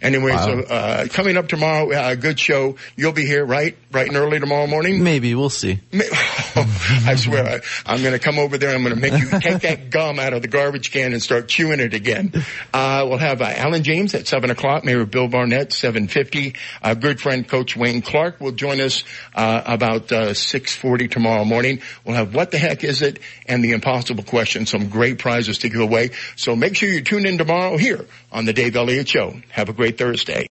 Anyway, 0.01 0.31
Wow. 0.31 0.45
so, 0.45 0.59
uh, 0.61 1.07
coming 1.07 1.37
up 1.37 1.47
tomorrow, 1.47 1.91
uh, 1.91 2.11
a 2.11 2.15
good 2.15 2.39
show. 2.39 2.75
You'll 2.95 3.11
be 3.11 3.25
here, 3.25 3.45
right? 3.45 3.77
Bright 3.91 4.07
and 4.07 4.17
early 4.17 4.39
tomorrow 4.39 4.67
morning? 4.67 5.03
Maybe 5.03 5.33
we'll 5.35 5.49
see. 5.49 5.79
I 5.93 7.15
swear, 7.15 7.45
I, 7.45 7.59
I'm 7.85 8.01
going 8.01 8.13
to 8.13 8.19
come 8.19 8.39
over 8.39 8.57
there. 8.57 8.75
I'm 8.75 8.83
going 8.83 8.95
to 8.95 9.01
make 9.01 9.13
you 9.13 9.39
take 9.39 9.61
that 9.61 9.89
gum 9.89 10.19
out 10.19 10.33
of 10.33 10.41
the 10.41 10.47
garbage 10.47 10.91
can 10.91 11.13
and 11.13 11.21
start 11.21 11.47
chewing 11.47 11.79
it 11.79 11.93
again. 11.93 12.31
Uh, 12.73 13.05
we'll 13.07 13.17
have 13.17 13.41
uh, 13.41 13.45
Alan 13.45 13.83
James 13.83 14.13
at 14.13 14.27
seven 14.27 14.49
o'clock. 14.49 14.83
Mayor 14.83 15.05
Bill 15.05 15.27
Barnett, 15.27 15.73
seven 15.73 16.07
fifty. 16.07 16.55
Our 16.81 16.95
good 16.95 17.19
friend 17.19 17.47
Coach 17.47 17.75
Wayne 17.75 18.01
Clark 18.01 18.39
will 18.39 18.51
join 18.51 18.79
us 18.81 19.03
uh, 19.33 19.61
about 19.65 20.11
uh, 20.11 20.33
six 20.33 20.75
forty 20.75 21.07
tomorrow 21.07 21.45
morning. 21.45 21.81
We'll 22.03 22.15
have 22.15 22.33
what 22.35 22.51
the 22.51 22.57
heck 22.57 22.83
is 22.83 23.01
it 23.01 23.19
and 23.47 23.63
the 23.63 23.71
impossible 23.71 24.23
question. 24.23 24.65
Some 24.65 24.89
great 24.89 25.19
prizes 25.19 25.59
to 25.59 25.69
give 25.69 25.81
away. 25.81 26.11
So 26.35 26.55
make 26.55 26.75
sure 26.75 26.89
you 26.89 27.01
tune 27.01 27.25
in 27.25 27.37
tomorrow 27.37 27.77
here 27.77 28.05
on 28.35 28.43
the 28.43 28.51
Dave 28.51 28.75
Elliott 28.75 29.07
Show. 29.07 29.33
Have 29.49 29.69
a 29.69 29.73
great 29.73 29.97
Thursday. 29.97 30.43